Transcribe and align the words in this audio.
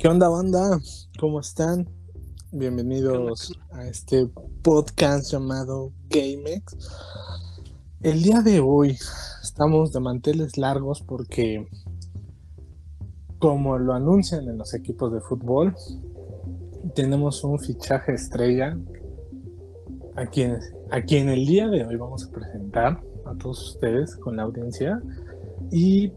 ¿Qué 0.00 0.08
onda, 0.08 0.30
banda? 0.30 0.80
¿Cómo 1.18 1.40
están? 1.40 1.86
Bienvenidos 2.52 3.52
a 3.70 3.86
este 3.86 4.30
podcast 4.62 5.30
llamado 5.30 5.92
GameX. 6.08 6.74
El 8.00 8.22
día 8.22 8.40
de 8.40 8.60
hoy 8.60 8.96
estamos 9.42 9.92
de 9.92 10.00
manteles 10.00 10.56
largos 10.56 11.02
porque, 11.02 11.68
como 13.38 13.76
lo 13.76 13.92
anuncian 13.92 14.48
en 14.48 14.56
los 14.56 14.72
equipos 14.72 15.12
de 15.12 15.20
fútbol, 15.20 15.76
tenemos 16.94 17.44
un 17.44 17.58
fichaje 17.58 18.14
estrella 18.14 18.78
a 20.16 20.24
quien, 20.24 20.60
a 20.90 21.02
quien 21.02 21.28
el 21.28 21.44
día 21.44 21.68
de 21.68 21.84
hoy 21.84 21.96
vamos 21.96 22.24
a 22.24 22.30
presentar 22.32 23.02
a 23.26 23.34
todos 23.34 23.74
ustedes 23.74 24.16
con 24.16 24.38
la 24.38 24.44
audiencia. 24.44 25.02
Y 25.70 26.10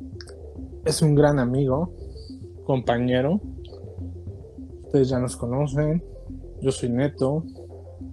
es 0.86 1.02
un 1.02 1.16
gran 1.16 1.38
amigo, 1.38 1.92
compañero. 2.64 3.42
Ustedes 4.94 5.10
ya 5.10 5.18
nos 5.18 5.36
conocen. 5.36 6.04
Yo 6.62 6.72
soy 6.72 6.90
Neto. 6.90 7.44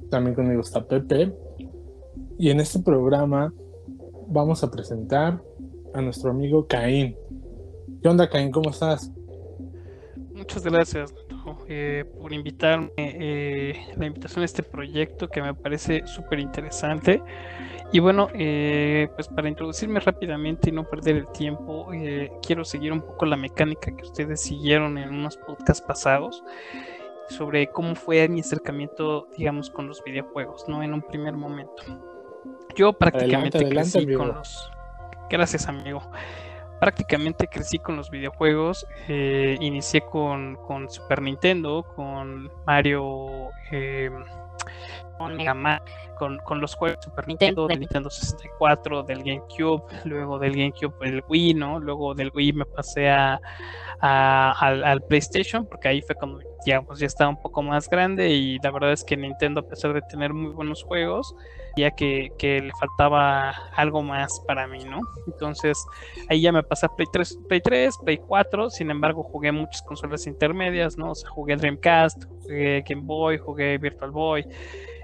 También 0.09 0.35
conmigo 0.35 0.63
está 0.63 0.83
Pepe. 0.83 1.31
Y 2.39 2.49
en 2.49 2.59
este 2.59 2.79
programa 2.79 3.53
vamos 4.29 4.65
a 4.65 4.71
presentar 4.71 5.43
a 5.93 6.01
nuestro 6.01 6.31
amigo 6.31 6.67
Caín. 6.67 7.15
¿Qué 8.03 8.09
onda, 8.09 8.31
Caín? 8.31 8.51
¿Cómo 8.51 8.71
estás? 8.71 9.13
Muchas 10.33 10.65
gracias 10.65 11.15
eh, 11.69 12.07
por 12.19 12.33
invitarme, 12.33 12.91
eh, 12.97 13.75
la 13.99 14.07
invitación 14.07 14.41
a 14.41 14.47
este 14.47 14.63
proyecto 14.63 15.29
que 15.29 15.43
me 15.43 15.53
parece 15.53 16.07
súper 16.07 16.39
interesante. 16.39 17.23
Y 17.93 17.99
bueno, 17.99 18.29
eh, 18.35 19.09
pues 19.15 19.29
para 19.29 19.49
introducirme 19.49 20.01
rápidamente 20.01 20.71
y 20.71 20.73
no 20.73 20.85
perder 20.85 21.17
el 21.17 21.29
tiempo, 21.29 21.91
quiero 22.47 22.65
seguir 22.65 22.93
un 22.93 23.01
poco 23.01 23.27
la 23.27 23.37
mecánica 23.37 23.95
que 23.95 24.03
ustedes 24.05 24.41
siguieron 24.41 24.97
en 24.97 25.11
unos 25.11 25.37
podcasts 25.37 25.85
pasados 25.85 26.45
sobre 27.29 27.69
cómo 27.69 27.95
fue 27.95 28.29
mi 28.29 28.41
acercamiento, 28.41 29.29
digamos, 29.37 29.71
con 29.71 29.89
los 29.89 30.03
videojuegos, 30.05 30.69
¿no? 30.69 30.83
En 30.83 30.95
un 30.95 31.03
primer 31.03 31.35
momento. 31.35 31.83
Yo 32.77 32.93
prácticamente 32.93 33.69
crecí 33.69 34.13
con 34.15 34.29
los... 34.29 34.71
Gracias, 35.29 35.67
amigo 35.69 36.03
prácticamente 36.81 37.47
crecí 37.47 37.79
con 37.79 37.97
los 37.97 38.11
videojuegos. 38.11 38.87
Eh, 39.07 39.57
inicié 39.61 40.01
con, 40.01 40.59
Super 40.89 41.23
Nintendo, 41.23 41.85
con 41.95 42.51
Mario, 42.67 43.51
eh, 43.71 44.11
con 45.21 45.37
Mega 45.37 45.53
Man, 45.53 45.81
con, 46.19 46.61
los 46.63 46.75
juegos 46.75 46.97
de 46.97 47.03
Super 47.03 47.29
Nintendo, 47.29 47.67
del 47.67 47.81
Nintendo 47.81 48.09
64, 48.09 49.03
del 49.03 49.23
GameCube, 49.23 49.83
luego 50.05 50.39
del 50.39 50.53
GameCube 50.53 50.95
el 51.03 51.23
Wii, 51.29 51.55
¿no? 51.55 51.79
Luego 51.79 52.15
del 52.15 52.33
Wii 52.35 52.55
me 52.55 52.65
pasé 52.65 53.11
a, 53.11 53.39
al, 54.01 55.03
PlayStation, 55.03 55.67
porque 55.67 55.89
ahí 55.89 56.01
fue 56.01 56.15
cuando 56.15 56.41
digamos, 56.65 56.99
ya 56.99 57.07
estaba 57.07 57.29
un 57.29 57.41
poco 57.41 57.63
más 57.63 57.89
grande 57.89 58.31
y 58.31 58.59
la 58.63 58.71
verdad 58.71 58.93
es 58.93 59.05
que 59.05 59.17
Nintendo, 59.17 59.61
a 59.61 59.69
pesar 59.69 59.93
de 59.93 60.01
tener 60.03 60.33
muy 60.33 60.53
buenos 60.53 60.83
juegos, 60.83 61.35
ya 61.77 61.91
que, 61.91 62.33
le 62.41 62.73
faltaba 62.79 63.51
algo 63.77 64.03
más 64.03 64.41
para 64.47 64.67
mí, 64.67 64.85
¿no? 64.85 65.01
Entonces 65.27 65.85
ahí 66.31 66.41
ya 66.41 66.53
me 66.53 66.63
pasé 66.63 66.87
a 66.87 66.89
Play 66.89 67.09
3, 67.13 67.41
Play 67.47 67.61
3, 67.61 67.99
Play 68.05 68.19
4, 68.19 68.71
sin 68.71 68.91
embargo 68.91 69.23
jugué 69.23 69.53
muchas 69.53 69.83
consolas 69.83 70.27
intermedias, 70.27 70.97
¿no? 70.97 71.11
O 71.11 71.15
sea, 71.15 71.29
jugué 71.29 71.57
Dreamcast, 71.57 72.25
jugué 72.43 72.83
Game 72.89 73.03
Boy, 73.05 73.37
jugué 73.37 73.77
Virtual 73.77 74.11
Boy 74.11 74.47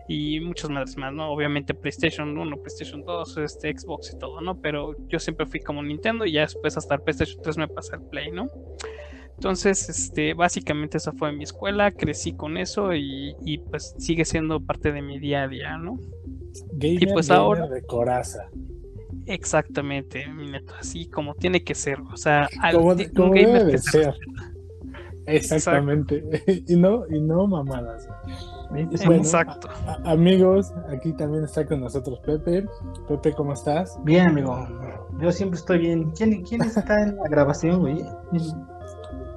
y 0.08 0.40
muchas 0.40 0.70
más, 0.70 0.96
¿no? 1.12 1.30
Obviamente 1.30 1.74
PlayStation 1.74 2.36
1, 2.36 2.56
PlayStation 2.58 3.04
2, 3.04 3.38
este, 3.38 3.76
Xbox 3.76 4.12
y 4.14 4.18
todo, 4.18 4.40
¿no? 4.40 4.60
Pero 4.60 4.96
yo 5.08 5.18
siempre 5.18 5.46
fui 5.46 5.60
como 5.60 5.82
Nintendo 5.82 6.24
y 6.24 6.32
ya 6.32 6.42
después 6.42 6.76
hasta 6.76 6.94
el 6.94 7.02
PlayStation 7.02 7.42
3 7.42 7.58
me 7.58 7.68
pasé 7.68 7.96
al 7.96 8.02
Play, 8.02 8.30
¿no? 8.30 8.48
Entonces, 9.34 9.88
este, 9.88 10.32
básicamente 10.32 10.96
esa 10.96 11.12
fue 11.12 11.30
mi 11.32 11.44
escuela, 11.44 11.92
crecí 11.92 12.32
con 12.32 12.56
eso 12.56 12.94
y, 12.94 13.36
y 13.44 13.58
pues 13.58 13.94
sigue 13.98 14.24
siendo 14.24 14.60
parte 14.60 14.92
de 14.92 15.02
mi 15.02 15.18
día 15.18 15.42
a 15.42 15.48
día, 15.48 15.76
¿no? 15.76 15.98
Gamer, 16.72 17.02
y 17.02 17.06
pues 17.12 17.30
ahora 17.30 17.66
de 17.66 17.82
coraza. 17.82 18.48
Exactamente, 19.26 20.26
mi 20.28 20.50
neto, 20.50 20.72
así 20.78 21.06
como 21.06 21.34
tiene 21.34 21.62
que 21.64 21.74
ser, 21.74 22.00
o 22.00 22.16
sea, 22.16 22.48
como, 22.72 22.90
un 22.92 22.96
gamer 23.32 23.64
debe 23.66 23.78
ser. 23.78 24.14
Exactamente, 25.26 26.24
y 26.68 26.76
no, 26.76 27.04
y 27.10 27.20
no 27.20 27.46
mamadas. 27.46 28.08
Exacto. 28.74 29.68
amigos, 30.04 30.72
aquí 30.88 31.12
también 31.12 31.44
está 31.44 31.64
con 31.64 31.80
nosotros 31.80 32.18
Pepe. 32.20 32.66
Pepe, 33.08 33.32
¿cómo 33.32 33.52
estás? 33.52 33.98
Bien, 34.04 34.28
amigo. 34.28 34.66
Yo 35.20 35.32
siempre 35.32 35.58
estoy 35.58 35.78
bien. 35.78 36.10
¿Quién, 36.10 36.42
quién 36.42 36.62
está 36.62 37.02
en 37.02 37.16
la 37.16 37.28
grabación, 37.28 37.80
güey? 37.80 38.04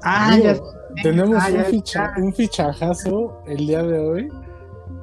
Ah, 0.03 0.37
ya. 0.41 0.55
Tenemos 1.03 1.37
ah, 1.41 1.49
un, 2.17 2.23
un 2.23 2.33
fichajazo 2.33 3.41
el 3.45 3.67
día 3.67 3.83
de 3.83 3.99
hoy 3.99 4.29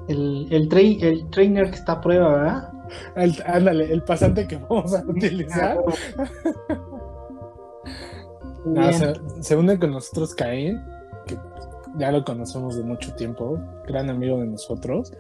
el, 0.09 0.48
el, 0.50 0.69
el 1.03 1.31
trainer 1.31 1.70
que 1.70 1.76
está 1.76 1.93
a 1.93 2.00
prueba, 2.00 2.32
¿verdad? 2.32 2.72
El, 3.16 3.34
ándale, 3.47 3.93
el 3.93 4.03
pasante 4.03 4.47
que 4.47 4.56
vamos 4.56 4.94
a 4.94 5.03
utilizar. 5.06 5.78
se, 9.41 9.56
une 9.56 9.78
con 9.78 9.93
nosotros 9.93 10.34
Caín, 10.34 10.82
ya 11.99 12.12
lo 12.12 12.25
conocemos 12.25 12.77
de 12.77 12.83
mucho 12.83 13.15
tiempo, 13.15 13.59
gran 13.87 14.11
amigo 14.11 14.39
de 14.39 14.47
nosotros. 14.47 15.12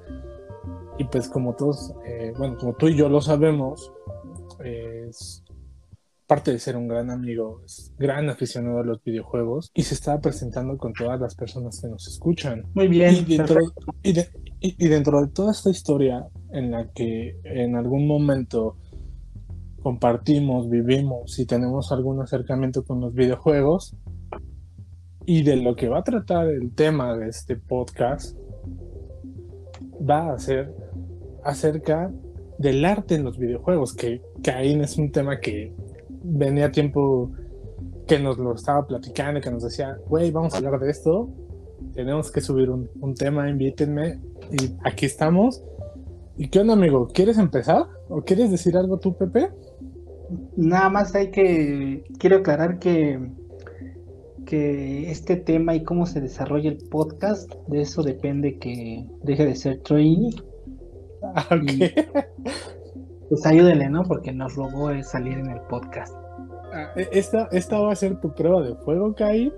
Y 0.98 1.04
pues 1.04 1.28
como 1.28 1.54
todos, 1.54 1.94
eh, 2.06 2.32
bueno, 2.38 2.56
como 2.58 2.74
tú 2.74 2.88
y 2.88 2.96
yo 2.96 3.08
lo 3.08 3.20
sabemos, 3.20 3.92
es 4.64 5.42
parte 6.26 6.52
de 6.52 6.58
ser 6.58 6.76
un 6.76 6.88
gran 6.88 7.10
amigo, 7.10 7.60
es 7.64 7.92
gran 7.98 8.28
aficionado 8.28 8.80
a 8.80 8.84
los 8.84 9.02
videojuegos 9.04 9.70
y 9.74 9.82
se 9.82 9.94
está 9.94 10.20
presentando 10.20 10.76
con 10.76 10.92
todas 10.92 11.20
las 11.20 11.34
personas 11.34 11.80
que 11.80 11.88
nos 11.88 12.08
escuchan. 12.08 12.64
Muy 12.74 12.88
bien. 12.88 13.14
Y 13.14 13.36
dentro, 13.36 13.60
y, 14.60 14.88
dentro 14.88 15.20
de 15.20 15.28
toda 15.28 15.52
esta 15.52 15.70
historia 15.70 16.26
en 16.50 16.72
la 16.72 16.90
que 16.92 17.38
en 17.44 17.76
algún 17.76 18.06
momento 18.06 18.76
compartimos, 19.82 20.68
vivimos 20.68 21.38
y 21.38 21.46
tenemos 21.46 21.92
algún 21.92 22.20
acercamiento 22.20 22.84
con 22.84 23.00
los 23.00 23.14
videojuegos 23.14 23.94
y 25.26 25.42
de 25.42 25.56
lo 25.56 25.74
que 25.74 25.88
va 25.88 25.98
a 25.98 26.04
tratar 26.04 26.48
el 26.48 26.72
tema 26.72 27.16
de 27.16 27.28
este 27.28 27.56
podcast 27.56 28.38
va 30.08 30.32
a 30.32 30.38
ser 30.38 30.72
acerca 31.42 32.12
del 32.58 32.84
arte 32.84 33.16
en 33.16 33.24
los 33.24 33.36
videojuegos, 33.36 33.92
que, 33.94 34.22
ahí 34.54 34.80
es 34.80 34.96
un 34.96 35.10
tema 35.10 35.40
que 35.40 35.74
venía 36.22 36.70
tiempo 36.70 37.32
que 38.06 38.20
nos 38.20 38.38
lo 38.38 38.54
estaba 38.54 38.86
platicando 38.86 39.40
que 39.40 39.50
nos 39.50 39.64
decía, 39.64 39.98
güey, 40.08 40.30
vamos 40.30 40.54
a 40.54 40.58
hablar 40.58 40.78
de 40.78 40.90
esto, 40.90 41.28
tenemos 41.92 42.30
que 42.30 42.40
subir 42.40 42.70
un, 42.70 42.88
un, 43.00 43.14
tema, 43.14 43.50
invítenme, 43.50 44.20
y 44.52 44.76
aquí 44.84 45.06
estamos. 45.06 45.62
¿Y 46.36 46.48
qué 46.48 46.60
onda, 46.60 46.74
amigo? 46.74 47.08
¿Quieres 47.08 47.36
empezar? 47.38 47.86
¿O 48.08 48.22
quieres 48.22 48.50
decir 48.50 48.76
algo 48.76 48.98
tú, 48.98 49.16
Pepe? 49.16 49.50
Nada 50.56 50.88
más 50.88 51.14
hay 51.14 51.30
que, 51.30 52.04
quiero 52.18 52.36
aclarar 52.36 52.78
que, 52.78 53.18
que 54.46 55.10
este 55.10 55.36
tema 55.36 55.74
y 55.74 55.84
cómo 55.84 56.06
se 56.06 56.20
desarrolla 56.20 56.70
el 56.70 56.78
podcast, 56.88 57.52
de 57.66 57.82
eso 57.82 58.02
depende 58.02 58.58
que 58.58 59.06
deje 59.22 59.44
de 59.44 59.54
ser 59.54 59.82
trainee. 59.82 60.34
Ah, 61.34 61.44
ok. 61.50 62.26
Pues 63.28 63.44
ayúdenle, 63.44 63.90
¿no? 63.90 64.04
Porque 64.04 64.32
nos 64.32 64.54
robó 64.54 64.90
el 64.90 65.02
salir 65.02 65.36
en 65.36 65.50
el 65.50 65.60
podcast. 65.62 66.14
Ah, 66.72 66.92
e, 66.94 67.08
esta, 67.10 67.48
esta 67.50 67.80
va 67.80 67.92
a 67.92 67.96
ser 67.96 68.20
tu 68.20 68.32
prueba 68.32 68.62
de 68.62 68.76
fuego, 68.76 69.14
Kai. 69.14 69.52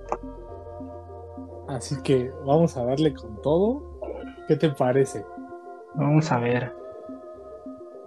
Así 1.69 1.95
que 2.03 2.31
vamos 2.47 2.77
a 2.79 2.85
darle 2.85 3.13
con 3.13 3.41
todo. 3.43 4.01
¿Qué 4.49 4.57
te 4.57 4.71
parece? 4.71 5.23
Vamos 5.95 6.33
a 6.33 6.39
ver. 6.39 6.73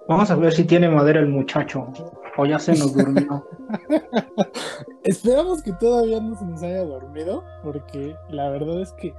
Vamos 0.08 0.32
a 0.32 0.36
ver 0.36 0.52
si 0.52 0.64
tiene 0.64 0.90
madera 0.90 1.20
el 1.20 1.30
muchacho. 1.30 1.88
O 2.38 2.46
ya 2.46 2.60
se 2.60 2.72
nos 2.72 2.94
durmió. 2.94 3.46
Esperamos 5.04 5.62
que 5.64 5.74
todavía 5.74 6.20
no 6.22 6.38
se 6.38 6.46
nos 6.46 6.64
haya 6.64 6.84
dormido. 6.84 7.44
Porque 7.64 8.16
la 8.30 8.50
verdad 8.50 8.82
es 8.82 8.92
que 8.94 9.14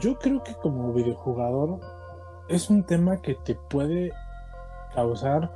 yo 0.00 0.18
creo 0.18 0.42
que 0.42 0.54
como 0.54 0.92
videojugador 0.92 1.80
es 2.48 2.70
un 2.70 2.84
tema 2.84 3.20
que 3.20 3.34
te 3.34 3.54
puede 3.54 4.12
causar 4.94 5.50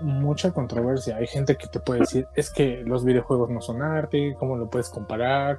mucha 0.00 0.52
controversia. 0.52 1.16
Hay 1.16 1.26
gente 1.26 1.56
que 1.56 1.66
te 1.66 1.80
puede 1.80 2.00
decir, 2.00 2.26
es 2.34 2.50
que 2.50 2.82
los 2.84 3.04
videojuegos 3.04 3.50
no 3.50 3.60
son 3.60 3.82
arte, 3.82 4.34
¿cómo 4.38 4.56
lo 4.56 4.68
puedes 4.70 4.88
comparar? 4.90 5.58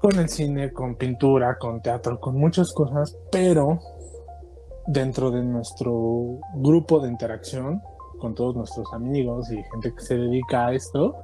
Con 0.00 0.18
el 0.18 0.28
cine, 0.28 0.72
con 0.72 0.96
pintura, 0.96 1.56
con 1.58 1.80
teatro, 1.80 2.20
con 2.20 2.36
muchas 2.36 2.72
cosas, 2.72 3.16
pero 3.30 3.78
dentro 4.86 5.30
de 5.30 5.42
nuestro 5.42 6.38
grupo 6.54 7.00
de 7.00 7.10
interacción, 7.10 7.82
con 8.18 8.34
todos 8.34 8.56
nuestros 8.56 8.92
amigos 8.92 9.50
y 9.50 9.62
gente 9.72 9.94
que 9.94 10.02
se 10.02 10.16
dedica 10.16 10.66
a 10.66 10.74
esto, 10.74 11.16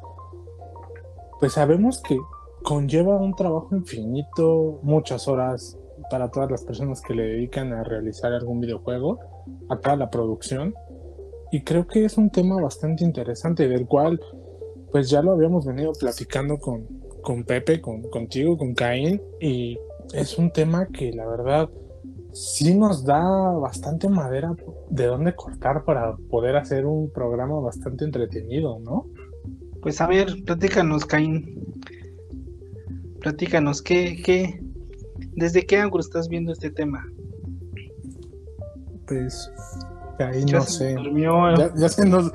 pues 1.41 1.53
sabemos 1.53 2.01
que 2.01 2.19
conlleva 2.63 3.17
un 3.17 3.35
trabajo 3.35 3.75
infinito, 3.75 4.79
muchas 4.83 5.29
horas 5.29 5.79
para 6.11 6.31
todas 6.31 6.51
las 6.51 6.65
personas 6.65 7.01
que 7.01 7.15
le 7.15 7.25
dedican 7.25 7.73
a 7.73 7.85
realizar 7.85 8.33
algún 8.33 8.61
videojuego 8.61 9.19
a 9.69 9.79
toda 9.79 9.97
la 9.97 10.11
producción. 10.11 10.75
Y 11.51 11.63
creo 11.63 11.87
que 11.87 12.05
es 12.05 12.17
un 12.17 12.31
tema 12.31 12.61
bastante 12.61 13.05
interesante, 13.05 13.69
del 13.69 13.87
cual 13.87 14.21
pues 14.91 15.09
ya 15.11 15.23
lo 15.23 15.33
habíamos 15.33 15.67
venido 15.67 15.93
platicando 15.93 16.59
con, 16.59 16.87
con 17.23 17.45
Pepe, 17.45 17.81
con, 17.81 18.03
contigo, 18.03 18.57
con 18.57 18.75
Caín, 18.75 19.21
y 19.41 19.79
es 20.13 20.39
un 20.39 20.53
tema 20.53 20.87
que 20.87 21.13
la 21.13 21.27
verdad 21.27 21.71
sí 22.33 22.75
nos 22.75 23.05
da 23.05 23.23
bastante 23.53 24.09
madera 24.09 24.55
de 24.91 25.07
dónde 25.07 25.35
cortar 25.35 25.85
para 25.85 26.17
poder 26.31 26.57
hacer 26.57 26.87
un 26.87 27.11
programa 27.11 27.61
bastante 27.61 28.05
entretenido, 28.05 28.79
¿no? 28.81 29.07
Pues 29.83 30.01
a 30.01 30.07
ver, 30.07 30.43
platícanos, 30.45 31.05
Caín. 31.05 31.61
Platícanos, 33.21 33.83
¿qué, 33.83 34.21
qué, 34.25 34.63
¿desde 35.37 35.67
qué 35.67 35.79
ángulo 35.79 36.01
estás 36.01 36.29
viendo 36.29 36.53
este 36.53 36.71
tema? 36.71 37.05
Pues, 39.07 39.53
Caín, 40.19 40.47
no 40.47 40.63
sé. 40.63 40.97
Ya, 41.57 41.73
ya, 41.77 41.89
se 41.89 42.07
nos, 42.07 42.33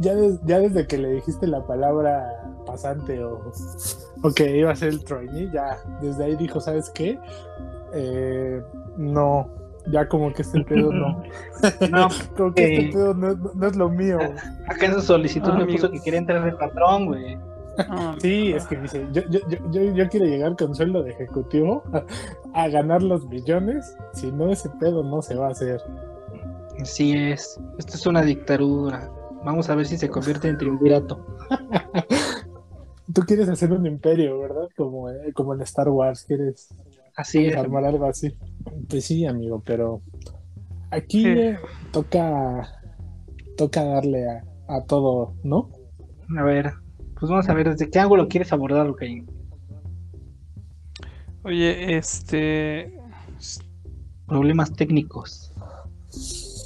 ya, 0.00 0.14
ya, 0.44 0.58
desde 0.58 0.86
que 0.86 0.98
le 0.98 1.12
dijiste 1.14 1.46
la 1.46 1.66
palabra 1.66 2.26
pasante 2.66 3.22
o, 3.22 3.52
o 4.22 4.30
que 4.32 4.58
iba 4.58 4.72
a 4.72 4.76
ser 4.76 4.88
el 4.88 5.04
trainee, 5.04 5.50
ya 5.52 5.78
desde 6.00 6.24
ahí 6.24 6.36
dijo, 6.36 6.60
¿sabes 6.60 6.90
qué? 6.90 7.18
Eh, 7.92 8.62
no, 8.96 9.48
ya 9.86 10.08
como 10.08 10.32
que 10.32 10.42
este 10.42 10.62
pedo 10.64 10.92
no. 10.92 11.22
no, 11.90 12.08
como 12.36 12.54
que 12.54 12.74
este 12.74 12.92
pedo 12.92 13.14
no, 13.14 13.66
es 13.66 13.76
lo 13.76 13.88
mío. 13.88 14.18
Acá 14.68 14.86
en 14.86 14.94
su 14.94 15.02
solicitud 15.02 15.52
me 15.54 15.66
puso 15.66 15.90
que 15.90 16.00
quería 16.00 16.20
entrar 16.20 16.44
de 16.44 16.52
patrón, 16.52 17.06
güey. 17.06 17.38
sí, 18.18 18.52
es 18.52 18.66
que 18.66 18.76
dice, 18.76 19.06
yo, 19.12 19.22
yo, 19.30 19.40
yo, 19.48 19.82
yo, 19.94 20.08
quiero 20.08 20.26
llegar 20.26 20.54
con 20.56 20.74
sueldo 20.74 21.02
de 21.02 21.12
ejecutivo 21.12 21.82
a, 22.54 22.68
ganar 22.68 23.02
los 23.02 23.26
millones, 23.26 23.96
si 24.12 24.30
no 24.30 24.50
ese 24.50 24.68
pedo 24.80 25.02
no 25.02 25.22
se 25.22 25.34
va 25.34 25.48
a 25.48 25.50
hacer. 25.52 25.80
Así 26.80 27.12
es, 27.12 27.60
esto 27.78 27.94
es 27.94 28.06
una 28.06 28.22
dictadura. 28.22 29.10
Vamos 29.44 29.70
a 29.70 29.74
ver 29.74 29.86
si 29.86 29.96
se 29.96 30.10
convierte 30.10 30.48
en 30.48 30.58
triunvirato. 30.58 31.24
Tú 33.12 33.22
quieres 33.22 33.48
hacer 33.48 33.72
un 33.72 33.86
imperio, 33.86 34.38
¿verdad? 34.38 34.68
Como, 34.76 35.08
eh, 35.08 35.32
como 35.32 35.54
en 35.54 35.62
Star 35.62 35.88
Wars, 35.88 36.24
quieres 36.24 36.68
Así 37.16 37.46
es. 37.46 37.56
Armar 37.56 37.84
algo 37.84 38.06
así. 38.06 38.34
Pues 38.88 39.04
sí, 39.04 39.26
amigo, 39.26 39.62
pero 39.64 40.02
aquí 40.90 41.24
toca 41.92 42.80
toca 43.56 43.84
darle 43.84 44.26
a, 44.68 44.84
todo, 44.86 45.34
¿no? 45.44 45.70
A 46.38 46.42
ver, 46.42 46.72
pues 47.18 47.30
vamos 47.30 47.48
a 47.48 47.54
ver 47.54 47.70
desde 47.70 47.90
qué 47.90 47.98
ángulo 47.98 48.28
quieres 48.28 48.52
abordarlo, 48.52 48.96
Caín. 48.96 49.26
Oye, 51.42 51.96
este 51.96 52.98
problemas 54.26 54.72
técnicos. 54.72 55.52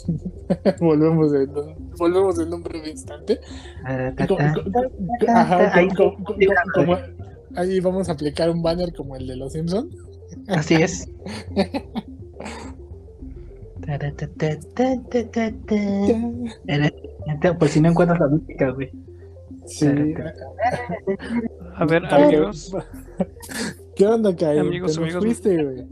volvemos 0.81 1.33
en 1.35 1.51
volvemos 1.97 2.39
en 2.39 2.53
un 2.53 2.63
breve 2.63 2.91
instante. 2.91 3.41
ahí 7.57 7.81
vamos 7.81 8.09
a 8.09 8.13
aplicar 8.13 8.51
un 8.51 8.63
banner 8.63 8.93
como 8.95 9.17
el 9.17 9.27
de 9.27 9.37
los 9.37 9.53
Simpsons. 9.53 9.97
Así 10.49 10.75
es. 10.75 11.09
pues 17.59 17.73
si 17.73 17.81
no 17.81 17.91
encuentras 17.91 18.21
la 18.21 18.29
música, 18.29 18.71
güey. 18.71 18.91
Sí. 19.67 20.15
A 21.77 21.85
ver, 21.85 22.05
amigos. 22.07 22.75
¿Qué 23.97 24.07
onda, 24.07 24.35
Kai? 24.35 24.59
Amigos, 24.59 24.99
amigos. 24.99 25.25
Fuiste, 25.25 25.87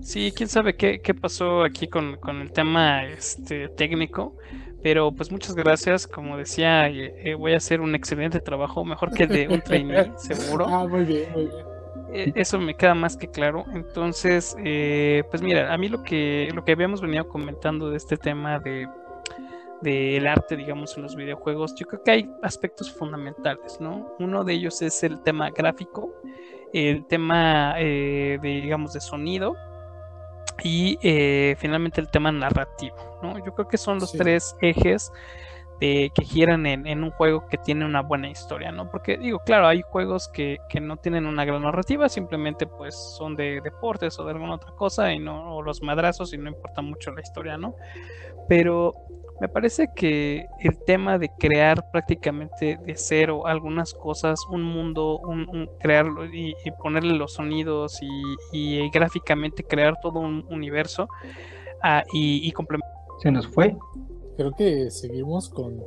Sí, 0.00 0.32
quién 0.34 0.48
sabe 0.48 0.76
qué, 0.76 1.00
qué 1.00 1.14
pasó 1.14 1.62
aquí 1.62 1.88
con, 1.88 2.16
con, 2.16 2.40
el 2.40 2.52
tema 2.52 3.04
este 3.04 3.68
técnico. 3.68 4.36
Pero 4.82 5.12
pues 5.12 5.32
muchas 5.32 5.54
gracias. 5.54 6.06
Como 6.06 6.36
decía, 6.36 6.88
eh, 6.88 7.14
eh, 7.24 7.34
voy 7.34 7.54
a 7.54 7.56
hacer 7.56 7.80
un 7.80 7.94
excelente 7.94 8.40
trabajo, 8.40 8.84
mejor 8.84 9.12
que 9.12 9.24
el 9.24 9.28
de 9.30 9.48
un 9.48 9.60
trainee, 9.60 10.12
seguro. 10.18 10.66
Ah, 10.68 10.86
muy 10.86 11.04
bien, 11.04 11.32
muy 11.32 11.46
bien. 11.46 11.75
Eh, 12.12 12.32
eso 12.34 12.58
me 12.58 12.74
queda 12.74 12.94
más 12.94 13.16
que 13.16 13.28
claro. 13.28 13.64
Entonces, 13.72 14.56
eh, 14.64 15.24
pues 15.30 15.42
mira, 15.42 15.72
a 15.72 15.78
mí 15.78 15.88
lo 15.88 16.02
que, 16.02 16.50
lo 16.54 16.64
que 16.64 16.72
habíamos 16.72 17.00
venido 17.00 17.28
comentando 17.28 17.90
de 17.90 17.96
este 17.96 18.16
tema 18.16 18.58
de 18.58 18.88
del 19.82 20.26
arte, 20.26 20.56
digamos, 20.56 20.96
en 20.96 21.02
los 21.02 21.14
videojuegos, 21.14 21.74
yo 21.74 21.86
creo 21.86 22.02
que 22.02 22.10
hay 22.10 22.30
aspectos 22.42 22.90
fundamentales, 22.90 23.78
¿no? 23.78 24.16
Uno 24.18 24.42
de 24.42 24.54
ellos 24.54 24.80
es 24.80 25.02
el 25.04 25.22
tema 25.22 25.50
gráfico, 25.50 26.14
el 26.72 27.04
tema, 27.04 27.74
eh, 27.76 28.38
de, 28.40 28.48
digamos, 28.48 28.94
de 28.94 29.02
sonido 29.02 29.54
y 30.64 30.98
finalmente 31.58 32.00
el 32.00 32.08
tema 32.08 32.32
narrativo, 32.32 32.96
¿no? 33.22 33.38
Yo 33.44 33.54
creo 33.54 33.68
que 33.68 33.76
son 33.76 33.98
los 33.98 34.12
tres 34.12 34.56
ejes 34.62 35.12
que 35.78 36.24
giran 36.24 36.64
en, 36.66 37.04
un 37.04 37.10
juego 37.10 37.46
que 37.48 37.58
tiene 37.58 37.84
una 37.84 38.00
buena 38.00 38.30
historia, 38.30 38.72
¿no? 38.72 38.90
Porque 38.90 39.18
digo, 39.18 39.40
claro, 39.40 39.66
hay 39.66 39.82
juegos 39.82 40.28
que, 40.28 40.58
no 40.80 40.96
tienen 40.96 41.26
una 41.26 41.44
gran 41.44 41.62
narrativa, 41.62 42.08
simplemente 42.08 42.66
pues 42.66 42.94
son 42.94 43.36
de 43.36 43.60
deportes 43.62 44.18
o 44.18 44.24
de 44.24 44.32
alguna 44.32 44.54
otra 44.54 44.72
cosa 44.72 45.12
y 45.12 45.18
no, 45.18 45.56
o 45.56 45.62
los 45.62 45.82
madrazos 45.82 46.32
y 46.32 46.38
no 46.38 46.48
importa 46.48 46.80
mucho 46.82 47.12
la 47.12 47.20
historia, 47.20 47.58
¿no? 47.58 47.74
Pero 48.48 48.94
me 49.40 49.48
parece 49.48 49.88
que 49.94 50.46
el 50.60 50.78
tema 50.84 51.18
de 51.18 51.30
crear 51.38 51.90
prácticamente 51.90 52.78
de 52.82 52.96
cero 52.96 53.46
algunas 53.46 53.92
cosas, 53.92 54.40
un 54.50 54.62
mundo, 54.62 55.18
un, 55.18 55.68
crearlo 55.78 56.24
y, 56.24 56.54
ponerle 56.82 57.14
los 57.14 57.34
sonidos 57.34 57.98
y, 58.52 58.88
gráficamente 58.90 59.62
crear 59.62 59.94
todo 60.00 60.20
un 60.20 60.46
universo 60.48 61.08
ah, 61.82 62.02
y, 62.12 62.48
y 62.48 62.52
complementar. 62.52 62.96
Se 63.20 63.30
nos 63.30 63.46
fue 63.46 63.76
creo 64.36 64.52
que 64.52 64.90
seguimos 64.90 65.48
con, 65.48 65.78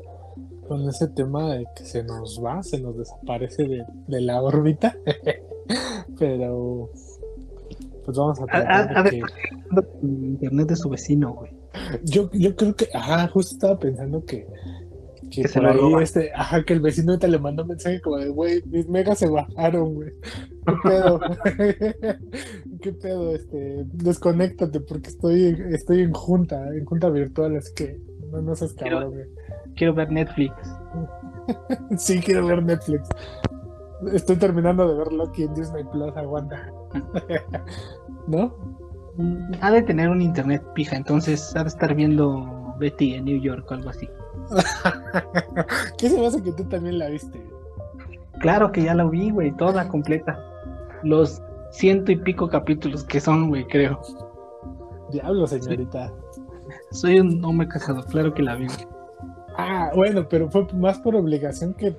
con 0.67 0.87
ese 0.89 1.07
tema 1.07 1.53
de 1.53 1.65
que 1.75 1.83
se 1.83 2.03
nos 2.03 2.41
va, 2.43 2.61
se 2.63 2.79
nos 2.79 2.97
desaparece 2.97 3.67
de, 4.07 4.21
la 4.21 4.41
órbita. 4.41 4.95
Pero 6.19 6.89
pues 8.03 8.17
vamos 8.17 8.39
a 8.41 8.45
tratar 8.45 9.03
de 9.03 9.09
que... 9.11 9.21
internet 10.01 10.69
de 10.69 10.75
su 10.75 10.89
vecino, 10.89 11.33
güey. 11.33 11.51
Yo, 12.03 12.29
yo 12.33 12.55
creo 12.55 12.75
que, 12.75 12.87
ajá, 12.93 13.27
justo 13.27 13.53
estaba 13.53 13.77
pensando 13.77 14.25
que, 14.25 14.47
que, 15.29 15.47
por 15.47 15.65
ahí 15.67 15.79
este, 16.01 16.31
ajá, 16.33 16.63
que 16.63 16.73
el 16.73 16.81
vecino 16.81 17.19
te 17.19 17.27
le 17.27 17.37
mandó 17.37 17.61
un 17.61 17.69
mensaje 17.69 18.01
como 18.01 18.17
de, 18.17 18.29
güey, 18.29 18.63
mis 18.65 18.89
megas 18.89 19.19
se 19.19 19.29
bajaron, 19.29 19.93
güey. 19.93 20.11
¿Qué 20.65 20.73
pedo? 20.83 21.19
¿Qué 22.81 22.93
pedo? 22.93 23.35
Este, 23.35 23.85
desconéctate 23.93 24.79
porque 24.81 25.09
estoy, 25.09 25.55
estoy 25.71 26.01
en 26.01 26.13
junta, 26.13 26.67
en 26.75 26.85
junta 26.85 27.09
virtual, 27.09 27.55
es 27.55 27.69
que 27.71 28.01
no, 28.31 28.41
no 28.41 28.55
seas 28.55 28.73
cabrón, 28.73 29.11
quiero, 29.11 29.29
quiero 29.75 29.93
ver 29.93 30.11
Netflix. 30.11 30.53
sí, 31.97 32.19
quiero 32.19 32.45
ver 32.45 32.63
Netflix. 32.63 33.09
Estoy 34.13 34.37
terminando 34.37 34.87
de 34.87 34.97
ver 34.97 35.11
Loki 35.11 35.43
en 35.43 35.53
Disney 35.53 35.83
Plus, 35.83 36.15
aguanta. 36.15 36.71
¿No? 38.27 38.55
Mm, 39.17 39.51
ha 39.61 39.71
de 39.71 39.81
tener 39.81 40.09
un 40.09 40.21
internet 40.21 40.63
pija, 40.73 40.95
entonces 40.95 41.55
ha 41.55 41.63
de 41.63 41.69
estar 41.69 41.93
viendo 41.93 42.75
Betty 42.79 43.15
en 43.15 43.25
New 43.25 43.41
York 43.41 43.69
o 43.69 43.73
algo 43.73 43.89
así. 43.89 44.09
¿Qué 45.97 46.09
se 46.09 46.25
hace 46.25 46.41
que 46.41 46.53
tú 46.53 46.63
también 46.65 46.97
la 46.97 47.09
viste? 47.09 47.43
Claro 48.39 48.71
que 48.71 48.83
ya 48.83 48.93
la 48.93 49.05
vi, 49.05 49.31
güey, 49.31 49.51
toda 49.57 49.87
completa. 49.89 50.39
Los 51.03 51.41
ciento 51.71 52.11
y 52.11 52.17
pico 52.17 52.47
capítulos 52.47 53.03
que 53.03 53.19
son, 53.19 53.49
güey, 53.49 53.65
creo. 53.67 53.99
Diablo, 55.11 55.45
señorita. 55.47 56.13
Soy 56.91 57.19
un 57.19 57.43
hombre 57.45 57.67
casado, 57.67 58.03
claro 58.03 58.33
que 58.33 58.41
la 58.41 58.55
vi. 58.55 58.67
Ah, 59.57 59.91
bueno, 59.95 60.27
pero 60.27 60.49
fue 60.49 60.65
más 60.73 60.99
por 60.99 61.15
obligación 61.15 61.73
que 61.73 61.95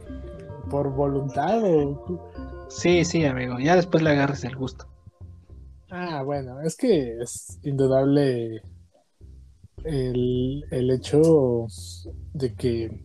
por 0.70 0.92
voluntad 0.92 1.62
o... 1.62 2.66
Sí, 2.68 3.04
sí, 3.04 3.24
amigo, 3.24 3.58
ya 3.58 3.76
después 3.76 4.02
le 4.02 4.10
agarres 4.10 4.44
el 4.44 4.56
gusto. 4.56 4.86
Ah, 5.90 6.22
bueno, 6.22 6.60
es 6.60 6.76
que 6.76 7.18
es 7.20 7.58
indudable 7.62 8.62
el, 9.84 10.64
el 10.70 10.90
hecho 10.90 11.66
de 12.32 12.54
que 12.54 13.04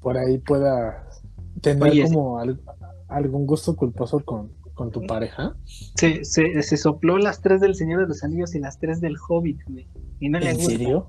por 0.00 0.18
ahí 0.18 0.38
pueda 0.38 1.08
tener 1.62 2.04
como 2.04 2.38
algún 3.08 3.46
gusto 3.46 3.74
culposo 3.74 4.20
con, 4.24 4.52
con 4.74 4.90
tu 4.90 5.06
pareja. 5.06 5.56
Se, 5.64 6.24
se, 6.24 6.62
se, 6.62 6.76
sopló 6.76 7.18
las 7.18 7.40
tres 7.40 7.60
del 7.60 7.74
Señor 7.74 8.02
de 8.02 8.08
los 8.08 8.22
Anillos 8.22 8.54
y 8.54 8.60
las 8.60 8.78
tres 8.78 9.00
del 9.00 9.16
Hobbit, 9.16 9.60
güey. 9.66 9.88
Y 10.20 10.28
no 10.28 10.38
le 10.38 10.50
¿En 10.50 10.60
serio? 10.60 11.08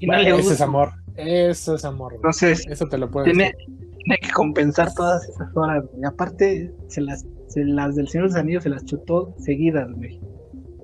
Eso 0.00 0.52
es 0.52 0.60
amor. 0.60 0.90
Eso 1.16 1.74
es 1.74 1.84
amor. 1.84 2.14
Entonces, 2.14 2.64
eso 2.68 2.86
te 2.86 2.98
lo 2.98 3.10
puedo 3.10 3.24
tiene, 3.24 3.54
Tiene 3.98 4.18
que 4.20 4.30
compensar 4.30 4.92
todas 4.94 5.28
esas 5.28 5.56
horas, 5.56 5.84
Y 6.00 6.04
aparte, 6.04 6.72
se 6.88 7.00
las, 7.00 7.24
las 7.54 7.94
del 7.94 8.08
Señor 8.08 8.28
de 8.28 8.32
los 8.32 8.40
Anillos 8.40 8.62
se 8.64 8.70
las 8.70 8.84
chutó 8.84 9.34
seguidas, 9.38 9.90
güey. 9.92 10.20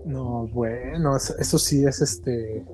No, 0.04 0.48
bueno, 0.48 1.16
eso, 1.16 1.58
sí 1.58 1.84
es 1.84 2.00
este. 2.00 2.64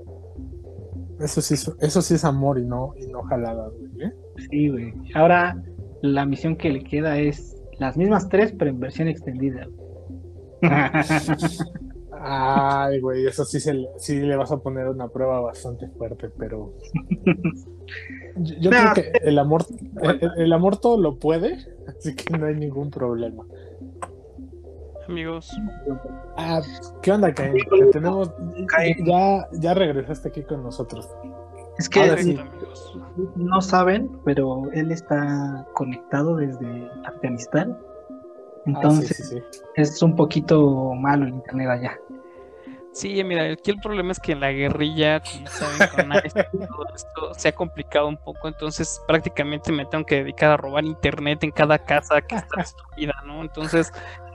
Eso 1.20 1.40
sí, 1.40 1.54
eso 1.80 2.02
sí 2.02 2.14
es 2.14 2.24
amor 2.24 2.58
y 2.58 2.64
no, 2.64 2.92
y 2.96 3.06
no 3.06 3.22
jaladas, 3.22 3.72
güey. 3.72 4.08
¿eh? 4.08 4.12
Sí, 4.50 4.68
güey. 4.68 4.94
Ahora 5.14 5.60
la 6.02 6.26
misión 6.26 6.56
que 6.56 6.70
le 6.70 6.84
queda 6.84 7.18
es 7.18 7.56
las 7.78 7.96
mismas 7.96 8.28
tres, 8.28 8.54
pero 8.56 8.70
en 8.70 8.80
versión 8.80 9.08
extendida. 9.08 9.66
Ay, 12.28 12.98
güey, 13.00 13.24
eso 13.24 13.44
sí, 13.44 13.60
se, 13.60 13.86
sí 13.98 14.18
le 14.20 14.34
vas 14.36 14.50
a 14.50 14.56
poner 14.58 14.88
una 14.88 15.06
prueba 15.08 15.40
bastante 15.40 15.88
fuerte, 15.90 16.28
pero. 16.36 16.72
Yo, 18.36 18.54
yo 18.58 18.70
creo 18.70 18.92
que 18.94 19.12
el 19.22 19.38
amor, 19.38 19.64
el, 20.02 20.30
el 20.38 20.52
amor 20.52 20.76
todo 20.78 21.00
lo 21.00 21.18
puede, 21.18 21.56
así 21.86 22.14
que 22.16 22.36
no 22.36 22.46
hay 22.46 22.56
ningún 22.56 22.90
problema. 22.90 23.44
Amigos, 25.08 25.56
Ah, 26.36 26.60
¿qué 27.00 27.12
onda, 27.12 27.32
Caín? 27.32 27.54
Te 27.70 27.86
tenemos, 27.92 28.32
Caín. 28.66 28.96
ya, 29.06 29.46
ya 29.52 29.72
regresaste 29.74 30.28
aquí 30.30 30.42
con 30.42 30.64
nosotros. 30.64 31.08
Es 31.78 31.88
que 31.88 32.00
sí. 32.18 32.36
amigos. 32.36 32.98
no 33.36 33.60
saben, 33.60 34.10
pero 34.24 34.64
él 34.72 34.90
está 34.90 35.64
conectado 35.74 36.36
desde 36.36 36.90
Afganistán. 37.04 37.78
Ah, 37.78 38.62
Entonces 38.66 39.16
sí, 39.16 39.22
sí, 39.22 39.36
sí. 39.50 39.58
es 39.76 40.02
un 40.02 40.16
poquito 40.16 40.92
malo 40.94 41.24
el 41.26 41.34
internet 41.34 41.68
allá. 41.68 42.00
Sí, 42.98 43.22
mira, 43.24 43.42
aquí 43.52 43.70
el 43.70 43.78
problema 43.78 44.12
es 44.12 44.18
que 44.20 44.32
en 44.32 44.40
la 44.40 44.52
guerrilla, 44.52 45.20
como 45.20 45.50
saben, 45.50 45.84
con 45.84 46.08
todo 46.66 46.86
esto 46.94 47.34
se 47.34 47.48
ha 47.48 47.52
complicado 47.54 48.08
un 48.08 48.16
poco, 48.16 48.48
entonces 48.48 49.02
prácticamente 49.06 49.70
me 49.70 49.84
tengo 49.84 50.06
que 50.06 50.16
dedicar 50.16 50.50
a 50.52 50.56
robar 50.56 50.84
internet 50.86 51.44
en 51.44 51.50
cada 51.50 51.78
casa 51.78 52.22
que 52.22 52.36
está 52.36 52.56
destruida, 52.60 53.12
¿no? 53.26 53.42
Entonces, 53.42 53.92
es- 53.94 54.25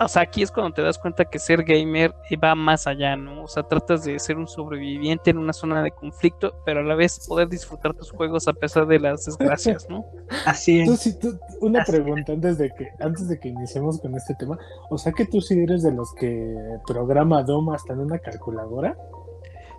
o 0.00 0.08
sea, 0.08 0.22
aquí 0.22 0.42
es 0.42 0.50
cuando 0.50 0.72
te 0.74 0.82
das 0.82 0.98
cuenta 0.98 1.24
que 1.24 1.38
ser 1.38 1.62
gamer 1.64 2.14
va 2.42 2.54
más 2.54 2.86
allá, 2.86 3.16
¿no? 3.16 3.44
O 3.44 3.48
sea, 3.48 3.62
tratas 3.62 4.04
de 4.04 4.18
ser 4.18 4.36
un 4.36 4.46
sobreviviente 4.48 5.30
en 5.30 5.38
una 5.38 5.52
zona 5.52 5.82
de 5.82 5.90
conflicto, 5.90 6.54
pero 6.64 6.80
a 6.80 6.82
la 6.82 6.94
vez 6.94 7.26
poder 7.26 7.48
disfrutar 7.48 7.94
tus 7.94 8.10
juegos 8.10 8.48
a 8.48 8.52
pesar 8.52 8.86
de 8.86 8.98
las 9.00 9.24
desgracias, 9.24 9.88
¿no? 9.88 10.04
Así 10.46 10.84
Tú 10.84 10.92
es. 10.94 11.00
sí, 11.00 11.18
tú- 11.18 11.38
una 11.60 11.82
Así 11.82 11.92
pregunta 11.92 12.32
antes 12.32 12.58
de 12.58 12.70
que 12.70 12.88
antes 13.00 13.28
de 13.28 13.38
que 13.38 13.48
iniciemos 13.48 14.00
con 14.00 14.14
este 14.16 14.34
tema. 14.34 14.58
O 14.90 14.98
sea 14.98 15.12
que 15.12 15.26
tú 15.26 15.40
sí 15.40 15.58
eres 15.58 15.82
de 15.82 15.92
los 15.92 16.12
que 16.14 16.54
programa 16.86 17.42
Doom 17.42 17.70
hasta 17.70 17.92
en 17.92 18.00
una 18.00 18.18
calculadora. 18.18 18.96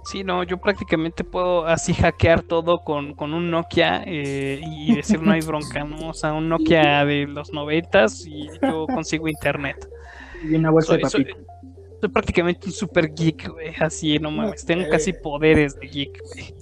Sí, 0.05 0.23
no, 0.23 0.43
yo 0.43 0.57
prácticamente 0.57 1.23
puedo 1.23 1.65
así 1.65 1.93
hackear 1.93 2.43
todo 2.43 2.77
con, 2.85 3.15
con 3.15 3.33
un 3.33 3.49
Nokia 3.49 4.03
eh, 4.05 4.61
y 4.63 4.95
decir 4.95 5.19
no 5.21 5.31
hay 5.31 5.41
bronca, 5.41 5.83
¿no? 5.83 6.09
O 6.09 6.13
sea, 6.13 6.33
un 6.33 6.47
Nokia 6.47 7.03
de 7.05 7.25
los 7.27 7.51
noventas 7.51 8.25
y 8.27 8.47
yo 8.61 8.85
consigo 8.85 9.27
internet. 9.27 9.89
Y 10.47 10.53
una 10.55 10.69
bolsa 10.69 10.93
Soy, 10.93 11.01
de 11.03 11.09
soy- 11.09 11.25
papito. 11.25 11.45
soy 12.01 12.09
prácticamente 12.09 12.67
un 12.67 12.71
super 12.73 13.11
geek, 13.15 13.49
güey, 13.51 13.73
así, 13.79 14.19
no 14.19 14.29
mames, 14.29 14.63
tengo 14.63 14.83
Eh. 14.83 14.89
casi 14.89 15.11
poderes 15.13 15.75
de 15.79 15.87
geek, 15.87 16.21
güey. 16.23 16.53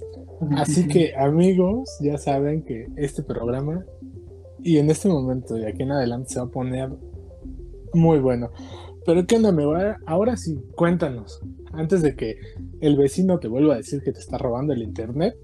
Así 0.58 0.88
que 0.88 1.14
amigos, 1.16 1.90
ya 2.00 2.16
saben 2.18 2.64
que 2.64 2.86
este 2.96 3.22
programa 3.22 3.84
y 4.62 4.78
en 4.78 4.88
este 4.90 5.08
momento 5.08 5.54
de 5.54 5.68
aquí 5.68 5.82
en 5.82 5.92
adelante 5.92 6.30
se 6.30 6.40
va 6.40 6.46
a 6.46 6.48
poner 6.50 6.88
muy 7.92 8.18
bueno. 8.18 8.50
Pero 9.06 9.26
qué 9.26 9.36
onda, 9.36 9.52
me 9.52 9.64
va 9.66 9.98
ahora 10.06 10.36
sí, 10.36 10.58
cuéntanos, 10.76 11.40
antes 11.72 12.02
de 12.02 12.16
que 12.16 12.38
el 12.80 12.96
vecino 12.96 13.38
te 13.38 13.48
vuelva 13.48 13.74
a 13.74 13.78
decir 13.78 14.02
que 14.02 14.12
te 14.12 14.20
está 14.20 14.38
robando 14.38 14.72
el 14.72 14.82
internet, 14.82 15.36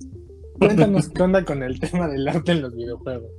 cuéntanos 0.58 1.08
qué 1.14 1.22
onda 1.22 1.44
con 1.44 1.62
el 1.62 1.78
tema 1.78 2.08
del 2.08 2.26
arte 2.28 2.52
en 2.52 2.62
los 2.62 2.74
videojuegos. 2.74 3.30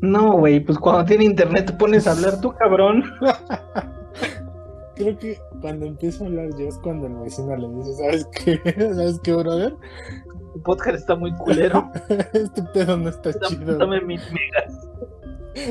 No, 0.00 0.38
güey, 0.38 0.60
pues 0.60 0.78
cuando 0.78 1.04
tiene 1.04 1.24
internet 1.24 1.66
te 1.66 1.72
pones 1.74 2.06
a 2.06 2.12
hablar 2.12 2.40
tú, 2.40 2.52
cabrón. 2.54 3.04
Creo 4.94 5.18
que 5.18 5.38
cuando 5.60 5.86
empiezo 5.86 6.24
a 6.24 6.26
hablar 6.26 6.50
yo 6.58 6.68
es 6.68 6.78
cuando 6.78 7.06
el 7.06 7.14
vecino 7.14 7.56
le 7.56 7.68
dice, 7.68 7.94
¿sabes 7.94 8.26
qué? 8.26 8.60
¿Sabes 8.94 9.20
qué, 9.22 9.32
brother? 9.32 9.74
Tu 10.52 10.62
podcast 10.62 10.96
está 10.98 11.14
muy 11.16 11.32
culero. 11.32 11.90
Este 12.32 12.62
pedo 12.74 12.96
no 12.96 13.08
está 13.08 13.30
Dame, 13.30 13.46
chido. 13.46 13.78
dame 13.78 14.00
mis 14.02 14.20
megas. 14.32 14.88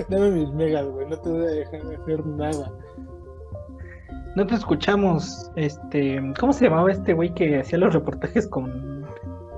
Dame 0.09 0.31
mis 0.31 0.51
megas, 0.53 0.85
güey, 0.87 1.07
no 1.07 1.17
te 1.17 1.29
voy 1.29 1.43
a 1.43 1.51
dejar 1.51 1.83
de 1.83 1.95
hacer 1.95 2.25
nada. 2.25 2.71
No 4.35 4.47
te 4.47 4.55
escuchamos. 4.55 5.51
Este, 5.55 6.21
¿cómo 6.39 6.53
se 6.53 6.65
llamaba 6.65 6.91
este 6.91 7.13
güey 7.13 7.33
que 7.33 7.59
hacía 7.59 7.77
los 7.79 7.93
reportajes 7.93 8.47
con 8.47 9.05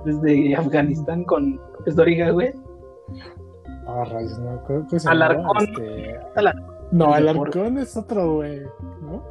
desde 0.05 0.55
Afganistán 0.55 1.23
con 1.23 1.55
López 1.77 1.95
Doriga, 1.95 2.31
güey? 2.31 2.53
Ah, 3.87 4.03
rayos, 4.09 4.39
no, 4.39 4.63
creo 4.63 4.87
que 4.87 4.99
se 4.99 5.09
Alarcón. 5.09 5.41
llamaba, 5.43 5.63
este, 5.63 6.19
Alarcón. 6.35 6.75
No, 6.91 7.13
Alarcón 7.13 7.77
es 7.77 7.95
otro, 7.95 8.35
güey, 8.35 8.61
¿no? 9.01 9.23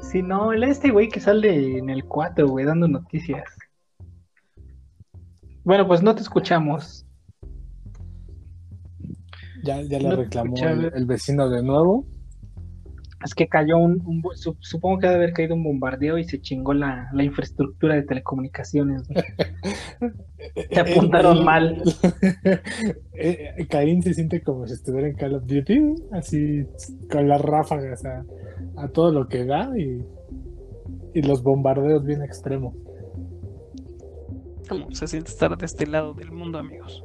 Sí, 0.00 0.22
no, 0.22 0.52
el 0.52 0.64
este 0.64 0.90
güey 0.90 1.08
que 1.08 1.20
sale 1.20 1.78
en 1.78 1.90
el 1.90 2.04
4, 2.04 2.48
güey, 2.48 2.64
dando 2.64 2.88
noticias. 2.88 3.44
Bueno, 5.64 5.86
pues 5.86 6.02
no 6.02 6.14
te 6.14 6.22
escuchamos. 6.22 7.06
Ya, 9.64 9.80
ya 9.82 9.98
le 9.98 10.08
No 10.08 10.16
reclamó 10.16 10.56
el 10.56 11.06
vecino 11.06 11.48
de 11.48 11.62
nuevo. 11.62 12.04
Es 13.24 13.34
que 13.34 13.46
cayó 13.48 13.78
un, 13.78 14.02
supongo 14.60 14.98
que 14.98 15.06
debe 15.06 15.16
haber 15.18 15.32
caído 15.32 15.54
un 15.54 15.62
bombardeo 15.62 16.18
y 16.18 16.24
se 16.24 16.40
chingó 16.40 16.74
la, 16.74 17.08
la 17.12 17.22
infraestructura 17.24 17.94
de 17.94 18.02
telecomunicaciones. 18.02 19.02
Te 20.70 20.80
apuntaron 20.80 21.38
El- 21.38 21.44
mal. 21.44 21.82
Eh, 23.14 23.54
eh, 23.58 23.66
Karim 23.68 24.02
se 24.02 24.14
siente 24.14 24.42
como 24.42 24.66
si 24.66 24.72
estuviera 24.74 25.06
en 25.06 25.14
Call 25.14 25.34
of 25.36 25.44
Duty, 25.46 25.94
así 26.10 26.66
con 27.10 27.28
las 27.28 27.40
ráfagas 27.40 28.04
a, 28.04 28.24
a 28.76 28.88
todo 28.88 29.12
lo 29.12 29.28
que 29.28 29.44
da 29.44 29.70
y, 29.78 30.04
y 31.14 31.22
los 31.22 31.42
bombardeos 31.44 32.04
bien 32.04 32.22
extremos. 32.22 32.74
¿Cómo 34.68 34.90
se 34.92 35.06
siente 35.06 35.30
estar 35.30 35.56
de 35.56 35.66
este 35.66 35.86
lado 35.86 36.14
del 36.14 36.32
mundo, 36.32 36.58
amigos? 36.58 37.04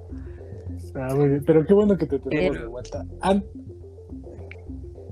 Ah, 0.95 1.13
muy 1.13 1.27
bien, 1.29 1.43
Pero 1.45 1.63
qué 1.65 1.74
bueno 1.75 1.95
que 1.97 2.07
te 2.07 2.17
tenemos 2.17 2.50
Pero- 2.51 2.62
de 2.62 2.67
vuelta. 2.67 3.05
An- 3.21 3.43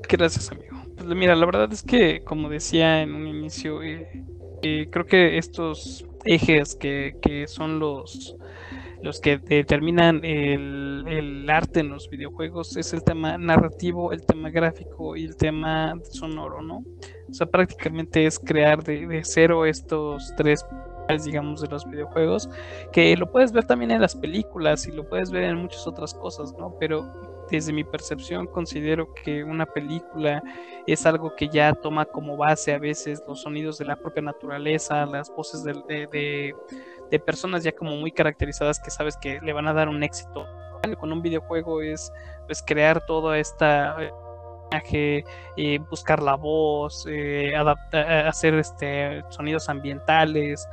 Gracias, 0.10 0.52
amigo. 0.52 0.75
Pues 0.96 1.08
mira, 1.10 1.36
la 1.36 1.46
verdad 1.46 1.72
es 1.74 1.84
que, 1.84 2.24
como 2.24 2.50
decía 2.50 3.02
en 3.02 3.14
un 3.16 3.28
inicio, 3.28 3.84
eh, 3.84 4.08
eh, 4.62 4.88
creo 4.92 5.06
que 5.06 5.38
estos 5.38 6.06
ejes 6.24 6.76
que, 6.76 7.18
que 7.22 7.48
son 7.48 7.80
los, 7.80 8.36
los 9.02 9.20
que 9.20 9.38
determinan 9.38 10.24
el, 10.24 11.04
el 11.08 11.50
arte 11.50 11.82
en 11.82 11.90
los 11.90 12.10
videojuegos 12.10 12.78
es 12.78 12.94
el 12.94 13.04
tema 13.04 13.38
narrativo, 13.38 14.14
el 14.14 14.26
tema 14.26 14.50
gráfico 14.50 15.16
y 15.18 15.26
el 15.26 15.36
tema 15.36 15.96
sonoro, 16.12 16.62
¿no? 16.62 16.78
O 17.30 17.34
sea, 17.34 17.48
prácticamente 17.48 18.26
es 18.26 18.40
crear 18.40 18.84
de, 18.84 19.06
de 19.08 19.24
cero 19.24 19.66
estos 19.66 20.34
tres 20.38 20.66
digamos, 21.24 21.62
de 21.62 21.68
los 21.68 21.86
videojuegos, 21.86 22.50
que 22.92 23.16
lo 23.16 23.32
puedes 23.32 23.52
ver 23.52 23.66
también 23.66 23.92
en 23.92 24.02
las 24.02 24.16
películas 24.16 24.88
y 24.88 24.92
lo 24.92 25.08
puedes 25.08 25.30
ver 25.30 25.44
en 25.44 25.58
muchas 25.58 25.86
otras 25.86 26.16
cosas, 26.16 26.54
¿no? 26.58 26.76
Pero 26.80 27.06
desde 27.50 27.74
mi 27.74 27.84
percepción 27.84 28.48
considero 28.48 29.14
que 29.14 29.44
una 29.44 29.66
película 29.66 30.42
es 30.88 31.06
algo 31.06 31.36
que 31.36 31.48
ya 31.50 31.74
toma 31.74 32.06
como 32.06 32.38
base 32.38 32.74
a 32.74 32.80
veces 32.80 33.22
los 33.28 33.42
sonidos 33.42 33.78
de 33.78 33.86
la 33.86 33.96
propia 33.96 34.22
naturaleza, 34.22 35.06
las 35.06 35.30
voces 35.30 35.64
de, 35.64 35.74
de- 35.88 36.56
personas 37.26 37.64
ya 37.64 37.72
como 37.72 37.96
muy 37.96 38.12
caracterizadas 38.12 38.78
que 38.80 38.92
sabes 38.92 39.16
que 39.16 39.40
le 39.42 39.54
van 39.54 39.68
a 39.68 39.74
dar 39.74 39.88
un 39.88 40.04
éxito. 40.04 40.46
Con 41.00 41.12
un 41.14 41.22
videojuego 41.22 41.82
es 41.82 42.12
pues 42.46 42.62
crear 42.62 43.04
toda 43.06 43.38
esta 43.40 43.96
eh, 44.04 44.12
eh, 45.58 45.80
buscar 45.90 46.22
la 46.22 46.36
voz, 46.36 47.06
eh, 47.08 47.54
eh, 47.54 48.24
hacer 48.28 48.56
este 48.56 49.24
sonidos 49.30 49.70
ambientales, 49.70 50.68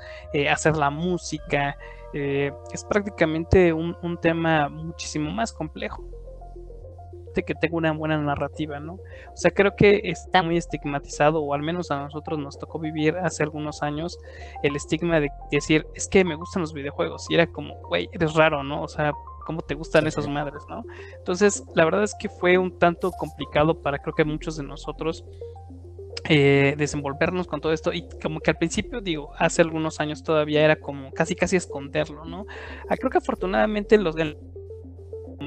hacer 0.51 0.77
la 0.77 0.91
música. 0.91 1.77
es 2.13 2.85
prácticamente 2.89 3.73
un, 3.73 3.97
un 4.03 4.19
tema 4.19 4.69
muchísimo 4.69 5.31
más 5.31 5.53
complejo 5.53 6.05
de 7.35 7.43
que 7.43 7.55
tenga 7.55 7.77
una 7.77 7.93
buena 7.93 8.19
narrativa, 8.19 8.81
¿no? 8.81 8.95
O 8.95 9.37
sea, 9.37 9.51
creo 9.51 9.75
que 9.77 10.01
está 10.05 10.43
muy 10.43 10.57
estigmatizado, 10.57 11.43
o 11.43 11.55
al 11.55 11.63
menos 11.63 11.91
a 11.91 12.05
nosotros 12.05 12.39
nos 12.39 12.59
tocó 12.59 12.79
vivir 12.79 13.17
hace 13.17 13.43
algunos 13.43 13.83
años 13.83 14.19
el 14.63 14.77
estigma 14.77 15.21
de 15.21 15.31
decir, 15.51 15.87
es 15.95 16.09
que 16.09 16.25
me 16.25 16.35
gustan 16.35 16.63
los 16.63 16.73
videojuegos, 16.73 17.27
y 17.31 17.35
era 17.35 17.47
como, 17.47 17.75
güey, 17.83 18.09
eres 18.13 18.35
raro, 18.35 18.63
¿no? 18.63 18.83
O 18.83 18.89
sea, 18.89 19.13
¿cómo 19.45 19.63
te 19.63 19.75
gustan 19.75 20.07
esas 20.07 20.29
madres, 20.29 20.63
¿no? 20.69 20.85
Entonces, 21.17 21.65
la 21.75 21.85
verdad 21.85 22.05
es 22.05 22.15
que 22.19 22.29
fue 22.29 22.59
un 22.59 22.79
tanto 22.79 23.11
complicado 23.13 23.81
para 23.83 23.99
creo 23.99 24.15
que 24.15 24.25
muchos 24.25 24.57
de 24.57 24.65
nosotros 24.65 25.25
eh, 26.29 26.75
desenvolvernos 26.79 27.49
con 27.49 27.61
todo 27.61 27.73
esto 27.73 27.93
y 27.93 28.09
como 28.23 28.39
que 28.39 28.53
al 28.53 28.57
principio 28.57 29.01
digo 29.01 29.33
hace 29.39 29.61
algunos 29.61 29.99
años 29.99 30.23
todavía 30.23 30.65
era 30.65 30.77
como 30.77 31.11
casi 31.11 31.35
casi 31.35 31.57
esconderlo 31.57 32.25
no 32.25 32.47
Ah, 32.89 32.97
creo 32.97 33.11
que 33.11 33.19
afortunadamente 33.19 33.99
los 33.99 34.15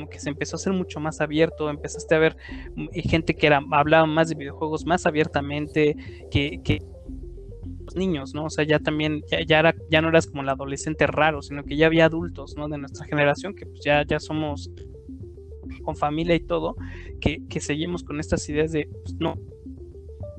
que 0.08 0.20
se 0.20 0.30
empezó 0.30 0.56
a 0.56 0.60
hacer 0.60 0.74
mucho 0.74 1.00
más 1.00 1.22
abierto 1.22 1.70
empezaste 1.70 2.16
a 2.16 2.20
ver 2.20 2.38
mm, 2.76 2.88
y 2.94 3.02
gente 3.08 3.36
que 3.36 3.48
hablaba 3.48 4.06
más 4.06 4.30
de 4.30 4.36
videojuegos 4.36 4.86
más 4.86 5.06
abiertamente 5.06 5.96
que, 6.32 6.62
que 6.64 6.82
los 7.86 7.96
niños 7.96 8.34
no 8.34 8.46
o 8.46 8.50
sea 8.50 8.64
ya 8.66 8.80
también 8.80 9.24
ya, 9.30 9.42
ya 9.44 9.60
era 9.60 9.76
ya 9.90 10.02
no 10.02 10.10
eras 10.10 10.28
como 10.28 10.42
el 10.42 10.50
adolescente 10.50 11.08
raro 11.08 11.42
sino 11.42 11.64
que 11.64 11.78
ya 11.78 11.88
había 11.88 12.06
adultos 12.06 12.56
no 12.58 12.68
de 12.68 12.78
nuestra 12.78 13.06
generación 13.06 13.56
que 13.56 13.66
pues 13.66 13.82
ya 13.84 14.04
ya 14.06 14.20
somos 14.20 14.72
con 15.84 15.96
familia 15.96 16.36
y 16.36 16.40
todo 16.40 16.76
que, 17.20 17.46
que 17.48 17.60
seguimos 17.60 18.04
con 18.04 18.20
estas 18.20 18.48
ideas 18.50 18.72
de 18.72 18.90
pues, 19.04 19.16
no 19.20 19.36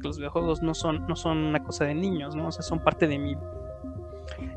los 0.07 0.19
videojuegos 0.19 0.63
no 0.63 0.75
son, 0.75 1.07
no 1.07 1.17
son 1.17 1.39
una 1.39 1.63
cosa 1.63 1.85
de 1.85 1.95
niños, 1.95 2.35
¿no? 2.35 2.49
O 2.49 2.53
sea, 2.53 2.63
son 2.63 2.83
parte 2.83 3.07
de 3.07 3.19
mi 3.19 3.35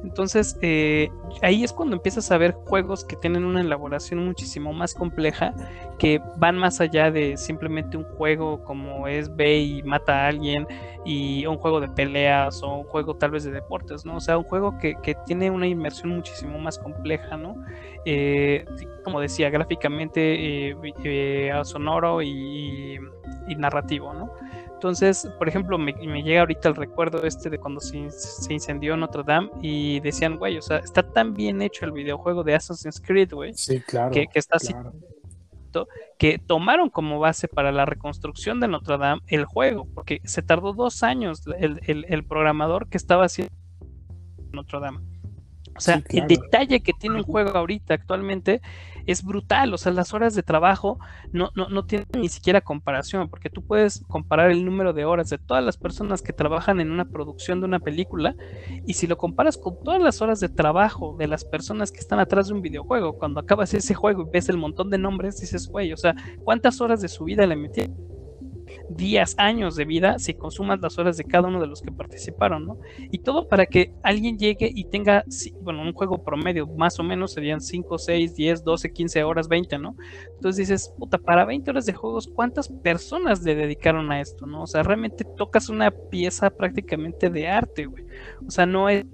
Entonces, 0.03 0.57
eh, 0.62 1.09
ahí 1.41 1.63
es 1.63 1.74
cuando 1.74 1.95
empiezas 1.95 2.31
a 2.31 2.38
ver 2.38 2.53
juegos 2.53 3.03
que 3.03 3.15
tienen 3.15 3.45
una 3.45 3.62
elaboración 3.62 4.25
muchísimo 4.25 4.74
más 4.74 4.93
compleja, 4.93 5.53
que 5.98 6.21
van 6.38 6.57
más 6.57 6.81
allá 6.81 7.12
de 7.12 7.38
simplemente 7.38 7.98
un 7.98 8.03
juego 8.03 8.63
como 8.63 9.07
es 9.07 9.36
ve 9.36 9.59
y 9.59 9.83
mata 9.83 10.25
a 10.25 10.27
alguien, 10.27 10.67
y 11.05 11.45
un 11.45 11.57
juego 11.57 11.79
de 11.79 11.88
peleas, 11.89 12.62
o 12.63 12.77
un 12.79 12.83
juego 12.86 13.15
tal 13.15 13.31
vez 13.31 13.43
de 13.43 13.51
deportes, 13.51 14.05
¿no? 14.05 14.17
O 14.17 14.19
sea, 14.19 14.38
un 14.38 14.43
juego 14.43 14.77
que, 14.77 14.95
tiene 15.25 15.51
una 15.51 15.67
inmersión 15.67 16.09
muchísimo 16.09 16.57
más 16.59 16.77
compleja, 16.77 17.38
¿no? 17.38 17.55
Eh, 18.05 18.65
como 19.03 19.19
decía, 19.19 19.50
gráficamente, 19.50 20.71
eh, 20.71 21.51
sonoro 21.63 22.21
y, 22.21 23.00
y 23.48 23.55
narrativo, 23.55 24.13
¿no? 24.13 24.31
Entonces, 24.79 25.29
por 25.38 25.50
ejemplo, 25.50 25.77
me, 25.77 25.91
llega 25.91 26.39
ahorita 26.39 26.69
el 26.69 26.75
recuerdo 26.77 27.25
este 27.25 27.50
de 27.50 27.57
cuando 27.57 27.81
se, 27.81 27.98
incendió 28.50 28.95
Notre 28.95 29.24
Dame 29.24 29.50
y 29.62 30.00
decían, 30.00 30.38
güey, 30.38 30.57
o 30.57 30.62
sea, 30.62 30.77
está 30.77 31.03
tan 31.03 31.33
bien 31.33 31.62
hecho 31.62 31.83
el 31.83 31.91
videojuego 31.91 32.45
de 32.45 32.55
Assassin's 32.55 33.01
Creed, 33.01 33.33
güey. 33.33 33.53
Sí, 33.55 33.81
claro. 33.81 34.12
Que, 34.12 34.29
está 34.33 34.55
así. 34.55 34.74
Que 36.17 36.39
tomaron 36.39 36.89
como 36.89 37.19
base 37.19 37.50
para 37.50 37.74
la 37.74 37.86
reconstrucción 37.86 38.62
de 38.62 38.69
Notre 38.69 38.98
Dame 38.98 39.21
el 39.27 39.43
juego, 39.43 39.86
porque 39.93 40.21
se 40.24 40.43
tardó 40.43 40.71
dos 40.71 41.03
años 41.03 41.41
el, 41.57 42.24
programador 42.24 42.88
que 42.88 42.95
estaba 42.95 43.25
haciendo 43.25 43.53
Notre 44.53 44.79
Dame. 44.79 45.01
O 45.75 45.81
sea, 45.81 46.03
el 46.09 46.27
detalle 46.27 46.81
que 46.81 46.93
tiene 46.93 47.17
un 47.17 47.23
juego 47.23 47.51
ahorita 47.51 47.93
actualmente 47.93 48.61
es 49.05 49.23
brutal, 49.23 49.73
o 49.73 49.77
sea, 49.77 49.91
las 49.91 50.13
horas 50.13 50.35
de 50.35 50.43
trabajo 50.43 50.99
no, 51.31 51.49
no, 51.55 51.69
no 51.69 51.85
tienen 51.85 52.07
ni 52.13 52.29
siquiera 52.29 52.61
comparación, 52.61 53.29
porque 53.29 53.49
tú 53.49 53.65
puedes 53.65 54.03
comparar 54.07 54.51
el 54.51 54.65
número 54.65 54.93
de 54.93 55.05
horas 55.05 55.29
de 55.29 55.38
todas 55.38 55.63
las 55.63 55.77
personas 55.77 56.21
que 56.21 56.33
trabajan 56.33 56.79
en 56.79 56.91
una 56.91 57.05
producción 57.05 57.59
de 57.59 57.65
una 57.65 57.79
película, 57.79 58.35
y 58.85 58.93
si 58.93 59.07
lo 59.07 59.17
comparas 59.17 59.57
con 59.57 59.81
todas 59.83 60.01
las 60.01 60.21
horas 60.21 60.39
de 60.39 60.49
trabajo 60.49 61.15
de 61.17 61.27
las 61.27 61.43
personas 61.45 61.91
que 61.91 61.99
están 61.99 62.19
atrás 62.19 62.49
de 62.49 62.53
un 62.53 62.61
videojuego, 62.61 63.17
cuando 63.17 63.39
acabas 63.39 63.73
ese 63.73 63.95
juego 63.95 64.23
y 64.23 64.31
ves 64.31 64.49
el 64.49 64.57
montón 64.57 64.89
de 64.89 64.97
nombres, 64.97 65.39
dices, 65.39 65.67
güey, 65.67 65.91
o 65.93 65.97
sea, 65.97 66.15
¿cuántas 66.43 66.81
horas 66.81 67.01
de 67.01 67.07
su 67.07 67.23
vida 67.23 67.47
le 67.47 67.55
metieron? 67.55 68.18
Días, 68.89 69.36
años 69.38 69.75
de 69.75 69.86
vida 69.86 70.19
si 70.19 70.34
consumas 70.34 70.79
las 70.81 70.98
horas 70.98 71.17
de 71.17 71.24
cada 71.24 71.48
uno 71.48 71.62
de 71.62 71.67
los 71.67 71.81
que 71.81 71.91
participaron, 71.91 72.65
¿no? 72.65 72.77
Y 73.12 73.19
todo 73.19 73.48
para 73.48 73.65
que 73.65 73.93
alguien 74.03 74.38
llegue 74.38 74.69
y 74.74 74.86
tenga, 74.86 75.24
bueno, 75.62 75.81
un 75.81 75.93
juego 75.93 76.24
promedio, 76.24 76.67
más 76.67 77.00
o 77.00 77.03
menos 77.03 77.34
serían 77.34 77.62
5, 77.62 77.98
6, 77.98 78.36
10, 78.36 78.63
12, 78.63 78.91
15 78.91 79.24
horas, 79.24 79.48
20, 79.48 79.77
¿no? 79.79 79.96
Entonces 80.36 80.67
dices, 80.67 80.93
puta, 80.98 81.17
para 81.17 81.46
20 81.46 81.72
horas 81.72 81.86
de 81.86 81.93
juegos, 81.93 82.27
¿cuántas 82.27 82.69
personas 82.69 83.43
le 83.43 83.55
dedicaron 83.55 84.12
a 84.12 84.22
esto, 84.22 84.46
¿no? 84.46 84.63
O 84.63 84.67
sea, 84.67 84.84
realmente 84.84 85.25
tocas 85.38 85.69
una 85.69 85.91
pieza 85.91 86.50
prácticamente 86.50 87.29
de 87.29 87.48
arte, 87.48 87.86
güey. 87.86 88.05
O 88.46 88.51
sea, 88.51 88.65
no 88.65 88.89
es 88.89 89.05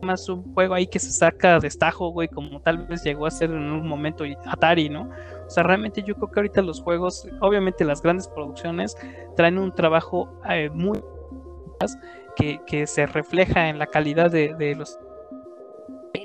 más 0.00 0.28
un 0.28 0.54
juego 0.54 0.74
ahí 0.74 0.86
que 0.86 0.98
se 0.98 1.10
saca 1.10 1.58
de 1.58 1.68
estajo, 1.68 2.08
güey, 2.08 2.28
como 2.28 2.60
tal 2.60 2.86
vez 2.86 3.02
llegó 3.04 3.26
a 3.26 3.30
ser 3.30 3.50
en 3.50 3.70
un 3.70 3.86
momento 3.86 4.24
Atari, 4.46 4.88
¿no? 4.88 5.10
O 5.46 5.50
sea, 5.50 5.62
realmente 5.62 6.02
yo 6.02 6.14
creo 6.14 6.30
que 6.30 6.40
ahorita 6.40 6.62
los 6.62 6.80
juegos, 6.80 7.28
obviamente 7.40 7.84
las 7.84 8.02
grandes 8.02 8.28
producciones, 8.28 8.96
traen 9.36 9.58
un 9.58 9.72
trabajo 9.72 10.28
eh, 10.48 10.70
muy 10.70 11.02
que, 12.36 12.60
que, 12.66 12.86
se 12.86 13.06
refleja 13.06 13.68
en 13.68 13.78
la 13.78 13.86
calidad 13.86 14.30
de, 14.30 14.74
los 14.76 14.98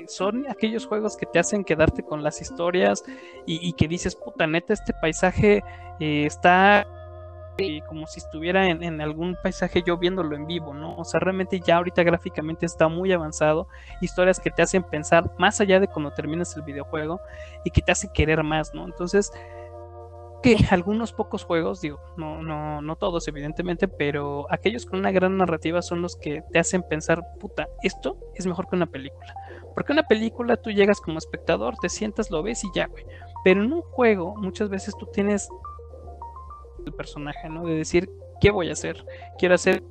son 0.06 0.46
aquellos 0.48 0.86
juegos 0.86 1.16
que 1.16 1.26
te 1.26 1.38
hacen 1.38 1.64
quedarte 1.64 2.02
con 2.02 2.22
las 2.22 2.40
historias 2.40 3.04
y, 3.46 3.72
que 3.74 3.88
dices, 3.88 4.16
puta 4.16 4.46
neta, 4.46 4.72
este 4.72 4.94
paisaje 4.94 5.62
eh, 6.00 6.24
está 6.24 6.86
como 7.88 8.06
si 8.06 8.20
estuviera 8.20 8.68
en, 8.68 9.00
algún 9.00 9.36
paisaje 9.42 9.82
yo 9.86 9.96
viéndolo 9.98 10.36
en 10.36 10.46
vivo, 10.46 10.74
¿no? 10.74 10.96
O 10.96 11.04
sea, 11.04 11.20
realmente 11.20 11.60
ya 11.60 11.76
ahorita 11.76 12.02
gráficamente 12.02 12.66
está 12.66 12.88
muy 12.88 13.12
avanzado, 13.12 13.68
historias 14.00 14.38
que 14.38 14.50
te 14.50 14.62
hacen 14.62 14.82
pensar 14.82 15.30
más 15.38 15.60
allá 15.60 15.80
de 15.80 15.88
cuando 15.88 16.12
terminas 16.12 16.56
el 16.56 16.62
videojuego 16.62 17.20
y 17.64 17.70
que 17.70 17.82
te 17.82 17.92
hacen 17.92 18.10
querer 18.12 18.42
más, 18.44 18.74
¿no? 18.74 18.84
Entonces, 18.84 19.32
que 20.42 20.56
algunos 20.70 21.12
pocos 21.12 21.44
juegos, 21.44 21.80
digo, 21.80 22.00
no, 22.16 22.42
no, 22.42 22.80
no 22.80 22.96
todos 22.96 23.26
evidentemente, 23.26 23.88
pero 23.88 24.46
aquellos 24.50 24.86
con 24.86 25.00
una 25.00 25.10
gran 25.10 25.36
narrativa 25.36 25.82
son 25.82 26.00
los 26.00 26.16
que 26.16 26.42
te 26.52 26.58
hacen 26.58 26.82
pensar, 26.82 27.22
puta, 27.40 27.68
esto 27.82 28.16
es 28.34 28.46
mejor 28.46 28.68
que 28.68 28.76
una 28.76 28.86
película. 28.86 29.34
Porque 29.74 29.92
una 29.92 30.04
película 30.04 30.56
tú 30.56 30.70
llegas 30.70 31.00
como 31.00 31.18
espectador, 31.18 31.76
te 31.80 31.88
sientas, 31.88 32.30
lo 32.30 32.42
ves 32.42 32.64
y 32.64 32.68
ya, 32.74 32.86
güey. 32.86 33.04
Pero 33.44 33.62
en 33.62 33.72
un 33.72 33.82
juego 33.82 34.34
muchas 34.36 34.68
veces 34.68 34.94
tú 34.98 35.06
tienes 35.06 35.48
el 36.88 36.94
personaje, 36.94 37.48
¿no? 37.48 37.66
De 37.66 37.74
decir, 37.74 38.10
¿qué 38.40 38.50
voy 38.50 38.68
a 38.68 38.72
hacer? 38.72 39.04
Quiero 39.38 39.54
hacer 39.54 39.82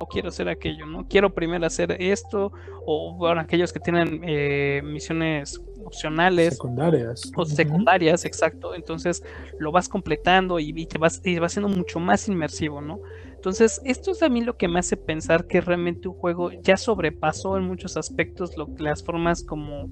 o 0.00 0.06
quiero 0.06 0.28
hacer 0.28 0.48
aquello, 0.48 0.86
¿no? 0.86 1.06
Quiero 1.08 1.34
primero 1.34 1.66
hacer 1.66 1.96
esto, 2.00 2.52
o 2.86 3.14
bueno, 3.16 3.40
aquellos 3.40 3.72
que 3.72 3.80
tienen 3.80 4.20
eh, 4.24 4.80
misiones 4.84 5.60
opcionales. 5.84 6.54
Secundarias. 6.54 7.32
O 7.36 7.44
secundarias, 7.44 8.24
exacto. 8.24 8.74
Entonces 8.74 9.24
lo 9.58 9.72
vas 9.72 9.88
completando 9.88 10.60
y, 10.60 10.86
te 10.86 10.98
vas, 10.98 11.20
y 11.24 11.38
va 11.38 11.48
siendo 11.48 11.68
mucho 11.68 11.98
más 11.98 12.28
inmersivo, 12.28 12.80
¿no? 12.80 13.00
Entonces, 13.34 13.80
esto 13.84 14.10
es 14.10 14.22
a 14.22 14.28
mí 14.28 14.42
lo 14.42 14.56
que 14.56 14.66
me 14.66 14.80
hace 14.80 14.96
pensar 14.96 15.46
que 15.46 15.60
realmente 15.60 16.08
un 16.08 16.14
juego 16.14 16.50
ya 16.50 16.76
sobrepasó 16.76 17.56
en 17.56 17.64
muchos 17.64 17.96
aspectos 17.96 18.56
lo, 18.56 18.68
las 18.78 19.04
formas 19.04 19.44
como 19.44 19.90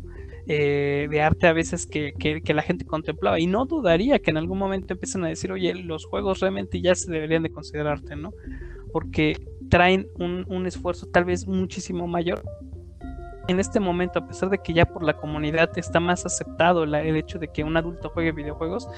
eh, 0.48 1.08
de 1.10 1.22
arte 1.22 1.48
a 1.48 1.52
veces 1.52 1.86
que, 1.86 2.42
la 2.54 2.62
gente 2.62 2.84
contemplaba. 2.84 3.40
Y 3.40 3.46
no 3.46 3.64
dudaría 3.64 4.20
que 4.20 4.30
en 4.30 4.36
algún 4.36 4.58
momento 4.58 4.94
empiecen 4.94 5.24
a 5.24 5.28
decir, 5.28 5.50
oye, 5.50 5.74
los 5.74 6.06
juegos 6.06 6.40
realmente 6.40 6.80
ya 6.80 6.94
se 6.94 7.10
deberían 7.10 7.42
de 7.42 7.50
considerar 7.50 7.94
arte, 7.94 8.14
¿no? 8.14 8.32
Porque 8.92 9.36
traen 9.68 10.06
un, 10.18 10.66
esfuerzo 10.66 11.06
tal 11.06 11.24
vez 11.24 11.46
muchísimo 11.46 12.06
mayor. 12.06 12.42
En 13.48 13.60
este 13.60 13.78
momento, 13.78 14.18
a 14.18 14.26
pesar 14.26 14.50
de 14.50 14.58
que 14.58 14.72
ya 14.72 14.86
por 14.86 15.04
la 15.04 15.16
comunidad 15.16 15.76
está 15.78 16.00
más 16.00 16.26
aceptado 16.26 16.82
el 16.82 17.16
hecho 17.16 17.38
de 17.38 17.48
que 17.48 17.62
un 17.62 17.76
adulto 17.76 18.08
juegue 18.10 18.32
videojuegos, 18.32 18.88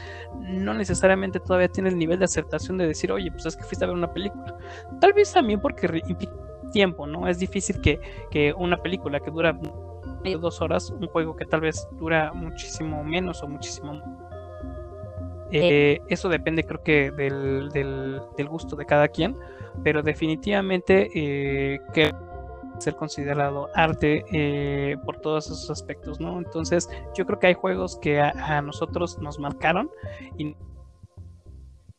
no 0.41 0.73
necesariamente 0.73 1.39
todavía 1.39 1.69
tiene 1.69 1.91
el 1.91 1.99
nivel 1.99 2.19
de 2.19 2.25
aceptación 2.27 2.79
de 2.79 2.87
decir, 2.87 3.13
oye, 3.13 3.31
pues 3.31 3.45
es 3.45 3.57
que 3.57 3.65
fuiste 3.65 3.85
a 3.85 3.89
ver 3.89 3.97
una 3.97 4.13
película. 4.13 4.57
Tal 5.01 5.13
vez 5.13 5.33
también 5.33 5.61
porque 5.61 6.03
implica 6.09 6.33
tiempo, 6.73 7.07
¿no? 7.07 7.27
Es 7.29 7.39
difícil 7.39 7.81
que, 7.81 8.01
que 8.31 8.53
una 8.53 8.81
película 8.83 9.21
que 9.21 9.31
dura 9.31 9.59
dos 10.41 10.61
horas, 10.61 10.91
un 10.91 11.07
juego 11.07 11.37
que 11.37 11.47
tal 11.47 11.61
vez 11.61 11.89
dura 11.93 12.33
muchísimo 12.33 13.03
menos 13.05 13.43
o 13.43 13.49
muchísimo 13.49 14.03
eh, 15.51 16.01
eso 16.09 16.29
depende 16.29 16.65
creo 16.65 16.83
que 16.83 17.11
del, 17.11 17.71
del, 17.71 18.49
gusto 18.49 18.77
de 18.77 18.85
cada 18.85 19.09
quien, 19.09 19.37
pero 19.83 20.03
definitivamente 20.03 21.09
eh, 21.15 21.81
que 21.95 22.13
ser 22.79 22.95
considerado 22.95 23.69
arte 23.75 24.25
eh, 24.31 24.97
por 25.05 25.21
todos 25.21 25.47
esos 25.47 25.71
aspectos, 25.71 26.21
¿no? 26.21 26.39
Entonces 26.39 26.89
yo 27.17 27.25
creo 27.27 27.39
que 27.39 27.49
hay 27.49 27.55
juegos 27.55 27.99
que 27.99 28.21
a, 28.21 28.61
nosotros 28.63 29.19
nos 29.19 29.39
marcaron 29.39 29.91
y 30.37 30.55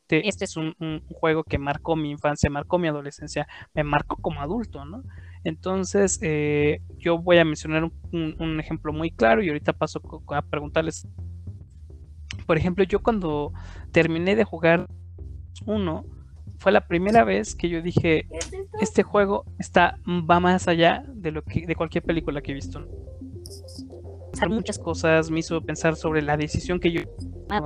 este 0.09 0.45
es 0.45 0.57
un, 0.57 0.75
un, 0.79 1.01
juego 1.09 1.43
que 1.43 1.59
marcó 1.59 1.95
mi 1.95 2.09
infancia, 2.11 2.49
marcó 2.49 2.79
mi 2.79 2.87
adolescencia, 2.87 3.47
me 3.73 3.83
marcó 3.83 4.15
como 4.17 4.41
adulto, 4.41 4.85
¿no? 4.85 5.03
Entonces, 5.43 6.19
eh, 6.21 6.81
yo 6.97 7.17
voy 7.17 7.37
a 7.37 7.45
mencionar 7.45 7.89
un, 8.11 8.59
ejemplo 8.59 8.91
muy 8.91 9.11
claro 9.11 9.41
y 9.41 9.47
ahorita 9.47 9.73
paso 9.73 10.01
a 10.29 10.41
preguntarles. 10.41 11.07
Por 12.45 12.57
ejemplo, 12.57 12.83
yo 12.83 13.01
cuando 13.01 13.53
terminé 13.91 14.35
de 14.35 14.43
jugar 14.43 14.87
uno, 15.65 16.05
fue 16.57 16.71
la 16.71 16.87
primera 16.87 17.23
vez 17.23 17.55
que 17.55 17.69
yo 17.69 17.81
dije, 17.81 18.27
este 18.81 19.03
juego 19.03 19.45
está 19.59 19.97
va 20.07 20.39
más 20.39 20.67
allá 20.67 21.05
de 21.07 21.31
lo 21.31 21.41
que 21.43 21.65
de 21.65 21.75
cualquier 21.75 22.03
película 22.03 22.41
que 22.41 22.51
he 22.51 22.55
visto. 22.55 22.85
Pensar 24.31 24.49
muchas 24.49 24.77
cosas 24.77 25.31
me 25.31 25.39
hizo 25.39 25.61
pensar 25.61 25.95
sobre 25.95 26.21
la 26.21 26.37
decisión 26.37 26.79
que 26.79 26.91
yo 26.91 27.01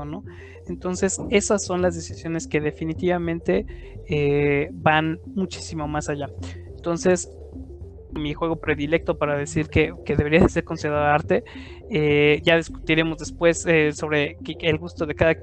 ¿no? 0.05 0.23
Entonces, 0.67 1.19
esas 1.29 1.65
son 1.65 1.81
las 1.81 1.95
decisiones 1.95 2.47
que 2.47 2.61
definitivamente 2.61 3.65
eh, 4.07 4.69
van 4.71 5.19
muchísimo 5.25 5.87
más 5.87 6.07
allá. 6.09 6.29
Entonces, 6.75 7.29
mi 8.13 8.33
juego 8.33 8.57
predilecto 8.57 9.17
para 9.17 9.37
decir 9.37 9.67
que, 9.69 9.93
debería 10.05 10.47
ser 10.49 10.63
considerado 10.63 11.05
arte. 11.05 11.43
Eh, 11.89 12.41
ya 12.43 12.55
discutiremos 12.57 13.17
después 13.17 13.65
eh, 13.65 13.91
sobre 13.93 14.37
el 14.61 14.77
gusto 14.77 15.05
de 15.05 15.15
cada 15.15 15.35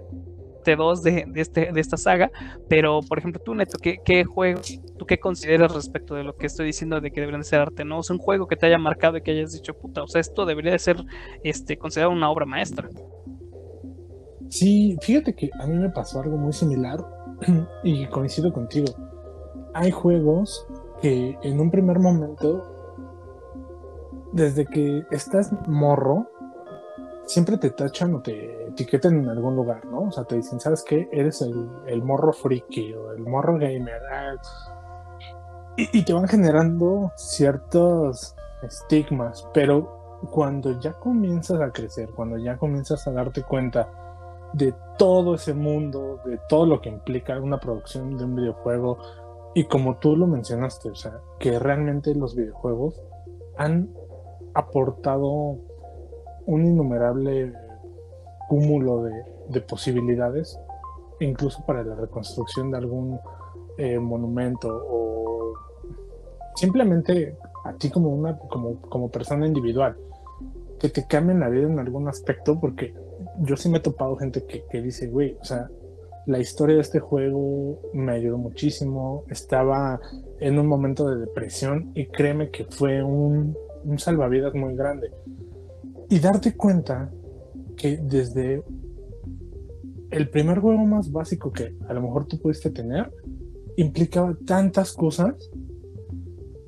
T2 0.65 1.03
de, 1.03 1.27
este, 1.37 1.73
de 1.73 1.81
esta 1.81 1.97
saga, 1.97 2.31
pero 2.69 3.01
por 3.01 3.19
ejemplo 3.19 3.41
tú 3.43 3.55
Neto, 3.55 3.79
¿qué, 3.79 3.99
¿qué, 4.05 4.25
juego, 4.25 4.61
tú 4.99 5.07
qué 5.07 5.19
consideras 5.19 5.75
respecto 5.75 6.15
de 6.15 6.25
lo 6.25 6.37
que 6.37 6.47
estoy 6.47 6.67
diciendo 6.67 7.01
de 7.01 7.11
que 7.11 7.21
deberían 7.21 7.45
ser 7.45 7.61
arte? 7.61 7.85
¿No? 7.85 8.01
es 8.01 8.11
un 8.11 8.19
juego 8.19 8.47
que 8.47 8.57
te 8.57 8.67
haya 8.67 8.79
marcado 8.79 9.17
y 9.17 9.23
que 9.23 9.33
hayas 9.33 9.53
dicho, 9.53 9.75
puta, 9.75 10.03
o 10.03 10.09
sea, 10.09 10.21
esto 10.21 10.47
debería 10.47 10.73
de 10.73 10.79
ser 10.79 11.03
este, 11.43 11.77
considerado 11.77 12.13
una 12.13 12.31
obra 12.31 12.47
maestra. 12.47 12.89
Sí, 14.49 14.99
fíjate 15.01 15.35
que 15.35 15.51
a 15.61 15.67
mí 15.67 15.77
me 15.77 15.91
pasó 15.91 16.21
algo 16.21 16.37
muy 16.37 16.53
similar 16.53 16.99
y 17.85 18.07
coincido 18.07 18.53
contigo. 18.53 18.87
Hay 19.75 19.93
juegos 19.93 20.67
que 21.01 21.39
en 21.43 21.61
un 21.61 21.71
primer 21.71 21.99
momento, 21.99 22.63
desde 24.33 24.67
que 24.67 25.05
estás 25.11 25.51
morro, 25.67 26.27
siempre 27.27 27.59
te 27.59 27.71
tachan 27.71 28.15
o 28.15 28.21
te 28.21 28.67
etiquetan 28.69 29.17
en 29.17 29.29
algún 29.29 29.55
lugar, 29.55 29.85
¿no? 29.87 30.03
O 30.03 30.13
sea, 30.13 30.25
te 30.25 30.37
dicen, 30.37 30.59
¿sabes 30.61 30.83
qué? 30.83 31.09
Eres 31.13 31.43
el, 31.43 32.03
morro 32.03 32.33
friki 32.33 32.93
o 32.95 33.13
el 33.13 33.23
morro 33.23 33.55
gamer. 33.55 34.01
Ah, 34.13 34.35
y, 35.77 36.03
te 36.05 36.13
van 36.13 36.27
generando 36.27 37.13
ciertos 37.17 38.35
estigmas, 38.63 39.49
pero 39.55 40.19
cuando 40.31 40.79
ya 40.81 40.93
comienzas 40.95 41.61
a 41.61 41.71
crecer, 41.71 42.11
cuando 42.11 42.37
ya 42.37 42.59
comienzas 42.59 43.07
a 43.07 43.13
darte 43.13 43.43
cuenta 43.43 43.89
de 44.53 44.75
todo 44.99 45.37
ese 45.37 45.55
mundo, 45.55 46.21
de 46.25 46.39
todo 46.49 46.67
lo 46.67 46.81
que 46.81 46.89
implica 46.89 47.39
una 47.41 47.61
producción 47.61 48.19
de 48.19 48.25
un 48.25 48.35
videojuego, 48.35 48.99
y 49.55 49.65
como 49.65 49.97
tú 49.97 50.17
lo 50.17 50.27
mencionaste, 50.27 50.91
o 50.91 50.95
sea, 50.95 51.21
que 51.39 51.59
realmente 51.59 52.15
los 52.15 52.37
videojuegos 52.37 53.03
han 53.57 53.91
aportado 54.55 55.59
un 56.47 56.65
innumerable 56.65 57.53
cúmulo 58.49 59.05
de, 59.05 59.61
posibilidades, 59.63 60.59
incluso 61.19 61.65
para 61.67 61.83
la 61.83 61.97
reconstrucción 61.97 62.71
de 62.71 62.79
algún 62.79 63.19
eh, 63.79 63.99
monumento 63.99 64.69
o 64.71 65.55
simplemente 66.55 67.37
a 67.65 67.73
ti 67.75 67.91
como 67.91 68.11
una 68.11 68.39
como, 68.39 69.11
persona 69.11 69.47
individual 69.47 69.97
que 70.79 70.89
te 70.89 71.07
cambien 71.07 71.41
la 71.41 71.49
vida 71.49 71.67
en 71.67 71.79
algún 71.79 72.09
aspecto 72.09 72.59
porque 72.59 72.95
yo 73.41 73.57
sí 73.57 73.69
me 73.69 73.79
he 73.79 73.81
topado 73.81 74.17
gente 74.17 74.45
que, 74.47 74.65
que 74.71 74.81
dice 74.81 75.09
güey 75.09 75.37
o 75.41 75.45
sea 75.45 75.69
la 76.31 76.39
historia 76.39 76.77
de 76.77 76.83
este 76.83 77.01
juego 77.01 77.81
me 77.93 78.13
ayudó 78.13 78.39
muchísimo 78.39 79.25
estaba 79.29 80.01
en 80.39 80.59
un 80.59 80.67
momento 80.67 81.09
de 81.09 81.19
depresión 81.19 81.91
y 81.95 82.07
créeme 82.07 82.51
que 82.51 82.65
fue 82.65 83.03
un, 83.03 83.57
un 83.85 83.99
salvavidas 83.99 84.55
muy 84.55 84.77
grande 84.77 85.11
y 86.09 86.21
darte 86.21 86.57
cuenta 86.57 87.11
que 87.77 87.97
desde 87.97 88.63
el 90.11 90.31
primer 90.31 90.61
juego 90.61 90.85
más 90.87 91.11
básico 91.11 91.51
que 91.51 91.75
a 91.89 91.95
lo 91.95 92.03
mejor 92.03 92.27
tú 92.27 92.39
pudiste 92.39 92.71
tener 92.71 93.13
implicaba 93.77 94.37
tantas 94.47 94.93
cosas 94.93 95.35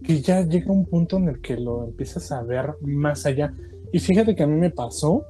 que 0.03 0.21
ya 0.21 0.43
llega 0.43 0.73
un 0.73 0.87
punto 0.87 1.19
en 1.19 1.29
el 1.29 1.41
que 1.41 1.57
lo 1.57 1.85
empiezas 1.85 2.33
a 2.33 2.43
ver 2.43 2.75
más 2.81 3.27
allá. 3.27 3.55
Y 3.93 4.01
fíjate 4.01 4.35
que 4.35 4.43
a 4.43 4.47
mí 4.47 4.57
me 4.59 4.71
pasó, 4.71 5.25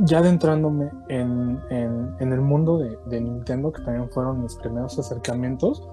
ya 0.00 0.18
adentrándome 0.18 0.90
en, 1.08 1.60
en, 1.70 2.32
el 2.32 2.40
mundo 2.40 2.78
de, 2.78 3.20
Nintendo, 3.20 3.72
que 3.72 3.82
también 3.82 4.10
fueron 4.10 4.42
mis 4.42 4.56
primeros 4.56 4.98
acercamientos, 4.98 5.86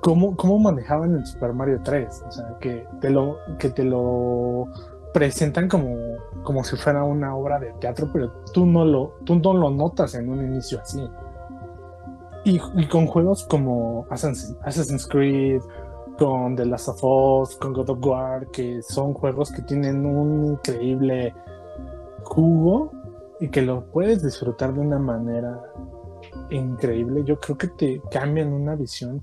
cómo, 0.00 0.36
cómo 0.36 0.58
manejaban 0.58 1.14
el 1.14 1.26
Super 1.26 1.52
Mario 1.52 1.80
3. 1.82 2.24
O 2.26 2.30
sea, 2.30 2.56
que 2.60 2.86
te 3.00 3.10
lo, 3.10 3.38
que 3.58 3.70
te 3.70 3.84
lo 3.84 4.66
presentan 5.12 5.68
como, 5.68 5.96
como 6.44 6.62
si 6.62 6.76
fuera 6.76 7.02
una 7.02 7.34
obra 7.34 7.58
de 7.58 7.72
teatro, 7.80 8.08
pero 8.12 8.32
tú 8.52 8.66
no 8.66 8.84
lo, 8.84 9.14
tú 9.24 9.36
no 9.36 9.54
lo 9.54 9.70
notas 9.70 10.14
en 10.14 10.28
un 10.28 10.44
inicio 10.44 10.80
así. 10.80 11.02
Y, 12.44 12.60
y 12.76 12.86
con 12.86 13.06
juegos 13.06 13.44
como 13.48 14.06
Assassin's 14.10 15.06
Creed, 15.08 15.60
con 16.18 16.54
The 16.54 16.66
Last 16.66 16.88
of 16.88 17.02
Us, 17.02 17.56
con 17.56 17.72
God 17.72 17.90
of 17.90 17.98
War, 18.06 18.46
que 18.52 18.80
son 18.82 19.12
juegos 19.12 19.50
que 19.50 19.62
tienen 19.62 20.06
un 20.06 20.52
increíble 20.52 21.34
jugo 22.26 22.92
y 23.40 23.48
que 23.48 23.62
lo 23.62 23.90
puedes 23.90 24.22
disfrutar 24.22 24.74
de 24.74 24.80
una 24.80 24.98
manera 24.98 25.60
increíble. 26.50 27.22
Yo 27.24 27.38
creo 27.38 27.56
que 27.56 27.68
te 27.68 28.02
cambian 28.10 28.52
una 28.52 28.74
visión 28.74 29.22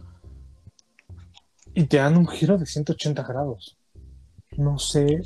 y 1.74 1.86
te 1.86 1.98
dan 1.98 2.18
un 2.18 2.28
giro 2.28 2.58
de 2.58 2.66
180 2.66 3.24
grados. 3.24 3.78
No 4.58 4.78
sé. 4.80 5.22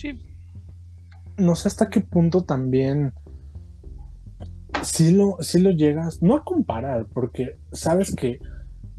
No 1.38 1.56
sé 1.56 1.68
hasta 1.68 1.90
qué 1.90 2.02
punto 2.02 2.44
también 2.44 3.14
si 4.84 5.12
lo, 5.12 5.38
si 5.42 5.60
lo 5.60 5.72
llegas, 5.72 6.22
no 6.22 6.36
a 6.36 6.44
comparar, 6.44 7.08
porque 7.14 7.58
sabes 7.72 8.16
que, 8.16 8.40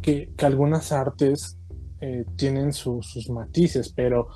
que 0.02 0.32
algunas 0.38 0.92
artes 0.92 1.58
eh, 2.00 2.24
tienen 2.36 2.72
sus 2.72 3.28
matices, 3.30 3.92
pero 3.92 4.28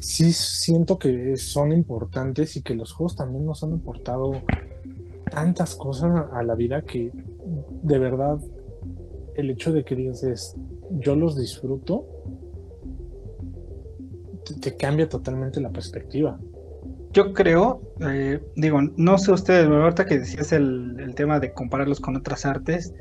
sí 0.00 0.32
siento 0.32 0.98
que 0.98 1.36
son 1.36 1.72
importantes 1.72 2.56
y 2.56 2.62
que 2.62 2.74
los 2.74 2.92
juegos 2.92 3.16
también 3.16 3.44
nos 3.44 3.62
han 3.62 3.74
aportado 3.74 4.42
tantas 5.30 5.76
cosas 5.76 6.26
a 6.32 6.42
la 6.42 6.54
vida 6.54 6.82
que 6.82 7.12
de 7.82 7.98
verdad 7.98 8.38
el 9.36 9.50
hecho 9.50 9.72
de 9.72 9.84
que 9.84 9.94
dices 9.94 10.56
yo 10.90 11.14
los 11.14 11.36
disfruto 11.38 12.06
te, 14.60 14.76
cambia 14.76 15.08
totalmente 15.08 15.60
la 15.60 15.70
perspectiva. 15.70 16.40
Yo 17.12 17.32
creo, 17.32 17.82
eh, 18.00 18.40
digo, 18.56 18.80
no 18.96 19.18
sé 19.18 19.32
ustedes, 19.32 19.66
ahorita 19.66 20.06
que 20.06 20.18
decías 20.20 20.52
el, 20.52 20.96
el 20.98 21.14
tema 21.14 21.38
de 21.40 21.52
compararlos 21.52 22.00
con 22.00 22.16
otras 22.16 22.46
artes, 22.46 22.94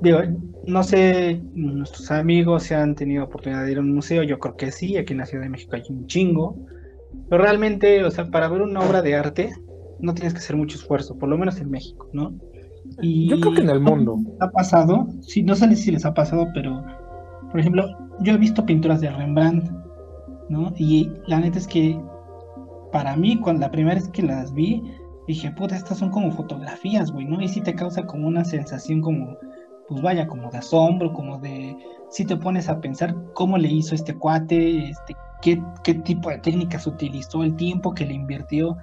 Digo, 0.00 0.18
no 0.66 0.82
sé, 0.82 1.42
nuestros 1.54 2.10
amigos 2.10 2.64
se 2.64 2.74
han 2.74 2.94
tenido 2.94 3.24
oportunidad 3.24 3.64
de 3.64 3.72
ir 3.72 3.78
a 3.78 3.80
un 3.80 3.94
museo, 3.94 4.22
yo 4.22 4.38
creo 4.38 4.56
que 4.56 4.72
sí, 4.72 4.96
aquí 4.96 5.12
en 5.12 5.18
la 5.18 5.26
Ciudad 5.26 5.44
de 5.44 5.50
México 5.50 5.76
hay 5.76 5.82
un 5.90 6.06
chingo, 6.06 6.56
pero 7.28 7.42
realmente, 7.42 8.04
o 8.04 8.10
sea, 8.10 8.30
para 8.30 8.48
ver 8.48 8.62
una 8.62 8.80
obra 8.80 9.02
de 9.02 9.14
arte 9.14 9.52
no 9.98 10.14
tienes 10.14 10.32
que 10.32 10.38
hacer 10.38 10.56
mucho 10.56 10.78
esfuerzo, 10.78 11.18
por 11.18 11.28
lo 11.28 11.36
menos 11.36 11.60
en 11.60 11.70
México, 11.70 12.08
¿no? 12.12 12.32
Y 13.02 13.28
yo 13.28 13.38
creo 13.40 13.54
que 13.54 13.60
en 13.60 13.70
el 13.70 13.80
mundo. 13.80 14.18
Ha 14.40 14.50
pasado, 14.50 15.08
sí, 15.20 15.42
no 15.42 15.54
sé 15.54 15.74
si 15.76 15.90
les 15.92 16.04
ha 16.04 16.14
pasado, 16.14 16.48
pero, 16.54 16.82
por 17.50 17.60
ejemplo, 17.60 17.84
yo 18.20 18.34
he 18.34 18.38
visto 18.38 18.64
pinturas 18.64 19.00
de 19.00 19.10
Rembrandt, 19.10 19.70
¿no? 20.48 20.72
Y 20.76 21.10
la 21.26 21.40
neta 21.40 21.58
es 21.58 21.66
que 21.66 21.98
para 22.92 23.16
mí, 23.16 23.38
cuando 23.38 23.60
la 23.60 23.70
primera 23.70 23.96
vez 23.96 24.08
que 24.08 24.22
las 24.22 24.52
vi, 24.52 24.82
dije, 25.26 25.50
puta, 25.52 25.76
estas 25.76 25.98
son 25.98 26.10
como 26.10 26.32
fotografías, 26.32 27.12
güey, 27.12 27.26
¿no? 27.26 27.40
Y 27.40 27.48
sí 27.48 27.60
te 27.60 27.74
causa 27.74 28.04
como 28.06 28.26
una 28.26 28.44
sensación 28.44 29.00
como 29.00 29.36
pues 29.90 30.02
vaya, 30.02 30.28
como 30.28 30.52
de 30.52 30.58
asombro, 30.58 31.12
como 31.12 31.38
de, 31.40 31.76
si 32.10 32.24
te 32.24 32.36
pones 32.36 32.68
a 32.68 32.80
pensar 32.80 33.12
cómo 33.34 33.58
le 33.58 33.68
hizo 33.68 33.96
este 33.96 34.14
cuate, 34.14 34.88
este, 34.88 35.16
qué, 35.42 35.60
qué 35.82 35.94
tipo 35.94 36.30
de 36.30 36.38
técnicas 36.38 36.86
utilizó, 36.86 37.42
el 37.42 37.56
tiempo 37.56 37.92
que 37.92 38.06
le 38.06 38.14
invirtió. 38.14 38.76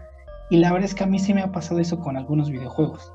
Y 0.50 0.58
la 0.58 0.74
verdad 0.74 0.90
es 0.90 0.94
que 0.94 1.06
a 1.06 1.08
mí 1.08 1.18
sí 1.18 1.34
me 1.34 1.44
ha 1.44 1.52
pasado 1.54 1.80
eso 1.80 1.98
con 2.00 2.18
algunos 2.18 2.50
videojuegos. 2.50 3.14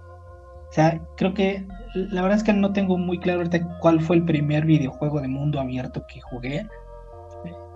O 0.71 0.73
sea, 0.73 1.03
creo 1.19 1.35
que 1.35 1.67
la 1.93 2.23
verdad 2.23 2.39
es 2.39 2.45
que 2.45 2.55
no 2.55 2.73
tengo 2.73 2.97
muy 2.97 3.19
claro 3.19 3.41
ahorita 3.41 3.79
cuál 3.81 4.01
fue 4.01 4.17
el 4.17 4.25
primer 4.25 4.65
videojuego 4.65 5.21
de 5.21 5.29
mundo 5.29 5.61
abierto 5.61 6.07
que 6.09 6.23
jugué. 6.23 6.67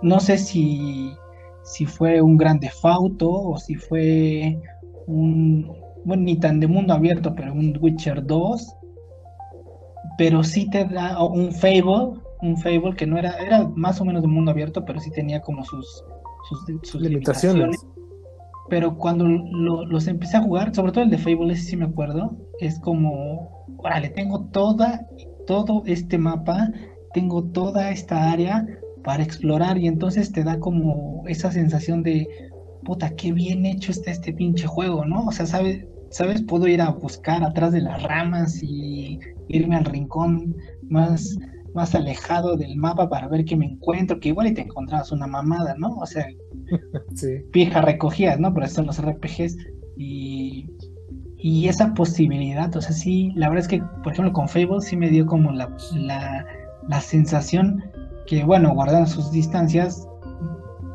No 0.01 0.19
sé 0.19 0.39
si, 0.39 1.15
si 1.63 1.85
fue 1.85 2.23
un 2.23 2.39
Grande 2.39 2.71
Fauto 2.71 3.31
o 3.31 3.59
si 3.59 3.75
fue 3.75 4.59
un, 5.07 5.71
bueno, 6.07 6.23
ni 6.23 6.39
tan 6.39 6.59
de 6.59 6.69
mundo 6.69 6.95
abierto, 6.95 7.35
pero 7.35 7.53
un 7.53 7.77
Witcher 7.79 8.25
2 8.25 8.77
pero 10.19 10.43
sí 10.43 10.69
te 10.71 10.85
da 10.85 11.23
un 11.23 11.53
Fable, 11.53 12.19
un 12.43 12.57
Fable 12.59 12.95
que 12.97 13.07
no 13.07 13.19
era, 13.19 13.37
era 13.39 13.69
más 13.75 14.01
o 14.01 14.05
menos 14.05 14.23
de 14.23 14.29
mundo 14.29 14.51
abierto, 14.51 14.85
pero 14.85 15.01
sí 15.01 15.11
tenía 15.11 15.41
como 15.41 15.65
sus, 15.65 16.05
sus, 16.83 17.01
limitaciones. 17.01 17.87
Pero 18.69 18.97
cuando 18.97 19.25
los 19.27 20.09
empecé 20.09 20.37
a 20.37 20.43
jugar, 20.43 20.75
sobre 20.75 20.93
todo 20.93 21.05
el 21.05 21.11
de 21.11 21.19
Fable, 21.19 21.53
ese 21.53 21.63
sí 21.63 21.77
me 21.77 21.85
acuerdo, 21.85 22.37
es 22.61 22.81
como, 22.81 23.67
órale, 23.79 24.09
tengo 24.09 24.47
toda, 24.47 25.07
todo 25.47 25.83
este 25.87 26.19
mapa, 26.19 26.73
tengo 27.15 27.45
toda 27.45 27.91
esta 27.91 28.31
área 28.31 28.67
para 29.05 29.23
explorar 29.23 29.79
y 29.79 29.87
entonces 29.87 30.33
te 30.33 30.43
da 30.43 30.59
como 30.59 31.23
esa 31.29 31.53
sensación 31.53 32.03
de, 32.03 32.27
puta, 32.85 33.11
qué 33.11 33.33
bien 33.33 33.65
hecho 33.65 33.93
está 33.93 34.11
este 34.11 34.33
pinche 34.33 34.67
juego, 34.67 35.05
¿no? 35.05 35.27
O 35.27 35.33
sea, 35.33 35.47
sabes, 35.47 35.87
¿sabes? 36.11 36.43
Puedo 36.43 36.67
ir 36.67 36.81
a 36.81 36.91
buscar 36.91 37.45
atrás 37.45 37.73
de 37.73 37.83
las 37.83 38.03
ramas 38.03 38.61
y 38.63 39.21
irme 39.49 39.77
al 39.77 39.85
rincón 39.85 40.57
más, 40.83 41.39
más 41.75 41.95
alejado 41.95 42.57
del 42.57 42.77
mapa 42.77 43.09
para 43.09 43.29
ver 43.29 43.45
qué 43.45 43.57
me 43.57 43.67
encuentro, 43.67 44.21
que 44.21 44.31
igual 44.31 44.49
y 44.49 44.55
te 44.55 44.63
encontrabas 44.63 45.13
una 45.13 45.27
mamada, 45.27 45.75
¿no? 45.79 45.97
O 45.97 46.07
sea, 46.07 46.27
sí. 47.15 47.43
fija 47.53 47.81
recogías, 47.81 48.39
¿no? 48.41 48.53
Pero 48.53 48.67
eso 48.67 48.77
son 48.77 48.87
los 48.87 49.01
RPGs 49.01 49.57
y, 49.97 50.67
y 51.39 51.69
esa 51.69 51.95
posibilidad, 51.95 52.75
o 52.77 52.81
sea, 52.81 52.93
sí, 52.93 53.33
la 53.35 53.49
verdad 53.49 53.63
es 53.63 53.69
que, 53.69 53.83
por 54.03 54.13
ejemplo, 54.13 54.33
con 54.33 54.49
Fable 54.49 54.81
sí 54.81 54.97
me 54.97 55.11
dio 55.11 55.27
como 55.27 55.53
la, 55.53 55.75
la, 55.95 56.47
la 56.89 57.01
sensación 57.01 57.85
que, 58.27 58.45
bueno, 58.45 58.75
guardando 58.75 59.09
sus 59.09 59.31
distancias, 59.31 60.09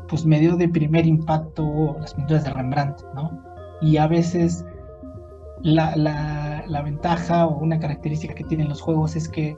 pues 0.08 0.26
me 0.26 0.38
dio 0.40 0.56
de 0.56 0.68
primer 0.68 1.06
impacto 1.06 1.96
las 1.98 2.12
pinturas 2.12 2.44
de 2.44 2.50
Rembrandt, 2.50 3.00
¿no? 3.14 3.42
Y 3.80 3.96
a 3.96 4.06
veces 4.06 4.64
la, 5.62 5.96
la, 5.96 6.51
la, 6.66 6.82
ventaja 6.82 7.46
o 7.46 7.58
una 7.58 7.78
característica 7.78 8.34
que 8.34 8.44
tienen 8.44 8.68
los 8.68 8.80
juegos 8.80 9.16
es 9.16 9.28
que 9.28 9.56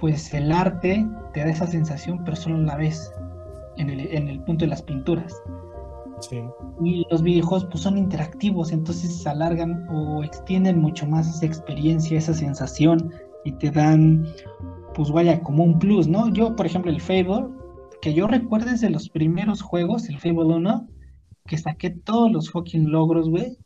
pues 0.00 0.32
el 0.34 0.50
arte 0.50 1.06
te 1.32 1.40
da 1.40 1.46
esa 1.46 1.66
sensación, 1.66 2.22
pero 2.24 2.36
solo 2.36 2.58
la 2.58 2.76
ves 2.76 3.12
en 3.76 3.90
el, 3.90 4.00
en 4.00 4.28
el 4.28 4.40
punto 4.40 4.64
de 4.64 4.70
las 4.70 4.82
pinturas. 4.82 5.40
Y 6.84 7.04
los 7.10 7.22
videojuegos 7.22 7.66
pues 7.66 7.82
son 7.82 7.98
interactivos, 7.98 8.72
entonces 8.72 9.22
se 9.22 9.28
alargan 9.28 9.88
o 9.90 10.22
extienden 10.22 10.80
mucho 10.80 11.06
más 11.06 11.28
esa 11.28 11.46
experiencia, 11.46 12.18
esa 12.18 12.34
sensación 12.34 13.12
y 13.44 13.52
te 13.52 13.70
dan 13.70 14.26
pues 14.94 15.10
vaya 15.10 15.40
como 15.40 15.64
un 15.64 15.78
plus, 15.78 16.06
¿no? 16.06 16.28
Yo, 16.32 16.54
por 16.54 16.66
ejemplo, 16.66 16.90
el 16.90 17.00
Fable, 17.00 17.48
que 18.00 18.12
yo 18.12 18.26
recuerdo 18.26 18.70
desde 18.70 18.90
los 18.90 19.08
primeros 19.08 19.62
juegos, 19.62 20.08
el 20.08 20.18
Fable 20.18 20.54
1, 20.54 20.88
que 21.46 21.58
saqué 21.58 21.90
todos 21.90 22.30
los 22.30 22.50
fucking 22.50 22.90
logros, 22.90 23.28
güey, 23.28 23.56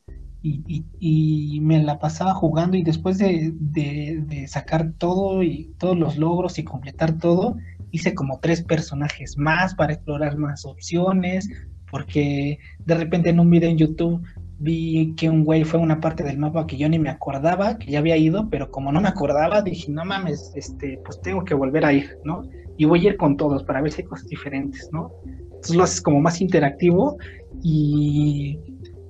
y, 0.43 1.59
me 1.61 1.83
la 1.83 1.99
pasaba 1.99 2.35
jugando 2.35 2.77
y 2.77 2.83
después 2.83 3.19
de, 3.19 4.45
sacar 4.49 4.93
todo 4.99 5.43
y 5.43 5.73
todos 5.79 5.97
los 5.99 6.17
logros 6.17 6.59
y 6.59 6.65
completar 6.65 7.19
todo, 7.19 7.57
hice 7.91 8.15
como 8.15 8.39
tres 8.41 8.63
personajes 8.63 9.37
más 9.39 9.75
para 9.75 9.95
explorar 9.95 10.37
más 10.37 10.65
opciones, 10.65 11.49
porque 11.91 12.59
de 12.85 12.95
repente 12.95 13.31
en 13.31 13.41
un 13.41 13.51
video 13.51 13.71
en 13.71 13.79
YouTube 13.79 14.23
vi 14.59 15.15
que 15.17 15.29
un 15.29 15.45
güey 15.45 15.65
fue 15.65 15.81
una 15.81 16.01
parte 16.01 16.23
del 16.23 16.39
mapa 16.39 16.67
que 16.67 16.77
yo 16.77 16.89
ni 16.89 16.99
me 16.99 17.11
acordaba, 17.11 17.79
que 17.79 17.91
ya 17.91 17.99
había 17.99 18.17
ido, 18.17 18.49
pero 18.49 18.71
como 18.71 18.93
no 18.93 19.01
me 19.01 19.09
acordaba, 19.09 19.63
dije, 19.63 19.91
no 19.91 20.05
mames, 20.05 20.53
este, 20.55 20.99
pues 21.05 21.21
tengo 21.21 21.45
que 21.45 21.55
volver 21.55 21.85
a 21.85 21.93
ir, 21.93 22.19
¿no? 22.25 22.43
Y 22.79 22.85
voy 22.85 23.07
a 23.07 23.11
ir 23.11 23.17
con 23.17 23.37
todos 23.37 23.65
para 23.65 23.83
ver 23.83 23.93
si 23.93 24.03
hay 24.03 24.09
cosas 24.09 24.29
diferentes, 24.29 24.89
¿no? 24.93 25.11
Entonces 25.57 25.77
lo 25.77 25.85
haces 25.85 26.01
como 26.01 26.21
más 26.21 26.41
interactivo 26.41 27.19
y, 27.63 28.59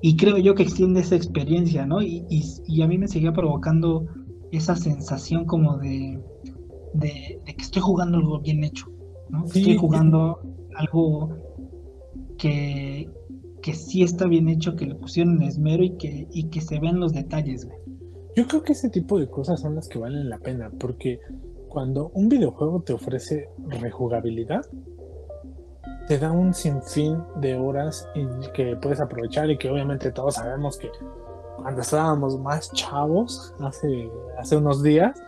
y 0.07 0.17
creo 0.17 0.39
yo 0.39 0.55
que 0.55 0.63
extiende 0.63 1.01
esa 1.01 1.17
experiencia, 1.17 1.85
¿no? 1.85 2.01
Y, 2.01 2.25
y, 2.29 2.81
a 2.83 2.87
mí 2.87 2.97
me 2.97 3.09
seguía 3.09 3.33
provocando 3.33 4.07
esa 4.53 4.77
sensación 4.77 5.47
como 5.47 5.79
de, 5.79 6.23
de, 6.95 7.43
que 7.45 7.63
estoy 7.63 7.83
jugando 7.83 8.19
algo 8.19 8.39
bien 8.39 8.63
hecho, 8.63 8.87
¿no? 9.31 9.47
Estoy 9.47 9.77
jugando 9.77 10.39
algo 10.77 11.31
que, 12.39 13.11
que 13.61 13.75
sí 13.75 14.05
está 14.05 14.29
bien 14.29 14.49
hecho, 14.49 14.77
que 14.77 14.87
le 14.87 14.95
pusieron 14.95 15.43
esmero 15.43 15.83
y 15.83 15.97
que, 15.97 16.29
y 16.31 16.51
que 16.51 16.61
se 16.61 16.79
vean 16.79 17.01
los 17.01 17.13
detalles, 17.13 17.67
Yo 18.37 18.47
creo 18.47 18.63
que 18.63 18.75
ese 18.75 18.89
tipo 18.91 19.19
de 19.19 19.29
cosas 19.29 19.61
son 19.61 19.75
las 19.75 19.89
que 19.89 19.99
valen 19.99 20.31
la 20.31 20.39
pena, 20.39 20.71
porque 20.79 21.19
cuando 21.67 22.11
un 22.11 22.29
videojuego 22.29 22.81
te 22.81 22.93
ofrece 22.93 23.49
rejugabilidad, 23.67 24.67
te 26.07 26.19
da 26.19 26.31
un 26.31 26.55
sinfín 26.55 27.25
de 27.37 27.57
horas 27.57 28.09
y 28.15 28.27
que 28.53 28.77
puedes 28.77 29.01
aprovechar 29.01 29.51
y 29.51 29.59
que 29.59 29.71
obviamente 29.71 30.13
todos 30.13 30.37
sabemos 30.37 30.77
que 30.79 30.91
cuando 31.57 31.81
estábamos 31.81 32.39
más 32.39 32.71
chavos, 32.73 33.55
hace, 33.61 34.11
hace 34.39 34.57
unos 34.57 34.83
días, 34.83 35.21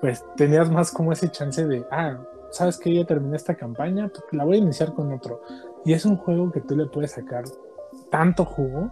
pues 0.00 0.24
tenías 0.36 0.70
más 0.70 0.90
como 0.90 1.12
ese 1.12 1.30
chance 1.30 1.64
de, 1.66 1.86
ah, 1.90 2.18
sabes 2.50 2.78
que 2.78 2.94
ya 2.94 3.04
terminé 3.04 3.36
esta 3.36 3.54
campaña, 3.54 4.08
pues 4.08 4.24
la 4.32 4.44
voy 4.44 4.56
a 4.56 4.60
iniciar 4.60 4.94
con 4.94 5.12
otro. 5.12 5.42
Y 5.84 5.92
es 5.92 6.04
un 6.04 6.16
juego 6.16 6.50
que 6.50 6.60
tú 6.60 6.76
le 6.76 6.86
puedes 6.86 7.12
sacar 7.12 7.44
tanto 8.10 8.44
jugo 8.44 8.90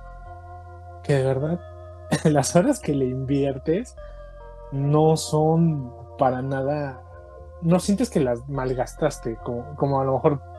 que 1.03 1.14
de 1.14 1.25
verdad 1.25 1.61
las 2.25 2.55
horas 2.55 2.81
que 2.81 2.94
le 2.94 3.07
inviertes 3.07 3.97
no 4.73 5.16
son 5.16 5.92
para 6.18 6.42
nada, 6.42 7.03
no 7.62 7.81
sientes 7.81 8.11
que 8.11 8.20
las 8.20 8.49
malgastaste, 8.49 9.37
como, 9.42 9.75
como 9.77 10.01
a 10.01 10.05
lo 10.05 10.14
mejor 10.14 10.54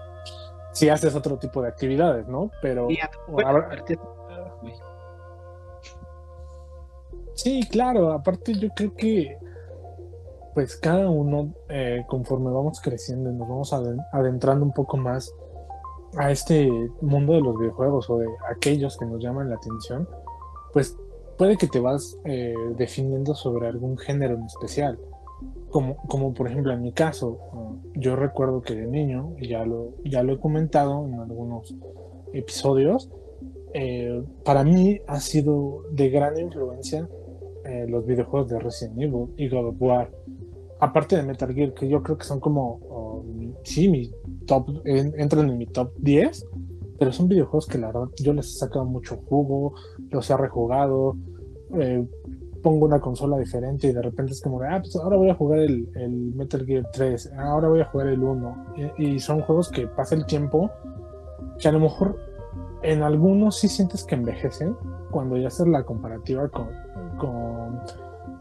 si 0.75 0.89
haces 0.89 1.15
otro 1.15 1.38
tipo 1.38 1.61
de 1.61 1.69
actividades, 1.69 2.27
¿no? 2.27 2.51
Pero... 2.61 2.88
Sí, 7.33 7.65
claro, 7.71 8.11
aparte 8.11 8.53
yo 8.53 8.67
creo 8.75 8.93
que 8.93 9.38
pues 10.53 10.75
cada 10.75 11.09
uno, 11.09 11.53
eh, 11.69 12.03
conforme 12.07 12.51
vamos 12.51 12.81
creciendo 12.81 13.29
y 13.29 13.33
nos 13.33 13.47
vamos 13.47 13.73
adentrando 14.13 14.65
un 14.65 14.71
poco 14.73 14.97
más 14.97 15.33
a 16.17 16.31
este 16.31 16.69
mundo 17.01 17.33
de 17.33 17.41
los 17.41 17.57
videojuegos 17.57 18.09
o 18.09 18.17
de 18.17 18.27
aquellos 18.49 18.97
que 18.97 19.05
nos 19.05 19.21
llaman 19.21 19.49
la 19.49 19.55
atención, 19.55 20.07
pues 20.73 20.97
puede 21.38 21.57
que 21.57 21.67
te 21.67 21.79
vas 21.79 22.17
eh, 22.25 22.53
definiendo 22.77 23.33
sobre 23.33 23.67
algún 23.67 23.97
género 23.97 24.35
en 24.35 24.43
especial. 24.43 24.99
Como, 25.75 25.97
como 26.07 26.33
por 26.33 26.47
ejemplo 26.47 26.71
en 26.71 26.81
mi 26.81 26.93
caso, 26.93 27.38
yo 27.95 28.15
recuerdo 28.15 28.61
que 28.61 28.75
de 28.75 28.88
niño, 28.88 29.35
ya 29.41 29.65
lo, 29.65 29.95
ya 30.05 30.23
lo 30.23 30.31
he 30.31 30.39
comentado 30.39 31.05
en 31.05 31.15
algunos 31.15 31.75
episodios, 32.31 33.11
eh, 33.73 34.23
para 34.45 34.63
mí 34.63 35.01
ha 35.05 35.19
sido 35.19 35.83
de 35.91 36.09
gran 36.09 36.39
influencia 36.39 37.09
eh, 37.65 37.88
los 37.89 38.05
videojuegos 38.05 38.47
de 38.47 38.57
Resident 38.57 39.01
Evil 39.01 39.33
y 39.35 39.49
God 39.49 39.65
of 39.65 39.75
War. 39.81 40.09
Aparte 40.79 41.17
de 41.17 41.23
Metal 41.23 41.53
Gear, 41.53 41.73
que 41.73 41.89
yo 41.89 42.01
creo 42.01 42.17
que 42.17 42.23
son 42.23 42.39
como, 42.39 42.79
oh, 42.89 43.25
sí, 43.65 43.89
mi 43.89 44.09
top, 44.47 44.69
entran 44.85 45.49
en 45.49 45.57
mi 45.57 45.65
top 45.65 45.91
10, 45.97 46.45
pero 46.97 47.11
son 47.11 47.27
videojuegos 47.27 47.67
que 47.67 47.79
la 47.79 47.88
verdad 47.88 48.07
yo 48.23 48.31
les 48.31 48.45
he 48.47 48.59
sacado 48.59 48.85
mucho 48.85 49.17
jugo, 49.27 49.73
los 50.09 50.29
he 50.29 50.38
rejugado, 50.38 51.17
eh, 51.77 52.07
pongo 52.65 52.88
una 52.88 52.99
consola 52.99 53.38
diferente 53.38 53.86
y 53.86 53.93
de 53.93 54.01
repente 54.01 54.32
es 54.32 54.41
como 54.41 54.60
ah, 54.63 54.80
pues 54.80 54.95
ahora 54.95 55.17
voy 55.17 55.30
a 55.30 55.36
jugar 55.36 55.60
el, 55.60 55.88
Metal 56.34 56.65
Gear 56.65 56.89
3, 56.91 57.34
ahora 57.38 57.67
voy 57.67 57.82
a 57.82 57.86
jugar 57.86 58.08
el 58.08 58.23
1, 58.23 58.65
y, 58.97 59.19
son 59.19 59.41
juegos 59.41 59.69
que 59.69 59.86
pasa 59.86 60.15
el 60.15 60.25
tiempo, 60.25 60.71
que 61.60 61.67
a 61.67 61.71
lo 61.71 61.80
mejor 61.80 62.17
en 62.82 63.04
algunos 63.04 63.58
sí 63.60 63.67
sientes 63.67 64.04
que 64.04 64.15
envejecen, 64.15 64.75
cuando 65.12 65.38
ya 65.38 65.49
haces 65.49 65.67
la 65.67 65.84
comparativa 65.84 66.49
con, 66.49 66.69
con 67.19 67.82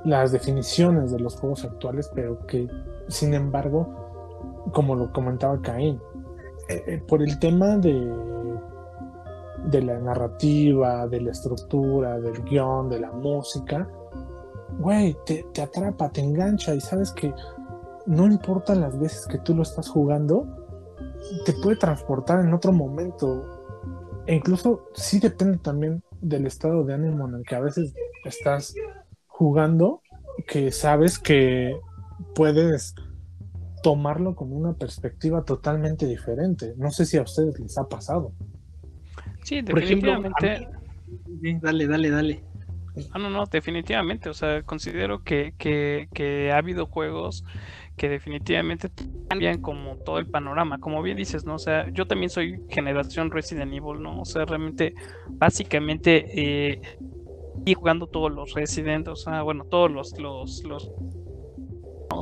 las 0.06 0.32
definiciones 0.32 1.12
de 1.12 1.20
los 1.20 1.36
juegos 1.36 1.62
actuales, 1.66 2.10
pero 2.14 2.46
que 2.46 2.66
sin 3.08 3.34
embargo 3.34 3.86
como 4.72 4.94
lo 4.94 5.12
comentaba 5.12 5.60
Caín, 5.60 6.00
eh, 6.70 6.82
eh, 6.86 7.02
por 7.06 7.20
el 7.20 7.38
tema 7.38 7.76
de, 7.76 8.10
de 9.66 9.82
la 9.82 9.98
narrativa, 9.98 11.06
de 11.08 11.20
la 11.20 11.32
estructura, 11.32 12.18
del 12.18 12.42
guion, 12.44 12.88
de 12.88 13.00
la 13.00 13.12
música, 13.12 13.86
güey, 14.78 15.16
te, 15.26 15.44
te, 15.52 15.62
atrapa, 15.62 16.10
te 16.10 16.20
engancha 16.20 16.74
y 16.74 16.80
sabes 16.80 17.12
que 17.12 17.32
no 18.06 18.26
importa 18.26 18.74
las 18.74 18.98
veces 18.98 19.26
que 19.26 19.38
tú 19.38 19.54
lo 19.54 19.62
estás 19.62 19.88
jugando, 19.88 20.46
te 21.44 21.52
puede 21.54 21.76
transportar 21.76 22.40
en 22.40 22.52
otro 22.52 22.72
momento. 22.72 24.22
E 24.26 24.34
incluso 24.34 24.88
sí 24.94 25.18
depende 25.20 25.58
también 25.58 26.02
del 26.20 26.46
estado 26.46 26.84
de 26.84 26.94
ánimo 26.94 27.28
en 27.28 27.34
el 27.36 27.42
que 27.44 27.54
a 27.54 27.60
veces 27.60 27.94
estás 28.24 28.74
jugando, 29.26 30.02
que 30.46 30.72
sabes 30.72 31.18
que 31.18 31.76
puedes 32.34 32.94
tomarlo 33.82 34.34
con 34.34 34.52
una 34.52 34.72
perspectiva 34.72 35.44
totalmente 35.44 36.06
diferente. 36.06 36.74
No 36.76 36.90
sé 36.90 37.04
si 37.04 37.18
a 37.18 37.22
ustedes 37.22 37.58
les 37.60 37.76
ha 37.76 37.86
pasado. 37.86 38.32
Sí, 39.42 39.60
definitivamente. 39.60 40.68
dale, 41.60 41.86
dale, 41.86 42.10
dale. 42.10 42.44
Ah, 43.10 43.18
no, 43.18 43.30
no, 43.30 43.44
definitivamente. 43.46 44.28
O 44.28 44.34
sea, 44.34 44.62
considero 44.62 45.22
que, 45.22 45.54
que, 45.58 46.50
ha 46.52 46.58
habido 46.58 46.86
juegos 46.86 47.44
que 47.96 48.08
definitivamente 48.08 48.90
cambian 49.28 49.60
como 49.60 49.96
todo 49.96 50.18
el 50.18 50.26
panorama. 50.26 50.78
Como 50.78 51.02
bien 51.02 51.16
dices, 51.16 51.44
¿no? 51.44 51.56
O 51.56 51.58
sea, 51.58 51.88
yo 51.90 52.06
también 52.06 52.30
soy 52.30 52.60
generación 52.68 53.30
Resident 53.30 53.72
Evil, 53.72 54.02
¿no? 54.02 54.20
O 54.20 54.24
sea, 54.24 54.44
realmente, 54.44 54.94
básicamente, 55.28 56.26
eh, 56.34 56.80
y 57.64 57.74
jugando 57.74 58.06
todos 58.06 58.32
los 58.32 58.54
Resident, 58.54 59.08
o 59.08 59.16
sea, 59.16 59.42
bueno, 59.42 59.64
todos 59.64 59.90
los, 59.90 60.18
los 60.18 60.62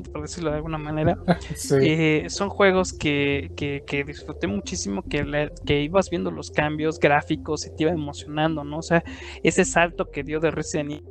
por 0.01 0.23
decirlo 0.23 0.51
de 0.51 0.57
alguna 0.57 0.79
manera. 0.79 1.19
Eh, 1.83 2.27
son 2.29 2.49
juegos 2.49 2.93
que, 2.93 3.51
que, 3.57 4.05
disfruté 4.05 4.47
muchísimo, 4.47 5.03
que, 5.03 5.51
que 5.65 5.83
ibas 5.83 6.11
viendo 6.11 6.31
los 6.31 6.51
cambios 6.51 6.99
gráficos 6.99 7.67
y 7.67 7.75
te 7.75 7.85
iba 7.85 7.93
emocionando, 7.93 8.65
¿no? 8.65 8.79
O 8.79 8.83
sea, 8.83 9.03
ese 9.43 9.65
salto 9.65 10.11
que 10.11 10.23
dio 10.23 10.41
de 10.41 10.51
Resident 10.51 10.93
Evil 10.93 11.05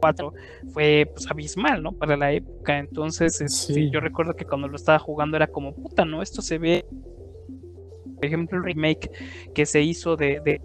4 0.00 0.32
fue 0.72 1.10
pues 1.12 1.30
abismal, 1.30 1.82
¿no? 1.82 1.92
Para 1.92 2.16
la 2.16 2.32
época. 2.32 2.78
Entonces, 2.78 3.40
este, 3.40 3.90
yo 3.90 4.00
recuerdo 4.00 4.34
que 4.34 4.44
cuando 4.44 4.68
lo 4.68 4.76
estaba 4.76 4.98
jugando 4.98 5.36
era 5.36 5.46
como, 5.46 5.74
puta, 5.74 6.04
¿no? 6.04 6.22
Esto 6.22 6.42
se 6.42 6.58
ve, 6.58 6.86
por 8.14 8.24
ejemplo, 8.24 8.58
el 8.58 8.64
remake 8.64 9.10
que 9.54 9.66
se 9.66 9.82
hizo 9.82 10.16
de 10.16 10.60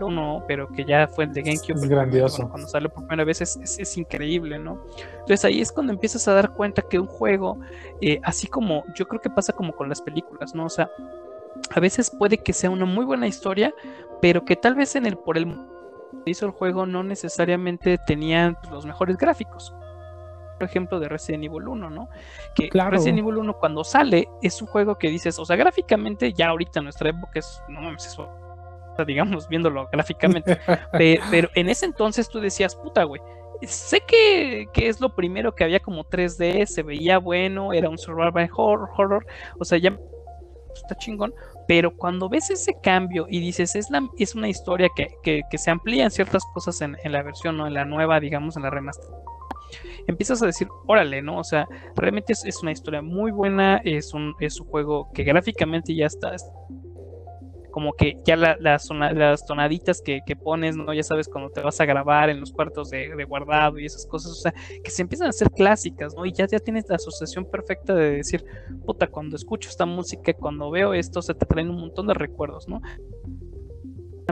uno, 0.00 0.44
pero 0.48 0.68
que 0.68 0.84
ya 0.84 1.06
fue 1.06 1.24
el 1.24 1.32
de 1.32 1.42
GameCube. 1.42 1.74
Es 1.74 1.88
grandioso. 1.88 2.48
Cuando, 2.48 2.66
sale 2.66 2.88
por 2.88 3.06
primera 3.06 3.24
vez 3.24 3.40
es, 3.40 3.96
increíble, 3.96 4.58
¿no? 4.58 4.78
Entonces 5.20 5.44
ahí 5.44 5.60
es 5.60 5.70
cuando 5.70 5.92
empiezas 5.92 6.26
a 6.28 6.34
dar 6.34 6.54
cuenta 6.54 6.82
que 6.82 6.98
un 6.98 7.06
juego, 7.06 7.58
eh, 8.00 8.20
así 8.22 8.46
como 8.46 8.84
yo 8.94 9.06
creo 9.06 9.20
que 9.20 9.30
pasa 9.30 9.52
como 9.52 9.72
con 9.72 9.88
las 9.88 10.00
películas, 10.00 10.54
¿no? 10.54 10.64
O 10.64 10.70
sea, 10.70 10.90
a 11.74 11.80
veces 11.80 12.10
puede 12.10 12.38
que 12.38 12.52
sea 12.52 12.70
una 12.70 12.86
muy 12.86 13.04
buena 13.04 13.26
historia, 13.26 13.74
pero 14.20 14.44
que 14.44 14.56
tal 14.56 14.74
vez 14.74 14.96
en 14.96 15.06
el 15.06 15.16
por 15.18 15.36
el 15.36 15.46
hizo 16.24 16.46
el 16.46 16.52
juego 16.52 16.86
no 16.86 17.02
necesariamente 17.02 17.98
tenían 17.98 18.56
los 18.70 18.86
mejores 18.86 19.16
gráficos. 19.16 19.74
Por 20.58 20.68
ejemplo, 20.68 21.00
de 21.00 21.08
Resident 21.08 21.44
Evil 21.44 21.66
1, 21.66 21.90
¿no? 21.90 22.08
Que 22.54 22.70
Resident 22.72 23.18
Evil 23.18 23.38
1 23.38 23.58
cuando 23.58 23.82
sale 23.82 24.28
es 24.42 24.62
un 24.62 24.68
juego 24.68 24.96
que 24.96 25.08
dices, 25.08 25.38
o 25.38 25.44
sea, 25.44 25.56
gráficamente 25.56 26.32
ya 26.32 26.48
ahorita 26.48 26.78
en 26.78 26.84
nuestra 26.84 27.10
época 27.10 27.40
es, 27.40 27.60
no 27.68 27.80
mames, 27.80 28.06
es 28.06 28.16
digamos, 29.06 29.48
viéndolo 29.48 29.88
gráficamente. 29.92 30.58
pero, 30.92 31.48
en 31.54 31.68
ese 31.68 31.86
entonces 31.86 32.28
tú 32.28 32.40
decías, 32.40 32.76
puta, 32.76 33.04
güey. 33.04 33.20
Sé 33.62 34.00
que, 34.00 34.66
es 34.74 35.00
lo 35.00 35.14
primero 35.14 35.54
que 35.54 35.62
había 35.62 35.78
como 35.78 36.04
3D, 36.04 36.66
se 36.66 36.82
veía 36.82 37.18
bueno, 37.18 37.72
era 37.72 37.88
un 37.88 37.96
survival 37.96 38.50
horror, 38.56 38.90
horror 38.96 39.26
o 39.56 39.64
sea, 39.64 39.78
ya 39.78 39.96
está 40.74 40.96
chingón, 40.96 41.32
pero 41.68 41.96
cuando 41.96 42.28
ves 42.28 42.50
ese 42.50 42.74
cambio 42.82 43.26
y 43.28 43.40
dices, 43.40 43.74
es, 43.76 43.90
la, 43.90 44.08
es 44.18 44.34
una 44.34 44.48
historia 44.48 44.88
que, 44.94 45.08
que, 45.22 45.58
se 45.58 45.70
amplían 45.70 46.10
ciertas 46.10 46.42
cosas 46.52 46.80
en, 46.80 46.96
la 47.04 47.22
versión, 47.22 47.56
¿no? 47.56 47.66
En 47.66 47.74
la 47.74 47.84
nueva, 47.84 48.20
digamos, 48.20 48.56
en 48.56 48.62
la 48.62 48.70
remaster. 48.70 49.08
Empiezas 50.06 50.42
a 50.42 50.46
decir, 50.46 50.68
órale, 50.86 51.22
¿no? 51.22 51.38
O 51.38 51.44
sea, 51.44 51.66
realmente 51.96 52.32
es, 52.32 52.62
una 52.62 52.72
historia 52.72 53.00
muy 53.00 53.30
buena, 53.30 53.80
es 53.84 54.12
un, 54.12 54.34
es 54.40 54.60
un 54.60 54.66
juego 54.66 55.10
que 55.14 55.22
gráficamente 55.24 55.94
ya 55.94 56.06
está 56.06 56.34
como 57.72 57.94
que 57.94 58.16
ya 58.24 58.36
las, 58.36 58.60
las 58.60 59.46
tonaditas 59.46 60.00
que, 60.00 60.22
pones, 60.36 60.76
¿no? 60.76 60.92
Ya 60.94 61.02
sabes 61.02 61.28
cuando 61.28 61.50
te 61.50 61.60
vas 61.60 61.80
a 61.80 61.84
grabar 61.84 62.30
en 62.30 62.38
los 62.38 62.52
cuartos 62.52 62.90
de, 62.90 63.24
guardado 63.24 63.78
y 63.78 63.86
esas 63.86 64.06
cosas, 64.06 64.32
o 64.32 64.34
sea, 64.36 64.54
que 64.84 64.90
se 64.90 65.02
empiezan 65.02 65.26
a 65.26 65.30
hacer 65.30 65.50
clásicas, 65.50 66.14
¿no? 66.14 66.24
Y 66.24 66.32
ya, 66.32 66.46
ya 66.46 66.60
tienes 66.60 66.88
la 66.88 66.96
asociación 66.96 67.50
perfecta 67.50 67.94
de 67.94 68.12
decir, 68.12 68.44
puta, 68.84 69.08
cuando 69.08 69.34
escucho 69.34 69.68
esta 69.68 69.86
música, 69.86 70.32
cuando 70.34 70.70
veo 70.70 70.94
esto, 70.94 71.22
se 71.22 71.34
te 71.34 71.46
traen 71.46 71.70
un 71.70 71.80
montón 71.80 72.06
de 72.06 72.14
recuerdos, 72.14 72.68
¿no? 72.68 72.80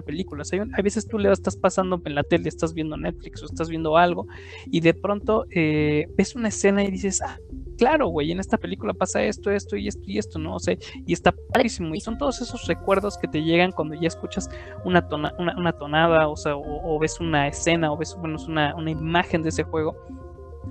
películas. 0.00 0.52
Hay, 0.52 0.60
hay, 0.60 0.82
veces 0.82 1.06
tú 1.06 1.18
le 1.18 1.30
estás 1.30 1.56
pasando 1.56 2.00
en 2.04 2.14
la 2.14 2.22
tele, 2.22 2.48
estás 2.48 2.74
viendo 2.74 2.96
Netflix 2.96 3.42
o 3.42 3.46
estás 3.46 3.68
viendo 3.68 3.96
algo 3.96 4.26
y 4.66 4.80
de 4.80 4.94
pronto 4.94 5.46
eh, 5.50 6.06
ves 6.16 6.34
una 6.34 6.48
escena 6.48 6.82
y 6.84 6.90
dices, 6.90 7.20
ah, 7.22 7.38
claro, 7.80 8.08
güey, 8.08 8.30
en 8.30 8.40
esta 8.40 8.58
película 8.58 8.92
pasa 8.92 9.22
esto, 9.22 9.50
esto 9.50 9.74
y 9.74 9.88
esto 9.88 10.02
y 10.06 10.18
esto, 10.18 10.38
¿no? 10.38 10.56
O 10.56 10.60
sea, 10.60 10.76
y 11.06 11.12
está 11.14 11.32
padrísimo. 11.32 11.94
Y 11.94 12.00
son 12.00 12.18
todos 12.18 12.42
esos 12.42 12.66
recuerdos 12.66 13.16
que 13.16 13.26
te 13.26 13.42
llegan 13.42 13.72
cuando 13.72 13.94
ya 13.94 14.06
escuchas 14.06 14.50
una, 14.84 15.08
una, 15.38 15.72
tonada, 15.72 16.28
o 16.28 16.36
sea, 16.36 16.56
o, 16.56 16.98
ves 16.98 17.18
una 17.20 17.48
escena, 17.48 17.90
o 17.90 17.96
ves 17.96 18.14
una, 18.46 18.74
una 18.76 18.90
imagen 18.90 19.42
de 19.42 19.48
ese 19.48 19.62
juego 19.62 19.96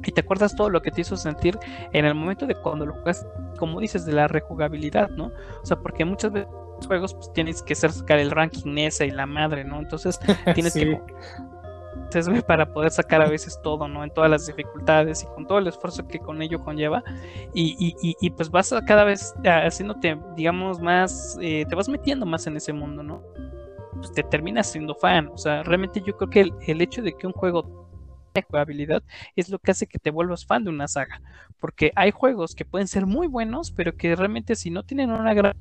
y 0.06 0.12
te 0.12 0.22
acuerdas 0.22 0.56
todo 0.56 0.70
lo 0.70 0.84
que 0.84 0.92
te 0.92 1.02
hizo 1.02 1.18
sentir 1.18 1.58
en 1.94 2.06
el 2.06 2.14
momento 2.14 2.46
de 2.46 2.54
cuando 2.54 2.86
lo 2.86 2.94
juegas, 2.94 3.26
como 3.58 3.80
dices, 3.80 4.06
de 4.06 4.14
la 4.14 4.28
rejugabilidad, 4.28 5.10
¿no? 5.10 5.32
O 5.62 5.66
sea, 5.66 5.78
porque 5.78 6.06
muchas 6.06 6.32
veces 6.32 6.48
juegos 6.88 7.16
pues 7.16 7.34
tienes 7.34 7.64
que 7.64 7.74
sacar 7.74 8.20
el 8.20 8.30
ranking 8.30 8.78
esa 8.78 9.04
y 9.04 9.12
la 9.12 9.26
madre, 9.26 9.64
¿no? 9.64 9.80
Entonces 9.80 10.20
tienes 10.54 10.74
que 10.76 11.02
para 12.48 12.72
poder 12.74 12.92
sacar 12.92 13.22
a 13.22 13.30
veces 13.30 13.60
todo, 13.62 13.88
¿no? 13.88 14.04
En 14.04 14.12
todas 14.12 14.30
las 14.30 14.48
dificultades 14.48 15.24
y 15.24 15.26
con 15.28 15.48
todo 15.48 15.60
el 15.60 15.68
esfuerzo 15.68 16.08
que 16.08 16.20
con 16.20 16.42
ello 16.42 16.64
conlleva. 16.64 17.04
Y, 17.54 17.96
y, 18.02 18.30
pues 18.32 18.50
vas 18.50 18.74
a 18.74 18.84
cada 18.84 19.04
vez 19.04 19.34
haciéndote, 19.44 20.18
digamos, 20.36 20.80
más, 20.80 21.38
eh, 21.42 21.66
te 21.68 21.76
vas 21.76 21.90
metiendo 21.90 22.26
más 22.26 22.48
en 22.48 22.58
ese 22.58 22.74
mundo, 22.74 23.04
¿no? 23.04 23.22
Pues 23.94 24.12
te 24.14 24.24
terminas 24.24 24.72
siendo 24.72 24.96
fan. 24.96 25.30
O 25.34 25.38
sea, 25.38 25.64
realmente 25.64 26.02
yo 26.02 26.16
creo 26.18 26.30
que 26.30 26.42
el, 26.42 26.54
el 26.68 26.82
hecho 26.82 27.02
de 27.02 27.14
que 27.14 27.28
un 27.28 27.34
juego 27.34 27.90
tenga 28.32 28.48
jugabilidad 28.50 29.04
es 29.36 29.50
lo 29.50 29.60
que 29.60 29.72
hace 29.72 29.88
que 29.88 30.00
te 30.00 30.12
vuelvas 30.12 30.46
fan 30.46 30.64
de 30.64 30.70
una 30.70 30.88
saga. 30.88 31.22
Porque 31.60 31.92
hay 31.96 32.12
juegos 32.12 32.56
que 32.56 32.66
pueden 32.66 32.88
ser 32.88 33.06
muy 33.06 33.28
buenos, 33.28 33.72
pero 33.72 33.96
que 33.96 34.16
realmente 34.16 34.56
si 34.56 34.70
no 34.70 34.84
tienen 34.84 35.12
una 35.12 35.34
gran 35.34 35.56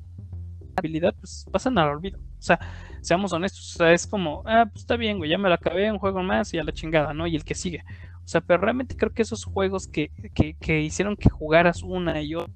habilidad, 0.75 1.13
pues 1.19 1.45
pasan 1.51 1.77
al 1.77 1.89
olvido. 1.89 2.19
O 2.39 2.41
sea, 2.41 2.59
seamos 3.01 3.33
honestos, 3.33 3.75
o 3.75 3.77
sea, 3.79 3.93
es 3.93 4.07
como, 4.07 4.43
ah, 4.45 4.65
pues 4.71 4.83
está 4.83 4.95
bien, 4.95 5.17
güey, 5.17 5.29
ya 5.29 5.37
me 5.37 5.49
lo 5.49 5.55
acabé, 5.55 5.91
un 5.91 5.99
juego 5.99 6.23
más 6.23 6.53
y 6.53 6.57
a 6.57 6.63
la 6.63 6.71
chingada, 6.71 7.13
¿no? 7.13 7.27
Y 7.27 7.35
el 7.35 7.43
que 7.43 7.55
sigue. 7.55 7.83
O 8.23 8.27
sea, 8.27 8.41
pero 8.41 8.61
realmente 8.61 8.95
creo 8.95 9.11
que 9.11 9.23
esos 9.23 9.43
juegos 9.43 9.87
que, 9.87 10.11
que, 10.33 10.55
que 10.55 10.81
hicieron 10.81 11.15
que 11.15 11.29
jugaras 11.29 11.83
una 11.83 12.21
y 12.21 12.35
otra 12.35 12.53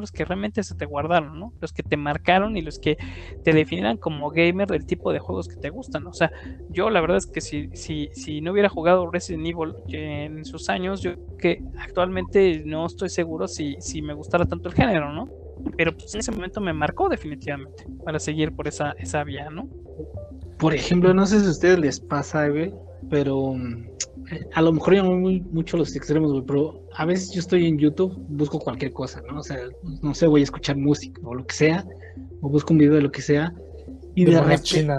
los 0.00 0.12
que 0.12 0.24
realmente 0.24 0.62
se 0.62 0.74
te 0.74 0.84
guardaron, 0.84 1.38
¿no? 1.38 1.52
Los 1.60 1.72
que 1.72 1.82
te 1.82 1.96
marcaron 1.96 2.56
y 2.56 2.62
los 2.62 2.78
que 2.78 2.98
te 3.44 3.52
definieran 3.52 3.96
como 3.96 4.30
gamer 4.30 4.68
del 4.68 4.86
tipo 4.86 5.12
de 5.12 5.18
juegos 5.18 5.48
que 5.48 5.56
te 5.56 5.70
gustan. 5.70 6.06
O 6.06 6.12
sea, 6.12 6.30
yo 6.70 6.90
la 6.90 7.00
verdad 7.00 7.18
es 7.18 7.26
que 7.26 7.40
si, 7.40 7.70
si, 7.74 8.10
si 8.12 8.40
no 8.40 8.52
hubiera 8.52 8.68
jugado 8.68 9.10
Resident 9.10 9.46
Evil 9.46 9.74
en 9.88 10.44
sus 10.44 10.68
años, 10.68 11.00
yo 11.00 11.12
que 11.38 11.62
actualmente 11.78 12.62
no 12.64 12.86
estoy 12.86 13.08
seguro 13.08 13.48
si, 13.48 13.76
si 13.80 14.02
me 14.02 14.14
gustara 14.14 14.44
tanto 14.44 14.68
el 14.68 14.74
género, 14.74 15.12
¿no? 15.12 15.28
Pero 15.76 15.96
pues 15.96 16.14
en 16.14 16.20
ese 16.20 16.32
momento 16.32 16.60
me 16.60 16.72
marcó 16.72 17.08
definitivamente 17.08 17.86
para 18.04 18.18
seguir 18.18 18.52
por 18.52 18.68
esa, 18.68 18.92
esa 18.98 19.24
vía, 19.24 19.50
¿no? 19.50 19.68
Por 20.58 20.74
ejemplo, 20.74 21.12
no 21.12 21.26
sé 21.26 21.40
si 21.40 21.46
a 21.46 21.50
ustedes 21.50 21.78
les 21.78 22.00
pasa, 22.00 22.48
güey, 22.48 22.72
pero 23.10 23.54
mm, 23.54 23.86
a 24.54 24.62
lo 24.62 24.72
mejor 24.72 24.94
yo 24.94 25.04
muy 25.04 25.40
mucho 25.40 25.76
los 25.76 25.94
extremos, 25.94 26.32
güey, 26.32 26.44
pero 26.46 26.82
a 26.94 27.04
veces 27.04 27.32
yo 27.32 27.40
estoy 27.40 27.66
en 27.66 27.78
YouTube, 27.78 28.14
busco 28.28 28.58
cualquier 28.58 28.92
cosa, 28.92 29.22
¿no? 29.30 29.40
O 29.40 29.42
sea, 29.42 29.58
no 30.02 30.14
sé, 30.14 30.26
voy 30.26 30.40
a 30.40 30.44
escuchar 30.44 30.76
música 30.76 31.20
o 31.24 31.34
lo 31.34 31.46
que 31.46 31.54
sea, 31.54 31.86
o 32.40 32.48
busco 32.48 32.72
un 32.72 32.78
video 32.78 32.94
de 32.94 33.02
lo 33.02 33.12
que 33.12 33.22
sea, 33.22 33.54
y 34.14 34.24
de, 34.24 34.40
repente... 34.40 34.62
Chinas, 34.62 34.98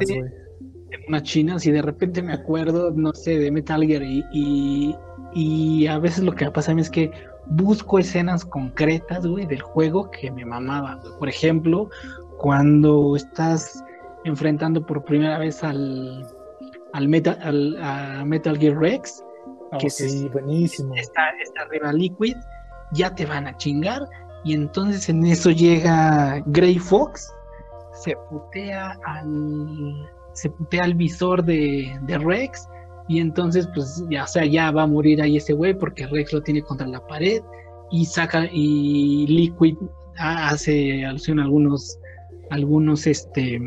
una 1.08 1.22
china, 1.22 1.60
si 1.60 1.72
de 1.72 1.82
repente 1.82 2.22
me 2.22 2.34
acuerdo, 2.34 2.92
no 2.92 3.14
sé, 3.14 3.38
de 3.38 3.52
Metal 3.52 3.82
Gear 3.84 4.04
y, 4.04 4.24
y, 4.32 4.96
y 5.34 5.88
a 5.88 6.00
veces 6.00 6.24
lo 6.24 6.34
que 6.34 6.46
me 6.46 6.52
pasa 6.52 6.72
a 6.72 6.76
mí 6.76 6.82
es 6.82 6.90
que 6.90 7.12
busco 7.50 8.00
escenas 8.00 8.46
concretas, 8.46 9.26
güey, 9.26 9.46
del 9.46 9.62
juego 9.62 10.10
que 10.12 10.32
me 10.32 10.46
mamaba. 10.46 11.00
Por 11.20 11.30
ejemplo, 11.30 11.90
cuando 12.38 13.16
estás 13.16 13.84
enfrentando 14.24 14.86
por 14.86 15.04
primera 15.04 15.38
vez 15.38 15.64
al, 15.64 16.28
al, 16.94 17.08
Metal, 17.08 17.38
al 17.42 17.78
a 17.82 18.26
Metal 18.26 18.58
Gear 18.58 18.78
Rex, 18.78 19.24
oh, 19.72 19.78
que 19.78 19.90
sí, 19.90 20.28
buenísimo. 20.30 20.96
Está, 20.96 21.30
arriba 21.66 21.94
Liquid, 21.94 22.36
ya 22.92 23.14
te 23.14 23.26
van 23.26 23.48
a 23.48 23.58
chingar. 23.58 24.08
Y 24.44 24.54
entonces 24.54 25.10
en 25.10 25.26
eso 25.26 25.50
llega 25.50 26.42
Grey 26.48 26.78
Fox, 26.78 27.34
se 27.94 28.16
putea 28.30 28.98
al, 29.06 30.10
se 30.34 30.50
putea 30.50 30.84
al 30.84 30.94
visor 30.94 31.44
de, 31.44 31.98
de 32.04 32.18
Rex 32.18 32.68
y 33.08 33.20
entonces, 33.20 33.68
pues, 33.74 34.04
ya, 34.10 34.26
o 34.26 34.28
sea, 34.28 34.46
ya 34.46 34.72
va 34.72 34.84
a 34.84 34.88
morir 34.88 35.22
ahí 35.22 35.38
ese 35.38 35.54
güey 35.54 35.74
porque 35.74 36.08
Rex 36.08 36.34
lo 36.34 36.42
tiene 36.42 36.62
contra 36.62 36.88
la 36.88 37.06
pared 37.08 37.42
y 37.92 38.06
saca, 38.06 38.50
y 38.52 39.26
Liquid 39.28 39.78
hace 40.18 41.06
alusión 41.06 41.40
a 41.40 41.44
algunos, 41.44 42.00
algunos, 42.50 43.08
este, 43.08 43.62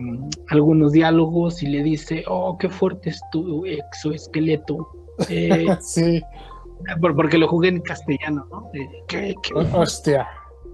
algunos 0.49 0.93
diálogos 0.93 1.63
y 1.63 1.69
le 1.69 1.83
dice, 1.83 2.25
oh, 2.29 2.59
qué 2.59 2.69
fuerte 2.69 3.11
es 3.11 3.21
tu 3.33 3.65
exoesqueleto. 3.67 4.89
Eh, 5.29 5.67
sí. 5.81 6.23
porque 6.99 7.37
lo 7.37 7.47
jugué 7.47 7.69
en 7.69 7.83
castellano, 7.83 8.47
¿no? 8.51 8.71
¿Qué, 9.07 9.35
qué 9.43 9.53
Hostia. 9.55 10.27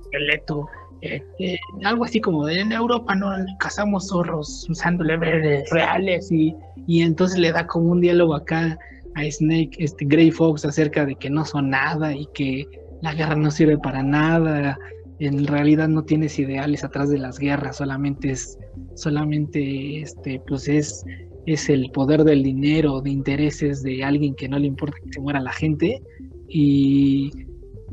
Esqueleto. 0.04 0.68
Eh, 1.02 1.58
algo 1.84 2.04
así 2.04 2.20
como 2.20 2.48
en 2.48 2.72
Europa 2.72 3.14
no 3.14 3.30
cazamos 3.58 4.08
zorros 4.08 4.66
usando 4.68 5.04
levres 5.04 5.68
reales 5.70 6.32
y, 6.32 6.54
y 6.86 7.02
entonces 7.02 7.38
le 7.38 7.52
da 7.52 7.66
como 7.66 7.92
un 7.92 8.00
diálogo 8.00 8.34
acá 8.34 8.78
a 9.14 9.30
Snake, 9.30 9.76
este 9.78 10.04
Grey 10.04 10.30
Fox 10.30 10.64
acerca 10.64 11.04
de 11.04 11.14
que 11.14 11.30
no 11.30 11.44
son 11.44 11.70
nada 11.70 12.14
y 12.14 12.26
que 12.34 12.66
la 13.02 13.14
guerra 13.14 13.36
no 13.36 13.50
sirve 13.50 13.78
para 13.78 14.02
nada, 14.02 14.78
en 15.18 15.46
realidad 15.46 15.88
no 15.88 16.02
tienes 16.02 16.38
ideales 16.38 16.84
atrás 16.84 17.10
de 17.10 17.18
las 17.18 17.38
guerras, 17.38 17.76
solamente 17.76 18.30
es 18.30 18.58
solamente 18.94 20.00
este 20.00 20.40
pues 20.46 20.68
es 20.68 21.04
es 21.46 21.68
el 21.68 21.90
poder 21.92 22.24
del 22.24 22.42
dinero, 22.42 23.00
de 23.00 23.10
intereses 23.10 23.82
de 23.82 24.02
alguien 24.02 24.34
que 24.34 24.48
no 24.48 24.58
le 24.58 24.66
importa 24.66 24.96
que 25.02 25.12
se 25.12 25.20
muera 25.20 25.40
la 25.40 25.52
gente 25.52 26.02
y 26.48 27.30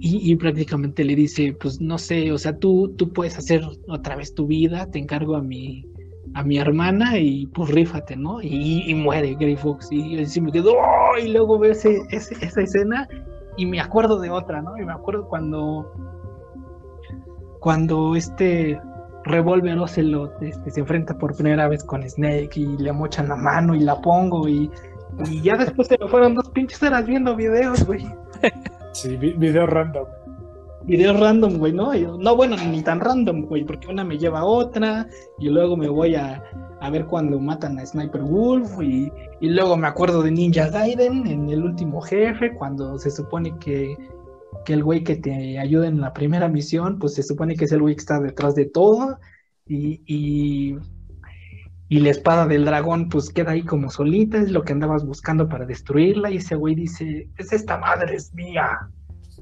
y, 0.05 0.35
prácticamente 0.35 1.05
le 1.05 1.15
dice, 1.15 1.55
pues 1.57 1.79
no 1.79 1.97
sé, 1.97 2.33
o 2.33 2.37
sea, 2.37 2.59
tú, 2.59 2.93
tú 2.97 3.13
puedes 3.13 3.37
hacer 3.37 3.63
otra 3.87 4.17
vez 4.17 4.35
tu 4.35 4.45
vida, 4.45 4.91
te 4.91 4.99
encargo 4.99 5.37
a 5.37 5.41
mi, 5.41 5.85
a 6.33 6.43
mi 6.43 6.57
hermana 6.57 7.17
y 7.19 7.45
pues 7.47 7.69
rífate, 7.69 8.17
¿no? 8.17 8.41
Y, 8.41 8.93
muere 8.95 9.35
Grey 9.35 9.55
Fox. 9.55 9.87
Y 9.93 10.19
así 10.19 10.41
me 10.41 10.51
quedo, 10.51 10.73
¡oh! 10.73 11.17
y 11.17 11.29
luego 11.29 11.57
veo 11.57 11.71
ese, 11.71 12.01
esa 12.09 12.61
escena 12.61 13.07
y 13.55 13.65
me 13.65 13.79
acuerdo 13.79 14.19
de 14.19 14.29
otra, 14.29 14.61
¿no? 14.61 14.77
Y 14.77 14.83
me 14.83 14.91
acuerdo 14.91 15.25
cuando, 15.29 15.89
cuando 17.61 18.17
este 18.17 18.77
Revolver 19.23 19.79
Ocelot 19.79 20.33
este, 20.41 20.69
se 20.69 20.81
enfrenta 20.81 21.17
por 21.17 21.33
primera 21.33 21.69
vez 21.69 21.81
con 21.81 22.03
Snake 22.03 22.51
y 22.55 22.77
le 22.77 22.91
mochan 22.91 23.29
la 23.29 23.37
mano 23.37 23.73
y 23.73 23.79
la 23.79 24.01
pongo 24.01 24.49
y, 24.49 24.69
y 25.29 25.41
ya 25.41 25.55
después 25.55 25.87
se 25.87 25.97
me 25.97 26.09
fueron 26.09 26.35
dos 26.35 26.49
pinches 26.49 26.83
horas 26.83 27.05
viendo 27.05 27.37
videos, 27.37 27.85
güey. 27.85 28.05
Sí, 28.93 29.17
video 29.17 29.65
random. 29.65 30.05
Videos 30.85 31.19
random, 31.19 31.57
güey, 31.57 31.71
¿no? 31.71 31.93
no, 32.17 32.35
bueno, 32.35 32.57
ni 32.57 32.81
tan 32.81 32.99
random, 32.99 33.45
güey, 33.45 33.63
porque 33.63 33.87
una 33.87 34.03
me 34.03 34.17
lleva 34.17 34.39
a 34.39 34.45
otra 34.45 35.07
y 35.39 35.49
luego 35.49 35.77
me 35.77 35.87
voy 35.87 36.15
a, 36.15 36.43
a 36.81 36.89
ver 36.89 37.05
cuando 37.05 37.39
matan 37.39 37.79
a 37.79 37.85
Sniper 37.85 38.21
Wolf 38.21 38.81
y, 38.81 39.09
y, 39.39 39.49
luego 39.49 39.77
me 39.77 39.87
acuerdo 39.87 40.21
de 40.21 40.31
Ninja 40.31 40.69
Gaiden 40.69 41.25
en 41.27 41.49
el 41.49 41.63
último 41.63 42.01
jefe, 42.01 42.53
cuando 42.55 42.99
se 42.99 43.11
supone 43.11 43.57
que, 43.59 43.95
que 44.65 44.73
el 44.73 44.83
güey 44.83 45.03
que 45.05 45.15
te 45.15 45.57
ayuda 45.57 45.87
en 45.87 46.01
la 46.01 46.13
primera 46.13 46.49
misión, 46.49 46.99
pues 46.99 47.13
se 47.13 47.23
supone 47.23 47.55
que 47.55 47.65
es 47.65 47.71
el 47.71 47.81
güey 47.81 47.95
que 47.95 48.01
está 48.01 48.19
detrás 48.19 48.53
de 48.53 48.65
todo 48.65 49.17
y, 49.65 50.01
y, 50.05 50.75
y 51.93 51.99
la 51.99 52.09
espada 52.09 52.47
del 52.47 52.65
dragón 52.65 53.07
pues 53.07 53.29
queda 53.29 53.51
ahí 53.51 53.61
como 53.61 53.91
solita, 53.91 54.39
es 54.39 54.49
lo 54.49 54.63
que 54.63 54.73
andabas 54.73 55.05
buscando 55.05 55.47
para 55.47 55.67
destruirla 55.67 56.31
y 56.31 56.37
ese 56.37 56.55
güey 56.55 56.73
dice, 56.73 57.29
es 57.37 57.53
esta 57.53 57.77
madre 57.77 58.15
es 58.15 58.33
mía. 58.33 58.79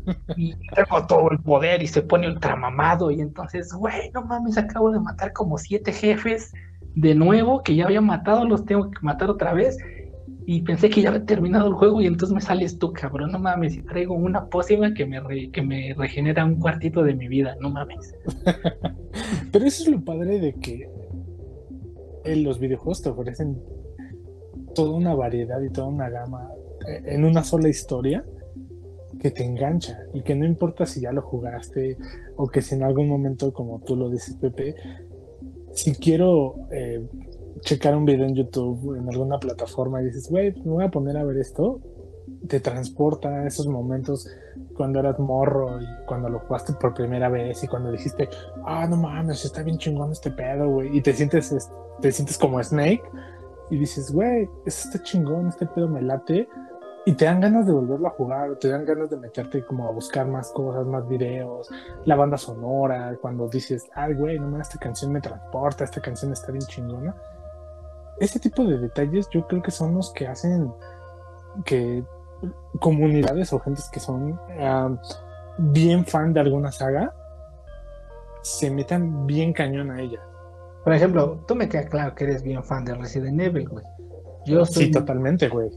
Y 0.36 0.56
tengo 0.76 1.06
todo 1.08 1.32
el 1.32 1.40
poder 1.40 1.82
y 1.82 1.88
se 1.88 2.02
pone 2.02 2.28
ultramamado 2.28 3.10
y 3.10 3.22
entonces, 3.22 3.72
güey, 3.72 4.12
no 4.14 4.24
mames, 4.26 4.58
acabo 4.58 4.92
de 4.92 5.00
matar 5.00 5.32
como 5.32 5.58
siete 5.58 5.94
jefes 5.94 6.52
de 6.94 7.16
nuevo 7.16 7.64
que 7.64 7.74
ya 7.74 7.86
había 7.86 8.02
matado, 8.02 8.44
los 8.44 8.66
tengo 8.66 8.92
que 8.92 9.00
matar 9.02 9.30
otra 9.30 9.54
vez. 9.54 9.78
Y 10.46 10.64
pensé 10.64 10.90
que 10.90 11.02
ya 11.02 11.10
había 11.10 11.24
terminado 11.24 11.68
el 11.68 11.76
juego 11.76 12.02
y 12.02 12.08
entonces 12.08 12.36
me 12.36 12.42
sales 12.42 12.78
tú, 12.78 12.92
cabrón, 12.92 13.32
no 13.32 13.40
mames, 13.40 13.76
y 13.76 13.82
traigo 13.84 14.16
una 14.16 14.48
pócima 14.48 14.94
que 14.94 15.06
me, 15.06 15.52
que 15.52 15.62
me 15.62 15.94
regenera 15.94 16.44
un 16.44 16.56
cuartito 16.56 17.02
de 17.02 17.14
mi 17.14 17.30
vida, 17.30 17.56
no 17.62 17.70
mames. 17.70 18.14
Pero 19.54 19.66
eso 19.66 19.84
es 19.84 19.88
lo 19.88 20.04
padre 20.04 20.42
de 20.42 20.54
que 20.56 20.90
los 22.26 22.60
videojuegos 22.60 23.02
te 23.02 23.10
ofrecen 23.10 23.62
toda 24.74 24.92
una 24.92 25.14
variedad 25.14 25.62
y 25.62 25.70
toda 25.70 25.88
una 25.88 26.10
gama 26.10 26.50
eh, 26.88 27.04
en 27.06 27.26
una 27.26 27.44
sola 27.44 27.70
historia 27.70 28.24
que 29.20 29.32
te 29.32 29.44
engancha 29.44 30.00
y 30.14 30.22
que 30.24 30.36
no 30.36 30.46
importa 30.46 30.86
si 30.86 31.02
ya 31.02 31.12
lo 31.12 31.22
jugaste 31.22 31.98
o 32.36 32.48
que 32.48 32.62
si 32.62 32.76
en 32.76 32.84
algún 32.84 33.08
momento, 33.08 33.54
como 33.54 33.80
tú 33.82 33.96
lo 33.96 34.10
dices, 34.10 34.36
Pepe, 34.36 34.76
si 35.74 35.94
quiero 35.94 36.56
eh, 36.72 37.06
checar 37.62 37.96
un 37.96 38.06
video 38.06 38.26
en 38.26 38.36
YouTube, 38.36 38.96
en 38.98 39.08
alguna 39.10 39.40
plataforma, 39.40 40.02
y 40.02 40.06
dices, 40.06 40.30
güey, 40.30 40.54
me 40.64 40.72
voy 40.72 40.84
a 40.84 40.92
poner 40.92 41.18
a 41.18 41.24
ver 41.24 41.38
esto, 41.38 41.82
te 42.48 42.60
transporta 42.60 43.30
a 43.30 43.48
esos 43.48 43.68
momentos 43.68 44.28
cuando 44.76 45.00
eras 45.00 45.20
morro 45.20 45.80
y 45.82 45.86
cuando 46.06 46.30
lo 46.30 46.40
jugaste 46.40 46.74
por 46.74 46.94
primera 46.94 47.30
vez 47.30 47.64
y 47.64 47.68
cuando 47.68 47.92
dijiste, 47.92 48.30
ah, 48.66 48.88
no 48.88 48.98
mames, 48.98 49.46
está 49.46 49.64
bien 49.64 49.78
chingón 49.78 50.12
este 50.12 50.32
pedo, 50.32 50.68
güey, 50.70 50.98
y 50.98 51.02
te 51.02 51.14
sientes, 51.14 51.70
te 52.02 52.12
sientes 52.12 52.38
como 52.38 52.62
Snake 52.62 53.04
y 53.70 53.78
dices, 53.78 54.12
güey, 54.12 54.50
eso 54.66 54.90
está 54.90 55.02
chingón, 55.04 55.48
este 55.48 55.66
pedo 55.66 55.88
me 55.88 56.02
late, 56.02 56.48
y 57.06 57.14
te 57.14 57.26
dan 57.26 57.42
ganas 57.42 57.66
de 57.66 57.74
volverlo 57.74 58.08
a 58.08 58.12
jugar, 58.12 58.56
te 58.58 58.70
dan 58.70 58.86
ganas 58.86 59.10
de 59.10 59.18
meterte 59.18 59.66
como 59.66 59.88
a 59.88 59.92
buscar 59.92 60.28
más 60.28 60.52
cosas, 60.52 60.86
más 60.86 61.08
videos, 61.08 61.70
la 62.06 62.16
banda 62.16 62.38
sonora, 62.38 63.18
cuando 63.22 63.48
dices, 63.48 63.90
ay, 63.96 64.14
güey, 64.14 64.38
no 64.38 64.48
mames, 64.48 64.68
esta 64.68 64.80
canción 64.80 65.12
me 65.12 65.22
transporta, 65.22 65.84
esta 65.84 66.02
canción 66.02 66.32
está 66.32 66.52
bien 66.52 66.66
chingona. 66.68 67.16
Ese 68.20 68.40
tipo 68.40 68.64
de 68.66 68.78
detalles 68.78 69.28
yo 69.32 69.48
creo 69.48 69.64
que 69.64 69.72
son 69.72 69.96
los 69.96 70.12
que 70.14 70.28
hacen 70.28 70.72
que 71.66 72.04
comunidades 72.80 73.54
o 73.54 73.60
gentes 73.60 73.90
que 73.92 74.00
son 74.00 74.40
bien 75.58 76.06
fan 76.06 76.34
de 76.34 76.40
alguna 76.40 76.72
saga 76.72 77.14
se 78.42 78.72
metan 78.72 79.28
bien 79.28 79.54
cañón 79.54 79.92
a 79.92 80.02
ella. 80.02 80.20
Por 80.84 80.94
ejemplo, 80.94 81.44
tú 81.48 81.56
me 81.56 81.70
queda 81.70 81.86
claro 81.86 82.16
que 82.16 82.24
eres 82.24 82.42
bien 82.42 82.64
fan 82.64 82.86
de 82.86 82.96
Resident 82.96 83.40
Evil, 83.40 83.70
güey. 83.70 83.86
Yo 84.46 84.66
soy 84.66 84.86
sí, 84.86 84.92
totalmente, 84.92 85.48
güey. 85.48 85.70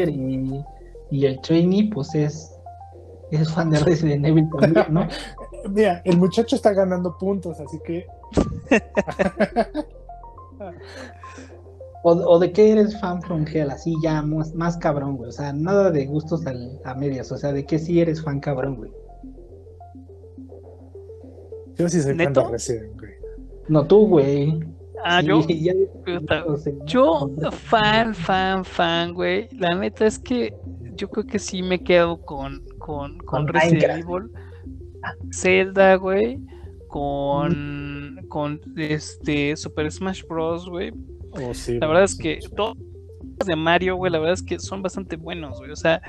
Y, 0.00 0.64
y, 1.10 1.26
el 1.26 1.40
trainee, 1.40 1.90
pues 1.92 2.14
es, 2.14 2.52
es 3.30 3.52
fan 3.52 3.70
de 3.70 3.78
Resident 3.78 4.26
Evil 4.26 4.48
también, 4.60 4.86
¿no? 4.90 5.06
Mira, 5.70 6.02
el 6.04 6.18
muchacho 6.18 6.56
está 6.56 6.72
ganando 6.72 7.16
puntos, 7.16 7.60
así 7.60 7.78
que. 7.84 8.06
o, 12.06 12.38
de 12.38 12.52
qué 12.52 12.72
eres 12.72 13.00
fan 13.00 13.22
from 13.22 13.46
hell, 13.50 13.70
así 13.70 13.94
ya 14.02 14.20
más, 14.20 14.54
más 14.54 14.76
cabrón, 14.76 15.16
güey. 15.16 15.30
O 15.30 15.32
sea, 15.32 15.54
nada 15.54 15.90
de 15.90 16.04
gustos 16.04 16.42
a 16.84 16.94
medias. 16.94 17.32
O 17.32 17.38
sea, 17.38 17.50
de 17.50 17.64
qué 17.64 17.78
sí 17.78 17.98
eres 17.98 18.22
fan 18.22 18.40
cabrón, 18.40 18.76
güey. 18.76 18.90
Yo 21.78 21.88
sí 21.88 22.02
soy 22.02 22.14
fan 22.14 22.32
de 22.34 22.44
Resident, 22.44 23.00
güey. 23.00 23.12
No 23.68 23.86
tú, 23.86 24.06
güey. 24.06 24.60
Ah, 25.02 25.22
yo, 25.22 25.40
yo, 26.84 27.30
fan, 27.50 28.14
fan, 28.14 28.64
fan, 28.66 29.14
güey. 29.14 29.48
La 29.52 29.74
neta 29.74 30.04
es 30.04 30.18
que 30.18 30.54
yo 30.96 31.08
creo 31.08 31.24
que 31.24 31.38
sí 31.38 31.62
me 31.62 31.82
quedo 31.82 32.20
con, 32.20 32.62
con, 32.78 33.16
con, 33.20 33.48
Resident 33.48 34.04
Evil, 34.04 34.30
Zelda, 35.32 35.96
güey, 35.96 36.38
con, 36.88 38.26
con 38.28 38.60
este 38.76 39.56
Super 39.56 39.90
Smash 39.90 40.22
Bros, 40.28 40.68
güey. 40.68 40.92
Oh, 41.36 41.52
la 41.80 41.86
verdad 41.86 42.04
es 42.04 42.16
que 42.16 42.38
todos 42.56 42.76
de 43.44 43.56
Mario, 43.56 43.96
güey, 43.96 44.12
la 44.12 44.18
verdad 44.18 44.34
es 44.34 44.42
que 44.42 44.58
son 44.58 44.82
bastante 44.82 45.16
buenos, 45.16 45.58
güey. 45.58 45.70
O 45.70 45.76
sea, 45.76 46.00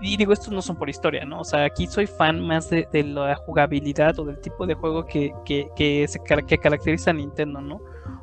y 0.00 0.16
digo, 0.16 0.32
estos 0.32 0.52
no 0.52 0.60
son 0.62 0.76
por 0.76 0.88
historia, 0.88 1.24
¿no? 1.24 1.40
O 1.40 1.44
sea, 1.44 1.64
aquí 1.64 1.86
soy 1.86 2.06
fan 2.06 2.46
más 2.46 2.70
de, 2.70 2.86
la 2.92 3.36
jugabilidad 3.36 4.18
o 4.18 4.24
del 4.24 4.38
tipo 4.40 4.66
de 4.66 4.74
juego 4.74 5.06
que, 5.06 5.32
que, 5.44 5.68
que, 5.76 6.06
se, 6.08 6.20
que 6.46 6.58
caracteriza 6.58 7.10
a 7.10 7.14
Nintendo, 7.14 7.60
¿no? 7.60 7.76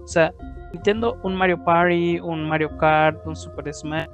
O 0.03 0.07
sea, 0.07 0.33
Nintendo, 0.71 1.19
un 1.23 1.35
Mario 1.35 1.63
Party, 1.63 2.19
un 2.19 2.47
Mario 2.47 2.77
Kart, 2.77 3.25
un 3.25 3.35
Super 3.35 3.73
Smash. 3.73 4.07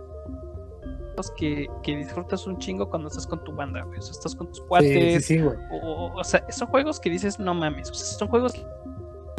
Que, 1.36 1.68
que 1.84 1.98
disfrutas 1.98 2.48
un 2.48 2.58
chingo 2.60 2.90
cuando 2.90 3.10
estás 3.10 3.28
con 3.28 3.44
tu 3.44 3.52
banda, 3.52 3.84
güey. 3.84 4.00
O 4.00 4.02
sea, 4.02 4.12
estás 4.14 4.34
con 4.34 4.48
tus 4.48 4.62
cuates. 4.62 5.26
Sí, 5.26 5.36
sí, 5.36 5.42
güey. 5.42 5.58
O, 5.70 6.14
o, 6.16 6.24
sea, 6.24 6.50
son 6.50 6.70
juegos 6.70 6.98
que 6.98 7.10
dices, 7.10 7.38
no 7.38 7.54
mames. 7.54 7.92
O 7.92 7.94
sea, 7.94 8.06
son 8.18 8.30
juegos 8.30 8.54
que 8.54 8.66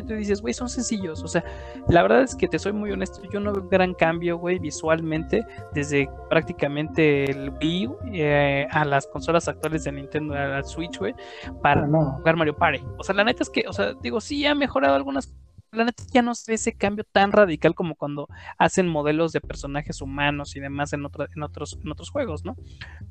tú 0.03 0.15
dices, 0.15 0.41
güey, 0.41 0.55
son 0.55 0.69
sencillos. 0.69 1.23
O 1.23 1.29
sea, 1.29 1.45
la 1.89 2.03
verdad 2.03 2.23
es 2.23 2.35
que 2.35 2.49
te 2.49 2.59
soy 2.59 2.73
muy 2.73 2.91
honesto. 2.91 3.23
Yo 3.33 3.41
no 3.41 3.53
veo 3.53 3.63
un 3.63 3.69
gran 3.69 3.95
cambio, 3.95 4.39
güey, 4.39 4.59
visualmente 4.59 5.45
desde 5.73 6.09
prácticamente 6.29 7.31
el 7.31 7.51
Wii 7.51 7.91
eh, 8.13 8.67
a 8.71 8.85
las 8.85 9.07
consolas 9.07 9.49
actuales 9.49 9.85
de 9.85 9.93
Nintendo, 9.93 10.35
al 10.35 10.65
Switch, 10.65 10.99
güey, 10.99 11.15
para 11.63 11.87
jugar 11.87 12.37
Mario 12.37 12.57
Party. 12.57 12.83
O 12.99 13.05
sea, 13.05 13.15
la 13.15 13.25
neta 13.25 13.43
es 13.43 13.51
que, 13.51 13.65
o 13.67 13.73
sea, 13.73 13.95
digo, 14.03 14.21
sí 14.21 14.45
ha 14.47 14.55
mejorado 14.55 14.95
algunas 14.95 15.35
la 15.73 15.85
neta 15.85 16.03
ya 16.13 16.23
no 16.23 16.35
se 16.35 16.51
ve 16.51 16.55
ese 16.57 16.73
cambio 16.73 17.05
tan 17.05 17.33
radical 17.33 17.75
como 17.75 17.95
cuando 17.95 18.29
hacen 18.59 18.89
modelos 18.89 19.33
de 19.33 19.41
personajes 19.41 20.01
humanos 20.01 20.57
y 20.57 20.61
demás 20.61 20.93
en, 20.93 21.01
en, 21.01 21.43
otros, 21.43 21.79
en 21.83 21.93
otros 21.93 22.11
juegos, 22.11 22.45
¿no? 22.45 22.57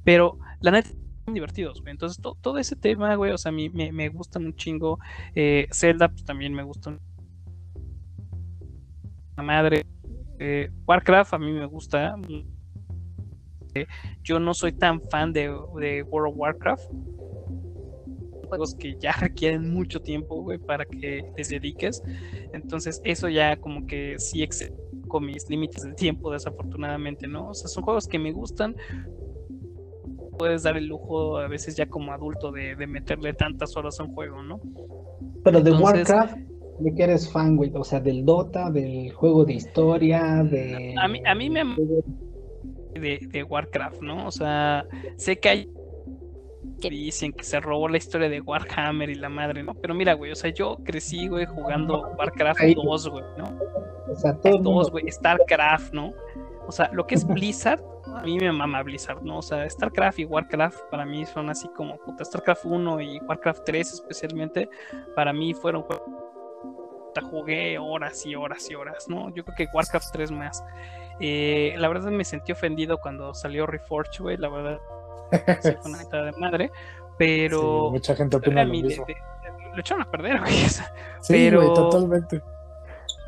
Pero 0.03 0.37
la 0.59 0.71
neta 0.71 0.89
divertidos. 1.33 1.81
Entonces 1.85 2.21
todo 2.21 2.57
ese 2.57 2.75
tema, 2.75 3.15
güey, 3.15 3.31
o 3.31 3.37
sea, 3.37 3.49
a 3.49 3.53
mí 3.53 3.69
me, 3.69 3.91
me 3.91 4.09
gusta 4.09 4.39
un 4.39 4.55
chingo. 4.55 4.99
Eh, 5.35 5.67
Zelda, 5.71 6.09
pues 6.09 6.23
también 6.23 6.53
me 6.53 6.63
gusta. 6.63 6.97
La 9.37 9.43
madre. 9.43 9.85
Eh, 10.39 10.69
Warcraft 10.87 11.33
a 11.33 11.39
mí 11.39 11.51
me 11.51 11.65
gusta. 11.65 12.15
Eh, 13.75 13.85
yo 14.23 14.39
no 14.39 14.53
soy 14.53 14.71
tan 14.73 15.01
fan 15.09 15.31
de, 15.31 15.55
de 15.79 16.03
World 16.03 16.33
of 16.33 16.37
Warcraft 16.37 16.89
juegos 18.49 18.75
que 18.75 18.95
ya 18.99 19.11
requieren 19.19 19.71
mucho 19.71 20.01
tiempo, 20.01 20.41
güey, 20.41 20.57
para 20.57 20.85
que 20.85 21.23
les 21.37 21.49
dediques. 21.49 22.03
Entonces, 22.51 22.99
eso 23.03 23.29
ya 23.29 23.55
como 23.55 23.87
que 23.87 24.15
sí 24.17 24.43
excede 24.43 24.75
con 25.07 25.25
mis 25.25 25.49
límites 25.49 25.83
de 25.83 25.93
tiempo, 25.93 26.31
desafortunadamente, 26.31 27.27
¿no? 27.27 27.49
O 27.49 27.53
sea, 27.53 27.67
son 27.67 27.83
juegos 27.83 28.07
que 28.07 28.19
me 28.19 28.31
gustan. 28.31 28.75
Puedes 30.39 30.63
dar 30.63 30.77
el 30.77 30.87
lujo 30.87 31.37
a 31.37 31.47
veces 31.47 31.75
ya 31.75 31.85
como 31.85 32.13
adulto 32.13 32.51
de, 32.51 32.75
meterle 32.87 33.33
tantas 33.33 33.75
horas 33.75 33.99
a 33.99 34.03
un 34.03 34.13
juego, 34.13 34.41
¿no? 34.41 34.59
Pero 35.43 35.61
de 35.61 35.71
Warcraft, 35.71 36.37
¿de 36.79 36.95
qué 36.95 37.03
eres 37.03 37.29
fan, 37.29 37.57
güey? 37.57 37.71
O 37.75 37.83
sea, 37.83 37.99
del 37.99 38.25
Dota, 38.25 38.71
del 38.71 39.11
juego 39.11 39.43
de 39.43 39.53
historia, 39.53 40.41
de... 40.49 40.95
A 40.97 41.07
mí, 41.07 41.21
a 41.25 41.35
mí 41.35 41.49
me... 41.49 41.63
De, 42.93 43.19
de 43.27 43.43
Warcraft, 43.43 44.01
¿no? 44.01 44.27
O 44.27 44.31
sea, 44.31 44.85
sé 45.17 45.37
que 45.39 45.49
hay 45.49 45.69
que 46.79 46.89
dicen 46.89 47.33
que 47.33 47.43
se 47.43 47.59
robó 47.59 47.87
la 47.89 47.97
historia 47.97 48.29
de 48.29 48.41
Warhammer 48.41 49.09
y 49.09 49.15
la 49.15 49.29
madre, 49.29 49.63
¿no? 49.63 49.73
Pero 49.75 49.93
mira, 49.93 50.13
güey, 50.13 50.31
o 50.31 50.35
sea, 50.35 50.51
yo 50.51 50.77
crecí, 50.83 51.27
güey, 51.27 51.45
jugando 51.45 52.09
Warcraft 52.17 52.61
2, 52.75 53.09
güey, 53.09 53.23
¿no? 53.37 53.59
O 54.09 54.15
sea, 54.15 54.33
2, 54.41 54.91
güey, 54.91 55.11
StarCraft, 55.11 55.93
¿no? 55.93 56.13
O 56.69 56.71
sea, 56.71 56.87
lo 56.93 57.07
que 57.07 57.15
es 57.15 57.25
Blizzard, 57.25 57.81
a 58.15 58.21
mí 58.21 58.37
me 58.37 58.51
mama 58.51 58.83
Blizzard, 58.83 59.23
¿no? 59.23 59.39
O 59.39 59.41
sea, 59.41 59.67
StarCraft 59.67 60.19
y 60.19 60.25
Warcraft 60.25 60.81
para 60.91 61.03
mí 61.03 61.25
son 61.25 61.49
así 61.49 61.67
como, 61.69 61.97
puta, 61.97 62.23
StarCraft 62.23 62.63
1 62.63 63.01
y 63.01 63.17
Warcraft 63.21 63.63
3 63.65 63.93
especialmente, 63.93 64.69
para 65.15 65.33
mí 65.33 65.55
fueron 65.55 65.83
jugué 67.31 67.79
horas 67.79 68.23
y 68.23 68.35
horas 68.35 68.69
y 68.69 68.75
horas, 68.75 69.09
¿no? 69.09 69.33
Yo 69.33 69.43
creo 69.43 69.55
que 69.57 69.67
Warcraft 69.73 70.11
3 70.13 70.31
más. 70.31 70.63
Eh, 71.19 71.73
la 71.79 71.87
verdad 71.87 72.11
me 72.11 72.23
sentí 72.23 72.51
ofendido 72.51 72.99
cuando 72.99 73.33
salió 73.33 73.65
Reforged, 73.65 74.21
güey, 74.21 74.37
la 74.37 74.49
verdad 74.49 74.79
una 75.85 76.23
de 76.25 76.31
madre, 76.33 76.71
pero. 77.17 77.89
mucha 77.89 78.15
gente 78.15 78.37
opina 78.37 78.63
lo 78.63 78.71
mismo. 78.71 79.07
lo 79.73 79.79
echaron 79.79 80.03
a 80.03 80.11
perder, 80.11 80.39
güey. 80.41 80.53
sí, 80.53 80.83
pero, 81.29 81.73
totalmente. 81.73 82.43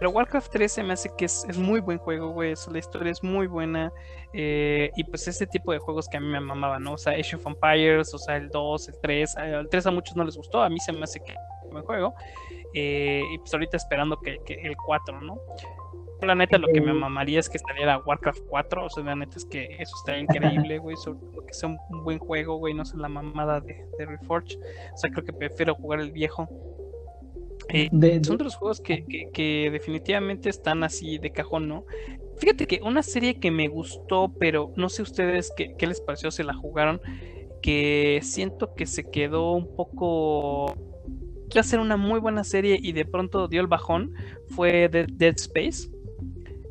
Pero 0.01 0.09
Warcraft 0.09 0.51
3 0.51 0.71
se 0.71 0.81
me 0.81 0.93
hace 0.93 1.11
que 1.15 1.25
es, 1.25 1.45
muy 1.59 1.79
buen 1.79 1.99
juego, 1.99 2.31
güey. 2.31 2.55
La 2.71 2.79
historia 2.79 3.11
es 3.11 3.21
muy 3.21 3.45
buena. 3.45 3.93
Eh, 4.33 4.89
y 4.95 5.03
pues 5.03 5.27
ese 5.27 5.45
tipo 5.45 5.71
de 5.73 5.77
juegos 5.77 6.09
que 6.09 6.17
a 6.17 6.19
mí 6.19 6.25
me 6.25 6.39
mamaban, 6.39 6.81
¿no? 6.81 6.93
O 6.93 6.97
sea, 6.97 7.13
Age 7.13 7.35
of 7.35 7.45
Empires, 7.45 8.11
o 8.11 8.17
sea, 8.17 8.37
el 8.37 8.49
2, 8.49 8.87
el 8.87 8.95
3. 8.99 9.35
El 9.37 9.69
3 9.69 9.85
a 9.85 9.91
muchos 9.91 10.15
no 10.15 10.23
les 10.23 10.35
gustó, 10.35 10.63
a 10.63 10.69
mí 10.69 10.79
se 10.79 10.91
me 10.91 11.03
hace 11.03 11.19
que 11.19 11.33
es 11.33 11.37
un 11.65 11.69
buen 11.69 11.83
juego. 11.83 12.15
Eh, 12.73 13.21
y 13.31 13.37
pues 13.37 13.53
ahorita 13.53 13.77
esperando 13.77 14.19
que, 14.19 14.39
que 14.43 14.55
el 14.55 14.75
4, 14.75 15.21
¿no? 15.21 15.39
La 16.23 16.35
neta, 16.35 16.59
lo 16.59 16.67
que 16.67 16.81
me 16.81 16.93
mamaría 16.93 17.39
es 17.39 17.49
que 17.49 17.57
saliera 17.57 17.99
Warcraft 17.99 18.41
4. 18.47 18.85
O 18.85 18.89
sea, 18.89 19.03
la 19.03 19.15
neta 19.15 19.37
es 19.37 19.45
que 19.45 19.75
eso 19.79 19.95
estaría 19.97 20.21
increíble, 20.21 20.77
güey. 20.77 20.95
Sobre 20.97 21.19
que 21.47 21.53
sea 21.53 21.69
un, 21.69 22.03
buen 22.03 22.19
juego, 22.19 22.57
güey. 22.57 22.73
No 22.73 22.85
sea 22.85 22.99
la 22.99 23.07
mamada 23.07 23.59
de, 23.59 23.87
de, 23.97 24.05
Reforge. 24.05 24.57
O 24.93 24.97
sea, 24.97 25.09
creo 25.09 25.25
que 25.25 25.33
prefiero 25.33 25.73
jugar 25.73 25.99
el 25.99 26.11
viejo. 26.11 26.47
Eh, 27.69 27.89
son 28.23 28.37
de 28.37 28.43
los 28.43 28.55
juegos 28.55 28.81
que, 28.81 29.05
que, 29.33 29.69
definitivamente 29.71 30.49
están 30.49 30.83
así 30.83 31.17
de 31.17 31.31
cajón, 31.31 31.67
¿no? 31.67 31.85
Fíjate 32.37 32.65
que 32.65 32.81
una 32.83 33.03
serie 33.03 33.39
que 33.39 33.51
me 33.51 33.67
gustó, 33.67 34.33
pero 34.39 34.73
no 34.75 34.89
sé 34.89 35.03
ustedes 35.03 35.53
qué, 35.55 35.75
qué 35.77 35.87
les 35.87 36.01
pareció, 36.01 36.31
se 36.31 36.43
la 36.43 36.53
jugaron. 36.53 37.01
Que 37.61 38.19
siento 38.23 38.73
que 38.73 38.87
se 38.87 39.11
quedó 39.11 39.51
un 39.51 39.75
poco 39.75 40.75
iba 41.53 41.61
a 41.61 41.63
ser 41.63 41.79
una 41.79 41.97
muy 41.97 42.19
buena 42.19 42.43
serie 42.43 42.79
y 42.81 42.93
de 42.93 43.05
pronto 43.05 43.47
dio 43.47 43.61
el 43.61 43.67
bajón 43.67 44.13
fue 44.47 44.89
Dead 44.89 45.35
Space. 45.35 45.90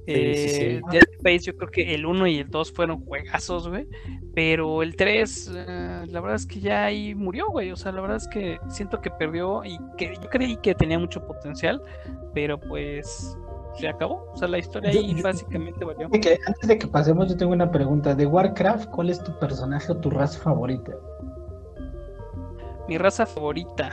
Eh, 0.06 0.80
Dead 0.90 1.02
Space, 1.12 1.40
yo 1.40 1.56
creo 1.56 1.70
que 1.70 1.94
el 1.94 2.06
1 2.06 2.26
y 2.26 2.38
el 2.38 2.50
2 2.50 2.72
fueron 2.72 3.04
juegazos, 3.04 3.68
güey. 3.68 3.86
Pero 4.34 4.82
el 4.82 4.96
3, 4.96 5.52
eh, 5.54 6.04
la 6.08 6.20
verdad 6.20 6.36
es 6.36 6.46
que 6.46 6.60
ya 6.60 6.86
ahí 6.86 7.14
murió, 7.14 7.48
güey. 7.48 7.70
O 7.70 7.76
sea, 7.76 7.92
la 7.92 8.00
verdad 8.00 8.16
es 8.16 8.28
que 8.28 8.58
siento 8.68 9.00
que 9.00 9.10
perdió 9.10 9.64
y 9.64 9.78
que 9.96 10.14
yo 10.14 10.28
creí 10.30 10.56
que 10.56 10.74
tenía 10.74 10.98
mucho 10.98 11.26
potencial, 11.26 11.82
pero 12.34 12.58
pues 12.58 13.36
se 13.78 13.88
acabó. 13.88 14.26
O 14.32 14.36
sea, 14.36 14.48
la 14.48 14.58
historia 14.58 14.90
ahí 14.90 15.20
básicamente 15.22 15.84
valió. 15.84 16.06
antes 16.06 16.68
de 16.68 16.78
que 16.78 16.86
pasemos, 16.86 17.28
yo 17.28 17.36
tengo 17.36 17.52
una 17.52 17.70
pregunta. 17.70 18.14
De 18.14 18.26
Warcraft, 18.26 18.90
¿cuál 18.90 19.10
es 19.10 19.22
tu 19.22 19.38
personaje 19.38 19.92
o 19.92 19.96
tu 19.96 20.10
raza 20.10 20.38
favorita? 20.40 20.92
Mi 22.88 22.98
raza 22.98 23.26
favorita. 23.26 23.92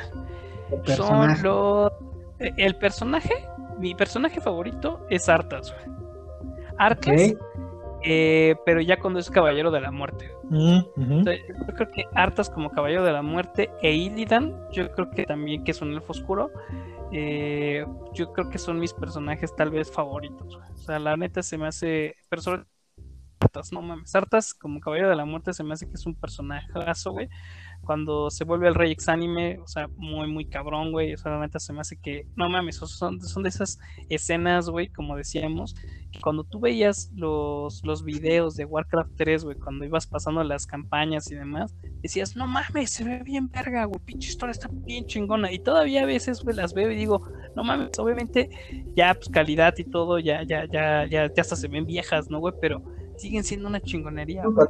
son 0.95 1.41
los. 1.43 1.91
¿El 2.39 2.75
personaje? 2.75 3.33
Mi 3.79 3.95
personaje 3.95 4.41
favorito 4.41 5.05
es 5.09 5.29
Arthas, 5.29 5.73
güey. 5.73 5.97
Arthas, 6.77 7.33
eh, 8.03 8.55
pero 8.65 8.81
ya 8.81 8.99
cuando 8.99 9.19
es 9.19 9.29
Caballero 9.29 9.71
de 9.71 9.81
la 9.81 9.91
Muerte. 9.91 10.31
Mm, 10.49 10.79
yo 11.25 11.73
creo 11.75 11.91
que 11.91 12.05
Arthas 12.13 12.49
como 12.49 12.69
Caballero 12.71 13.03
de 13.03 13.11
la 13.11 13.21
Muerte 13.21 13.69
e 13.81 13.93
Illidan, 13.93 14.55
yo 14.71 14.91
creo 14.91 15.09
que 15.11 15.25
también 15.25 15.63
que 15.63 15.71
es 15.71 15.81
un 15.81 15.93
elfo 15.93 16.11
oscuro. 16.11 16.51
eh, 17.11 17.85
yo 18.13 18.33
creo 18.33 18.49
que 18.49 18.57
son 18.57 18.79
mis 18.79 18.93
personajes 18.93 19.55
tal 19.55 19.71
vez 19.71 19.91
favoritos. 19.91 20.57
güey. 20.57 20.71
O 20.73 20.77
sea, 20.77 20.99
la 20.99 21.15
neta 21.17 21.41
se 21.41 21.57
me 21.57 21.67
hace. 21.67 22.15
Pero 22.29 22.41
sobre 22.41 22.63
Arthas, 23.39 23.71
no 23.71 23.81
mames. 23.81 24.13
Arthas 24.15 24.53
como 24.53 24.79
Caballero 24.79 25.09
de 25.09 25.15
la 25.15 25.25
Muerte 25.25 25.53
se 25.53 25.63
me 25.63 25.73
hace 25.73 25.87
que 25.87 25.93
es 25.95 26.05
un 26.05 26.15
personajazo, 26.15 27.11
güey. 27.13 27.29
Cuando 27.87 28.29
se 28.29 28.43
vuelve 28.43 28.67
el 28.67 28.75
Rey 28.75 28.91
Exánime, 28.91 29.59
o 29.59 29.67
sea, 29.67 29.87
muy, 29.95 30.29
muy 30.29 30.43
cabrón, 30.43 30.91
güey. 30.91 31.13
O 31.13 31.17
sea, 31.17 31.31
la 31.31 31.39
neta 31.39 31.57
se 31.57 31.71
me 31.71 31.79
hace 31.79 31.95
que. 31.95 32.27
No 32.35 32.49
mames, 32.49 32.75
son, 32.75 33.21
son 33.21 33.43
de 33.43 33.47
esas 33.47 33.79
escenas, 34.09 34.69
güey, 34.69 34.89
como 34.89 35.15
decíamos, 35.15 35.73
que 36.11 36.19
cuando 36.19 36.43
tú 36.43 36.59
veías 36.59 37.09
los, 37.15 37.81
los 37.85 38.03
videos 38.03 38.57
de 38.57 38.65
Warcraft 38.65 39.11
3, 39.15 39.45
güey, 39.45 39.57
cuando 39.57 39.85
ibas 39.85 40.05
pasando 40.05 40.43
las 40.43 40.67
campañas 40.67 41.31
y 41.31 41.35
demás, 41.35 41.73
decías, 42.01 42.35
no 42.35 42.45
mames, 42.45 42.89
se 42.89 43.05
ve 43.05 43.23
bien 43.23 43.47
verga, 43.47 43.85
güey, 43.85 44.01
pinche 44.03 44.31
historia 44.31 44.51
está 44.51 44.67
bien 44.69 45.05
chingona. 45.05 45.49
Y 45.53 45.59
todavía 45.59 46.03
a 46.03 46.05
veces, 46.05 46.43
güey, 46.43 46.57
las 46.57 46.73
veo 46.73 46.91
y 46.91 46.95
digo, 46.97 47.25
no 47.55 47.63
mames, 47.63 47.97
obviamente 47.99 48.49
ya, 48.97 49.13
pues 49.13 49.29
calidad 49.29 49.73
y 49.77 49.85
todo, 49.85 50.19
ya, 50.19 50.43
ya, 50.43 50.65
ya, 50.65 51.07
ya, 51.09 51.33
ya 51.33 51.41
hasta 51.41 51.55
se 51.55 51.69
ven 51.69 51.85
viejas, 51.85 52.29
¿no, 52.29 52.39
güey? 52.39 52.53
Pero 52.59 52.83
siguen 53.15 53.45
siendo 53.45 53.69
una 53.69 53.79
chingonería. 53.79 54.43
Güey. 54.45 54.67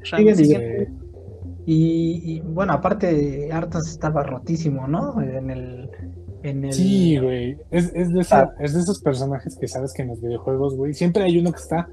Y, 1.69 2.21
y, 2.23 2.39
bueno, 2.39 2.71
aparte, 2.71 3.49
Arthas 3.51 3.89
estaba 3.89 4.23
rotísimo, 4.23 4.87
¿no? 4.87 5.21
En 5.21 5.49
el. 5.51 5.89
En 6.43 6.63
el... 6.63 6.71
Sí, 6.71 7.17
güey. 7.17 7.57
Es, 7.71 7.91
es, 7.93 8.13
de 8.13 8.21
esa- 8.21 8.53
es 8.59 8.73
de 8.73 8.79
esos 8.79 9.01
personajes 9.01 9.57
que 9.59 9.67
sabes 9.67 9.91
que 9.93 10.03
en 10.03 10.07
los 10.07 10.21
videojuegos, 10.21 10.75
güey, 10.75 10.93
siempre 10.93 11.23
hay 11.23 11.37
uno 11.37 11.51
que 11.51 11.59
está 11.59 11.89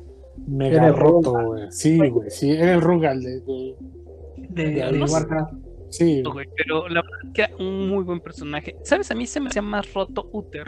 mega 0.46 0.86
el 0.86 0.94
roto, 0.96 1.32
güey. 1.32 1.72
Sí, 1.72 1.98
güey, 2.08 2.30
sí. 2.30 2.52
Era 2.52 2.74
el 2.74 2.80
Rugal 2.82 3.20
de, 3.20 3.40
de- 3.40 3.76
de, 4.36 4.64
de 4.64 4.70
de 4.74 4.82
Arthas. 4.84 5.12
Warcraft. 5.12 5.54
Sí, 5.88 6.22
pero 6.56 6.88
la 6.88 7.02
verdad 7.02 7.32
que 7.32 7.42
era 7.42 7.56
un 7.58 7.88
muy 7.88 8.04
buen 8.04 8.20
personaje. 8.20 8.76
¿Sabes? 8.84 9.10
A 9.10 9.14
mí 9.16 9.26
se 9.26 9.40
me 9.40 9.48
hacía 9.48 9.62
más 9.62 9.92
roto 9.92 10.28
Uther. 10.32 10.66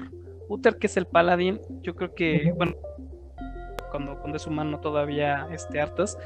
Uther, 0.48 0.78
que 0.78 0.88
es 0.88 0.96
el 0.96 1.06
paladín, 1.06 1.60
yo 1.82 1.94
creo 1.94 2.12
que, 2.14 2.52
bueno, 2.56 2.74
cuando, 3.90 4.18
cuando 4.20 4.36
es 4.36 4.46
humano 4.46 4.80
todavía 4.80 5.48
este 5.52 5.80
Arthas, 5.80 6.16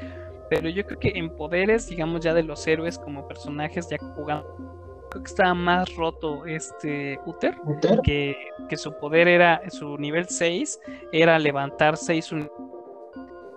pero 0.51 0.67
yo 0.67 0.85
creo 0.85 0.99
que 0.99 1.13
en 1.15 1.29
poderes, 1.29 1.87
digamos 1.87 2.19
ya 2.19 2.33
de 2.33 2.43
los 2.43 2.67
héroes 2.67 2.99
como 2.99 3.25
personajes 3.25 3.87
ya 3.89 3.97
jugando, 4.15 4.53
creo 5.09 5.23
que 5.23 5.29
estaba 5.29 5.53
más 5.53 5.95
roto 5.95 6.45
este 6.45 7.17
Uther, 7.25 7.55
Uther. 7.63 8.01
que, 8.01 8.35
que 8.67 8.75
su 8.75 8.91
poder 8.97 9.29
era, 9.29 9.61
su 9.69 9.97
nivel 9.97 10.27
6 10.27 10.77
era 11.13 11.39
levantar 11.39 11.95
6 11.95 12.35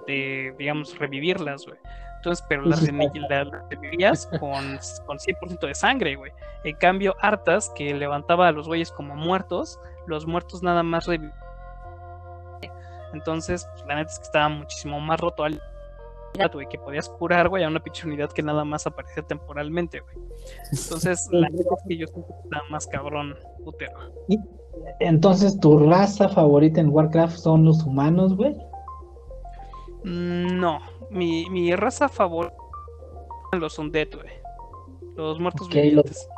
de, 0.07 0.55
digamos, 0.57 0.97
revivirlas, 0.97 1.67
güey. 1.67 1.79
Entonces, 2.19 2.47
pero 2.49 2.63
las 2.65 2.87
revivías 2.87 4.27
con, 4.39 4.79
con 5.05 5.19
100% 5.19 5.67
de 5.67 5.75
sangre, 5.75 6.15
güey. 6.15 6.31
En 6.63 6.77
cambio, 6.77 7.17
Artas, 7.19 7.73
que 7.75 7.93
levantaba 7.93 8.47
a 8.47 8.53
los 8.53 8.69
güeyes 8.69 8.93
como 8.93 9.17
muertos, 9.17 9.81
los 10.07 10.29
muertos 10.29 10.63
nada 10.63 10.85
más 10.85 11.07
revivían. 11.07 11.35
Entonces, 13.13 13.67
pues, 13.73 13.85
la 13.89 13.97
neta 13.97 14.13
es 14.13 14.19
que 14.21 14.27
estaba 14.27 14.49
muchísimo 14.49 15.01
más 15.01 15.19
roto 15.19 15.43
al 15.43 15.61
güey, 16.53 16.67
que 16.69 16.79
podías 16.79 17.09
curar, 17.09 17.49
güey, 17.49 17.63
a 17.65 17.69
una 17.69 17.81
pinche 17.81 18.07
unidad 18.07 18.31
que 18.33 18.43
nada 18.43 18.65
más 18.65 18.87
aparecía 18.87 19.23
temporalmente, 19.23 20.01
güey. 20.01 20.17
Entonces, 20.73 21.29
la 21.31 21.49
neta 21.49 21.75
es 21.77 21.83
que 21.89 21.97
yo 21.97 22.07
siento 22.09 22.27
que 22.29 22.41
estaba 22.45 22.69
más 22.71 22.87
cabrón, 22.89 23.37
Uther. 23.65 23.91
Entonces, 25.01 25.59
¿tu 25.61 25.79
raza 25.89 26.29
favorita 26.29 26.81
en 26.81 26.89
Warcraft 26.91 27.37
son 27.37 27.65
los 27.65 27.85
humanos, 27.85 28.37
güey? 28.37 28.57
Mm, 30.05 30.59
No, 30.59 30.81
mi, 31.11 31.49
mi 31.51 31.75
raza 31.77 32.09
favorita 32.09 32.55
son 33.53 33.61
los 33.61 33.79
undead, 33.79 34.09
güey. 34.15 34.33
Los 35.17 35.39
muertos 35.39 35.69
los- 35.69 35.75
vivientes. 35.75 36.29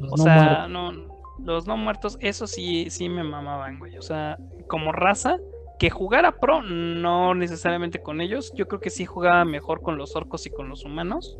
Los 0.00 0.12
O 0.12 0.16
no 0.16 0.22
sea, 0.22 0.66
muertos. 0.66 0.70
no, 0.70 0.92
los 1.44 1.66
no 1.66 1.76
muertos, 1.76 2.16
eso 2.20 2.46
sí, 2.46 2.88
sí 2.90 3.08
me 3.10 3.22
mamaban, 3.22 3.78
güey. 3.78 3.98
O 3.98 4.02
sea, 4.02 4.38
como 4.68 4.92
raza, 4.92 5.36
que 5.78 5.90
jugara 5.90 6.38
pro, 6.40 6.62
no 6.62 7.34
necesariamente 7.34 8.00
con 8.02 8.20
ellos. 8.20 8.52
Yo 8.54 8.66
creo 8.66 8.80
que 8.80 8.90
sí 8.90 9.04
jugaba 9.06 9.44
mejor 9.44 9.80
con 9.80 9.96
los 9.96 10.16
orcos 10.16 10.46
y 10.46 10.50
con 10.50 10.68
los 10.68 10.84
humanos, 10.84 11.38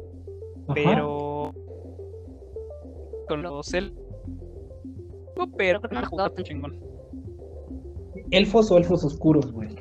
Ajá. 0.68 0.74
pero 0.74 1.54
con 3.28 3.42
los 3.42 3.74
el 3.74 3.94
pero 5.56 5.80
no 5.90 6.04
jugaba 6.06 6.30
tan 6.30 6.44
chingón. 6.44 6.80
Elfos 8.32 8.70
o 8.70 8.76
elfos 8.78 9.04
oscuros, 9.04 9.52
güey. 9.52 9.76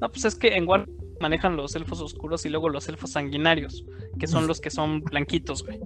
No, 0.00 0.08
pues 0.10 0.24
es 0.24 0.34
que 0.34 0.56
en 0.56 0.66
War 0.68 0.86
manejan 1.20 1.56
los 1.56 1.74
elfos 1.76 2.00
oscuros 2.00 2.44
y 2.46 2.48
luego 2.48 2.68
los 2.68 2.88
elfos 2.88 3.12
sanguinarios, 3.12 3.84
que 4.18 4.26
son 4.26 4.46
los 4.46 4.60
que 4.60 4.70
son 4.70 5.02
blanquitos, 5.02 5.64
güey. 5.64 5.78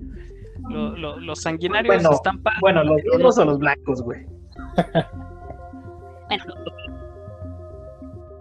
Lo- 0.69 0.97
lo- 0.97 1.19
los 1.19 1.41
sanguinarios 1.43 1.95
Bueno, 1.97 2.11
están 2.13 2.43
Bueno, 2.61 2.85
los 2.85 2.97
negros 3.13 3.39
o 3.39 3.45
los 3.45 3.59
blancos, 3.59 4.03
güey. 4.03 4.27
Bueno, 6.29 6.45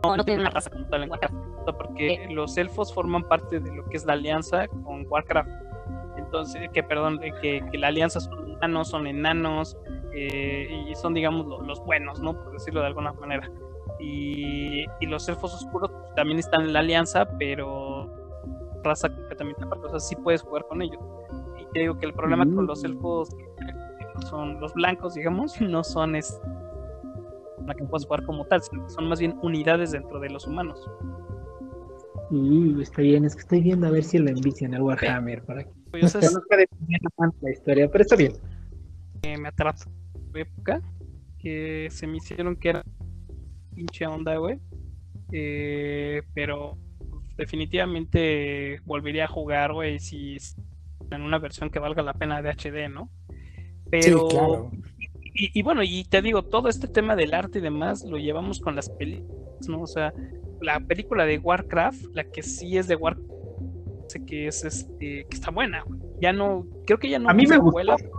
no, 0.03 0.15
no 0.17 0.23
tienen 0.23 0.41
una 0.41 0.49
raza 0.51 0.69
como 0.69 0.85
tal 0.87 1.03
en 1.03 1.09
Warcraft, 1.11 1.35
porque 1.77 2.27
los 2.31 2.57
elfos 2.57 2.93
forman 2.93 3.23
parte 3.23 3.59
de 3.59 3.75
lo 3.75 3.83
que 3.85 3.97
es 3.97 4.05
la 4.05 4.13
alianza 4.13 4.67
con 4.67 5.05
Warcraft. 5.09 5.49
Entonces, 6.17 6.69
que 6.73 6.83
perdón, 6.83 7.19
eh, 7.23 7.31
que, 7.41 7.61
que 7.71 7.77
la 7.77 7.87
alianza 7.87 8.19
son 8.19 8.51
humanos, 8.51 8.89
son 8.89 9.07
enanos, 9.07 9.77
eh, 10.13 10.85
y 10.89 10.95
son, 10.95 11.13
digamos, 11.13 11.45
lo- 11.45 11.61
los 11.61 11.83
buenos, 11.85 12.19
¿no? 12.21 12.33
Por 12.33 12.53
decirlo 12.53 12.81
de 12.81 12.87
alguna 12.87 13.13
manera. 13.13 13.49
Y, 13.99 14.85
y 14.99 15.05
los 15.05 15.27
elfos 15.29 15.53
oscuros 15.53 15.91
también 16.15 16.39
están 16.39 16.61
en 16.63 16.73
la 16.73 16.79
alianza, 16.79 17.25
pero 17.37 18.09
raza 18.83 19.09
completamente 19.09 19.63
aparte, 19.63 19.87
o 19.87 19.89
sea, 19.89 19.99
sí 19.99 20.15
puedes 20.15 20.41
jugar 20.41 20.65
con 20.67 20.81
ellos. 20.81 20.99
Y 21.59 21.65
te 21.73 21.79
digo 21.81 21.97
que 21.99 22.05
el 22.05 22.13
problema 22.13 22.45
con 22.45 22.65
los 22.67 22.83
elfos 22.83 23.29
que 23.35 24.25
son 24.27 24.59
los 24.59 24.73
blancos, 24.73 25.13
digamos, 25.15 25.59
no 25.61 25.83
son 25.83 26.15
es 26.15 26.39
la 27.65 27.73
que 27.73 27.83
puedes 27.85 28.05
jugar 28.05 28.25
como 28.25 28.45
tal, 28.45 28.61
sino 28.61 28.85
que 28.85 28.89
son 28.89 29.07
más 29.07 29.19
bien 29.19 29.37
unidades 29.41 29.91
dentro 29.91 30.19
de 30.19 30.29
los 30.29 30.47
humanos. 30.47 30.79
Uh, 32.29 32.81
está 32.81 33.01
bien, 33.01 33.23
es 33.25 33.35
que 33.35 33.41
estoy 33.41 33.61
viendo 33.61 33.87
a 33.87 33.91
ver 33.91 34.03
si 34.03 34.17
lo 34.17 34.29
envician 34.29 34.73
al 34.73 34.81
Warhammer 34.81 35.43
para 35.43 35.63
que 35.63 35.71
Pues, 35.91 36.15
o 36.15 36.21
sea, 36.21 36.29
la 37.41 37.51
historia, 37.51 37.89
pero 37.89 38.01
está 38.01 38.15
bien. 38.15 38.33
que 39.21 39.37
me 39.37 39.47
atrapó 39.47 39.89
época, 40.33 40.81
que 41.39 41.87
se 41.89 42.05
me 42.07 42.17
hicieron 42.17 42.55
que 42.55 42.69
era 42.69 42.83
pinche 43.75 44.05
onda, 44.05 44.37
güey. 44.37 44.59
Eh, 45.31 46.21
pero 46.33 46.77
pues, 47.09 47.21
definitivamente 47.37 48.81
volvería 48.85 49.25
a 49.25 49.29
jugar, 49.29 49.73
güey, 49.73 49.99
si 49.99 50.35
es 50.35 50.55
en 51.11 51.21
una 51.21 51.39
versión 51.39 51.69
que 51.69 51.79
valga 51.79 52.01
la 52.01 52.13
pena 52.13 52.41
de 52.41 52.49
HD, 52.49 52.89
¿no? 52.89 53.09
Pero, 53.89 54.29
Sí, 54.29 54.35
claro. 54.35 54.71
Y, 55.38 55.59
y 55.59 55.61
bueno, 55.63 55.83
y 55.83 56.03
te 56.05 56.21
digo, 56.21 56.43
todo 56.43 56.67
este 56.69 56.88
tema 56.88 57.15
del 57.15 57.33
arte 57.33 57.59
y 57.59 57.61
demás 57.61 58.03
lo 58.03 58.17
llevamos 58.17 58.59
con 58.59 58.75
las 58.75 58.89
películas, 58.89 59.67
¿no? 59.69 59.81
O 59.81 59.88
sea, 59.88 60.13
la 60.61 60.79
película 60.79 61.25
de 61.25 61.38
Warcraft, 61.38 62.05
la 62.13 62.23
que 62.23 62.41
sí 62.43 62.77
es 62.77 62.88
de 62.88 62.95
Warcraft, 62.95 63.29
sé 64.09 64.25
que 64.25 64.47
es 64.47 64.63
este, 64.63 65.25
que 65.29 65.35
está 65.35 65.51
buena, 65.51 65.83
güey. 65.83 65.99
Ya 66.19 66.33
no, 66.33 66.65
creo 66.85 66.97
que 66.97 67.09
ya 67.09 67.19
no 67.19 67.29
A 67.29 67.33
mí 67.33 67.43
hubo 67.43 67.49
me 67.49 67.55
secuela. 67.57 67.93
gustó. 67.93 68.17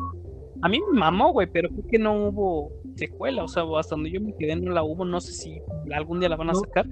A 0.61 0.69
mí 0.69 0.81
me 0.93 0.99
mamó, 0.99 1.33
güey, 1.33 1.47
pero 1.53 1.69
creo 1.69 1.85
que 1.89 1.99
no 1.99 2.29
hubo 2.29 2.73
secuela, 2.97 3.45
o 3.45 3.49
sea, 3.49 3.63
hasta 3.79 3.95
donde 3.95 4.11
yo 4.11 4.21
me 4.21 4.35
quedé 4.37 4.57
no 4.57 4.73
la 4.73 4.83
hubo, 4.83 5.05
no 5.05 5.21
sé 5.21 5.33
si 5.33 5.61
algún 5.93 6.19
día 6.21 6.29
la 6.29 6.37
van 6.37 6.51
a 6.51 6.53
No. 6.53 6.61
sacar. 6.61 6.87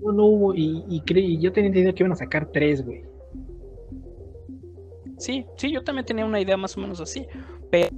No, 0.00 0.12
no 0.12 0.26
hubo, 0.26 0.54
y, 0.54 0.84
y 0.88 1.00
creí, 1.00 1.40
yo 1.40 1.50
tenía 1.52 1.68
entendido 1.68 1.94
que 1.94 2.02
iban 2.02 2.12
a 2.12 2.16
sacar 2.16 2.50
tres, 2.52 2.84
güey. 2.84 3.02
Sí, 5.18 5.44
sí, 5.56 5.72
yo 5.72 5.82
también 5.82 6.06
tenía 6.06 6.24
una 6.24 6.40
idea 6.40 6.56
más 6.56 6.76
o 6.76 6.80
menos 6.80 7.00
así, 7.00 7.26
pero 7.70 7.88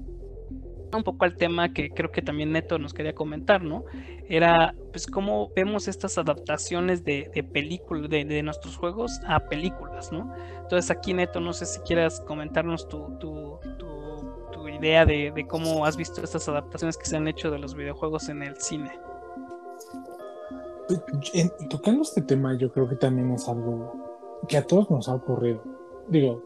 un 0.96 1.04
poco 1.04 1.24
al 1.24 1.36
tema 1.36 1.72
que 1.72 1.90
creo 1.90 2.10
que 2.10 2.22
también 2.22 2.52
Neto 2.52 2.78
nos 2.78 2.94
quería 2.94 3.14
comentar, 3.14 3.62
¿no? 3.62 3.84
Era, 4.28 4.74
pues, 4.92 5.06
cómo 5.06 5.50
vemos 5.54 5.88
estas 5.88 6.18
adaptaciones 6.18 7.04
de, 7.04 7.30
películas, 7.52 8.08
de, 8.10 8.42
nuestros 8.42 8.76
juegos 8.76 9.20
a 9.26 9.40
películas, 9.40 10.12
¿no? 10.12 10.34
Entonces 10.62 10.90
aquí, 10.90 11.12
Neto, 11.14 11.40
no 11.40 11.52
sé 11.52 11.66
si 11.66 11.80
quieras 11.80 12.20
comentarnos 12.20 12.88
tu, 12.88 13.18
tu, 13.18 13.58
tu, 13.78 14.68
idea 14.68 15.04
de, 15.04 15.46
cómo 15.48 15.84
has 15.84 15.96
visto 15.96 16.22
estas 16.22 16.48
adaptaciones 16.48 16.96
que 16.96 17.04
se 17.04 17.16
han 17.16 17.26
hecho 17.28 17.50
de 17.50 17.58
los 17.58 17.74
videojuegos 17.74 18.28
en 18.28 18.42
el 18.42 18.56
cine. 18.56 18.90
Pues, 20.86 21.02
tocando 21.68 22.02
este 22.02 22.22
tema, 22.22 22.56
yo 22.56 22.72
creo 22.72 22.88
que 22.88 22.96
también 22.96 23.32
es 23.32 23.48
algo 23.48 23.92
que 24.48 24.56
a 24.56 24.66
todos 24.66 24.90
nos 24.90 25.08
ha 25.08 25.14
ocurrido. 25.14 25.62
Digo, 26.08 26.42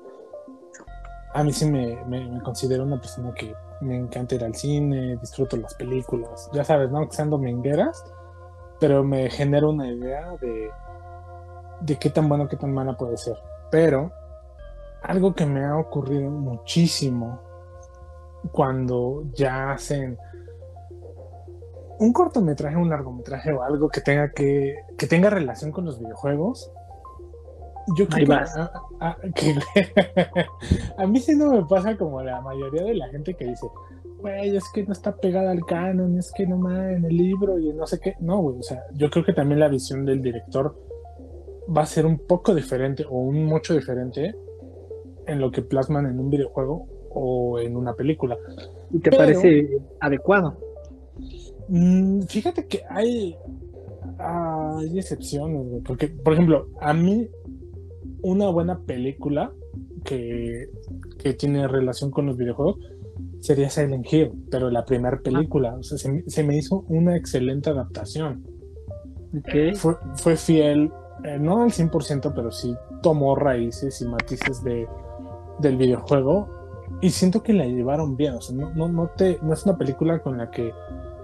a 1.33 1.43
mí 1.45 1.53
sí 1.53 1.67
me, 1.67 1.97
me- 2.07 2.29
me 2.29 2.41
considero 2.43 2.85
una 2.85 3.01
persona 3.01 3.33
que 3.35 3.55
me 3.85 3.97
encanta 3.97 4.35
ir 4.35 4.45
al 4.45 4.55
cine, 4.55 5.17
disfruto 5.17 5.57
las 5.57 5.75
películas, 5.75 6.51
ya 6.53 6.65
sabes, 6.65 6.91
¿no? 6.91 7.09
Que 7.09 7.15
sean 7.15 7.31
domingueras, 7.31 8.05
pero 8.81 9.05
me 9.05 9.31
genera 9.31 9.69
una 9.69 9.87
idea 9.87 10.37
de, 10.41 10.71
de 11.81 11.97
qué 11.97 12.11
tan 12.11 12.29
bueno, 12.29 12.49
qué 12.49 12.57
tan 12.57 12.73
mala 12.73 12.97
puede 12.97 13.17
ser. 13.17 13.37
Pero 13.71 14.11
algo 15.03 15.35
que 15.35 15.47
me 15.47 15.65
ha 15.65 15.77
ocurrido 15.77 16.31
muchísimo 16.31 17.41
cuando 18.53 19.25
ya 19.35 19.73
hacen 19.73 20.19
un 21.99 22.13
cortometraje, 22.13 22.77
un 22.77 22.89
largometraje 22.89 23.53
o 23.53 23.63
algo 23.63 23.89
que 23.89 24.01
tenga 24.01 24.33
que, 24.33 24.75
que 24.99 25.07
tenga 25.07 25.31
relación 25.31 25.73
con 25.73 25.85
los 25.85 25.99
videojuegos, 25.99 26.73
yo 27.97 28.07
creo 28.09 28.27
que, 28.27 28.33
a, 28.35 28.71
a- 29.01 29.17
que- 29.35 29.55
a 30.99 31.07
mí 31.07 31.21
sí 31.21 31.35
no 31.37 31.53
me 31.53 31.65
pasa 31.65 31.97
como 31.97 32.23
la 32.23 32.41
mayoría 32.41 32.83
de 32.85 32.95
la 32.95 33.09
gente 33.09 33.35
que 33.35 33.47
dice, 33.47 33.67
güey, 34.21 34.57
es 34.57 34.65
que 34.73 34.85
no 34.85 34.93
está 34.93 35.15
pegada 35.17 35.51
al 35.51 35.65
canon, 35.67 36.19
es 36.19 36.33
que 36.33 36.47
no 36.47 36.57
más 36.57 36.79
en 36.93 37.05
el 37.05 37.17
libro 37.17 37.59
y 37.59 37.73
no 37.73 37.87
sé 37.87 38.01
qué. 38.01 38.15
No, 38.21 38.41
güey, 38.41 38.59
o 38.59 38.63
sea, 38.63 38.83
yo 38.95 39.11
creo 39.11 39.25
que 39.25 39.33
también 39.33 39.61
la 39.61 39.69
visión 39.69 40.05
del 40.05 40.23
director 40.23 40.75
va 41.77 41.83
a 41.83 41.87
ser 41.87 42.07
un 42.07 42.19
poco 42.19 42.55
diferente 42.55 43.05
o 43.09 43.19
un 43.19 43.45
mucho 43.47 43.75
diferente 43.75 44.35
en 45.27 45.41
lo 45.41 45.51
que 45.51 45.63
plasman 45.63 46.07
en 46.07 46.19
un 46.21 46.29
videojuego 46.31 46.87
o 47.11 47.59
en 47.59 47.77
una 47.77 47.95
película. 47.95 48.37
¿Y 48.91 48.99
te 49.01 49.11
Pero- 49.11 49.17
parece 49.23 49.69
adecuado? 50.01 50.59
Mm, 51.69 52.23
fíjate 52.23 52.67
que 52.67 52.83
hay, 52.91 53.37
hay 54.19 54.99
excepciones, 54.99 55.67
güey, 55.67 55.81
porque, 55.83 56.09
por 56.09 56.35
ejemplo, 56.35 56.69
a 56.81 56.93
mí 56.93 57.29
una 58.25 58.49
buena 58.49 58.81
película 58.81 59.53
que, 60.05 60.69
que 61.19 61.35
tiene 61.35 61.69
relación 61.69 62.11
con 62.11 62.27
los 62.27 62.37
videojuegos 62.37 62.79
sería 63.41 63.71
Silent 63.71 64.07
Hill, 64.13 64.33
pero 64.51 64.71
la 64.71 64.85
primera 64.85 65.19
película, 65.21 65.75
o 65.77 65.83
sea, 65.83 65.99
se, 65.99 66.11
me- 66.11 66.23
se 66.27 66.43
me 66.43 66.57
hizo 66.57 66.85
una 66.89 67.17
excelente 67.17 67.71
adaptación. 67.71 68.43
Fue, 69.75 69.97
fue 70.17 70.37
fiel, 70.37 70.91
eh, 71.25 71.39
no 71.39 71.63
al 71.63 71.71
100%, 71.71 72.33
pero 72.35 72.51
sí 72.51 72.75
tomó 73.03 73.35
raíces 73.37 74.01
y 74.01 74.07
matices 74.09 74.63
de, 74.65 74.87
del 75.61 75.77
videojuego 75.77 76.49
y 77.01 77.11
siento 77.11 77.43
que 77.43 77.53
la 77.53 77.67
llevaron 77.67 78.17
bien, 78.17 78.35
o 78.35 78.41
sea, 78.41 78.57
no, 78.57 78.73
no, 78.75 78.89
no, 78.89 79.11
te, 79.17 79.39
no 79.43 79.53
es 79.53 79.65
una 79.67 79.77
película 79.77 80.21
con 80.21 80.39
la 80.39 80.51
que 80.51 80.73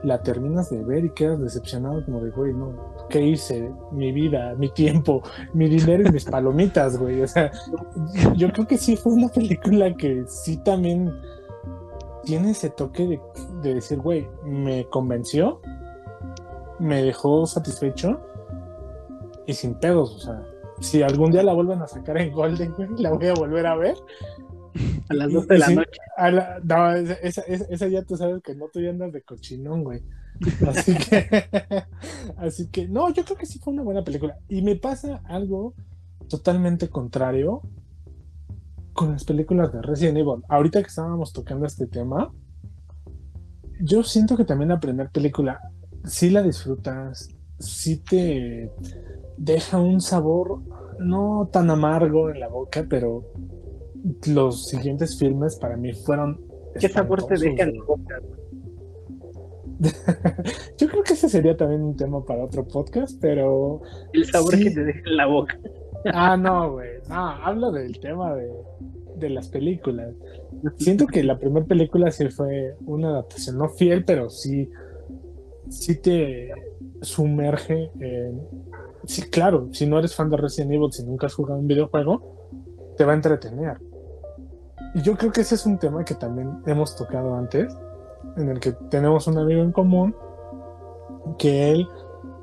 la 0.03 0.23
terminas 0.23 0.71
de 0.71 0.83
ver 0.83 1.05
y 1.05 1.11
quedas 1.11 1.41
decepcionado 1.41 2.05
como 2.05 2.21
de, 2.21 2.31
güey, 2.31 2.53
no, 2.53 2.75
¿qué 3.09 3.23
hice? 3.23 3.71
Mi 3.93 4.13
vida, 4.13 4.55
mi 4.57 4.69
tiempo, 4.71 5.23
mi 5.53 5.69
dinero 5.69 6.09
y 6.09 6.13
mis 6.13 6.25
palomitas, 6.25 6.99
güey. 6.99 7.23
O 7.23 7.29
sea, 7.29 7.51
yo 8.37 8.51
creo 8.53 8.67
que 8.67 8.79
sí 8.79 8.97
fue 8.97 9.13
una 9.13 9.29
película 9.29 9.95
que 9.95 10.25
sí 10.27 10.57
también 10.59 11.13
tiene 12.25 12.51
ese 12.51 12.71
toque 12.71 13.07
de, 13.07 13.21
de 13.63 13.75
decir, 13.75 13.99
güey, 13.99 14.29
me 14.45 14.85
convenció, 14.87 15.61
me 16.79 17.03
dejó 17.03 17.47
satisfecho 17.47 18.21
y 19.47 19.55
sin 19.55 19.75
pedos, 19.75 20.15
o 20.17 20.19
sea, 20.19 20.43
si 20.81 21.03
algún 21.03 21.31
día 21.31 21.43
la 21.43 21.53
vuelven 21.53 21.83
a 21.83 21.87
sacar 21.87 22.19
en 22.19 22.33
Golden, 22.33 22.73
güey, 22.73 22.89
la 22.97 23.11
voy 23.11 23.27
a 23.27 23.35
volver 23.35 23.67
a 23.67 23.77
ver. 23.77 23.97
A 25.09 25.15
las 25.15 25.31
Y- 25.31 25.35
12 25.35 25.47
de 25.49 25.59
la 25.59 25.67
sí, 25.67 25.75
noche. 25.75 26.01
a 26.17 26.31
la- 26.31 26.61
no, 26.63 26.93
esa- 26.95 27.43
esa 27.43 27.89
ya 27.89 28.03
tú 28.03 28.17
sabes 28.17 28.43
que 28.43 28.55
no 28.55 28.69
tú 28.69 28.81
ya 28.81 28.91
andas 28.91 29.13
de 29.13 29.23
cochinón, 29.23 29.85
güey. 29.85 30.03
Así 30.69 30.95
que, 30.95 31.27
así 32.39 32.69
que, 32.69 32.89
no, 32.89 33.13
yo 33.13 33.25
creo 33.25 33.37
que 33.37 33.47
sí 33.47 33.59
fue 33.59 33.73
una 33.75 33.83
buena 33.83 34.03
película. 34.05 34.37
Y 34.49 34.63
me 34.63 34.77
pasa 34.77 35.21
algo 35.27 35.75
totalmente 36.29 36.89
contrario 36.89 37.63
con 38.93 39.13
las 39.13 39.25
películas 39.25 39.73
de 39.73 39.83
Resident 39.83 40.19
Evil. 40.19 40.43
Ahorita 40.49 40.81
que 40.83 40.89
estábamos 40.89 41.33
tocando 41.33 41.67
este 41.67 41.87
tema, 41.87 42.33
yo 43.81 44.03
siento 44.03 44.37
que 44.37 44.45
también 44.45 44.69
la 44.71 44.81
primera 44.81 45.11
película, 45.11 45.61
sí 46.05 46.31
la 46.31 46.43
disfrutas, 46.43 47.29
sí 47.59 47.99
te 47.99 48.71
deja 49.37 49.79
un 49.79 50.01
sabor 50.01 50.61
no 50.99 51.49
tan 51.53 51.71
amargo 51.71 52.31
en 52.31 52.41
la 52.41 52.49
boca, 52.49 52.85
pero 52.89 53.25
los 54.27 54.67
siguientes 54.69 55.19
filmes 55.19 55.57
para 55.57 55.77
mí 55.77 55.93
fueron. 55.93 56.41
¿Qué 56.79 56.89
sabor 56.89 57.25
te 57.27 57.35
deja 57.35 57.65
en 57.65 57.71
güey. 57.71 57.79
la 57.79 57.85
boca? 57.87 58.21
Yo 60.79 60.89
creo 60.89 61.03
que 61.03 61.15
ese 61.15 61.29
sería 61.29 61.57
también 61.57 61.83
un 61.83 61.97
tema 61.97 62.25
para 62.25 62.45
otro 62.45 62.67
podcast, 62.67 63.19
pero. 63.21 63.81
El 64.13 64.25
sabor 64.27 64.55
Sí. 64.57 64.65
que 64.65 64.71
te 64.71 64.85
deja 64.85 65.01
en 65.07 65.17
la 65.17 65.27
boca. 65.27 65.59
Ah, 66.13 66.37
no, 66.37 66.73
güey. 66.73 66.91
No, 67.09 67.15
hablo 67.29 67.71
del 67.73 67.99
tema 68.01 68.35
de, 68.35 68.51
de 69.17 69.31
las 69.31 69.49
películas. 69.49 70.15
Siento 70.77 71.07
que 71.07 71.23
la 71.25 71.39
primera 71.39 71.65
película 71.67 72.11
sí 72.11 72.29
fue 72.29 72.77
una 72.87 73.11
adaptación, 73.11 73.59
no 73.59 73.69
fiel, 73.71 74.05
pero 74.05 74.29
sí, 74.31 74.69
sí 75.69 75.97
te 76.01 76.51
sumerge 77.01 77.91
en. 78.01 78.41
Sí, 79.05 79.23
claro, 79.31 79.69
si 79.73 79.87
no 79.87 79.99
eres 79.99 80.15
fan 80.15 80.29
de 80.31 80.37
Resident 80.37 80.73
Evil, 80.73 80.93
si 80.93 81.05
nunca 81.05 81.27
has 81.27 81.35
jugado 81.35 81.59
un 81.59 81.67
videojuego, 81.67 82.49
te 82.99 83.05
va 83.05 83.13
a 83.13 83.17
entretener. 83.17 83.79
Y 84.95 85.03
yo 85.03 85.17
creo 85.17 85.31
que 85.33 85.43
ese 85.43 85.55
es 85.55 85.67
un 85.67 85.79
tema 85.79 86.05
que 86.05 86.15
también 86.15 86.63
hemos 86.67 86.97
tocado 86.97 87.35
antes, 87.35 87.77
en 88.37 88.49
el 88.49 88.61
que 88.61 88.73
tenemos 88.91 89.27
un 89.27 89.39
amigo 89.39 89.63
en 89.63 89.73
común 89.73 90.15
que 91.39 91.71
él 91.71 91.89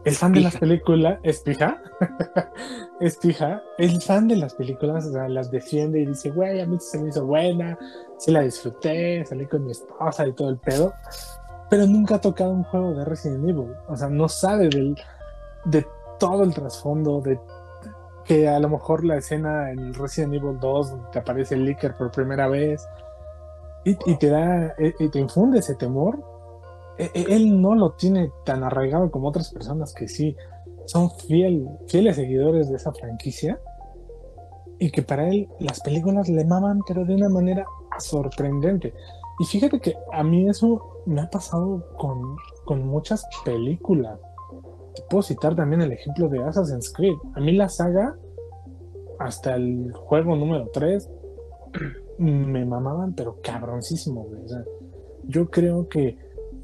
es 0.06 0.20
fan 0.20 0.32
de 0.32 0.39
las 0.39 0.56
películas, 0.56 1.20
es 1.24 1.41
pija, 1.41 1.82
es 3.02 3.18
pija, 3.18 3.62
es 3.78 4.06
fan 4.06 4.30
de 4.30 4.38
las 4.38 4.54
películas, 4.54 5.06
o 5.06 5.12
sea, 5.12 5.28
las 5.28 5.52
defiende 5.52 6.00
y 6.00 6.06
dice, 6.06 6.30
güey, 6.30 6.62
a 6.62 6.66
mí 6.66 6.78
se 6.80 6.98
me 6.98 7.10
hizo 7.10 7.26
buena, 7.26 7.78
sí 8.18 8.32
la 8.32 8.41
disfruté, 8.41 9.26
salí 9.26 9.45
con 9.48 9.66
mi 9.66 9.72
esposa 9.72 10.26
y 10.26 10.32
todo 10.32 10.50
el 10.50 10.58
pedo, 10.58 10.93
pero 11.70 11.86
nunca 11.86 12.16
ha 12.16 12.22
tocado 12.22 12.52
un 12.52 12.64
juego 12.64 12.93
de 12.93 13.04
Resident 13.04 13.50
Evil, 13.50 13.74
o 13.89 13.98
sea, 13.98 14.08
no 14.08 14.30
sabe 14.30 14.70
del, 14.70 14.95
de 15.66 15.86
todo 16.20 16.43
el 16.43 16.54
trasfondo, 16.54 17.20
de 17.20 17.38
que 18.28 18.47
a 18.47 18.59
lo 18.59 18.69
mejor 18.69 19.05
la 19.05 19.17
escena 19.17 19.71
en 19.71 19.93
Resident 19.93 20.34
Evil 20.34 20.59
2 20.59 20.91
donde 20.91 21.09
te 21.11 21.19
aparece 21.19 21.55
el 21.55 21.65
Licker 21.65 21.95
por 21.95 22.11
primera 22.11 22.47
vez 22.47 22.86
y, 23.86 23.95
te 24.17 24.30
da, 24.30 24.75
y 24.78 25.05
y 25.05 25.09
te 25.09 25.19
infunde 25.19 25.59
ese 25.59 25.75
temor, 25.75 26.21
e- 26.97 27.09
e- 27.13 27.36
él 27.36 27.61
no 27.61 27.73
lo 27.73 27.91
tiene 27.93 28.32
tan 28.43 28.63
arraigado 28.63 29.09
como 29.11 29.30
otras 29.30 29.51
personas 29.53 29.93
que 29.93 30.09
sí 30.09 30.36
son 30.86 31.09
fiel, 31.11 31.67
fieles 31.88 32.17
seguidores 32.17 32.69
de 32.69 32.75
esa 32.75 32.91
franquicia 32.91 33.59
y 34.80 34.91
que 34.91 35.03
para 35.03 35.30
él 35.30 35.47
las 35.59 35.80
películas 35.82 36.30
le 36.30 36.45
maman 36.45 36.82
pero 36.88 37.05
de 37.05 37.15
una 37.15 37.30
manera 37.30 37.65
sorprendente. 37.99 38.93
Y 39.39 39.45
fíjate 39.45 39.80
que 39.80 39.95
a 40.11 40.23
mí 40.23 40.49
eso 40.49 41.01
me 41.05 41.21
ha 41.21 41.30
pasado 41.30 41.86
con, 41.97 42.36
con 42.65 42.86
muchas 42.86 43.25
películas. 43.45 44.19
Puedo 45.10 45.24
citar 45.24 45.56
también 45.56 45.82
el 45.82 45.91
ejemplo 45.91 46.30
de 46.30 46.43
Assassin's 46.43 46.91
Creed. 46.91 47.16
A 47.36 47.39
mí 47.39 47.52
la 47.54 47.70
saga, 47.70 48.16
hasta 49.20 49.56
el 49.56 49.91
juego 49.93 50.36
número 50.36 50.70
3, 50.74 51.10
me 52.20 52.66
mamaban, 52.66 53.14
pero 53.14 53.38
cabroncísimo, 53.41 54.24
güey. 54.24 54.43
O 54.43 54.48
sea, 54.48 54.64
yo 55.26 55.50
creo 55.50 55.88
que 55.88 56.18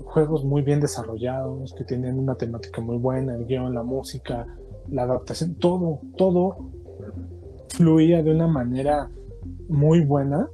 juegos 0.04 0.46
muy 0.46 0.62
bien 0.62 0.80
desarrollados, 0.80 1.74
que 1.74 1.84
tienen 1.84 2.20
una 2.20 2.36
temática 2.36 2.82
muy 2.82 2.98
buena, 2.98 3.36
el 3.36 3.46
guion, 3.46 3.74
la 3.74 3.84
música, 3.84 4.48
la 4.90 5.04
adaptación, 5.04 5.56
todo, 5.56 6.02
todo 6.18 6.72
fluía 7.70 8.22
de 8.22 8.32
una 8.32 8.48
manera 8.48 9.10
muy 9.68 10.02
buena, 10.02 10.48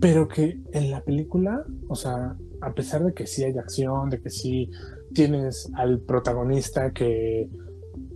pero 0.00 0.28
que 0.28 0.60
en 0.72 0.90
la 0.90 1.00
película, 1.00 1.64
o 1.88 1.94
sea, 1.94 2.36
a 2.60 2.74
pesar 2.74 3.04
de 3.04 3.14
que 3.14 3.26
sí 3.26 3.44
hay 3.44 3.56
acción, 3.56 4.10
de 4.10 4.20
que 4.20 4.30
sí 4.30 4.70
tienes 5.16 5.72
al 5.76 6.00
protagonista 6.00 6.90
que 6.90 7.48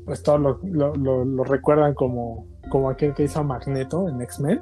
pues 0.05 0.22
todos 0.22 0.59
lo, 0.62 1.44
recuerdan 1.44 1.94
como, 1.94 2.46
como 2.68 2.90
aquel 2.90 3.14
que 3.14 3.24
hizo 3.24 3.40
a 3.40 3.42
Magneto 3.42 4.07
en 4.09 4.20
X-Men, 4.20 4.61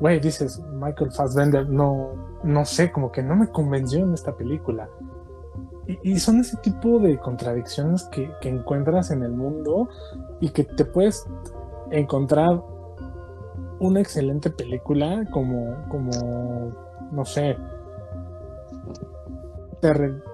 güey, 0.00 0.20
dices, 0.20 0.60
Michael 0.74 1.10
Fassbender, 1.10 1.68
no, 1.68 2.40
no 2.44 2.64
sé, 2.64 2.92
como 2.92 3.10
que 3.10 3.22
no 3.22 3.34
me 3.34 3.48
convenció 3.48 4.04
en 4.04 4.14
esta 4.14 4.36
película. 4.36 4.88
Y, 5.88 6.12
y 6.12 6.18
son 6.20 6.38
ese 6.40 6.56
tipo 6.58 7.00
de 7.00 7.18
contradicciones 7.18 8.04
que, 8.04 8.30
que 8.40 8.48
encuentras 8.48 9.10
en 9.10 9.22
el 9.24 9.32
mundo 9.32 9.88
y 10.40 10.50
que 10.50 10.62
te 10.62 10.84
puedes 10.84 11.26
encontrar 11.90 12.62
una 13.80 14.00
excelente 14.00 14.50
película 14.50 15.26
como, 15.32 15.84
como 15.88 16.10
no 17.10 17.24
sé, 17.24 17.56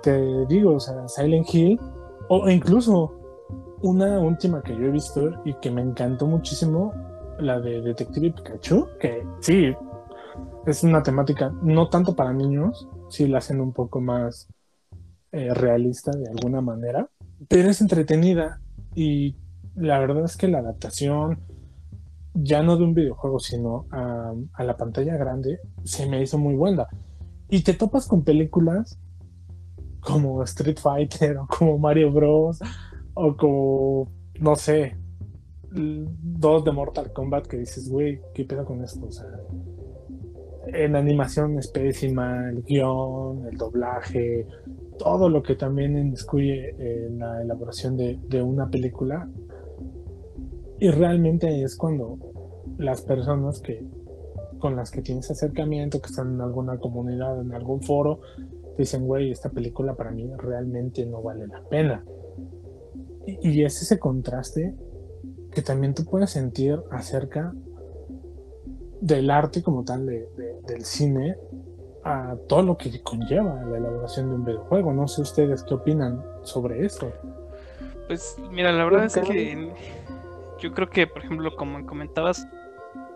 te, 0.02 0.46
digo, 0.46 0.74
o 0.74 0.80
sea, 0.80 1.08
Silent 1.08 1.52
Hill, 1.52 1.80
o 2.28 2.48
incluso 2.48 3.16
una 3.82 4.20
última 4.20 4.62
que 4.62 4.76
yo 4.76 4.84
he 4.84 4.90
visto 4.90 5.42
y 5.44 5.54
que 5.54 5.70
me 5.70 5.82
encantó 5.82 6.26
muchísimo, 6.26 6.92
la 7.38 7.58
de 7.58 7.80
Detective 7.80 8.32
Pikachu, 8.32 8.86
que 9.00 9.26
sí, 9.40 9.74
es 10.66 10.84
una 10.84 11.02
temática 11.02 11.52
no 11.62 11.88
tanto 11.88 12.14
para 12.14 12.32
niños, 12.32 12.86
sí 13.08 13.26
la 13.26 13.38
hacen 13.38 13.60
un 13.60 13.72
poco 13.72 14.00
más 14.00 14.48
eh, 15.32 15.54
realista 15.54 16.12
de 16.12 16.28
alguna 16.28 16.60
manera, 16.60 17.08
pero 17.48 17.70
es 17.70 17.80
entretenida 17.80 18.60
y 18.94 19.36
la 19.74 19.98
verdad 19.98 20.24
es 20.24 20.36
que 20.36 20.48
la 20.48 20.58
adaptación, 20.58 21.40
ya 22.34 22.62
no 22.62 22.76
de 22.76 22.84
un 22.84 22.94
videojuego, 22.94 23.40
sino 23.40 23.86
a 23.90 24.64
la 24.64 24.76
pantalla 24.76 25.16
grande, 25.16 25.58
se 25.84 26.06
me 26.06 26.22
hizo 26.22 26.38
muy 26.38 26.54
buena. 26.54 26.86
Y 27.48 27.62
te 27.62 27.74
topas 27.74 28.06
con 28.06 28.22
películas 28.22 28.98
como 30.00 30.42
Street 30.44 30.78
Fighter 30.78 31.38
o 31.38 31.46
como 31.46 31.78
Mario 31.78 32.12
Bros. 32.12 32.60
o 33.14 33.36
como, 33.36 34.08
no 34.38 34.56
sé, 34.56 34.96
dos 35.70 36.64
de 36.64 36.72
Mortal 36.72 37.12
Kombat 37.12 37.46
que 37.46 37.58
dices, 37.58 37.88
güey, 37.90 38.20
¿qué 38.34 38.44
pedo 38.44 38.64
con 38.64 38.82
esto? 38.82 39.06
O 39.06 39.12
sea, 39.12 39.26
en 40.66 40.96
animación 40.96 41.58
es 41.58 41.68
pésima, 41.68 42.48
el 42.50 42.62
guion, 42.62 43.46
el 43.46 43.56
doblaje, 43.56 44.46
todo 44.98 45.28
lo 45.28 45.42
que 45.42 45.54
también 45.54 45.96
inmiscuye 45.96 46.74
en 46.78 47.18
la 47.18 47.42
elaboración 47.42 47.96
de, 47.96 48.18
de 48.28 48.42
una 48.42 48.68
película. 48.68 49.28
Y 50.78 50.90
realmente 50.90 51.62
es 51.62 51.76
cuando 51.76 52.18
las 52.78 53.02
personas 53.02 53.60
que 53.60 53.84
con 54.60 54.76
las 54.76 54.90
que 54.90 55.02
tienes 55.02 55.28
acercamiento, 55.30 56.00
que 56.00 56.06
están 56.06 56.34
en 56.34 56.40
alguna 56.40 56.78
comunidad, 56.78 57.40
en 57.40 57.52
algún 57.52 57.82
foro, 57.82 58.20
dicen, 58.80 59.06
güey, 59.06 59.30
esta 59.30 59.48
película 59.50 59.94
para 59.94 60.10
mí 60.10 60.30
realmente 60.36 61.04
no 61.06 61.22
vale 61.22 61.46
la 61.46 61.62
pena. 61.68 62.04
Y, 63.26 63.50
y 63.50 63.64
es 63.64 63.80
ese 63.82 63.98
contraste 63.98 64.74
que 65.52 65.62
también 65.62 65.94
tú 65.94 66.04
puedes 66.04 66.30
sentir 66.30 66.80
acerca 66.90 67.52
del 69.00 69.30
arte 69.30 69.62
como 69.62 69.84
tal 69.84 70.06
de, 70.06 70.28
de- 70.36 70.60
del 70.66 70.84
cine 70.84 71.36
a 72.04 72.36
todo 72.48 72.62
lo 72.62 72.76
que 72.76 73.02
conlleva 73.02 73.62
la 73.64 73.76
elaboración 73.78 74.28
de 74.30 74.34
un 74.36 74.44
videojuego. 74.44 74.92
No 74.92 75.06
sé 75.08 75.22
ustedes 75.22 75.62
qué 75.64 75.74
opinan 75.74 76.22
sobre 76.42 76.84
esto. 76.84 77.12
Pues 78.06 78.36
mira, 78.50 78.72
la 78.72 78.84
verdad 78.84 79.04
es 79.04 79.16
que 79.16 79.72
yo 80.60 80.72
creo 80.72 80.88
que, 80.90 81.06
por 81.06 81.24
ejemplo, 81.24 81.50
como 81.56 81.84
comentabas, 81.86 82.46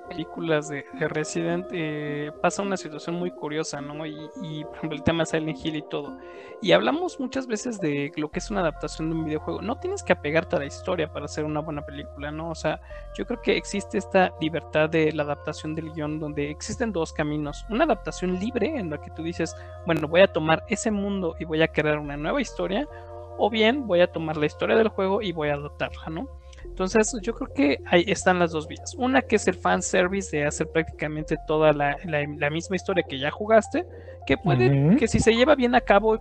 películas 0.08 0.68
de, 0.68 0.84
de 0.98 1.08
Resident, 1.08 1.66
eh, 1.72 2.30
pasa 2.42 2.62
una 2.62 2.76
situación 2.76 3.16
muy 3.16 3.30
curiosa, 3.30 3.80
¿no? 3.80 4.06
Y, 4.06 4.16
y, 4.42 4.64
por 4.64 4.76
ejemplo, 4.76 4.96
el 4.96 5.02
tema 5.02 5.24
Silent 5.24 5.58
Hill 5.64 5.76
y 5.76 5.82
todo. 5.82 6.18
Y 6.62 6.72
hablamos 6.72 7.20
muchas 7.20 7.46
veces 7.46 7.80
de 7.80 8.12
lo 8.16 8.30
que 8.30 8.38
es 8.38 8.50
una 8.50 8.60
adaptación 8.60 9.10
de 9.10 9.16
un 9.16 9.24
videojuego. 9.24 9.60
No 9.60 9.76
tienes 9.76 10.02
que 10.02 10.12
apegarte 10.12 10.56
a 10.56 10.60
la 10.60 10.66
historia 10.66 11.12
para 11.12 11.26
hacer 11.26 11.44
una 11.44 11.60
buena 11.60 11.82
película, 11.82 12.30
¿no? 12.30 12.50
O 12.50 12.54
sea, 12.54 12.80
yo 13.16 13.26
creo 13.26 13.42
que 13.42 13.56
existe 13.56 13.98
esta 13.98 14.32
libertad 14.40 14.88
de 14.88 15.12
la 15.12 15.24
adaptación 15.24 15.74
del 15.74 15.92
guion, 15.92 16.18
donde 16.18 16.50
existen 16.50 16.92
dos 16.92 17.12
caminos. 17.12 17.64
Una 17.68 17.84
adaptación 17.84 18.38
libre, 18.38 18.76
en 18.76 18.90
la 18.90 18.98
que 18.98 19.10
tú 19.10 19.22
dices, 19.22 19.54
bueno, 19.86 20.08
voy 20.08 20.22
a 20.22 20.32
tomar 20.32 20.64
ese 20.68 20.90
mundo 20.90 21.34
y 21.38 21.44
voy 21.44 21.62
a 21.62 21.68
crear 21.68 21.98
una 21.98 22.16
nueva 22.16 22.40
historia, 22.40 22.88
o 23.36 23.50
bien 23.50 23.86
voy 23.86 24.00
a 24.00 24.10
tomar 24.10 24.36
la 24.36 24.46
historia 24.46 24.76
del 24.76 24.88
juego 24.88 25.20
y 25.20 25.32
voy 25.32 25.48
a 25.48 25.54
adaptarla, 25.54 26.08
¿no? 26.08 26.28
Entonces, 26.74 27.16
yo 27.22 27.32
creo 27.34 27.48
que 27.54 27.78
ahí 27.86 28.02
están 28.08 28.40
las 28.40 28.50
dos 28.50 28.66
vías. 28.66 28.94
Una 28.98 29.22
que 29.22 29.36
es 29.36 29.46
el 29.46 29.54
fan 29.54 29.80
service 29.80 30.36
de 30.36 30.44
hacer 30.44 30.66
prácticamente 30.72 31.36
toda 31.46 31.72
la, 31.72 31.96
la- 32.04 32.26
la 32.36 32.50
misma 32.50 32.74
historia 32.74 33.04
que 33.08 33.16
ya 33.20 33.30
jugaste, 33.30 33.86
que 34.26 34.36
puede, 34.36 34.70
que 34.96 35.06
si 35.06 35.20
se 35.20 35.32
lleva 35.36 35.54
bien 35.54 35.76
a 35.76 35.80
cabo, 35.80 36.18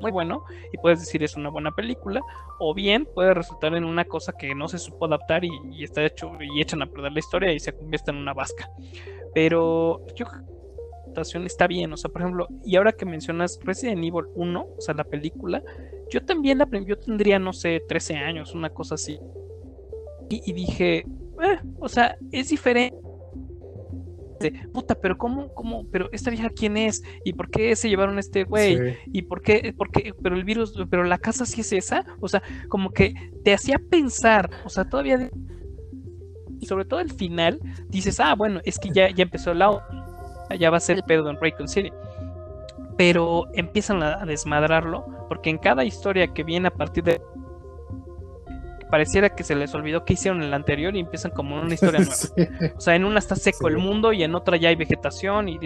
muy 0.00 0.10
bueno, 0.10 0.44
y 0.70 0.76
puedes 0.76 1.00
decir 1.00 1.22
es 1.22 1.34
una 1.34 1.48
buena 1.48 1.70
película, 1.70 2.20
o 2.58 2.74
bien 2.74 3.06
puede 3.14 3.32
resultar 3.32 3.74
en 3.74 3.84
una 3.84 4.04
cosa 4.04 4.34
que 4.38 4.54
no 4.54 4.68
se 4.68 4.78
supo 4.78 5.06
adaptar 5.06 5.42
y, 5.46 5.50
y 5.72 5.84
está 5.84 6.04
hecho 6.04 6.30
y 6.38 6.60
echan 6.60 6.82
a 6.82 6.86
perder 6.86 7.12
la 7.12 7.18
historia 7.18 7.50
y 7.54 7.58
se 7.58 7.72
convierte 7.72 8.10
en 8.10 8.18
una 8.18 8.34
vasca. 8.34 8.68
Pero 9.32 10.02
yo 10.14 10.26
creo 10.26 10.42
adaptación 11.16 11.46
está 11.46 11.66
bien, 11.66 11.92
o 11.92 11.96
sea, 11.96 12.10
por 12.10 12.22
ejemplo, 12.22 12.46
y 12.64 12.76
ahora 12.76 12.92
que 12.92 13.04
mencionas 13.06 13.58
Resident 13.64 13.98
Evil 13.98 14.26
1, 14.34 14.66
o 14.76 14.80
sea, 14.80 14.94
la 14.94 15.04
película, 15.04 15.62
yo 16.10 16.24
también 16.24 16.58
la 16.58 16.68
yo 16.86 16.98
tendría, 16.98 17.38
no 17.38 17.52
sé, 17.52 17.80
13 17.88 18.16
años, 18.16 18.54
una 18.54 18.70
cosa 18.70 18.94
así. 18.96 19.18
Y, 20.28 20.42
y 20.48 20.52
dije, 20.52 20.98
"Eh, 20.98 21.58
o 21.78 21.88
sea, 21.88 22.16
es 22.32 22.48
diferente. 22.50 22.96
De, 24.40 24.52
Puta, 24.70 24.94
pero 24.94 25.16
cómo, 25.16 25.48
cómo, 25.54 25.86
pero 25.90 26.10
esta 26.12 26.28
vieja 26.30 26.50
quién 26.50 26.76
es 26.76 27.02
y 27.24 27.32
por 27.32 27.48
qué 27.48 27.74
se 27.74 27.88
llevaron 27.88 28.18
a 28.18 28.20
este 28.20 28.44
güey 28.44 28.76
Sí. 28.76 28.82
y 29.14 29.22
por 29.22 29.40
qué, 29.40 29.72
por 29.74 29.90
qué, 29.90 30.12
pero 30.22 30.36
el 30.36 30.44
virus, 30.44 30.74
pero 30.90 31.04
la 31.04 31.16
casa 31.16 31.46
sí 31.46 31.62
es 31.62 31.72
esa, 31.72 32.04
o 32.20 32.28
sea, 32.28 32.42
como 32.68 32.90
que 32.90 33.14
te 33.44 33.54
hacía 33.54 33.78
pensar, 33.90 34.50
o 34.66 34.68
sea, 34.68 34.86
todavía 34.90 35.16
de- 35.16 35.30
y 36.60 36.66
sobre 36.66 36.84
todo 36.84 37.00
el 37.00 37.10
final 37.12 37.58
dices, 37.88 38.20
ah, 38.20 38.34
bueno, 38.34 38.60
es 38.66 38.78
que 38.78 38.90
ya, 38.90 39.08
ya 39.10 39.22
empezó 39.22 39.52
el 39.52 39.62
ya 40.54 40.70
va 40.70 40.76
a 40.76 40.80
ser 40.80 40.96
el 40.96 41.02
pedo 41.02 41.28
en 41.30 41.40
Raycon 41.40 41.68
City, 41.68 41.92
pero 42.96 43.46
empiezan 43.52 44.02
a, 44.02 44.24
desmadrarlo 44.24 45.06
porque 45.28 45.50
en 45.50 45.58
cada 45.58 45.84
historia 45.84 46.28
que 46.28 46.44
viene 46.44 46.68
a 46.68 46.70
partir 46.70 47.04
de 47.04 47.20
pareciera 48.90 49.30
que 49.30 49.42
se 49.42 49.56
les 49.56 49.74
olvidó 49.74 50.04
que 50.04 50.12
hicieron 50.12 50.42
en 50.42 50.50
la 50.50 50.56
anterior 50.56 50.94
y 50.94 51.00
empiezan 51.00 51.32
como 51.32 51.60
una 51.60 51.74
historia 51.74 52.00
nueva. 52.00 52.14
Sí. 52.14 52.32
O 52.76 52.80
sea, 52.80 52.94
en 52.94 53.04
una 53.04 53.18
está 53.18 53.34
seco 53.34 53.66
Sí. 53.68 53.74
el 53.74 53.78
mundo 53.78 54.12
y 54.12 54.22
en 54.22 54.34
otra 54.34 54.56
ya 54.56 54.68
hay 54.68 54.76
vegetación 54.76 55.48
y 55.48 55.58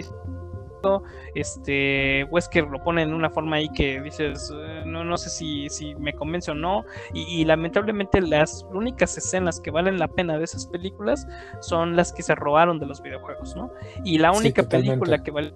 este 1.35 2.25
Wesker 2.25 2.67
lo 2.67 2.83
pone 2.83 3.03
en 3.03 3.13
una 3.13 3.29
forma 3.29 3.57
ahí 3.57 3.69
que 3.69 4.01
dices 4.01 4.51
eh, 4.53 4.83
no, 4.85 5.03
no 5.03 5.17
sé 5.17 5.29
si, 5.29 5.69
si 5.69 5.95
me 5.95 6.13
convence 6.13 6.51
o 6.51 6.55
no 6.55 6.85
y, 7.13 7.21
y 7.23 7.45
lamentablemente 7.45 8.21
las 8.21 8.65
únicas 8.71 9.17
escenas 9.17 9.59
que 9.59 9.71
valen 9.71 9.99
la 9.99 10.07
pena 10.07 10.37
de 10.37 10.43
esas 10.43 10.67
películas 10.67 11.27
son 11.61 11.95
las 11.95 12.13
que 12.13 12.23
se 12.23 12.35
robaron 12.35 12.79
de 12.79 12.85
los 12.85 13.01
videojuegos 13.01 13.55
¿no? 13.55 13.71
y 14.03 14.17
la 14.17 14.31
única 14.31 14.63
película 14.63 15.23
que 15.23 15.31
vale 15.31 15.53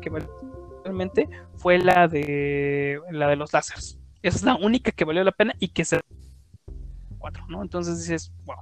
que 0.00 0.08
vale 0.08 0.28
realmente 0.84 1.28
fue 1.56 1.78
la 1.78 2.06
de 2.06 3.00
la 3.10 3.26
de 3.28 3.36
los 3.36 3.52
lásers 3.52 3.98
esa 4.22 4.36
es 4.36 4.42
la 4.44 4.54
única 4.54 4.92
que 4.92 5.04
valió 5.04 5.24
la 5.24 5.32
pena 5.32 5.54
y 5.58 5.68
que 5.68 5.84
se 5.84 6.00
cuatro, 7.20 7.44
¿no? 7.48 7.62
Entonces 7.62 7.98
dices, 7.98 8.32
wow. 8.44 8.56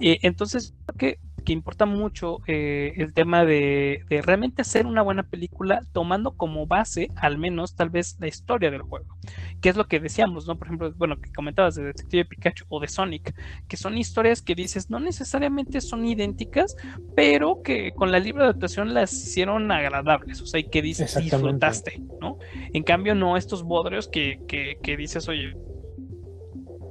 Eh, 0.00 0.18
entonces, 0.22 0.74
creo 0.86 0.96
que, 0.96 1.20
que 1.42 1.52
importa 1.52 1.86
mucho 1.86 2.38
eh, 2.46 2.94
el 2.96 3.12
tema 3.12 3.44
de, 3.44 4.04
de 4.08 4.22
realmente 4.22 4.62
hacer 4.62 4.86
una 4.86 5.02
buena 5.02 5.22
película 5.22 5.82
tomando 5.92 6.32
como 6.32 6.66
base, 6.66 7.08
al 7.16 7.38
menos, 7.38 7.74
tal 7.74 7.90
vez, 7.90 8.16
la 8.20 8.28
historia 8.28 8.70
del 8.70 8.82
juego. 8.82 9.16
Que 9.60 9.68
es 9.68 9.76
lo 9.76 9.86
que 9.86 10.00
decíamos, 10.00 10.46
¿no? 10.46 10.56
Por 10.56 10.68
ejemplo, 10.68 10.92
bueno, 10.96 11.20
que 11.20 11.32
comentabas 11.32 11.74
de 11.74 11.84
Detective 11.84 12.24
Pikachu 12.24 12.64
o 12.68 12.80
de 12.80 12.88
Sonic, 12.88 13.34
que 13.68 13.76
son 13.76 13.98
historias 13.98 14.42
que 14.42 14.54
dices, 14.54 14.90
no 14.90 15.00
necesariamente 15.00 15.80
son 15.80 16.06
idénticas, 16.06 16.76
pero 17.14 17.62
que 17.62 17.92
con 17.92 18.10
la 18.12 18.18
libre 18.18 18.44
adaptación 18.44 18.94
las 18.94 19.12
hicieron 19.12 19.70
agradables, 19.70 20.40
o 20.40 20.46
sea, 20.46 20.60
y 20.60 20.64
que 20.64 20.82
dices, 20.82 21.16
disfrutaste, 21.16 22.00
¿no? 22.20 22.38
En 22.72 22.82
cambio, 22.82 23.14
no 23.14 23.36
estos 23.36 23.62
bodrios 23.62 24.08
que, 24.08 24.40
que, 24.46 24.78
que 24.82 24.96
dices, 24.96 25.28
oye, 25.28 25.54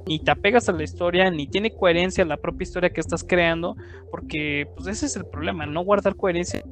ni 0.06 0.18
te 0.18 0.30
apegas 0.30 0.68
a 0.68 0.72
la 0.72 0.82
historia, 0.82 1.30
ni 1.30 1.46
tiene 1.46 1.74
coherencia 1.74 2.24
la 2.24 2.36
propia 2.36 2.64
historia 2.64 2.90
que 2.90 3.00
estás 3.00 3.24
creando, 3.24 3.76
porque 4.10 4.68
pues 4.74 4.86
ese 4.88 5.06
es 5.06 5.16
el 5.16 5.26
problema, 5.26 5.66
no 5.66 5.82
guardar 5.82 6.16
coherencia 6.16 6.62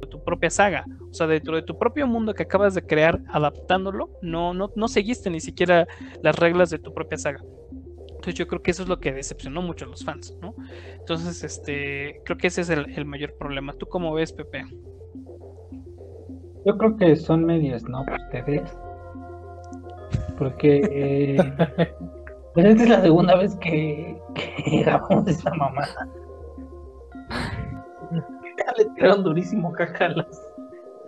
de 0.00 0.06
tu 0.06 0.22
propia 0.22 0.50
saga, 0.50 0.84
o 1.10 1.14
sea, 1.14 1.26
dentro 1.26 1.56
de 1.56 1.62
tu 1.62 1.78
propio 1.78 2.06
mundo 2.06 2.34
que 2.34 2.42
acabas 2.42 2.74
de 2.74 2.82
crear, 2.82 3.20
adaptándolo, 3.28 4.10
no, 4.22 4.54
no, 4.54 4.70
no 4.74 4.88
seguiste 4.88 5.30
ni 5.30 5.40
siquiera 5.40 5.86
las 6.22 6.36
reglas 6.36 6.70
de 6.70 6.78
tu 6.78 6.92
propia 6.92 7.18
saga. 7.18 7.40
Entonces 8.08 8.34
yo 8.38 8.46
creo 8.46 8.62
que 8.62 8.70
eso 8.70 8.82
es 8.82 8.88
lo 8.88 9.00
que 9.00 9.12
decepcionó 9.12 9.60
mucho 9.60 9.84
a 9.84 9.88
los 9.88 10.02
fans, 10.02 10.34
¿no? 10.40 10.54
Entonces, 10.98 11.44
este, 11.44 12.22
creo 12.24 12.38
que 12.38 12.46
ese 12.46 12.62
es 12.62 12.70
el, 12.70 12.90
el 12.96 13.04
mayor 13.04 13.34
problema. 13.36 13.74
¿Tú 13.74 13.84
cómo 13.84 14.14
ves, 14.14 14.32
Pepe? 14.32 14.64
Yo 16.64 16.78
creo 16.78 16.96
que 16.96 17.16
son 17.16 17.44
medios, 17.44 17.82
¿no? 17.84 18.00
Ustedes. 18.00 18.62
Porque 20.38 20.80
eh, 20.90 21.36
pues 22.54 22.66
esta 22.66 22.82
es 22.84 22.88
la 22.88 23.02
segunda 23.02 23.36
vez 23.36 23.56
que, 23.56 24.20
que 24.34 24.80
grabamos 24.84 25.26
esa 25.26 25.52
mamada. 25.54 26.08
Le 28.76 28.84
tiraron 28.96 29.22
durísimo 29.22 29.72
caca 29.72 30.06
a 30.06 30.08
las, 30.08 30.42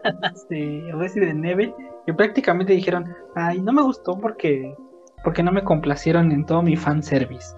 a 0.05 0.13
las 0.21 0.49
de 0.49 0.89
Resident 0.95 1.45
Evil 1.45 1.75
que 2.05 2.15
prácticamente 2.15 2.73
dijeron, 2.73 3.15
ay, 3.35 3.61
no 3.61 3.73
me 3.73 3.83
gustó 3.83 4.19
porque, 4.19 4.77
porque 5.25 5.43
no 5.43 5.51
me 5.51 5.65
complacieron 5.65 6.31
en 6.31 6.47
todo 6.47 6.63
mi 6.63 6.77
fanservice. 6.77 7.57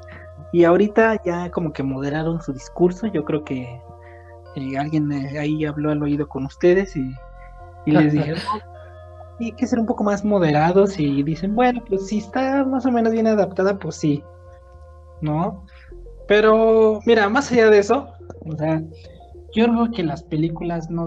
Y 0.52 0.64
ahorita 0.64 1.22
ya 1.22 1.50
como 1.50 1.72
que 1.72 1.82
moderaron 1.82 2.40
su 2.40 2.52
discurso, 2.52 3.06
yo 3.06 3.24
creo 3.24 3.44
que 3.44 3.80
eh, 4.56 4.78
alguien 4.78 5.12
eh, 5.12 5.38
ahí 5.38 5.64
habló 5.66 5.90
al 5.90 6.02
oído 6.02 6.26
con 6.28 6.46
ustedes 6.46 6.96
y, 6.96 7.14
y 7.84 7.90
les 7.92 8.12
dijeron, 8.12 8.40
"No, 8.54 8.72
hay 9.40 9.52
que 9.52 9.66
ser 9.66 9.78
un 9.78 9.86
poco 9.86 10.04
más 10.04 10.24
moderados 10.24 10.98
y 10.98 11.22
dicen, 11.22 11.54
bueno, 11.54 11.82
pues 11.88 12.06
si 12.08 12.18
está 12.18 12.64
más 12.64 12.86
o 12.86 12.90
menos 12.90 13.12
bien 13.12 13.26
adaptada, 13.26 13.78
pues 13.78 13.96
sí, 13.96 14.22
¿no? 15.20 15.64
Pero 16.26 17.00
mira, 17.06 17.28
más 17.28 17.50
allá 17.52 17.70
de 17.70 17.78
eso, 17.78 18.08
o 18.44 18.56
sea, 18.56 18.82
yo 19.54 19.64
creo 19.66 19.90
que 19.90 20.02
las 20.02 20.22
películas 20.22 20.90
no, 20.90 21.06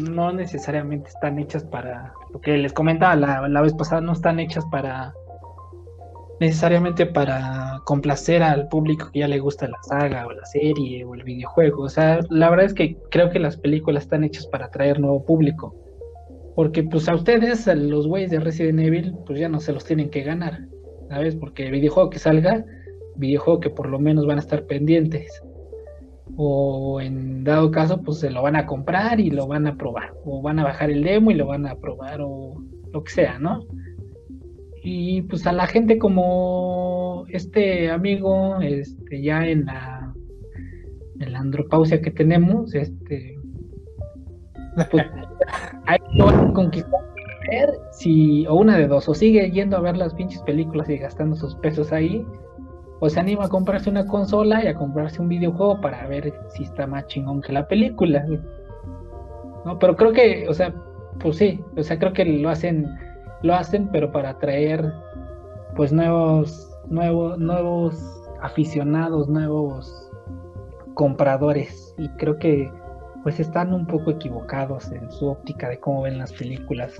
no 0.00 0.32
necesariamente 0.32 1.08
están 1.08 1.38
hechas 1.38 1.64
para, 1.64 2.12
lo 2.32 2.40
que 2.40 2.56
les 2.56 2.72
comentaba 2.72 3.14
la, 3.14 3.48
la 3.48 3.60
vez 3.60 3.74
pasada, 3.74 4.00
no 4.00 4.12
están 4.12 4.40
hechas 4.40 4.64
para 4.70 5.14
necesariamente 6.40 7.06
para 7.06 7.80
complacer 7.84 8.42
al 8.42 8.68
público 8.68 9.10
que 9.10 9.20
ya 9.20 9.28
le 9.28 9.38
gusta 9.38 9.68
la 9.68 9.78
saga 9.82 10.26
o 10.26 10.32
la 10.32 10.44
serie 10.44 11.04
o 11.04 11.14
el 11.14 11.24
videojuego. 11.24 11.84
O 11.84 11.88
sea, 11.88 12.20
la 12.28 12.50
verdad 12.50 12.66
es 12.66 12.74
que 12.74 12.96
creo 13.10 13.30
que 13.30 13.38
las 13.38 13.56
películas 13.56 14.04
están 14.04 14.24
hechas 14.24 14.46
para 14.46 14.66
atraer 14.66 15.00
nuevo 15.00 15.24
público. 15.24 15.74
Porque 16.56 16.82
pues 16.82 17.06
a 17.06 17.14
ustedes, 17.14 17.68
a 17.68 17.74
los 17.74 18.08
güeyes 18.08 18.30
de 18.30 18.40
Resident 18.40 18.80
Evil, 18.80 19.14
pues 19.26 19.38
ya 19.38 19.48
no 19.48 19.60
se 19.60 19.74
los 19.74 19.84
tienen 19.84 20.08
que 20.08 20.22
ganar, 20.22 20.66
¿sabes? 21.10 21.36
Porque 21.36 21.70
videojuego 21.70 22.08
que 22.08 22.18
salga, 22.18 22.64
videojuego 23.14 23.60
que 23.60 23.68
por 23.68 23.90
lo 23.90 23.98
menos 23.98 24.26
van 24.26 24.38
a 24.38 24.40
estar 24.40 24.64
pendientes. 24.64 25.30
O 26.34 26.98
en 27.02 27.44
dado 27.44 27.70
caso, 27.70 28.00
pues 28.02 28.20
se 28.20 28.30
lo 28.30 28.40
van 28.40 28.56
a 28.56 28.64
comprar 28.64 29.20
y 29.20 29.30
lo 29.30 29.46
van 29.46 29.66
a 29.66 29.76
probar. 29.76 30.14
O 30.24 30.40
van 30.40 30.58
a 30.58 30.64
bajar 30.64 30.90
el 30.90 31.04
demo 31.04 31.30
y 31.30 31.34
lo 31.34 31.46
van 31.46 31.66
a 31.66 31.76
probar 31.76 32.22
o 32.22 32.54
lo 32.90 33.04
que 33.04 33.12
sea, 33.12 33.38
¿no? 33.38 33.60
Y 34.82 35.22
pues 35.22 35.46
a 35.46 35.52
la 35.52 35.66
gente 35.66 35.98
como 35.98 37.26
este 37.28 37.90
amigo, 37.90 38.60
este, 38.62 39.20
ya 39.20 39.46
en 39.46 39.66
la, 39.66 40.14
en 41.20 41.32
la 41.32 41.38
andropausia 41.40 42.00
que 42.00 42.10
tenemos, 42.10 42.74
este, 42.74 43.38
pues, 44.90 45.06
ahí 45.86 45.98
lo 46.12 46.26
van 46.26 46.52
conquistar. 46.52 47.00
Si, 47.92 48.46
o 48.46 48.56
una 48.56 48.76
de 48.76 48.88
dos, 48.88 49.08
o 49.08 49.14
sigue 49.14 49.50
yendo 49.50 49.76
a 49.76 49.80
ver 49.80 49.96
las 49.96 50.14
pinches 50.14 50.42
películas 50.42 50.88
y 50.88 50.98
gastando 50.98 51.36
sus 51.36 51.54
pesos 51.56 51.92
ahí, 51.92 52.26
o 52.98 53.08
se 53.08 53.20
anima 53.20 53.44
a 53.44 53.48
comprarse 53.48 53.90
una 53.90 54.06
consola 54.06 54.64
y 54.64 54.66
a 54.66 54.74
comprarse 54.74 55.20
un 55.20 55.28
videojuego 55.28 55.80
para 55.80 56.06
ver 56.06 56.34
si 56.48 56.64
está 56.64 56.86
más 56.86 57.06
chingón 57.06 57.40
que 57.42 57.52
la 57.52 57.68
película. 57.68 58.24
No, 59.64 59.78
pero 59.78 59.94
creo 59.96 60.12
que, 60.12 60.46
o 60.48 60.54
sea, 60.54 60.74
pues 61.20 61.36
sí, 61.36 61.62
o 61.76 61.82
sea, 61.82 61.98
creo 61.98 62.12
que 62.12 62.24
lo 62.24 62.48
hacen, 62.48 62.86
lo 63.42 63.54
hacen, 63.54 63.88
pero 63.92 64.10
para 64.10 64.30
atraer, 64.30 64.92
pues 65.76 65.92
nuevos, 65.92 66.68
nuevos, 66.88 67.38
nuevos 67.38 68.22
aficionados, 68.40 69.28
nuevos 69.28 70.10
compradores. 70.94 71.94
Y 71.98 72.08
creo 72.10 72.38
que, 72.38 72.72
pues 73.26 73.40
están 73.40 73.74
un 73.74 73.88
poco 73.88 74.12
equivocados 74.12 74.92
en 74.92 75.10
su 75.10 75.26
óptica 75.26 75.68
de 75.68 75.80
cómo 75.80 76.02
ven 76.02 76.16
las 76.16 76.32
películas. 76.32 76.94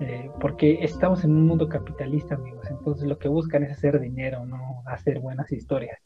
Eh, 0.00 0.30
porque 0.38 0.78
estamos 0.80 1.24
en 1.24 1.32
un 1.32 1.48
mundo 1.48 1.68
capitalista, 1.68 2.36
amigos. 2.36 2.64
Entonces 2.70 3.08
lo 3.08 3.18
que 3.18 3.26
buscan 3.26 3.64
es 3.64 3.72
hacer 3.72 3.98
dinero, 3.98 4.46
no 4.46 4.84
hacer 4.86 5.18
buenas 5.18 5.50
historias. 5.50 5.98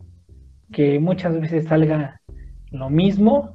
Que 0.73 0.99
muchas 0.99 1.39
veces 1.39 1.67
salga 1.67 2.23
lo 2.71 2.89
mismo, 2.89 3.55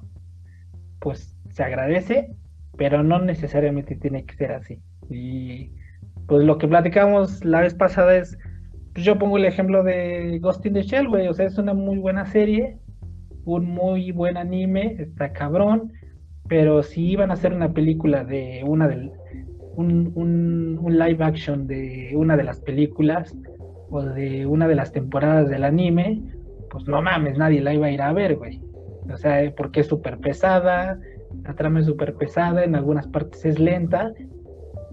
pues 1.00 1.36
se 1.50 1.64
agradece, 1.64 2.36
pero 2.78 3.02
no 3.02 3.18
necesariamente 3.18 3.96
tiene 3.96 4.26
que 4.26 4.36
ser 4.36 4.52
así. 4.52 4.80
Y 5.10 5.72
pues 6.28 6.46
lo 6.46 6.60
que 6.60 6.68
platicamos 6.68 7.44
la 7.44 7.62
vez 7.62 7.74
pasada 7.74 8.16
es, 8.16 8.38
pues 8.94 9.04
yo 9.04 9.18
pongo 9.18 9.38
el 9.38 9.46
ejemplo 9.46 9.82
de 9.82 10.38
Ghost 10.38 10.64
in 10.68 10.74
the 10.74 10.84
Shell, 10.84 11.08
güey, 11.08 11.28
o 11.30 11.34
sea, 11.34 11.48
es 11.48 11.58
una 11.58 11.74
muy 11.74 11.98
buena 11.98 12.28
serie, 12.28 12.78
un 13.46 13.66
muy 13.66 14.12
buen 14.12 14.38
anime, 14.38 14.96
está 15.00 15.34
cabrón, 15.34 15.92
pero 16.48 16.84
si 16.84 17.12
iban 17.12 17.32
a 17.32 17.34
hacer 17.34 17.54
una 17.54 17.74
película 17.74 18.24
de 18.24 18.64
una 18.66 18.88
del, 18.88 19.12
un, 19.76 20.12
un, 20.82 21.00
live 21.00 21.24
action 21.24 21.68
de 21.68 22.12
una 22.16 22.38
de 22.38 22.44
las 22.44 22.60
películas 22.60 23.36
o 23.90 24.02
de 24.02 24.46
una 24.46 24.68
de 24.68 24.76
las 24.76 24.92
temporadas 24.92 25.50
del 25.50 25.64
anime, 25.64 26.22
pues 26.70 26.88
no 26.88 27.02
mames, 27.02 27.38
nadie 27.38 27.62
la 27.62 27.74
iba 27.74 27.88
a 27.88 27.92
ir 27.92 28.02
a 28.02 28.14
ver, 28.14 28.36
güey. 28.36 28.62
O 29.12 29.18
sea, 29.18 29.54
porque 29.56 29.82
es 29.82 29.88
súper 29.88 30.18
pesada, 30.20 31.00
la 31.44 31.54
trama 31.56 31.80
es 31.80 31.86
súper 31.86 32.14
pesada, 32.16 32.64
en 32.64 32.76
algunas 32.76 33.08
partes 33.08 33.46
es 33.46 33.60
lenta, 33.60 34.14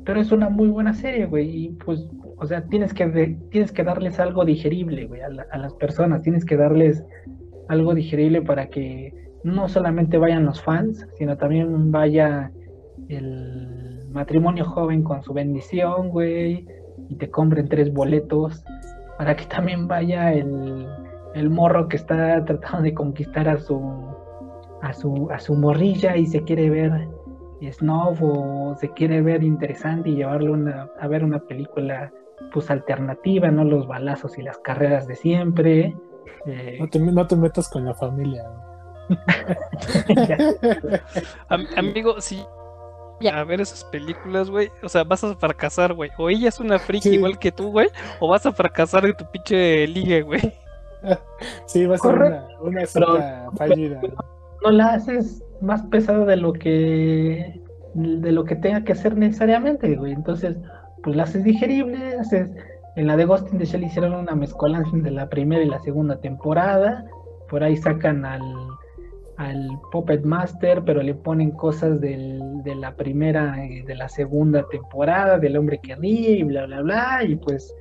pero 0.05 0.21
es 0.21 0.33
una 0.33 0.49
muy 0.49 0.69
buena 0.69 0.95
serie, 0.95 1.27
güey. 1.27 1.67
Y 1.67 1.69
pues, 1.85 2.09
o 2.37 2.47
sea, 2.47 2.63
tienes 2.65 2.93
que, 2.95 3.37
tienes 3.51 3.73
que 3.73 3.85
darles 3.85 4.19
algo 4.19 4.45
digerible, 4.45 5.07
güey, 5.07 5.21
a 5.21 5.59
las 5.59 5.75
personas, 5.75 6.23
tienes 6.23 6.45
que 6.45 6.57
darles 6.57 7.05
algo 7.71 7.95
digerible 7.95 8.43
para 8.43 8.67
que 8.67 9.15
no 9.45 9.69
solamente 9.69 10.19
vayan 10.19 10.45
los 10.45 10.61
fans, 10.61 11.07
sino 11.17 11.37
también 11.37 11.91
vaya 11.91 12.51
el 13.09 14.07
matrimonio 14.11 14.65
joven 14.65 15.03
con 15.03 15.23
su 15.23 15.33
bendición, 15.33 16.11
güey, 16.11 16.67
y 17.09 17.15
te 17.17 17.31
compren 17.31 17.69
tres 17.69 17.93
boletos, 17.93 18.63
para 19.19 19.37
que 19.37 19.45
también 19.47 19.87
vaya 19.89 20.33
el, 20.33 20.87
el 21.35 21.49
morro 21.51 21.89
que 21.89 21.97
está 21.97 22.45
tratando 22.45 22.83
de 22.83 22.93
conquistar 22.95 23.49
a 23.49 23.59
su 23.59 23.81
a 24.83 24.93
su 24.95 25.29
a 25.31 25.39
su 25.39 25.55
morrilla 25.55 26.17
y 26.17 26.27
se 26.27 26.43
quiere 26.43 26.71
ver 26.71 27.07
snob 27.71 28.17
o 28.23 28.75
se 28.77 28.89
quiere 28.91 29.21
ver 29.21 29.43
interesante 29.45 30.09
y 30.09 30.17
llevarlo 30.17 30.55
una- 30.55 30.89
a 30.99 31.07
ver 31.07 31.23
una 31.23 31.39
película 31.41 32.11
pues 32.53 32.71
alternativa, 32.71 33.51
no 33.51 33.65
los 33.65 33.87
balazos 33.87 34.39
y 34.39 34.43
las 34.43 34.59
carreras 34.59 35.07
de 35.07 35.15
siempre. 35.15 35.95
Eh, 36.47 36.79
No 36.81 36.89
te, 36.89 36.99
no 36.99 37.27
te 37.27 37.37
metas 37.37 37.69
con 37.69 37.85
la 37.85 37.95
familia. 37.95 38.45
Am- 41.49 41.67
amigo, 41.77 42.21
si 42.21 42.45
ya 43.21 43.39
a 43.39 43.45
ver 43.45 43.61
esas 43.61 43.85
películas, 43.85 44.51
güey, 44.51 44.71
o 44.83 44.89
sea, 44.89 45.05
vas 45.05 45.23
a 45.25 45.35
fracasar, 45.37 45.93
güey. 45.95 46.11
O 46.19 46.31
ella 46.31 46.49
es 46.49 46.59
una 46.61 46.79
friki 46.79 47.11
Sí. 47.11 47.15
igual 47.17 47.39
que 47.39 47.53
tú, 47.53 47.71
güey, 47.71 47.89
o 48.19 48.29
vas 48.29 48.47
a 48.47 48.53
fracasar 48.53 49.05
en 49.05 49.17
tu 49.17 49.27
pinche 49.31 49.87
ligue, 49.87 50.23
güey. 50.23 50.41
Sí, 51.67 51.87
va 51.87 51.97
a 51.97 51.99
ser 51.99 52.15
una, 52.15 52.47
una 52.61 52.83
Pero- 52.93 53.19
fallida. 53.57 54.01
no 54.63 54.71
la 54.71 54.95
haces 54.95 55.43
más 55.61 55.83
pesada 55.87 56.25
de 56.25 56.37
lo 56.37 56.53
que 56.53 57.61
de 57.95 58.31
lo 58.33 58.45
que 58.45 58.55
tenga 58.55 58.85
que 58.85 58.95
ser 58.95 59.17
necesariamente, 59.17 59.97
güey. 59.97 60.13
Entonces, 60.13 60.57
pues 61.03 61.17
la 61.17 61.25
haces 61.25 61.43
digerible, 61.45 62.17
haces 62.21 62.49
en 62.97 63.07
la 63.07 63.17
de 63.17 63.25
Ghost 63.25 63.53
in 63.53 63.59
the 63.59 63.65
Shell 63.65 63.85
hicieron 63.85 64.15
una 64.15 64.35
mezcolanza 64.35 64.97
de 64.97 65.11
la 65.11 65.29
primera 65.29 65.63
y 65.63 65.69
la 65.69 65.81
segunda 65.81 66.21
temporada. 66.21 67.05
Por 67.49 67.63
ahí 67.63 67.77
sacan 67.77 68.25
al 68.25 68.43
al 69.37 69.71
Puppet 69.91 70.23
Master, 70.23 70.83
pero 70.85 71.03
le 71.03 71.15
ponen 71.15 71.53
cosas 71.53 71.99
del- 71.99 72.63
de 72.63 72.75
la 72.75 72.95
primera 72.95 73.65
y 73.65 73.81
de 73.81 73.95
la 73.95 74.07
segunda 74.07 74.69
temporada, 74.69 75.39
del 75.39 75.57
hombre 75.57 75.81
que 75.83 75.95
ríe 75.97 76.33
y 76.41 76.43
bla 76.43 76.67
bla 76.67 76.83
bla, 76.83 77.25
y 77.27 77.37
pues 77.37 77.75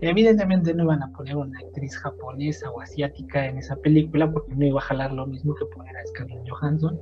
evidentemente 0.00 0.72
no 0.72 0.84
iban 0.84 1.02
a 1.02 1.10
poner 1.12 1.36
una 1.36 1.58
actriz 1.58 1.94
japonesa 1.98 2.70
o 2.70 2.80
asiática 2.80 3.46
en 3.46 3.58
esa 3.58 3.76
película 3.76 4.32
porque 4.32 4.54
no 4.54 4.64
iba 4.64 4.78
a 4.78 4.82
jalar 4.82 5.12
lo 5.12 5.26
mismo 5.26 5.54
que 5.54 5.66
poner 5.66 5.94
a 5.94 6.06
Scarlett 6.06 6.48
Johansson. 6.48 6.98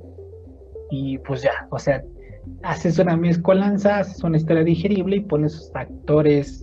Y 0.91 1.17
pues 1.19 1.41
ya, 1.41 1.65
o 1.69 1.79
sea, 1.79 2.03
haces 2.63 2.99
una 2.99 3.15
mezcolanza, 3.15 3.99
haces 3.99 4.21
una 4.21 4.35
historia 4.35 4.65
digerible 4.65 5.15
y 5.15 5.21
pones 5.21 5.71
actores 5.75 6.62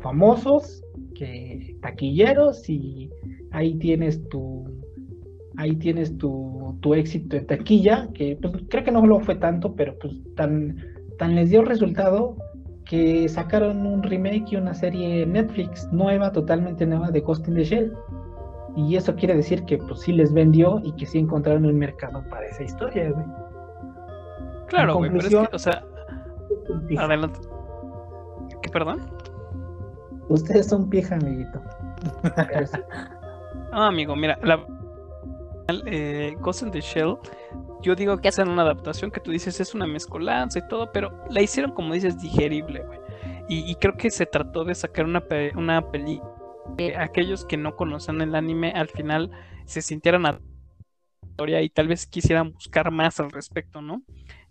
famosos, 0.00 0.82
que 1.14 1.76
taquilleros 1.82 2.68
y 2.68 3.10
ahí 3.50 3.74
tienes 3.74 4.26
tu 4.28 4.64
ahí 5.56 5.76
tienes 5.76 6.16
tu, 6.18 6.76
tu 6.80 6.94
éxito 6.94 7.36
en 7.36 7.46
taquilla, 7.46 8.08
que 8.14 8.38
pues 8.40 8.54
creo 8.68 8.84
que 8.84 8.90
no 8.90 9.04
lo 9.06 9.20
fue 9.20 9.36
tanto, 9.36 9.74
pero 9.74 9.98
pues 9.98 10.14
tan, 10.34 10.76
tan 11.18 11.34
les 11.34 11.50
dio 11.50 11.62
resultado 11.62 12.36
que 12.84 13.28
sacaron 13.28 13.86
un 13.86 14.02
remake 14.02 14.52
y 14.52 14.56
una 14.56 14.74
serie 14.74 15.24
Netflix 15.26 15.88
nueva, 15.92 16.32
totalmente 16.32 16.86
nueva 16.86 17.10
de 17.10 17.20
Ghost 17.20 17.46
in 17.48 17.54
the 17.54 17.64
Shell. 17.64 17.92
Y 18.76 18.96
eso 18.96 19.14
quiere 19.14 19.36
decir 19.36 19.64
que 19.64 19.78
pues 19.78 20.00
sí 20.00 20.12
les 20.12 20.32
vendió 20.32 20.80
y 20.82 20.92
que 20.92 21.06
sí 21.06 21.18
encontraron 21.18 21.66
un 21.66 21.78
mercado 21.78 22.24
para 22.30 22.46
esa 22.46 22.62
historia, 22.62 23.10
güey. 23.10 23.26
Claro, 24.68 24.96
güey, 24.96 25.10
pero 25.10 25.26
es 25.26 25.48
que, 25.48 25.56
o 25.56 25.58
sea, 25.58 25.84
adelante. 26.98 27.38
¿Qué, 28.62 28.70
perdón? 28.70 29.00
Ustedes 30.28 30.68
son 30.68 30.88
pija, 30.88 31.16
amiguito. 31.16 31.62
Sí. 32.66 32.78
Ah, 33.74 33.86
amigo, 33.86 34.14
mira, 34.14 34.38
la 34.42 34.66
eh, 35.86 36.36
Ghost 36.40 36.62
in 36.62 36.70
the 36.70 36.82
Shell, 36.82 37.16
yo 37.80 37.94
digo 37.94 38.18
que 38.18 38.28
hacen 38.28 38.50
una 38.50 38.60
adaptación 38.60 39.10
que 39.10 39.20
tú 39.20 39.30
dices 39.30 39.60
es 39.60 39.74
una 39.74 39.86
mezcolanza 39.86 40.58
y 40.58 40.68
todo, 40.68 40.92
pero 40.92 41.24
la 41.30 41.40
hicieron 41.40 41.72
como 41.72 41.94
dices 41.94 42.20
digerible, 42.20 42.82
güey. 42.82 43.00
Y, 43.48 43.74
creo 43.76 43.96
que 43.96 44.10
se 44.10 44.24
trató 44.24 44.64
de 44.64 44.74
sacar 44.74 45.04
una, 45.04 45.22
una 45.56 45.90
película 45.90 46.32
que 46.76 46.96
aquellos 46.96 47.44
que 47.44 47.56
no 47.56 47.76
conocen 47.76 48.20
el 48.22 48.34
anime 48.34 48.72
al 48.72 48.88
final 48.88 49.30
se 49.66 49.82
sintieran 49.82 50.26
a 50.26 50.40
y 51.44 51.70
tal 51.70 51.88
vez 51.88 52.06
quisieran 52.06 52.52
buscar 52.52 52.90
más 52.90 53.18
al 53.18 53.30
respecto, 53.30 53.82
¿no? 53.82 54.02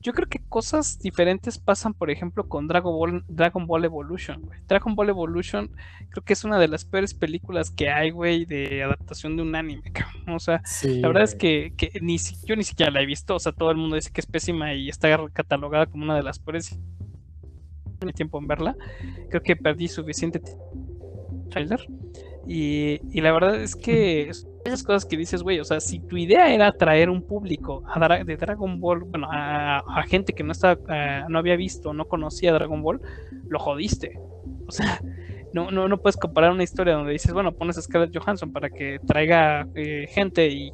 Yo 0.02 0.14
creo 0.14 0.28
que 0.28 0.40
cosas 0.40 1.00
diferentes 1.00 1.60
pasan, 1.60 1.94
por 1.94 2.10
ejemplo, 2.10 2.48
con 2.48 2.68
Dragon 2.68 2.94
Ball, 2.94 3.24
Dragon 3.28 3.68
Ball 3.68 3.86
Evolution, 3.86 4.42
güey. 4.42 4.60
Dragon 4.68 4.96
Ball 4.96 5.10
Evolution 5.10 5.72
creo 6.10 6.24
que 6.24 6.34
es 6.34 6.44
una 6.44 6.60
de 6.60 6.68
las 6.68 6.86
peores 6.86 7.14
películas 7.14 7.70
que 7.70 7.90
hay, 7.90 8.10
güey, 8.10 8.46
de 8.46 8.84
adaptación 8.84 9.36
de 9.36 9.44
un 9.44 9.56
anime, 9.56 9.92
cabrón. 9.94 10.36
O 10.36 10.40
sea, 10.40 10.62
Sí, 10.66 11.00
la 11.00 11.08
verdad 11.08 11.24
es 11.24 11.36
que, 11.36 11.74
que 11.78 11.92
ni 12.02 12.18
yo 12.46 12.56
ni 12.56 12.64
siquiera 12.64 12.92
la 12.92 13.02
he 13.02 13.06
visto, 13.06 13.36
o 13.36 13.40
sea, 13.40 13.52
todo 13.52 13.72
el 13.72 13.78
mundo 13.78 13.96
dice 13.96 14.12
que 14.12 14.22
es 14.22 14.28
pésima 14.28 14.74
y 14.74 14.90
está 14.90 15.10
catalogada 15.34 15.86
como 15.86 16.04
una 16.04 16.16
de 16.16 16.24
las 16.24 16.40
peores. 16.40 16.80
No 18.04 18.12
tiempo 18.14 18.40
en 18.40 18.48
verla. 18.48 18.76
Creo 19.30 19.44
que 19.44 19.56
perdí 19.56 19.88
suficiente 19.88 20.42
trailer. 21.52 21.88
Y, 22.46 23.00
la 23.22 23.32
verdad 23.32 23.56
es 23.62 23.76
que 23.76 24.30
es- 24.30 24.48
esas 24.66 24.84
cosas 24.84 25.06
que 25.06 25.18
dices, 25.18 25.44
güey, 25.44 25.60
o 25.60 25.64
sea, 25.64 25.80
si 25.80 26.00
tu 26.00 26.18
idea 26.18 26.54
era 26.54 26.68
atraer 26.68 27.10
un 27.10 27.22
público 27.22 27.84
a 27.88 28.00
Dra- 28.00 28.24
de 28.24 28.38
Dragon 28.38 28.80
Ball, 28.80 29.04
bueno, 29.04 29.28
a, 29.32 29.82
gente 30.08 30.34
que 30.34 30.44
no 30.44 30.52
está, 30.52 30.78
eh, 30.90 31.24
no 31.30 31.40
había 31.40 31.56
visto, 31.56 31.94
no 31.94 32.06
conocía 32.06 32.54
Dragon 32.54 32.82
Ball, 32.82 33.02
lo 33.48 33.60
jodiste. 33.60 34.20
O 34.68 34.72
sea, 34.72 35.00
no, 35.54 35.72
no, 35.72 35.88
no 35.88 35.98
puedes 35.98 36.18
comparar 36.18 36.52
una 36.52 36.64
historia 36.64 36.94
donde 36.96 37.12
dices, 37.14 37.34
bueno, 37.34 37.52
pones 37.54 37.78
a 37.78 37.82
Scarlett 37.82 38.16
Johansson 38.16 38.52
para 38.52 38.70
que 38.70 39.00
traiga 39.06 39.68
eh, 39.76 40.06
gente 40.10 40.48
y 40.48 40.72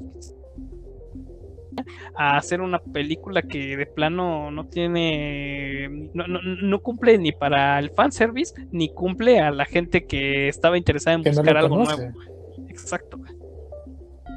a 2.15 2.37
hacer 2.37 2.61
una 2.61 2.79
película 2.79 3.41
que 3.41 3.77
de 3.77 3.85
plano 3.85 4.51
no 4.51 4.65
tiene, 4.67 6.09
no, 6.13 6.27
no, 6.27 6.39
no 6.41 6.79
cumple 6.81 7.17
ni 7.17 7.31
para 7.31 7.79
el 7.79 7.91
fanservice, 7.91 8.53
ni 8.71 8.89
cumple 8.89 9.39
a 9.39 9.51
la 9.51 9.65
gente 9.65 10.05
que 10.05 10.47
estaba 10.47 10.77
interesada 10.77 11.15
en 11.15 11.23
Que 11.23 11.29
buscar 11.31 11.57
algo 11.57 11.77
conoce. 11.77 11.97
nuevo. 11.97 12.19
Exacto. 12.69 13.19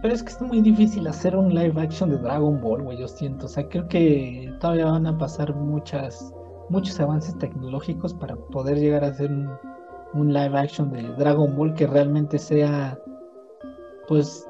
Pero 0.03 0.15
es 0.15 0.23
que 0.23 0.31
es 0.31 0.41
muy 0.41 0.61
difícil 0.63 1.07
hacer 1.07 1.37
un 1.37 1.55
live 1.55 1.81
action 1.81 2.09
de 2.11 2.17
Dragon 2.17 2.61
Ball, 2.61 2.83
güey, 2.83 2.99
yo 2.99 3.07
siento. 3.07 3.47
O 3.47 3.49
sea, 3.49 3.69
creo 3.69 3.87
que 3.89 4.51
todavía 4.61 4.87
van 4.87 5.07
a 5.07 5.19
pasar 5.19 5.55
muchas, 5.55 6.33
muchos 6.71 6.99
avances 7.01 7.37
tecnológicos 7.39 8.15
para 8.15 8.35
poder 8.37 8.79
llegar 8.79 9.05
a 9.05 9.09
hacer 9.09 9.31
un, 9.31 9.51
un 10.15 10.33
live 10.33 10.57
action 10.59 10.91
de 10.91 11.03
Dragon 11.19 11.55
Ball 11.55 11.75
que 11.75 11.87
realmente 11.87 12.39
sea, 12.39 12.99
pues, 14.09 14.49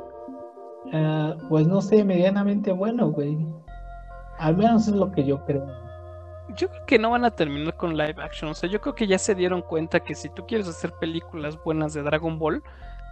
ah, 0.93 1.35
pues 1.49 1.67
no 1.67 1.81
sé, 1.83 2.05
medianamente 2.05 2.73
bueno, 2.73 3.09
güey. 3.11 3.37
Al 4.39 4.57
menos 4.57 4.89
es 4.89 4.95
lo 4.95 5.11
que 5.13 5.25
yo 5.25 5.45
creo. 5.45 5.67
yo 6.57 6.69
creo 6.69 6.87
que 6.87 6.99
no 6.99 7.11
van 7.11 7.25
a 7.25 7.31
terminar 7.31 7.77
con 7.77 7.97
live 7.97 8.17
action. 8.23 8.51
O 8.51 8.55
sea, 8.55 8.69
yo 8.71 8.81
creo 8.81 8.95
que 8.95 9.07
ya 9.07 9.19
se 9.19 9.35
dieron 9.35 9.63
cuenta 9.63 10.01
que 10.01 10.15
si 10.15 10.29
tú 10.31 10.47
quieres 10.47 10.67
hacer 10.69 10.93
películas 11.01 11.59
buenas 11.63 11.93
de 11.95 12.03
Dragon 12.03 12.39
Ball, 12.39 12.63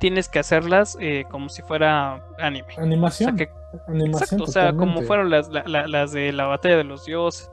tienes 0.00 0.28
que 0.28 0.38
hacerlas 0.38 0.96
eh, 1.00 1.24
como 1.30 1.48
si 1.48 1.62
fuera 1.62 2.24
anime. 2.38 2.66
Animación. 2.78 3.34
O 3.34 3.36
sea, 3.36 3.46
que 3.46 3.52
animación 3.88 4.22
Exacto, 4.40 4.44
o 4.44 4.46
sea, 4.46 4.72
como 4.72 5.02
fueron 5.02 5.28
las, 5.30 5.48
la- 5.50 5.64
la- 5.66 5.86
las 5.86 6.12
de 6.12 6.32
la 6.32 6.46
batalla 6.46 6.76
de 6.78 6.84
los 6.84 7.04
dioses 7.04 7.50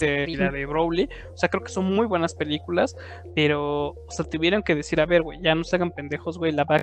de- 0.00 0.24
y 0.28 0.36
la 0.36 0.50
de 0.50 0.64
Broly. 0.66 1.08
O 1.34 1.36
sea, 1.36 1.48
creo 1.48 1.62
que 1.62 1.70
son 1.70 1.84
muy 1.84 2.06
buenas 2.06 2.34
películas, 2.34 2.96
pero, 3.34 3.88
o 3.90 4.10
sea, 4.10 4.24
tuvieron 4.24 4.62
que 4.62 4.74
decir, 4.74 5.00
a 5.00 5.06
ver, 5.06 5.22
güey, 5.22 5.40
ya 5.42 5.54
no 5.54 5.64
se 5.64 5.76
hagan 5.76 5.90
pendejos, 5.90 6.38
güey, 6.38 6.52
la 6.52 6.64
va 6.64 6.78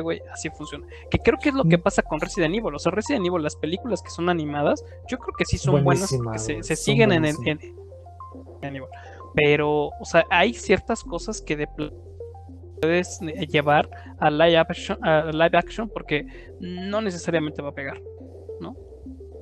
güey, 0.00 0.20
así 0.32 0.50
funciona. 0.50 0.86
Que 1.10 1.18
creo 1.18 1.38
que 1.38 1.48
es 1.50 1.54
lo 1.54 1.64
que 1.64 1.78
pasa 1.78 2.02
con 2.02 2.20
Resident 2.20 2.54
Evil. 2.54 2.74
O 2.74 2.78
sea, 2.78 2.92
Resident 2.92 3.26
Evil, 3.26 3.42
las 3.42 3.56
películas 3.56 4.02
que 4.02 4.10
son 4.10 4.28
animadas, 4.28 4.84
yo 5.08 5.18
creo 5.18 5.34
que 5.36 5.44
sí 5.44 5.58
son 5.58 5.82
buenas 5.84 6.12
porque 6.22 6.38
se, 6.38 6.52
güey, 6.54 6.64
se 6.64 6.76
son 6.76 6.84
siguen 6.84 7.12
en, 7.12 7.24
el- 7.24 7.36
en, 7.46 7.58
Resident 7.58 8.76
Evil. 8.76 8.88
Pero, 9.34 9.90
o 10.00 10.04
sea, 10.04 10.24
hay 10.30 10.54
ciertas 10.54 11.02
cosas 11.04 11.40
que 11.42 11.56
de 11.56 11.68
puedes 12.80 13.20
eh, 13.22 13.46
llevar 13.46 13.88
a 14.18 14.30
live 14.30 14.56
action, 14.56 14.98
a 15.04 15.30
live 15.32 15.58
action 15.58 15.88
porque 15.88 16.26
no 16.60 17.00
necesariamente 17.00 17.62
va 17.62 17.70
a 17.70 17.74
pegar. 17.74 18.00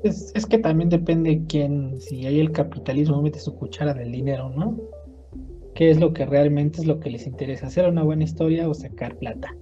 Es, 0.02 0.30
es 0.34 0.46
que 0.46 0.58
también 0.58 0.88
depende 0.88 1.42
quién, 1.48 2.00
si 2.00 2.26
hay 2.26 2.38
el 2.38 2.52
capitalismo 2.52 3.22
mete 3.22 3.40
su 3.40 3.56
cuchara 3.56 3.94
del 3.94 4.12
dinero, 4.12 4.50
¿no? 4.50 4.78
¿Qué 5.74 5.90
es 5.90 5.98
lo 5.98 6.12
que 6.12 6.26
realmente 6.26 6.80
es 6.80 6.86
lo 6.86 7.00
que 7.00 7.10
les 7.10 7.26
interesa? 7.26 7.66
¿Hacer 7.66 7.88
una 7.88 8.02
buena 8.02 8.22
historia 8.24 8.68
o 8.68 8.74
sacar 8.74 9.16
plata? 9.16 9.54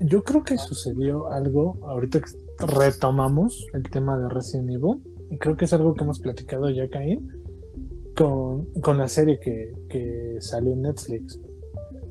Yo 0.00 0.22
creo 0.22 0.42
que 0.42 0.58
sucedió 0.58 1.28
algo 1.28 1.78
ahorita 1.86 2.20
retomamos 2.58 3.66
el 3.72 3.82
tema 3.84 4.18
de 4.18 4.28
Resident 4.28 4.70
Evil. 4.70 5.02
Y 5.30 5.38
creo 5.38 5.56
que 5.56 5.64
es 5.64 5.72
algo 5.72 5.94
que 5.94 6.04
hemos 6.04 6.20
platicado 6.20 6.70
ya, 6.70 6.88
Caín, 6.88 7.28
con, 8.16 8.66
con 8.80 8.98
la 8.98 9.08
serie 9.08 9.40
que, 9.40 9.72
que 9.88 10.36
salió 10.40 10.72
en 10.72 10.82
Netflix. 10.82 11.40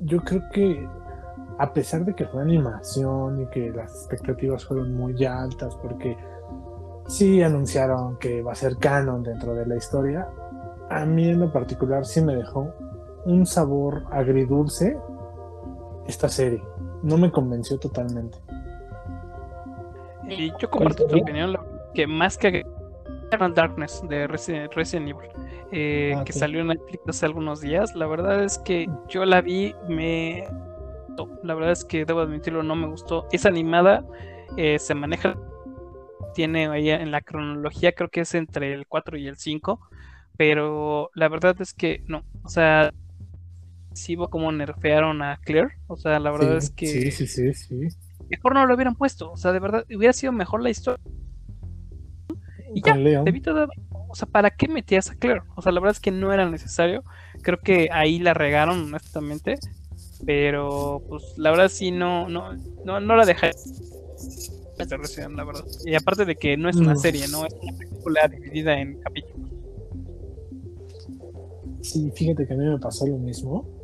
Yo 0.01 0.19
creo 0.19 0.41
que 0.51 0.85
a 1.57 1.73
pesar 1.73 2.03
de 2.03 2.13
que 2.13 2.25
fue 2.25 2.41
animación 2.41 3.41
y 3.41 3.47
que 3.47 3.69
las 3.69 3.89
expectativas 3.95 4.65
fueron 4.65 4.93
muy 4.93 5.23
altas, 5.25 5.75
porque 5.81 6.17
sí 7.07 7.41
anunciaron 7.41 8.17
que 8.17 8.41
va 8.41 8.51
a 8.51 8.55
ser 8.55 8.77
canon 8.77 9.23
dentro 9.23 9.53
de 9.53 9.65
la 9.65 9.77
historia, 9.77 10.27
a 10.89 11.05
mí 11.05 11.29
en 11.29 11.39
lo 11.39 11.51
particular 11.51 12.05
sí 12.05 12.21
me 12.21 12.35
dejó 12.35 12.73
un 13.25 13.45
sabor 13.45 14.03
agridulce 14.11 14.97
esta 16.07 16.27
serie. 16.27 16.61
No 17.05 17.17
me 17.17 17.31
convenció 17.31 17.77
totalmente. 17.77 18.37
Y 20.27 20.51
yo 20.59 20.69
comparto 20.69 21.05
tu 21.07 21.17
opinión, 21.19 21.53
lo- 21.53 21.65
que 21.93 22.07
más 22.07 22.37
que 22.37 22.65
Eternal 23.27 23.53
Darkness 23.53 24.01
de 24.09 24.27
Resident, 24.27 24.73
Resident 24.73 25.09
Evil, 25.09 25.29
eh, 25.71 26.15
Ah, 26.17 26.23
que 26.23 26.33
salió 26.33 26.61
en 26.61 26.67
Netflix 26.67 27.03
hace 27.07 27.25
algunos 27.27 27.61
días, 27.61 27.95
la 27.95 28.07
verdad 28.07 28.43
es 28.43 28.57
que 28.59 28.89
yo 29.07 29.23
la 29.25 29.41
vi, 29.41 29.75
me... 29.87 30.47
La 31.43 31.53
verdad 31.53 31.71
es 31.71 31.85
que 31.85 32.03
debo 32.05 32.19
admitirlo, 32.21 32.61
no 32.63 32.75
me 32.75 32.87
gustó. 32.87 33.27
Es 33.31 33.45
animada, 33.45 34.03
eh, 34.57 34.79
se 34.79 34.95
maneja, 34.95 35.37
tiene 36.33 36.67
ahí 36.67 36.89
en 36.89 37.11
la 37.11 37.21
cronología, 37.21 37.93
creo 37.93 38.09
que 38.09 38.21
es 38.21 38.33
entre 38.35 38.73
el 38.73 38.85
4 38.87 39.15
y 39.17 39.27
el 39.27 39.37
5, 39.37 39.79
pero 40.35 41.11
la 41.13 41.29
verdad 41.29 41.55
es 41.61 41.73
que 41.73 42.03
no, 42.07 42.23
o 42.43 42.49
sea, 42.49 42.91
veo 44.15 44.29
como 44.29 44.51
nerfearon 44.51 45.21
a 45.21 45.37
Claire, 45.37 45.69
o 45.87 45.95
sea, 45.97 46.19
la 46.19 46.31
verdad 46.31 46.59
Sí, 46.59 46.65
es 46.65 46.69
que 46.71 46.87
Sí, 46.87 47.11
sí, 47.11 47.27
sí, 47.27 47.53
sí. 47.53 47.87
mejor 48.29 48.53
no 48.53 48.65
lo 48.65 48.75
hubieran 48.75 48.95
puesto. 48.95 49.31
O 49.31 49.37
sea, 49.37 49.51
de 49.51 49.59
verdad, 49.59 49.85
hubiera 49.95 50.13
sido 50.13 50.31
mejor 50.31 50.61
la 50.61 50.69
historia. 50.69 51.03
Y 52.73 52.81
ya, 52.81 52.93
te 53.23 53.29
evito 53.29 53.53
de- 53.53 53.67
O 54.09 54.15
sea, 54.15 54.27
¿para 54.27 54.49
qué 54.49 54.67
metías 54.67 55.09
a 55.09 55.15
Claire? 55.15 55.41
O 55.55 55.61
sea, 55.61 55.71
la 55.71 55.79
verdad 55.79 55.95
es 55.95 55.99
que 56.01 56.11
no 56.11 56.31
era 56.33 56.49
necesario. 56.49 57.03
Creo 57.41 57.59
que 57.59 57.89
ahí 57.91 58.19
la 58.19 58.33
regaron, 58.33 58.83
honestamente. 58.85 59.57
Pero, 60.25 61.01
pues, 61.07 61.33
la 61.37 61.51
verdad 61.51 61.69
sí, 61.69 61.91
no, 61.91 62.27
no, 62.29 62.53
no, 62.83 62.99
no 62.99 63.15
la 63.15 63.25
dejé. 63.25 63.51
la 64.77 65.43
verdad. 65.43 65.65
Y 65.85 65.95
aparte 65.95 66.25
de 66.25 66.35
que 66.35 66.57
no 66.57 66.69
es 66.69 66.77
una 66.77 66.95
serie, 66.95 67.27
¿no? 67.27 67.45
Es 67.45 67.53
una 67.61 67.77
película 67.77 68.27
dividida 68.27 68.79
en 68.79 68.95
capítulos. 68.95 69.49
Sí, 71.81 72.11
fíjate 72.11 72.47
que 72.47 72.53
a 72.53 72.57
mí 72.57 72.65
me 72.65 72.79
pasó 72.79 73.05
lo 73.05 73.17
mismo. 73.17 73.74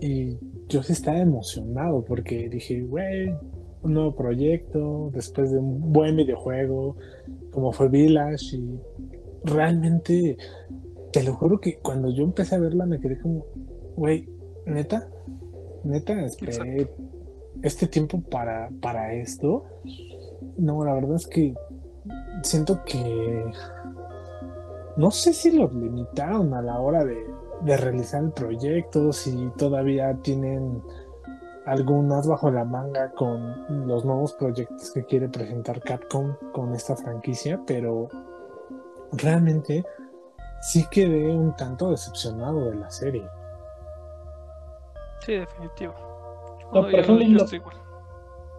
Y 0.00 0.38
yo 0.68 0.82
sí 0.82 0.92
estaba 0.92 1.18
emocionado 1.18 2.04
porque 2.04 2.48
dije, 2.48 2.82
güey, 2.82 3.34
un 3.82 3.94
nuevo 3.94 4.14
proyecto, 4.14 5.10
después 5.12 5.50
de 5.50 5.58
un 5.58 5.92
buen 5.92 6.16
videojuego, 6.16 6.96
como 7.50 7.72
fue 7.72 7.88
Village. 7.88 8.56
Y 8.56 8.80
realmente, 9.44 10.36
te 11.12 11.22
lo 11.22 11.34
juro 11.34 11.60
que 11.60 11.78
cuando 11.78 12.10
yo 12.10 12.24
empecé 12.24 12.54
a 12.54 12.58
verla 12.58 12.86
me 12.86 13.00
quedé 13.00 13.18
como, 13.18 13.44
güey, 13.96 14.28
neta, 14.66 15.08
neta, 15.84 16.24
esperé 16.24 16.88
este 17.62 17.86
tiempo 17.86 18.20
para, 18.20 18.70
para 18.80 19.14
esto. 19.14 19.64
No, 20.56 20.84
la 20.84 20.94
verdad 20.94 21.16
es 21.16 21.26
que 21.26 21.54
siento 22.42 22.82
que 22.84 23.44
no 24.96 25.10
sé 25.10 25.32
si 25.32 25.50
los 25.50 25.72
limitaron 25.72 26.54
a 26.54 26.62
la 26.62 26.80
hora 26.80 27.04
de, 27.04 27.16
de 27.62 27.76
realizar 27.76 28.22
el 28.22 28.30
proyecto, 28.32 29.12
si 29.12 29.50
todavía 29.56 30.16
tienen 30.22 30.82
algunas 31.66 32.26
bajo 32.26 32.50
la 32.50 32.64
manga 32.64 33.10
con 33.12 33.86
los 33.86 34.04
nuevos 34.04 34.32
proyectos 34.34 34.90
que 34.92 35.04
quiere 35.04 35.28
presentar 35.28 35.80
Capcom 35.80 36.34
con 36.52 36.74
esta 36.74 36.96
franquicia, 36.96 37.60
pero 37.66 38.08
realmente 39.12 39.84
sí 40.62 40.86
quedé 40.90 41.30
un 41.30 41.54
tanto 41.56 41.90
decepcionado 41.90 42.70
de 42.70 42.74
la 42.76 42.90
serie. 42.90 43.26
Sí, 45.26 45.34
definitivo. 45.34 45.94
No, 46.72 46.82
por 46.82 46.94
ejemplo, 46.94 47.24
lo- 47.44 47.54
igual. 47.54 47.76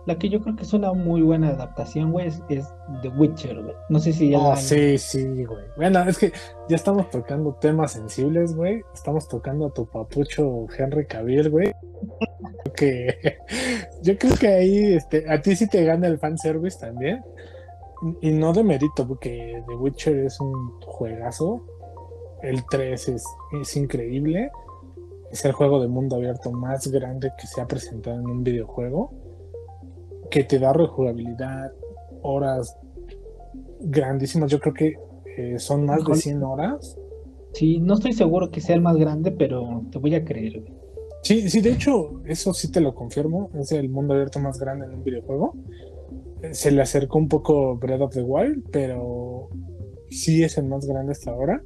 La 0.10 0.18
que 0.18 0.28
yo 0.28 0.42
creo 0.42 0.56
que 0.56 0.64
es 0.64 0.74
una 0.74 0.92
muy 0.92 1.22
buena 1.22 1.50
adaptación, 1.50 2.12
güey, 2.12 2.26
es, 2.30 2.42
es 2.50 2.66
The 3.04 3.10
Witcher, 3.10 3.62
güey. 3.62 3.76
No 3.90 4.00
sé 4.00 4.12
si 4.12 4.32
ya 4.32 4.40
Oh, 4.40 4.50
la- 4.50 4.56
sí, 4.56 4.98
sí, 4.98 5.46
güey. 5.46 5.66
Bueno, 5.78 6.00
es 6.02 6.18
que 6.18 6.32
ya 6.68 6.76
estamos 6.78 7.12
tocando 7.12 7.54
temas 7.62 7.92
sensibles, 7.92 8.56
güey. 8.56 8.82
Estamos 8.92 9.28
tocando 9.28 9.68
a 9.68 9.70
tu 9.72 9.86
papucho 9.86 10.66
Henry 10.76 11.06
Cavill, 11.06 11.52
güey. 11.52 11.74
Que 12.76 13.38
yo 14.02 14.18
creo 14.18 14.34
que 14.36 14.48
ahí 14.48 14.94
este, 14.96 15.32
a 15.32 15.40
ti 15.44 15.56
sí 15.56 15.68
te 15.70 15.84
gana 15.86 16.08
el 16.08 16.18
fanservice 16.18 16.80
también. 16.80 17.22
Y 18.22 18.32
no 18.32 18.52
de 18.52 18.64
mérito, 18.64 19.08
porque 19.08 19.62
The 19.68 19.76
Witcher 19.76 20.20
es 20.26 20.40
un 20.40 20.82
juegazo. 20.82 21.62
El 22.42 22.66
3 22.68 23.10
es, 23.10 23.24
es 23.62 23.78
increíble. 23.78 24.50
Es 25.32 25.46
el 25.46 25.52
juego 25.52 25.80
de 25.80 25.88
mundo 25.88 26.16
abierto 26.16 26.52
más 26.52 26.88
grande 26.88 27.32
que 27.40 27.46
se 27.46 27.62
ha 27.62 27.68
presentado 27.68 28.20
en 28.20 28.26
un 28.28 28.44
videojuego. 28.44 29.14
Que 30.30 30.44
te 30.44 30.60
da 30.60 30.74
rejugabilidad, 30.74 31.72
horas 32.22 32.76
grandísimas. 33.82 34.52
Yo 34.52 34.60
creo 34.60 34.74
que 34.74 34.94
eh, 35.38 35.60
son 35.60 35.86
más 35.86 35.98
de 35.98 36.02
Híjole. 36.04 36.18
100 36.22 36.44
horas. 36.44 36.98
Sí, 37.54 37.80
no 37.80 37.96
estoy 37.96 38.14
seguro 38.14 38.52
que 38.52 38.62
sea 38.62 38.76
el 38.76 38.82
más 38.82 38.96
grande, 38.98 39.32
pero 39.32 39.84
te 39.92 39.98
voy 39.98 40.14
a 40.16 40.24
creer. 40.24 40.64
Sí, 41.24 41.50
sí, 41.50 41.62
de 41.62 41.72
hecho, 41.72 42.22
eso 42.26 42.54
sí 42.54 42.72
te 42.72 42.80
lo 42.82 42.94
confirmo. 42.94 43.50
Es 43.56 43.72
el 43.72 43.90
mundo 43.90 44.14
abierto 44.14 44.40
más 44.40 44.60
grande 44.60 44.86
en 44.86 44.94
un 44.94 45.04
videojuego. 45.04 45.56
Eh, 46.44 46.54
Se 46.54 46.72
le 46.72 46.82
acercó 46.82 47.18
un 47.18 47.28
poco 47.28 47.76
Breath 47.78 48.02
of 48.02 48.14
the 48.14 48.22
Wild, 48.22 48.70
pero 48.72 49.50
sí 50.10 50.44
es 50.44 50.58
el 50.58 50.66
más 50.66 50.86
grande 50.86 51.12
hasta 51.14 51.32
ahora. 51.32 51.62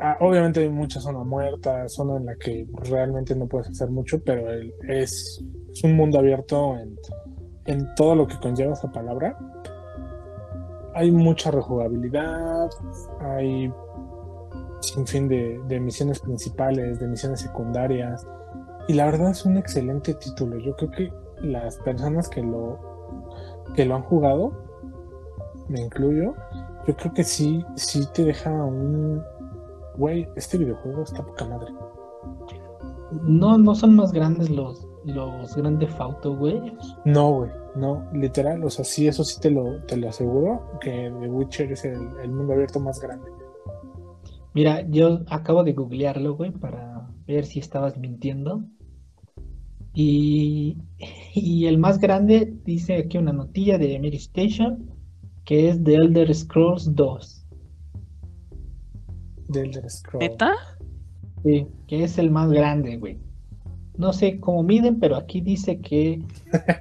Ah, 0.00 0.16
obviamente 0.20 0.60
hay 0.60 0.68
mucha 0.68 1.00
zona 1.00 1.24
muerta, 1.24 1.88
zona 1.88 2.16
en 2.18 2.26
la 2.26 2.36
que 2.36 2.66
realmente 2.84 3.34
no 3.34 3.48
puedes 3.48 3.68
hacer 3.68 3.90
mucho, 3.90 4.22
pero 4.24 4.48
el- 4.52 4.72
es, 4.88 5.44
es 5.72 5.82
un 5.84 5.96
mundo 5.96 6.20
abierto 6.20 6.78
en, 6.78 6.96
en 7.68 7.94
todo 7.94 8.14
lo 8.14 8.26
que 8.26 8.38
conlleva 8.38 8.72
esa 8.72 8.90
palabra. 8.90 9.38
Hay 10.94 11.12
mucha 11.12 11.50
rejugabilidad, 11.50 12.70
hay 13.20 13.72
sin 14.80 15.06
fin 15.06 15.28
de, 15.28 15.80
misiones 15.80 16.18
principales, 16.20 16.98
de 16.98 17.06
misiones 17.06 17.40
secundarias. 17.40 18.26
Y 18.88 18.94
la 18.94 19.04
verdad 19.04 19.30
es 19.30 19.44
un 19.44 19.58
excelente 19.58 20.14
título. 20.14 20.58
Yo 20.58 20.74
creo 20.76 20.90
que 20.90 21.12
las 21.42 21.76
personas 21.78 22.28
que 22.28 22.42
lo, 22.42 22.78
que 23.74 23.84
lo 23.84 23.96
han 23.96 24.02
jugado, 24.02 24.52
me 25.68 25.82
incluyo, 25.82 26.34
yo 26.86 26.96
creo 26.96 27.12
que 27.12 27.22
sí, 27.22 27.64
sí 27.76 28.08
te 28.14 28.24
deja 28.24 28.50
un... 28.50 29.22
Güey, 29.98 30.26
este 30.36 30.56
videojuego 30.56 31.02
está 31.02 31.22
poca 31.22 31.44
madre. 31.44 31.70
No, 33.22 33.58
no 33.58 33.74
son 33.74 33.94
más 33.94 34.12
grandes 34.12 34.48
los, 34.48 34.87
los 35.08 35.56
Grand 35.56 35.78
Theft 35.78 36.00
Auto, 36.00 36.36
güey. 36.36 36.60
No, 37.04 37.32
güey, 37.32 37.50
no, 37.76 38.08
literal, 38.12 38.62
o 38.64 38.70
sea, 38.70 38.84
sí, 38.84 39.08
eso 39.08 39.24
sí 39.24 39.40
te 39.40 39.50
lo, 39.50 39.82
te 39.84 39.96
lo 39.96 40.08
aseguro, 40.08 40.78
que 40.80 41.12
The 41.20 41.28
Witcher 41.28 41.72
es 41.72 41.84
el, 41.84 42.00
el 42.22 42.30
mundo 42.30 42.52
abierto 42.52 42.80
más 42.80 43.00
grande. 43.00 43.30
Mira, 44.54 44.86
yo 44.88 45.20
acabo 45.28 45.62
de 45.64 45.72
googlearlo, 45.72 46.34
güey, 46.34 46.50
para 46.50 47.08
ver 47.26 47.44
si 47.44 47.60
estabas 47.60 47.96
mintiendo. 47.96 48.64
Y, 49.94 50.78
y 51.34 51.66
el 51.66 51.78
más 51.78 51.98
grande 51.98 52.54
dice 52.64 52.96
aquí 52.96 53.18
una 53.18 53.32
notilla 53.32 53.78
de 53.78 53.98
Mary 53.98 54.16
Station, 54.16 54.90
que 55.44 55.68
es 55.70 55.82
The 55.82 55.94
Elder 55.94 56.34
Scrolls 56.34 56.94
2. 56.94 57.46
de 59.48 59.60
Elder 59.60 59.90
Scrolls. 59.90 60.30
¿Neta? 60.30 60.52
Sí, 61.44 61.66
que 61.86 62.04
es 62.04 62.18
el 62.18 62.30
más 62.30 62.50
grande, 62.50 62.96
güey. 62.96 63.18
No 63.98 64.12
sé 64.12 64.38
cómo 64.38 64.62
miden, 64.62 65.00
pero 65.00 65.16
aquí 65.16 65.40
dice 65.40 65.80
que 65.80 66.22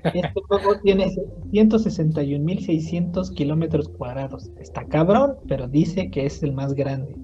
este 0.03 0.41
juego 0.47 0.80
tiene 0.84 1.07
161.600 1.51 3.34
kilómetros 3.34 3.89
cuadrados. 3.89 4.51
Está 4.59 4.86
cabrón, 4.86 5.36
pero 5.47 5.68
dice 5.68 6.11
que 6.11 6.28
es 6.28 6.43
el 6.43 6.53
más 6.53 6.76
grande. 6.76 7.15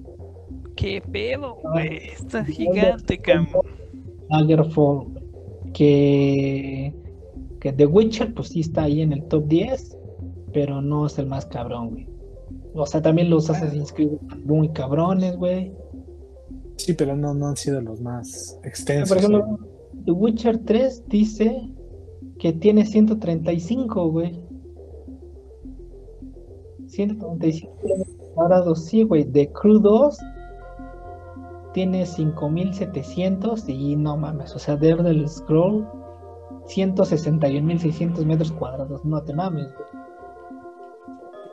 ¿Qué 0.74 1.00
pedo, 1.00 1.58
güey? 1.62 2.08
Está 2.08 2.44
gigante, 2.44 3.18
cabrón. 3.18 3.62
Daggerfall, 4.28 5.06
que, 5.72 6.92
que 7.60 7.72
The 7.72 7.86
Witcher, 7.86 8.34
pues 8.34 8.48
sí 8.48 8.60
está 8.60 8.82
ahí 8.84 9.00
en 9.00 9.12
el 9.12 9.22
top 9.28 9.46
10, 9.46 9.96
pero 10.52 10.82
no 10.82 11.06
es 11.06 11.16
el 11.20 11.26
más 11.26 11.46
cabrón, 11.46 11.90
güey. 11.90 12.08
O 12.74 12.84
sea, 12.84 13.00
también 13.00 13.30
los 13.30 13.48
Assassin's 13.48 13.92
Creed 13.92 14.10
muy 14.44 14.70
cabrones, 14.70 15.36
güey. 15.36 15.72
Sí, 16.78 16.94
pero 16.94 17.14
no, 17.14 17.32
no 17.32 17.46
han 17.46 17.56
sido 17.56 17.80
los 17.80 18.00
más 18.00 18.58
extensos. 18.64 19.08
Por 19.08 19.18
ejemplo, 19.18 19.46
güey. 19.46 19.73
The 20.04 20.12
Witcher 20.12 20.58
3 20.58 21.08
dice 21.08 21.70
que 22.38 22.52
tiene 22.52 22.84
135, 22.84 24.10
güey. 24.10 24.40
135 26.86 27.76
kilómetros 27.80 28.16
cuadrados, 28.34 28.84
sí, 28.84 29.02
güey. 29.02 29.24
The 29.24 29.52
Crew 29.52 29.78
2 29.78 30.18
tiene 31.72 32.06
5700 32.06 33.68
y 33.68 33.96
no 33.96 34.16
mames, 34.16 34.54
o 34.54 34.58
sea, 34.58 34.78
The 34.78 34.90
Elder 34.90 35.28
Scroll 35.28 35.84
161.600 36.66 38.24
metros 38.24 38.52
cuadrados, 38.52 39.04
no 39.04 39.22
te 39.22 39.34
mames, 39.34 39.66
güey. 39.74 40.04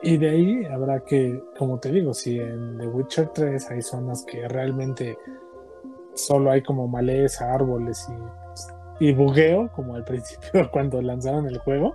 Y 0.04 0.16
de 0.16 0.30
ahí 0.30 0.64
habrá 0.64 1.00
que, 1.04 1.42
como 1.56 1.78
te 1.78 1.92
digo, 1.92 2.12
si 2.12 2.38
en 2.38 2.78
The 2.78 2.88
Witcher 2.88 3.28
3 3.28 3.70
hay 3.70 3.82
zonas 3.82 4.24
que 4.24 4.48
realmente 4.48 5.16
solo 6.14 6.50
hay 6.50 6.62
como 6.62 6.88
maleza, 6.88 7.52
árboles 7.52 8.08
y, 9.00 9.08
y 9.08 9.12
bugueo, 9.12 9.70
como 9.74 9.94
al 9.94 10.04
principio 10.04 10.68
cuando 10.72 11.00
lanzaron 11.02 11.46
el 11.46 11.58
juego, 11.58 11.94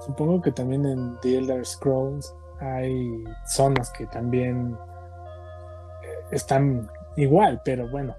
supongo 0.00 0.40
que 0.42 0.52
también 0.52 0.86
en 0.86 1.18
The 1.20 1.38
Elder 1.38 1.64
Scrolls 1.66 2.34
hay 2.60 3.24
zonas 3.46 3.90
que 3.92 4.06
también 4.06 4.76
eh, 6.02 6.08
están 6.32 6.88
igual, 7.16 7.60
pero 7.64 7.88
bueno. 7.90 8.14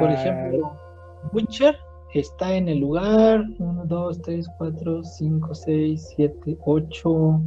Por 0.00 0.08
Ah, 0.08 0.14
ejemplo, 0.14 0.72
Witcher 1.32 1.76
está 2.14 2.54
en 2.54 2.68
el 2.68 2.78
lugar 2.80 3.44
1, 3.58 3.84
2, 3.84 4.22
3, 4.22 4.48
4, 4.58 5.04
5, 5.04 5.54
6, 5.54 6.14
7, 6.16 6.56
8. 6.64 7.40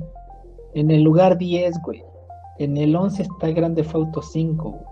En 0.76 0.92
el 0.92 1.02
lugar 1.02 1.38
10, 1.38 1.82
güey. 1.84 2.04
En 2.60 2.78
el 2.78 2.96
11 2.96 3.24
está 3.24 3.50
Grande 3.50 3.84
Auto 3.94 4.22
5. 4.22 4.70
güey. 4.70 4.84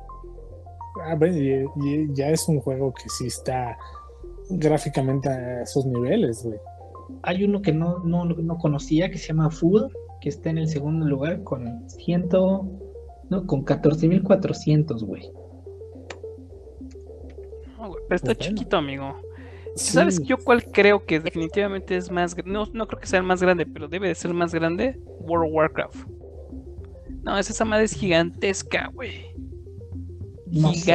Ah, 1.03 1.15
bueno, 1.15 1.37
y- 1.37 1.65
y 1.85 2.07
ya 2.13 2.29
es 2.29 2.47
un 2.47 2.59
juego 2.59 2.93
que 2.93 3.09
sí 3.09 3.27
está 3.27 3.77
gráficamente 4.49 5.29
a 5.29 5.61
esos 5.63 5.85
niveles, 5.85 6.43
güey. 6.43 6.57
Hay 7.23 7.43
uno 7.43 7.61
que 7.61 7.71
no, 7.73 7.99
no, 7.99 8.25
no 8.25 8.57
conocía 8.57 9.09
que 9.09 9.17
se 9.17 9.27
llama 9.29 9.49
Food, 9.49 9.91
que 10.21 10.29
está 10.29 10.49
en 10.49 10.57
el 10.57 10.67
segundo 10.67 11.05
lugar 11.05 11.43
con 11.43 11.89
100, 11.89 12.27
no, 12.31 13.45
con 13.45 13.63
14.400, 13.65 15.03
güey. 15.03 15.29
No, 17.77 17.89
güey, 17.89 18.01
pero 18.07 18.15
está 18.15 18.27
Pues 18.27 18.37
bueno. 18.39 18.55
chiquito, 18.57 18.77
amigo. 18.77 19.15
Sí, 19.75 19.93
¿Sabes 19.93 20.21
yo 20.23 20.37
cuál 20.37 20.63
creo 20.65 21.05
que 21.05 21.19
definitivamente 21.19 21.95
es 21.97 22.09
más 22.09 22.35
no, 22.45 22.65
no 22.73 22.87
creo 22.87 22.99
que 22.99 23.05
sea 23.07 23.19
el 23.19 23.25
más 23.25 23.41
grande, 23.43 23.65
pero 23.67 23.87
debe 23.87 24.07
de 24.07 24.15
ser 24.15 24.33
más 24.33 24.53
grande? 24.53 24.99
World 25.19 25.49
of 25.49 25.53
Warcraft. 25.55 26.07
No, 27.21 27.37
es 27.37 27.49
esa 27.49 27.63
madre 27.63 27.85
es 27.85 27.93
gigantesca, 27.93 28.89
güey. 28.93 29.35
No 30.51 30.73
sé. 30.73 30.85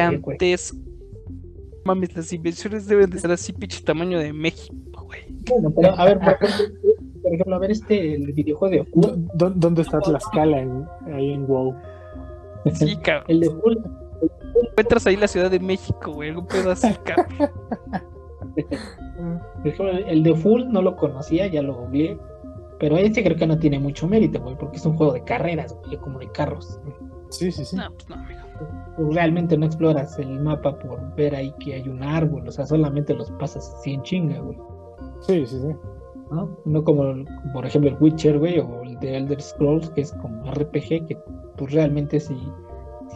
Mames, 1.85 2.15
las 2.15 2.31
inversiones 2.31 2.87
deben 2.87 3.09
de 3.09 3.19
ser 3.19 3.31
así, 3.31 3.51
pinche 3.51 3.81
tamaño 3.83 4.17
de 4.17 4.31
México, 4.31 5.03
güey. 5.03 5.21
Bueno, 5.49 5.69
pero 5.75 5.91
a 5.99 6.05
ver, 6.05 6.17
por 6.19 6.29
ejemplo, 6.33 6.79
por 7.21 7.33
ejemplo, 7.33 7.55
a 7.55 7.59
ver 7.59 7.71
este 7.71 8.15
el 8.15 8.31
videojuego 8.31 8.71
de 8.73 8.81
¿Dó- 8.83 9.09
Food, 9.09 9.17
dó- 9.35 9.49
¿Dónde 9.53 9.81
está 9.81 9.99
Tlaxcala 9.99 10.59
en, 10.61 10.85
ahí 11.13 11.31
en 11.33 11.45
WoW? 11.45 11.75
Sí, 12.73 12.95
cabrón. 12.97 13.25
el 13.27 13.39
de 13.41 13.49
Food, 13.49 13.77
Encuentras 14.69 15.05
ahí 15.07 15.17
la 15.17 15.27
Ciudad 15.27 15.51
de 15.51 15.59
México, 15.59 16.13
güey. 16.13 16.29
Algún 16.29 16.47
pedo 16.47 16.71
así, 16.71 16.87
cabrón. 17.03 17.51
el 20.07 20.23
de 20.23 20.35
Full 20.35 20.63
no 20.69 20.81
lo 20.81 20.95
conocía, 20.95 21.47
ya 21.47 21.61
lo 21.61 21.75
googleé. 21.75 22.17
Pero 22.79 22.97
este 22.97 23.23
creo 23.23 23.35
que 23.37 23.47
no 23.47 23.57
tiene 23.59 23.79
mucho 23.79 24.07
mérito, 24.07 24.39
güey, 24.41 24.57
porque 24.57 24.77
es 24.77 24.85
un 24.85 24.95
juego 24.95 25.13
de 25.13 25.23
carreras, 25.23 25.75
güey, 25.85 25.97
como 25.97 26.19
de 26.19 26.29
carros. 26.31 26.79
Sí, 27.29 27.51
sí, 27.51 27.65
sí. 27.65 27.75
No, 27.75 27.91
pues 27.93 28.07
no, 28.09 28.15
amigo. 28.15 28.39
Realmente 28.97 29.57
no 29.57 29.65
exploras 29.65 30.17
el 30.19 30.39
mapa 30.39 30.77
por 30.77 31.15
ver 31.15 31.35
ahí 31.35 31.53
que 31.59 31.75
hay 31.75 31.87
un 31.87 32.03
árbol, 32.03 32.47
o 32.47 32.51
sea, 32.51 32.65
solamente 32.65 33.13
los 33.13 33.31
pasas 33.31 33.73
así 33.79 33.93
en 33.93 34.01
chinga, 34.03 34.39
güey. 34.39 34.57
Sí, 35.21 35.45
sí, 35.45 35.59
sí. 35.59 35.75
¿no? 36.31 36.57
No 36.65 36.83
como, 36.83 37.25
por 37.53 37.65
ejemplo, 37.65 37.89
el 37.91 37.97
Witcher, 37.99 38.39
güey, 38.39 38.59
o 38.59 38.83
el 38.83 38.99
de 38.99 39.17
Elder 39.17 39.41
Scrolls, 39.41 39.89
que 39.91 40.01
es 40.01 40.11
como 40.13 40.51
RPG, 40.51 41.07
que 41.07 41.17
pues 41.57 41.73
realmente 41.73 42.19
si, 42.19 42.35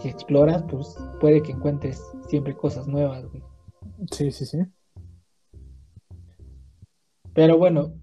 si 0.01 0.09
exploras, 0.09 0.63
pues 0.69 0.95
puede 1.19 1.41
que 1.41 1.51
encuentres 1.51 2.01
siempre 2.27 2.55
cosas 2.55 2.87
nuevas, 2.87 3.25
güey. 3.25 3.43
Sí, 4.11 4.31
sí, 4.31 4.45
sí. 4.45 4.59
Pero 7.33 7.57
bueno, 7.57 7.93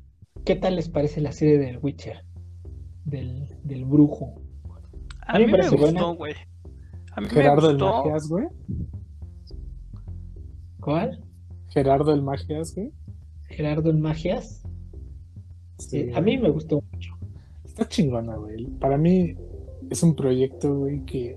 ¿qué 0.45 0.57
tal 0.57 0.76
les 0.76 0.89
parece 0.89 1.20
la 1.20 1.32
serie 1.32 1.59
del 1.59 1.78
Witcher? 1.78 2.24
Del, 3.05 3.49
del 3.64 3.85
brujo. 3.85 4.35
A 5.26 5.37
A 5.37 5.39
mí 5.39 5.47
mí 5.47 5.53
me 5.53 5.59
me 5.59 5.68
gustó, 5.70 6.14
güey. 6.14 6.35
A 7.16 7.20
mí 7.20 7.28
Gerardo 7.28 7.68
me 7.68 7.72
el. 7.74 7.78
Magias, 7.78 8.28
güey. 8.28 8.46
¿Cuál? 10.80 11.20
Gerardo 11.68 12.12
el 12.12 12.22
Magias, 12.22 12.74
güey. 12.74 12.92
Gerardo 13.48 13.90
en 13.90 14.00
Magias. 14.00 14.62
Sí, 15.78 15.98
Eh, 15.98 16.12
a 16.14 16.20
mí 16.20 16.38
me 16.38 16.50
gustó 16.50 16.82
mucho. 16.92 17.14
Está 17.64 17.88
chingona, 17.88 18.36
güey. 18.36 18.66
Para 18.78 18.96
mí 18.98 19.34
es 19.90 20.02
un 20.02 20.14
proyecto, 20.14 20.74
güey, 20.76 21.04
que 21.04 21.36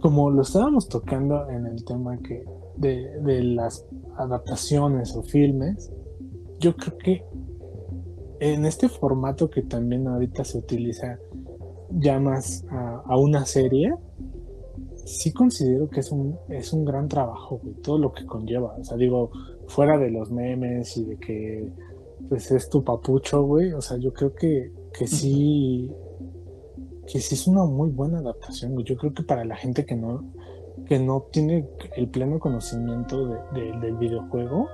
como 0.00 0.30
lo 0.30 0.42
estábamos 0.42 0.88
tocando 0.88 1.48
en 1.48 1.66
el 1.66 1.84
tema 1.84 2.18
que 2.18 2.44
de, 2.76 3.20
de 3.22 3.42
las 3.42 3.84
adaptaciones 4.16 5.14
o 5.16 5.22
filmes, 5.22 5.92
yo 6.60 6.76
creo 6.76 6.98
que 6.98 7.24
en 8.40 8.64
este 8.64 8.88
formato 8.88 9.50
que 9.50 9.62
también 9.62 10.06
ahorita 10.06 10.44
se 10.44 10.58
utiliza 10.58 11.18
ya 11.90 12.20
más 12.20 12.64
a, 12.70 13.02
a 13.06 13.16
una 13.16 13.44
serie, 13.44 13.94
sí 15.08 15.32
considero 15.32 15.88
que 15.88 16.00
es 16.00 16.10
un, 16.12 16.36
es 16.48 16.72
un 16.72 16.84
gran 16.84 17.08
trabajo, 17.08 17.58
güey, 17.62 17.74
todo 17.76 17.98
lo 17.98 18.12
que 18.12 18.26
conlleva. 18.26 18.76
O 18.78 18.84
sea, 18.84 18.96
digo, 18.96 19.30
fuera 19.66 19.98
de 19.98 20.10
los 20.10 20.30
memes 20.30 20.96
y 20.96 21.04
de 21.04 21.16
que 21.18 21.68
pues 22.28 22.50
es 22.50 22.68
tu 22.68 22.84
papucho, 22.84 23.42
güey. 23.44 23.72
O 23.72 23.80
sea, 23.80 23.96
yo 23.98 24.12
creo 24.12 24.34
que, 24.34 24.72
que 24.92 25.06
sí, 25.06 25.90
que 27.10 27.20
sí 27.20 27.34
es 27.34 27.46
una 27.46 27.64
muy 27.64 27.90
buena 27.90 28.18
adaptación, 28.18 28.72
güey. 28.74 28.84
Yo 28.84 28.96
creo 28.96 29.14
que 29.14 29.22
para 29.22 29.44
la 29.44 29.56
gente 29.56 29.84
que 29.86 29.94
no, 29.96 30.24
que 30.86 30.98
no 30.98 31.26
tiene 31.32 31.68
el 31.96 32.08
pleno 32.08 32.38
conocimiento 32.38 33.26
de- 33.28 33.38
de- 33.60 33.78
del 33.80 33.96
videojuego, 33.96 34.68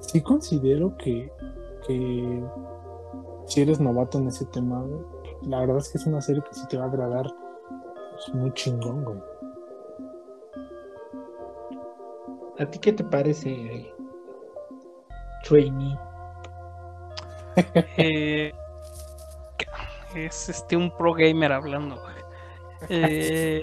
sí 0.00 0.20
considero 0.22 0.96
que, 0.96 1.30
que 1.86 2.42
si 3.46 3.60
eres 3.60 3.80
novato 3.80 4.18
en 4.18 4.28
ese 4.28 4.46
tema, 4.46 4.82
güey, 4.82 5.00
la 5.48 5.60
verdad 5.60 5.78
es 5.78 5.90
que 5.90 5.98
es 5.98 6.06
una 6.06 6.20
serie 6.22 6.42
que 6.48 6.54
sí 6.54 6.66
te 6.68 6.78
va 6.78 6.84
a 6.84 6.88
agradar 6.88 7.26
pues, 8.12 8.34
muy 8.34 8.52
chingón, 8.54 9.04
güey. 9.04 9.18
¿A 12.58 12.66
ti 12.66 12.78
qué 12.78 12.92
te 12.92 13.04
parece, 13.04 13.92
Trainee? 15.42 15.98
Eh, 17.96 18.52
es 20.16 20.48
este 20.48 20.76
un 20.76 20.90
pro 20.96 21.14
gamer 21.14 21.52
hablando, 21.52 21.96
güey. 21.96 22.14
Eh, 22.88 23.62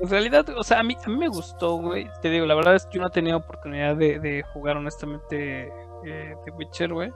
en 0.00 0.08
realidad, 0.08 0.46
o 0.50 0.62
sea, 0.62 0.80
a 0.80 0.82
mí, 0.82 0.96
a 1.02 1.08
mí 1.08 1.16
me 1.16 1.28
gustó, 1.28 1.76
güey. 1.78 2.08
Te 2.20 2.30
digo, 2.30 2.44
la 2.46 2.54
verdad 2.54 2.74
es 2.74 2.86
que 2.86 2.96
yo 2.96 3.00
no 3.00 3.08
he 3.08 3.10
tenido 3.10 3.38
oportunidad 3.38 3.96
de, 3.96 4.18
de 4.18 4.42
jugar 4.52 4.76
honestamente 4.76 5.72
eh, 6.04 6.34
The 6.44 6.50
Witcher, 6.50 6.92
güey. 6.92 7.12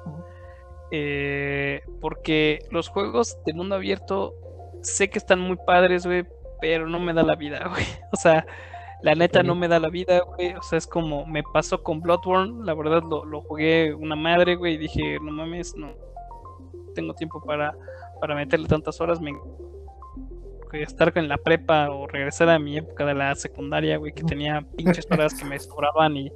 Eh, 0.90 1.82
porque 2.01 2.60
los 2.70 2.89
juegos 2.89 3.39
de 3.44 3.52
mundo 3.52 3.77
abierto 3.77 4.35
sé 4.82 5.09
que 5.09 5.18
están 5.18 5.40
muy 5.40 5.56
padres, 5.66 6.06
güey, 6.06 6.24
pero 6.60 6.89
no 6.89 6.98
me 6.98 7.12
da 7.12 7.22
la 7.22 7.36
vida, 7.36 7.68
güey. 7.68 7.85
O 8.12 8.16
sea, 8.16 8.47
la 9.02 9.14
neta 9.14 9.43
no 9.43 9.55
me 9.55 9.68
da 9.68 9.81
la 9.81 9.89
vida, 9.89 10.20
güey. 10.20 10.55
O 10.55 10.62
sea, 10.62 10.78
es 10.78 10.86
como 10.86 11.27
me 11.27 11.43
pasó 11.43 11.82
con 11.82 12.01
Bloodborne. 12.01 12.64
La 12.64 12.74
verdad 12.74 13.02
lo, 13.09 13.24
lo 13.24 13.43
jugué 13.43 13.94
una 13.94 14.16
madre, 14.16 14.56
güey. 14.56 14.74
Y 14.74 14.78
dije, 14.78 15.18
no 15.20 15.32
mames, 15.32 15.74
no 15.77 15.93
tengo 16.94 17.14
tiempo 17.14 17.43
para, 17.43 17.74
para 18.20 18.35
meterle 18.35 18.68
tantas 18.68 19.01
horas. 19.01 19.20
Me 19.20 19.32
estar 20.72 21.12
en 21.16 21.28
la 21.28 21.36
prepa 21.36 21.90
o 21.90 22.06
regresar 22.06 22.48
a 22.48 22.59
mi 22.59 22.77
época 22.77 23.05
de 23.05 23.14
la 23.14 23.35
secundaria, 23.35 23.97
güey, 23.97 24.12
que 24.12 24.22
tenía 24.22 24.64
pinches 24.77 25.06
horas 25.10 25.35
que 25.35 25.44
me 25.44 25.59
sobraban 25.59 26.16
y, 26.16 26.32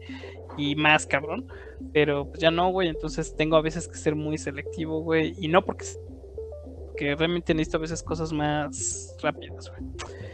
y 0.56 0.74
más, 0.74 1.06
cabrón. 1.06 1.46
Pero 1.92 2.26
pues 2.28 2.40
ya 2.40 2.50
no, 2.50 2.70
güey. 2.70 2.88
Entonces 2.88 3.36
tengo 3.36 3.56
a 3.56 3.62
veces 3.62 3.88
que 3.88 3.96
ser 3.96 4.14
muy 4.14 4.38
selectivo, 4.38 5.00
güey. 5.00 5.34
Y 5.38 5.48
no 5.48 5.64
porque 5.64 5.86
que 6.96 7.14
realmente 7.16 7.54
necesito 7.54 7.78
a 7.78 7.80
veces 7.80 8.02
cosas 8.02 8.32
más 8.32 9.16
rápidas, 9.22 9.70
güey. 9.70 9.82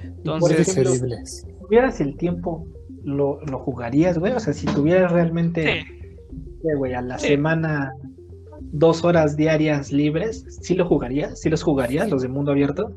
Entonces, 0.02 1.46
tuvieras 1.70 2.00
el 2.00 2.16
tiempo, 2.16 2.66
¿lo, 3.04 3.40
lo 3.46 3.60
jugarías, 3.60 4.18
güey? 4.18 4.32
O 4.32 4.40
sea, 4.40 4.52
si 4.52 4.66
tuvieras 4.66 5.12
realmente, 5.12 5.84
sí, 5.84 6.18
¿qué, 6.62 6.74
güey, 6.76 6.94
a 6.94 7.00
la 7.00 7.16
Sí. 7.16 7.28
semana 7.28 7.92
dos 8.72 9.04
horas 9.04 9.36
diarias 9.36 9.92
libres, 9.92 10.44
¿sí 10.62 10.74
lo 10.74 10.84
jugarías? 10.88 11.40
¿Sí 11.40 11.48
los 11.48 11.62
jugarías, 11.62 12.10
los 12.10 12.22
de 12.22 12.28
mundo 12.28 12.50
abierto? 12.50 12.92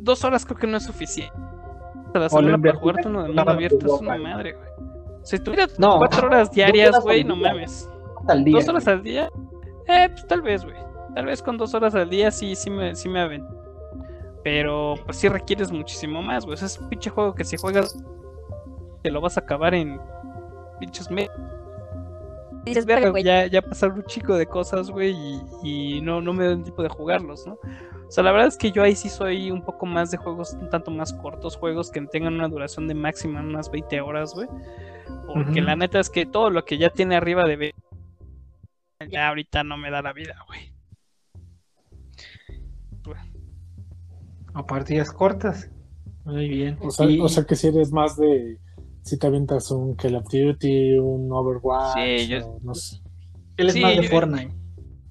dos 0.00 0.22
horas 0.24 0.44
creo 0.44 0.58
que 0.58 0.66
no 0.66 0.76
es 0.78 0.82
suficiente. 0.84 1.32
La 2.14 2.28
semana 2.28 2.58
para 2.58 2.74
jugarte 2.74 3.08
uno 3.08 3.22
de 3.22 3.28
mundo 3.28 3.50
abierto 3.50 3.86
es 3.96 4.00
una 4.00 4.16
madre, 4.18 4.52
güey. 4.52 4.68
Si 5.24 5.38
tuvieras 5.38 5.78
No, 5.78 5.98
cuatro 5.98 6.26
horas 6.26 6.50
diarias, 6.50 6.98
güey, 7.02 7.24
no 7.24 7.36
mames. 7.36 7.88
Al 8.28 8.44
día. 8.44 8.56
¿Dos 8.56 8.68
horas 8.68 8.86
al 8.88 9.02
día? 9.02 9.28
Eh, 9.88 10.08
pues 10.10 10.26
tal 10.26 10.42
vez, 10.42 10.62
güey. 10.64 10.76
Tal 11.14 11.26
vez 11.26 11.42
con 11.42 11.56
dos 11.56 11.74
horas 11.74 11.94
al 11.94 12.08
día 12.10 12.30
sí, 12.30 12.54
sí 12.54 12.70
me, 12.70 12.94
sí 12.94 13.08
me. 13.08 13.42
Pero 14.44 14.94
pues 15.04 15.16
sí 15.16 15.28
requieres 15.28 15.72
muchísimo 15.72 16.22
más, 16.22 16.44
güey. 16.44 16.54
O 16.54 16.56
sea, 16.56 16.66
es 16.66 16.78
un 16.78 16.88
pinche 16.88 17.10
juego 17.10 17.34
que 17.34 17.44
si 17.44 17.56
juegas 17.56 17.98
te 19.02 19.10
lo 19.10 19.20
vas 19.20 19.36
a 19.36 19.40
acabar 19.40 19.74
en 19.74 19.98
pinches 20.78 21.10
meses. 21.10 21.34
Dices, 22.64 22.86
verga, 22.86 23.10
güey, 23.10 23.22
ya, 23.22 23.46
ya 23.46 23.60
pasaron 23.60 23.98
un 23.98 24.04
chico 24.04 24.36
de 24.36 24.46
cosas, 24.46 24.90
güey, 24.90 25.10
y, 25.12 25.42
y 25.62 26.00
no, 26.00 26.22
no 26.22 26.32
me 26.32 26.46
dan 26.46 26.62
tiempo 26.62 26.82
de 26.82 26.88
jugarlos, 26.88 27.46
¿no? 27.46 27.58
O 28.06 28.10
sea, 28.10 28.24
la 28.24 28.32
verdad 28.32 28.48
es 28.48 28.56
que 28.56 28.70
yo 28.70 28.82
ahí 28.82 28.94
sí 28.94 29.10
soy 29.10 29.50
un 29.50 29.62
poco 29.62 29.84
más 29.84 30.10
de 30.10 30.16
juegos 30.16 30.54
un 30.54 30.70
tanto 30.70 30.90
más 30.90 31.12
cortos, 31.12 31.56
juegos 31.56 31.90
que 31.90 32.00
tengan 32.02 32.34
una 32.34 32.48
duración 32.48 32.86
de 32.88 32.94
máxima 32.94 33.40
unas 33.40 33.70
20 33.70 34.00
horas, 34.00 34.34
güey. 34.34 34.48
Porque 35.26 35.60
la 35.60 35.76
neta 35.76 36.00
es 36.00 36.08
que 36.08 36.24
todo 36.24 36.48
lo 36.48 36.64
que 36.64 36.78
ya 36.78 36.90
tiene 36.90 37.16
arriba 37.16 37.44
de 37.44 37.56
20 37.56 37.84
ya 39.10 39.28
ahorita 39.28 39.64
no 39.64 39.76
me 39.76 39.90
da 39.90 40.02
la 40.02 40.12
vida, 40.12 40.36
güey. 40.46 40.73
O 44.54 44.64
partidas 44.66 45.12
cortas. 45.12 45.70
Muy 46.24 46.48
bien. 46.48 46.78
O 46.80 46.90
sea, 46.90 47.06
Y- 47.10 47.20
o 47.20 47.28
sea 47.28 47.44
que 47.44 47.56
si 47.56 47.68
eres 47.68 47.92
más 47.92 48.16
de. 48.16 48.58
Si 49.02 49.18
te 49.18 49.26
avientas 49.26 49.70
un 49.70 49.94
Call 49.96 50.14
of 50.16 50.24
Duty, 50.32 50.98
un 50.98 51.30
Overwatch, 51.30 51.94
Sí, 51.94 52.28
yo- 52.28 52.46
o 52.46 52.58
no 52.62 52.74
sé. 52.74 53.00
él 53.58 53.66
es 53.66 53.74
sí, 53.74 53.80
más 53.80 53.96
de 53.96 54.02
yo- 54.04 54.08
Fortnite. 54.10 54.54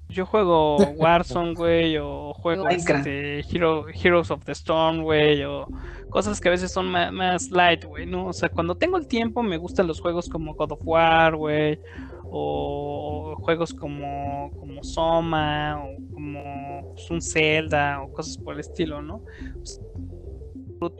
Yo 0.09 0.25
juego 0.27 0.77
Warzone, 0.97 1.53
güey, 1.55 1.97
o 1.97 2.33
juego 2.33 2.67
este, 2.69 3.39
Hero- 3.51 3.85
Heroes 3.89 4.29
of 4.31 4.43
the 4.45 4.51
Storm, 4.51 5.01
güey, 5.03 5.43
o 5.43 5.67
cosas 6.09 6.39
que 6.39 6.49
a 6.49 6.51
veces 6.51 6.71
son 6.71 6.87
ma- 6.87 7.11
más, 7.11 7.49
light, 7.51 7.83
güey, 7.85 8.05
¿no? 8.05 8.27
O 8.27 8.33
sea, 8.33 8.49
cuando 8.49 8.75
tengo 8.75 8.97
el 8.97 9.07
tiempo 9.07 9.41
me 9.43 9.57
gustan 9.57 9.87
los 9.87 9.99
juegos 10.01 10.29
como 10.29 10.53
God 10.55 10.71
of 10.73 10.81
War, 10.83 11.35
güey, 11.35 11.79
o 12.35 13.35
juegos 13.39 13.73
como, 13.73 14.51
como 14.59 14.83
Soma, 14.83 15.83
o 15.83 16.12
pues, 16.93 17.09
un 17.11 17.21
Zelda, 17.21 18.01
o 18.01 18.11
cosas 18.11 18.37
por 18.37 18.53
el 18.53 18.61
estilo, 18.61 19.01
¿no? 19.01 19.21
Pues, 19.57 19.81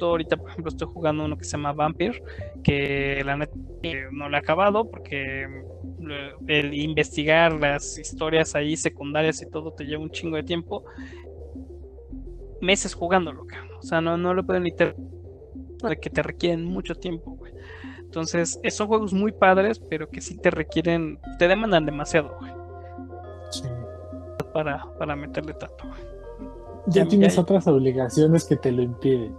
ahorita, 0.02 0.38
por 0.38 0.50
ejemplo, 0.50 0.70
estoy 0.70 0.88
jugando 0.88 1.26
uno 1.26 1.38
que 1.38 1.44
se 1.44 1.52
llama 1.52 1.74
Vampire, 1.74 2.22
que 2.64 3.22
la 3.26 3.38
neta 3.38 3.54
eh, 3.84 4.06
no 4.12 4.30
lo 4.30 4.36
he 4.36 4.40
acabado 4.40 4.90
porque 4.90 5.44
eh, 5.44 6.32
el 6.48 6.74
investigar 6.74 7.54
las 7.54 7.98
historias 7.98 8.56
ahí 8.56 8.78
secundarias 8.78 9.42
y 9.42 9.50
todo 9.50 9.72
te 9.72 9.86
lleva 9.86 10.04
un 10.04 10.12
chingo 10.12 10.38
de 10.38 10.44
tiempo. 10.44 10.84
Meses 12.62 12.94
jugándolo. 12.94 13.46
O 13.78 13.82
sea, 13.82 14.00
no, 14.00 14.18
no 14.18 14.34
lo 14.34 14.46
pueden 14.46 14.64
de 14.64 15.98
que 16.00 16.10
te 16.10 16.24
requieren 16.24 16.64
mucho 16.64 16.96
tiempo, 16.96 17.32
güey. 17.32 17.52
Entonces, 18.00 18.60
son 18.70 18.88
juegos 18.88 19.12
muy 19.12 19.32
padres, 19.32 19.80
pero 19.90 20.08
que 20.08 20.22
sí 20.22 20.38
te 20.38 20.52
requieren, 20.52 21.20
te 21.40 21.48
demandan 21.48 21.86
demasiado, 21.86 22.38
güey. 22.40 22.63
Para, 24.54 24.86
para 24.98 25.16
meterle 25.16 25.54
tanto, 25.54 25.88
güey. 25.88 26.02
Ya 26.88 27.04
Ya- 27.04 27.08
tienes 27.10 27.36
ya- 27.36 27.42
otras 27.42 27.68
obligaciones 27.68 28.46
que 28.46 28.56
te 28.58 28.72
lo 28.72 28.82
impiden. 28.82 29.36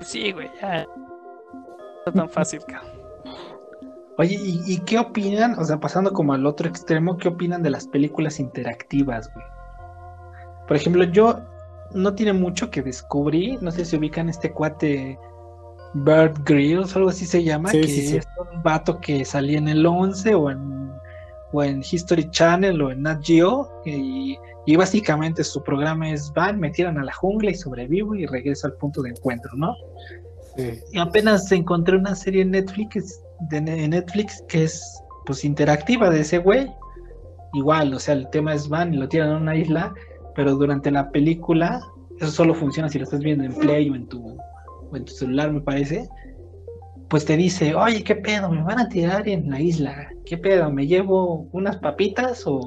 Sí, 0.00 0.32
güey, 0.32 0.50
ya. 0.60 0.84
No 0.84 1.98
está 1.98 2.12
tan 2.12 2.28
fácil, 2.28 2.60
cabrón. 2.66 2.90
Oye, 4.18 4.36
¿y, 4.40 4.60
y 4.74 4.78
qué 4.80 4.98
opinan? 4.98 5.58
O 5.58 5.64
sea, 5.64 5.78
pasando 5.80 6.12
como 6.12 6.34
al 6.34 6.46
otro 6.46 6.68
extremo, 6.68 7.16
¿qué 7.16 7.28
opinan 7.28 7.62
de 7.62 7.70
las 7.70 7.86
películas 7.88 8.38
interactivas, 8.38 9.32
güey? 9.34 9.44
Por 10.68 10.76
ejemplo, 10.76 11.04
yo 11.04 11.40
no 11.92 12.14
tiene 12.14 12.32
mucho 12.32 12.70
que 12.70 12.80
descubrí, 12.82 13.58
no 13.60 13.70
sé 13.72 13.84
si 13.84 13.96
ubican 13.96 14.28
este 14.28 14.52
cuate 14.52 15.18
Bird 15.94 16.40
Grills, 16.44 16.94
algo 16.96 17.08
así 17.10 17.26
se 17.26 17.42
llama, 17.44 17.70
Sí, 17.70 17.80
que 17.80 17.86
sí, 17.88 18.06
sí. 18.08 18.16
es 18.18 18.26
un 18.52 18.62
vato 18.62 19.00
que 19.00 19.24
salía 19.24 19.58
en 19.58 19.68
el 19.68 19.84
11 19.84 20.34
o 20.34 20.50
en, 20.50 20.83
o 21.54 21.62
en 21.62 21.82
History 21.88 22.28
Channel 22.30 22.82
o 22.82 22.90
en 22.90 23.02
Nat 23.02 23.24
Geo, 23.24 23.70
y, 23.84 24.36
y 24.66 24.76
básicamente 24.76 25.44
su 25.44 25.62
programa 25.62 26.10
es 26.10 26.32
van, 26.34 26.58
me 26.58 26.70
tiran 26.70 26.98
a 26.98 27.04
la 27.04 27.12
jungla 27.12 27.50
y 27.50 27.54
sobrevivo 27.54 28.14
y 28.16 28.26
regreso 28.26 28.66
al 28.66 28.72
punto 28.74 29.02
de 29.02 29.10
encuentro, 29.10 29.52
¿no? 29.56 29.72
Sí. 30.56 30.80
Y 30.92 30.98
apenas 30.98 31.50
encontré 31.52 31.96
una 31.96 32.14
serie 32.14 32.42
en 32.42 32.50
Netflix, 32.50 33.20
de 33.50 33.60
Ne- 33.60 33.88
Netflix 33.88 34.42
que 34.48 34.64
es 34.64 35.00
pues 35.26 35.44
interactiva 35.44 36.10
de 36.10 36.20
ese 36.20 36.38
güey. 36.38 36.70
Igual, 37.52 37.94
o 37.94 38.00
sea, 38.00 38.14
el 38.14 38.28
tema 38.30 38.52
es 38.52 38.68
van 38.68 38.92
y 38.92 38.96
lo 38.96 39.08
tiran 39.08 39.30
a 39.30 39.36
una 39.36 39.54
isla, 39.54 39.94
pero 40.34 40.56
durante 40.56 40.90
la 40.90 41.10
película, 41.10 41.80
eso 42.20 42.30
solo 42.32 42.52
funciona 42.54 42.88
si 42.88 42.98
lo 42.98 43.04
estás 43.04 43.20
viendo 43.20 43.44
en 43.44 43.54
Play 43.54 43.90
o 43.90 43.94
en 43.94 44.08
tu, 44.08 44.36
o 44.90 44.96
en 44.96 45.04
tu 45.04 45.12
celular, 45.12 45.52
me 45.52 45.60
parece. 45.60 46.08
Pues 47.08 47.24
te 47.24 47.36
dice, 47.36 47.74
oye, 47.74 48.02
¿qué 48.02 48.16
pedo? 48.16 48.50
Me 48.50 48.62
van 48.62 48.78
a 48.80 48.88
tirar 48.88 49.28
en 49.28 49.50
la 49.50 49.60
isla. 49.60 50.08
¿Qué 50.24 50.38
pedo? 50.38 50.70
¿Me 50.70 50.86
llevo 50.86 51.48
unas 51.52 51.76
papitas 51.78 52.46
o, 52.46 52.58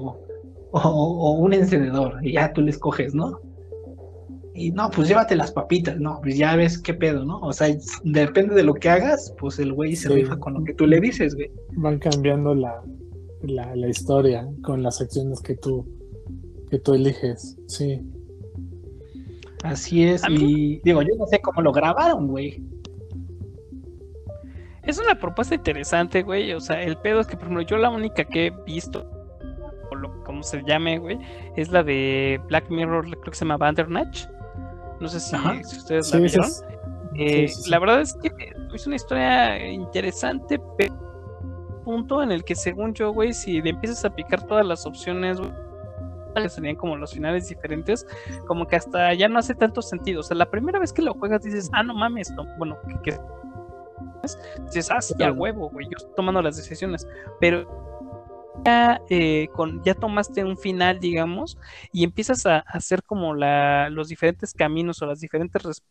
o, 0.72 0.80
o 0.80 1.32
un 1.34 1.54
encendedor? 1.54 2.20
Y 2.24 2.34
ya 2.34 2.54
tú 2.54 2.62
le 2.62 2.72
escoges, 2.72 3.14
¿no? 3.16 3.40
Y 4.54 4.72
no, 4.72 4.90
pues 4.90 5.08
llévate 5.08 5.36
las 5.36 5.52
papitas, 5.52 6.00
no, 6.00 6.20
pues 6.24 6.36
ya 6.36 6.56
ves 6.56 6.80
qué 6.80 6.94
pedo, 6.96 7.24
¿no? 7.26 7.40
O 7.42 7.54
sea, 7.54 7.68
depende 8.04 8.56
de 8.56 8.64
lo 8.64 8.74
que 8.74 8.90
hagas, 8.90 9.32
pues 9.38 9.60
el 9.60 9.72
güey 9.74 9.96
se 9.96 10.08
Sí. 10.08 10.16
rifa 10.16 10.38
con 10.40 10.56
lo 10.56 10.64
que 10.64 10.74
tú 10.74 10.88
le 10.88 11.00
dices, 11.00 11.36
güey. 11.36 11.52
Van 11.76 12.00
cambiando 12.00 12.56
la, 12.56 12.82
la, 13.44 13.76
la 13.76 13.88
historia 13.88 14.48
con 14.64 14.82
las 14.82 15.00
acciones 15.00 15.42
que 15.42 15.56
tú, 15.56 15.86
que 16.72 16.80
tú 16.80 16.96
eliges. 16.96 17.56
Sí. 17.68 18.02
Así 19.64 20.04
es, 20.06 20.22
y 20.30 20.80
digo, 20.84 21.02
yo 21.04 21.16
no 21.20 21.28
sé 21.28 21.40
cómo 21.40 21.62
lo 21.62 21.72
grabaron, 21.72 22.28
güey. 22.28 22.64
Es 24.88 24.98
una 25.00 25.16
propuesta 25.16 25.54
interesante, 25.56 26.24
güey. 26.24 26.54
O 26.54 26.60
sea, 26.60 26.82
el 26.82 26.98
pedo 26.98 27.20
es 27.20 27.28
que, 27.28 27.36
por 27.36 27.44
ejemplo, 27.46 27.62
yo 27.64 27.78
la 27.78 27.90
única 27.90 28.24
que 28.24 28.48
he 28.48 28.50
visto, 28.66 29.06
o 29.92 29.96
lo, 29.96 30.24
como 30.24 30.42
se 30.44 30.64
llame, 30.64 30.98
güey, 30.98 31.20
es 31.56 31.70
la 31.70 31.84
de 31.84 32.42
Black 32.48 32.70
Mirror, 32.70 33.06
creo 33.06 33.22
que 33.24 33.36
se 33.36 33.46
llama 33.46 33.58
Bandersnatch. 33.58 34.26
No 35.00 35.08
sé 35.08 35.20
si, 35.20 35.36
ustedes 35.78 36.12
la 36.14 36.20
vieron. 36.20 36.46
es- 36.46 36.64
Eh, 37.20 37.48
sí, 37.48 37.56
sí, 37.56 37.64
sí. 37.64 37.70
La 37.70 37.80
verdad 37.80 38.02
es 38.02 38.14
que 38.16 38.30
es 38.74 38.86
una 38.88 38.96
historia 38.96 39.68
interesante, 39.72 40.60
pero 40.78 40.96
punto 41.84 42.22
en 42.22 42.32
el 42.32 42.44
que, 42.44 42.54
según 42.56 42.94
yo, 42.94 43.12
güey, 43.12 43.34
si 43.34 43.62
le 43.62 43.70
empiezas 43.72 44.04
a 44.06 44.10
picar 44.10 44.44
todas 44.46 44.66
las 44.66 44.86
opciones, 44.86 45.40
güey, 45.40 45.52
cuáles 46.34 46.54
serían 46.54 46.76
como 46.76 46.96
los 46.98 47.14
finales 47.14 47.48
diferentes, 47.48 48.06
como 48.46 48.68
que 48.68 48.76
hasta 48.76 49.14
ya 49.14 49.28
no 49.30 49.40
hace 49.40 49.56
tanto 49.56 49.82
sentido. 49.82 50.20
O 50.20 50.24
sea, 50.24 50.38
la 50.38 50.46
primera 50.52 50.80
vez 50.80 50.94
que 50.94 51.02
lo 51.02 51.14
juegas 51.14 51.42
dices, 51.44 51.70
ah, 51.74 51.82
no 51.82 51.94
mames, 51.96 52.30
no, 52.32 52.46
bueno, 52.58 52.78
que, 52.88 53.12
que- 53.12 53.20
dices, 54.65 54.90
ah, 54.91 55.02
sí, 55.02 55.14
a 55.24 55.32
huevo, 55.32 55.69
güey, 55.69 55.86
yo 55.86 55.98
estoy 55.98 56.14
tomando 56.15 56.41
las 56.41 56.57
decisiones, 56.57 57.07
pero 57.40 57.68
ya, 58.65 59.02
eh, 59.10 59.48
con, 59.53 59.84
ya 59.84 59.94
tomaste 59.94 60.44
un 60.44 60.57
final, 60.57 60.99
digamos, 60.99 61.57
y 61.91 62.03
empiezas 62.03 62.45
a, 62.45 62.57
a 62.57 62.60
hacer 62.60 63.03
como 63.03 63.34
la, 63.34 63.90
los 63.90 64.10
diferentes 64.10 64.53
caminos 64.53 65.02
o 65.02 65.06
las 65.06 65.19
diferentes 65.19 65.82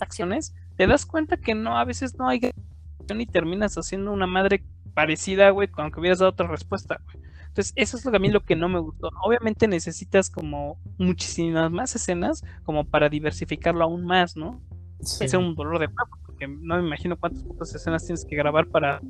acciones, 0.00 0.54
te 0.76 0.86
das 0.86 1.06
cuenta 1.06 1.36
que 1.36 1.54
no, 1.54 1.76
a 1.76 1.84
veces 1.84 2.16
no 2.16 2.28
hay 2.28 2.52
acción 3.00 3.20
y 3.20 3.26
terminas 3.26 3.76
haciendo 3.76 4.12
una 4.12 4.26
madre 4.26 4.64
parecida, 4.94 5.50
güey, 5.50 5.68
aunque 5.76 6.00
hubieras 6.00 6.20
dado 6.20 6.30
otra 6.30 6.46
respuesta, 6.46 7.00
güey. 7.04 7.24
Entonces, 7.48 7.74
eso 7.76 7.98
es 7.98 8.04
lo 8.06 8.10
que 8.10 8.16
a 8.16 8.20
mí 8.20 8.30
lo 8.30 8.40
que 8.40 8.56
no 8.56 8.70
me 8.70 8.78
gustó. 8.78 9.10
Obviamente 9.22 9.68
necesitas 9.68 10.30
como 10.30 10.78
muchísimas 10.96 11.70
más 11.70 11.94
escenas 11.94 12.42
como 12.64 12.84
para 12.86 13.10
diversificarlo 13.10 13.84
aún 13.84 14.06
más, 14.06 14.36
¿no? 14.36 14.62
sí. 15.00 15.24
Es 15.24 15.34
un 15.34 15.54
dolor 15.54 15.78
de 15.78 15.86
huevo, 15.86 16.18
porque 16.32 16.48
no 16.48 16.76
me 16.80 16.86
imagino 16.86 17.16
cuántas 17.16 17.42
putas 17.44 17.74
escenas 17.74 18.04
tienes 18.04 18.24
que 18.24 18.36
grabar 18.36 18.66
para. 18.66 19.00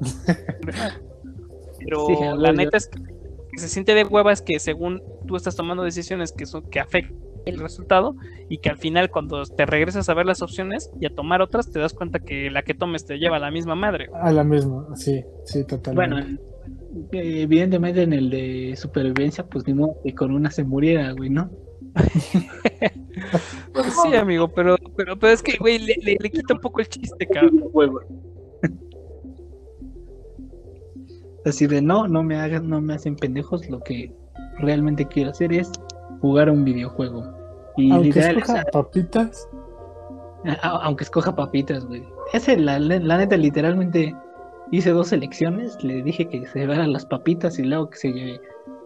Pero 1.78 2.06
Sí, 2.06 2.14
la 2.38 2.52
neta 2.52 2.76
es 2.76 2.86
que, 2.88 3.00
que 3.50 3.58
se 3.58 3.68
siente 3.68 3.94
de 3.94 4.04
hueva 4.04 4.32
es 4.32 4.42
que 4.42 4.58
según 4.58 5.02
tú 5.26 5.36
estás 5.36 5.56
tomando 5.56 5.82
decisiones 5.82 6.32
que 6.32 6.46
son 6.46 6.62
que 6.70 6.80
afectan 6.80 7.16
el 7.44 7.58
resultado 7.58 8.14
y 8.48 8.58
que 8.58 8.68
al 8.70 8.76
final 8.76 9.10
cuando 9.10 9.42
te 9.44 9.66
regresas 9.66 10.08
a 10.08 10.14
ver 10.14 10.26
las 10.26 10.42
opciones 10.42 10.90
y 11.00 11.06
a 11.06 11.10
tomar 11.14 11.42
otras 11.42 11.68
te 11.72 11.80
das 11.80 11.92
cuenta 11.92 12.20
que 12.20 12.50
la 12.52 12.62
que 12.62 12.72
tomes 12.74 13.04
te 13.04 13.18
lleva 13.18 13.36
a 13.36 13.40
la 13.40 13.50
misma 13.50 13.74
madre. 13.74 14.08
A 14.14 14.30
la 14.30 14.44
misma, 14.44 14.86
sí, 14.94 15.24
sí, 15.44 15.64
totalmente. 15.66 15.94
Bueno, 16.14 16.18
en- 16.20 16.38
eh, 17.10 17.42
evidentemente 17.42 18.02
en 18.02 18.12
el 18.12 18.30
de 18.30 18.74
supervivencia, 18.76 19.44
pues 19.44 19.66
ni 19.66 19.74
modo 19.74 19.96
que 20.04 20.14
con 20.14 20.30
una 20.32 20.50
se 20.52 20.62
muriera, 20.62 21.10
güey, 21.12 21.30
¿no? 21.30 21.50
Pues 23.72 23.86
sí, 24.02 24.14
amigo, 24.14 24.48
pero, 24.48 24.76
pero, 24.96 25.18
pero 25.18 25.32
es 25.32 25.42
que, 25.42 25.56
güey, 25.58 25.78
le, 25.78 25.96
le- 26.02 26.16
le 26.20 26.30
quita 26.30 26.54
un 26.54 26.60
poco 26.60 26.80
el 26.80 26.88
chiste, 26.88 27.26
cabrón. 27.26 27.62
Así 31.44 31.66
de 31.66 31.82
no, 31.82 32.06
no 32.06 32.22
me 32.22 32.36
hagan, 32.36 32.68
no 32.68 32.80
me 32.80 32.94
hacen 32.94 33.16
pendejos, 33.16 33.68
lo 33.68 33.80
que 33.80 34.12
realmente 34.58 35.06
quiero 35.06 35.30
hacer 35.30 35.52
es 35.52 35.70
jugar 36.20 36.48
un 36.50 36.64
videojuego. 36.64 37.24
Y 37.76 37.90
Aunque 37.90 38.08
literal, 38.08 38.36
escoja 38.38 38.62
papitas, 38.72 39.48
a- 40.62 40.80
aunque 40.84 41.04
escoja 41.04 41.34
papitas, 41.34 41.84
güey. 41.86 42.04
Ese, 42.32 42.56
la, 42.56 42.78
la 42.78 43.18
neta, 43.18 43.36
literalmente 43.36 44.14
hice 44.70 44.90
dos 44.90 45.12
elecciones. 45.12 45.82
Le 45.82 46.02
dije 46.02 46.28
que 46.28 46.46
se 46.46 46.60
llevara 46.60 46.86
las 46.86 47.04
papitas 47.06 47.58
y 47.58 47.62
luego 47.64 47.90
que 47.90 47.98
se 47.98 48.12
lleve, 48.12 48.40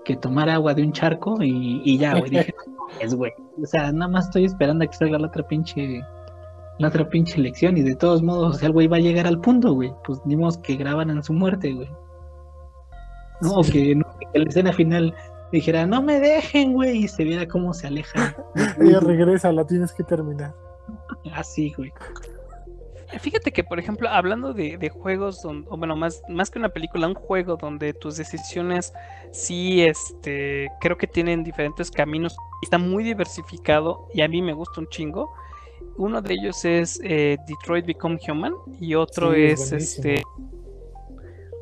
que 0.07 0.17
tomara 0.17 0.55
agua 0.55 0.73
de 0.73 0.85
un 0.85 0.93
charco 0.93 1.43
y, 1.43 1.83
y 1.85 1.99
ya, 1.99 2.17
güey. 2.17 2.31
Dije, 2.31 2.55
es 3.01 3.15
güey. 3.15 3.33
O 3.61 3.67
sea, 3.67 3.91
nada 3.91 4.09
más 4.09 4.27
estoy 4.27 4.45
esperando 4.45 4.85
a 4.85 4.87
que 4.87 4.97
salga 4.97 5.19
la 5.19 5.27
otra 5.27 5.47
pinche. 5.47 6.01
La 6.79 6.89
otra 6.89 7.09
pinche 7.09 7.37
elección. 7.39 7.77
Y 7.77 7.83
de 7.83 7.97
todos 7.97 8.23
modos, 8.23 8.55
o 8.55 8.59
sea, 8.59 8.69
el 8.69 8.73
güey 8.73 8.87
va 8.87 8.99
a 8.99 9.01
llegar 9.01 9.27
al 9.27 9.41
punto, 9.41 9.73
güey. 9.73 9.93
Pues 10.05 10.21
ni 10.25 10.37
modo 10.37 10.63
que 10.63 10.77
graban 10.77 11.11
en 11.11 11.23
su 11.25 11.33
muerte, 11.33 11.73
güey. 11.73 11.91
No, 13.41 13.57
o 13.57 13.63
que, 13.65 13.97
no, 13.97 14.07
que 14.33 14.39
la 14.39 14.45
escena 14.45 14.73
final 14.73 15.13
dijera, 15.51 15.87
no 15.87 16.01
me 16.01 16.21
dejen, 16.21 16.73
güey. 16.73 16.99
Y 16.99 17.09
se 17.09 17.25
viera 17.25 17.49
cómo 17.49 17.75
se 17.75 17.89
aleja. 17.89 18.37
ella 18.81 19.01
regresa, 19.01 19.51
la 19.51 19.67
tienes 19.67 19.93
que 19.93 20.05
terminar. 20.05 20.55
Así, 21.35 21.75
güey. 21.77 21.93
Fíjate 23.21 23.53
que, 23.53 23.65
por 23.65 23.79
ejemplo, 23.79 24.09
hablando 24.09 24.53
de, 24.53 24.79
de 24.79 24.89
juegos, 24.89 25.43
donde, 25.43 25.67
o 25.71 25.77
bueno, 25.77 25.97
más, 25.97 26.23
más 26.29 26.51
que 26.51 26.59
una 26.59 26.69
película, 26.71 27.07
un 27.07 27.15
juego 27.15 27.57
donde 27.57 27.93
tus 27.95 28.17
decisiones 28.17 28.93
sí, 29.33 29.83
este, 29.83 30.69
creo 30.81 30.97
que 30.97 31.07
tienen 31.07 31.45
diferentes 31.45 31.91
caminos, 31.91 32.37
está 32.63 32.79
muy 32.79 33.05
diversificado 33.05 34.09
y 34.15 34.23
a 34.23 34.29
mí 34.29 34.43
me 34.43 34.53
gusta 34.53 34.81
un 34.81 34.89
chingo. 34.89 35.33
Uno 35.97 36.21
de 36.21 36.35
ellos 36.35 36.65
es 36.65 37.01
eh, 37.05 37.37
Detroit 37.47 37.87
Become 37.87 38.19
Human 38.29 38.53
y 38.81 38.95
otro 38.95 39.33
Sí, 39.33 39.43
es 39.45 39.71
buenísimo. 39.71 39.77
este, 39.77 40.23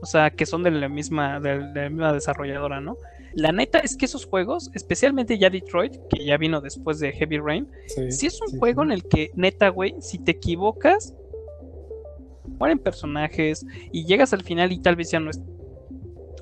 o 0.03 0.07
sea, 0.07 0.31
que 0.31 0.45
son 0.47 0.63
de 0.63 0.71
la 0.71 0.89
misma, 0.89 1.41
de 1.41 1.59
la 1.75 1.89
misma 1.89 2.13
desarrolladora, 2.13 2.81
¿no? 2.81 2.97
La 3.35 3.51
neta 3.53 3.79
es 3.81 3.97
que 3.97 4.05
esos 4.05 4.27
juegos, 4.27 4.71
especialmente 4.75 5.39
ya 5.39 5.51
Detroit, 5.51 5.95
que 6.09 6.25
ya 6.25 6.37
vino 6.37 6.61
después 6.61 7.01
de 7.01 7.13
Heavy 7.13 7.39
Rain, 7.39 7.69
Sí, 7.87 8.13
si 8.13 8.27
es 8.27 8.41
un 8.41 8.49
sí, 8.49 8.59
juego 8.59 8.83
sí. 8.83 8.87
en 8.87 8.93
el 8.93 9.05
que, 9.09 9.31
neta, 9.35 9.69
güey, 9.71 9.95
si 10.01 10.19
te 10.19 10.33
equivocas, 10.33 11.15
mueren 12.47 12.79
personajes 12.79 13.65
y 13.93 14.05
llegas 14.05 14.33
al 14.33 14.43
final 14.43 14.73
y 14.73 14.81
tal 14.81 14.97
vez 14.97 15.11
ya 15.11 15.21
no 15.21 15.31
es. 15.31 15.41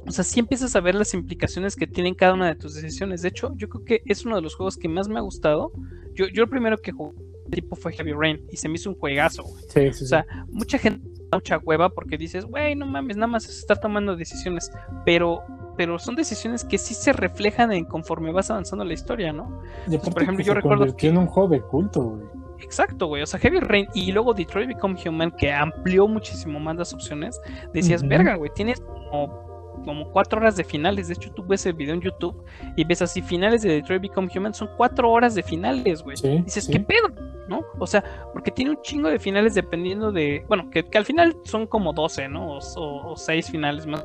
O 0.07 0.11
sea, 0.11 0.25
sí 0.25 0.41
empiezas 0.41 0.75
a 0.75 0.81
ver 0.81 0.95
las 0.95 1.15
implicaciones 1.15 1.77
que 1.77 1.87
tienen 1.87 2.15
cada 2.15 2.35
una 2.35 2.49
de 2.49 2.57
tus 2.57 2.75
decisiones. 2.75 3.23
De 3.23 3.29
hecho, 3.29 3.53
yo 3.57 3.69
creo 3.69 3.85
que 3.85 4.03
es 4.07 4.25
uno 4.25 4.37
de 4.37 4.43
los 4.43 4.57
juegos 4.57 4.77
que 4.77 4.89
más 4.89 5.09
me 5.09 5.19
ha 5.19 5.23
gustado. 5.23 5.73
Yo, 6.15 6.27
yo 6.27 6.43
el 6.43 6.49
primero 6.49 6.77
que 6.79 6.93
jugué 6.93 7.17
tipo 7.51 7.77
fue 7.77 7.93
Heavy 7.93 8.13
Rain 8.13 8.41
y 8.51 8.57
se 8.57 8.69
me 8.69 8.77
hizo 8.77 8.91
un 8.91 8.97
juegazo, 8.97 9.43
güey. 9.45 9.63
Sí, 9.69 9.93
sí, 9.93 10.05
O 10.05 10.07
sea, 10.07 10.27
mucha 10.49 10.79
gente 10.79 11.07
da 11.31 11.39
mucha 11.39 11.59
hueva 11.59 11.91
porque 11.91 12.17
dices, 12.17 12.45
güey, 12.45 12.75
no 12.75 12.87
mames, 12.87 13.17
nada 13.17 13.27
más 13.27 13.45
es 13.45 13.59
estar 13.59 13.79
tomando 13.79 14.17
decisiones. 14.17 14.71
Pero, 15.05 15.43
pero 15.77 15.99
son 15.99 16.17
decisiones 16.17 16.65
que 16.65 16.79
sí 16.79 16.95
se 16.95 17.13
reflejan 17.13 17.73
en 17.73 17.85
conforme 17.85 18.33
vas 18.33 18.51
avanzando 18.51 18.85
la 18.85 18.95
historia, 18.95 19.33
¿no? 19.33 19.61
Aparte 19.87 20.11
por 20.11 20.23
ejemplo, 20.23 20.39
que 20.39 20.49
yo 20.49 20.55
recuerdo 20.55 20.95
en 20.99 21.19
un 21.19 21.27
juego 21.27 21.49
de 21.49 21.61
culto, 21.61 22.03
güey. 22.03 22.42
Exacto, 22.63 23.07
güey. 23.07 23.23
O 23.23 23.27
sea, 23.27 23.41
Heavy 23.41 23.61
Rain 23.61 23.87
y 23.95 24.13
luego 24.13 24.35
Detroit 24.35 24.69
Become 24.69 24.99
Human, 25.07 25.31
que 25.33 25.53
amplió 25.53 26.07
muchísimo 26.07 26.61
más 26.61 26.77
las 26.77 26.93
opciones. 26.95 27.41
Decías, 27.73 28.07
verga, 28.07 28.37
güey, 28.37 28.51
tienes 28.55 28.81
como, 28.81 29.73
como 29.85 30.11
cuatro 30.11 30.41
horas 30.41 30.57
de 30.57 30.65
finales. 30.65 31.09
De 31.09 31.15
hecho, 31.15 31.33
tú 31.33 31.45
ves 31.45 31.67
el 31.67 31.75
video 31.75 31.95
en 31.95 32.01
YouTube 32.01 32.45
y 32.77 32.85
ves 32.85 33.03
así, 33.03 33.21
finales 33.21 33.63
de 33.63 33.71
Detroit 33.71 34.03
Become 34.03 34.29
Human 34.35 34.55
son 34.55 34.71
cuatro 34.77 35.11
horas 35.11 35.35
de 35.35 35.43
finales, 35.43 36.03
güey. 36.03 36.17
Sí, 36.17 36.43
Dices, 36.45 36.65
sí. 36.65 36.73
¿qué 36.73 36.81
pedo? 36.81 37.09
¿No? 37.49 37.63
O 37.79 37.87
sea, 37.87 38.03
porque 38.33 38.51
tiene 38.51 38.71
un 38.71 38.83
chingo 38.83 39.09
de 39.09 39.19
finales 39.19 39.55
dependiendo 39.55 40.13
de. 40.13 40.45
Bueno, 40.49 40.71
que, 40.71 40.85
que 40.85 40.97
al 40.99 41.05
final 41.05 41.37
son 41.45 41.67
como 41.67 41.93
12, 41.93 42.29
¿no? 42.29 42.57
O, 42.57 42.59
o, 42.77 43.13
o 43.13 43.17
seis 43.17 43.51
finales 43.51 43.87
más. 43.87 44.05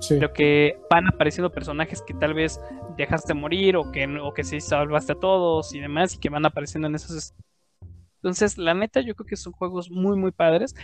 Sí. 0.00 0.14
Pero 0.14 0.32
que 0.32 0.78
van 0.90 1.06
apareciendo 1.06 1.50
personajes 1.50 2.02
que 2.02 2.14
tal 2.14 2.34
vez 2.34 2.60
dejaste 2.96 3.34
morir 3.34 3.76
o 3.76 3.90
que, 3.90 4.06
o 4.20 4.32
que 4.32 4.44
sí 4.44 4.60
salvaste 4.60 5.12
a 5.12 5.16
todos 5.16 5.74
y 5.74 5.80
demás 5.80 6.14
y 6.14 6.18
que 6.18 6.28
van 6.30 6.46
apareciendo 6.46 6.88
en 6.88 6.94
esos. 6.94 7.34
Entonces, 8.24 8.56
la 8.56 8.72
neta, 8.72 9.02
yo 9.02 9.14
creo 9.14 9.26
que 9.26 9.36
son 9.36 9.52
juegos 9.52 9.90
muy, 9.90 10.16
muy 10.16 10.32
padres. 10.32 10.74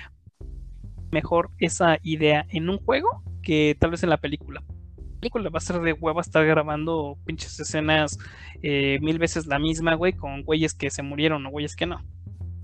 Mejor 1.11 1.49
esa 1.59 1.97
idea 2.03 2.45
en 2.51 2.69
un 2.69 2.77
juego 2.77 3.09
que 3.43 3.75
tal 3.81 3.93
vez 3.93 4.03
en 4.03 4.11
la 4.11 4.19
película. 4.19 4.63
La 4.99 5.21
película 5.21 5.49
va 5.49 5.57
a 5.57 5.63
ser 5.63 5.81
de 5.81 5.95
hueva 5.95 6.21
estar 6.21 6.45
grabando 6.45 7.17
pinches 7.25 7.59
escenas 7.59 8.19
eh, 8.63 8.99
mil 9.01 9.19
veces 9.19 9.47
la 9.47 9.59
misma, 9.59 9.95
güey, 9.95 10.13
con 10.13 10.43
güeyes 10.43 10.75
que 10.75 10.91
se 10.91 11.03
murieron 11.03 11.47
o 11.47 11.51
güeyes 11.51 11.77
que 11.77 11.87
no. 11.87 12.05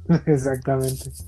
Exactamente. 0.26 1.10
Sí, 1.10 1.24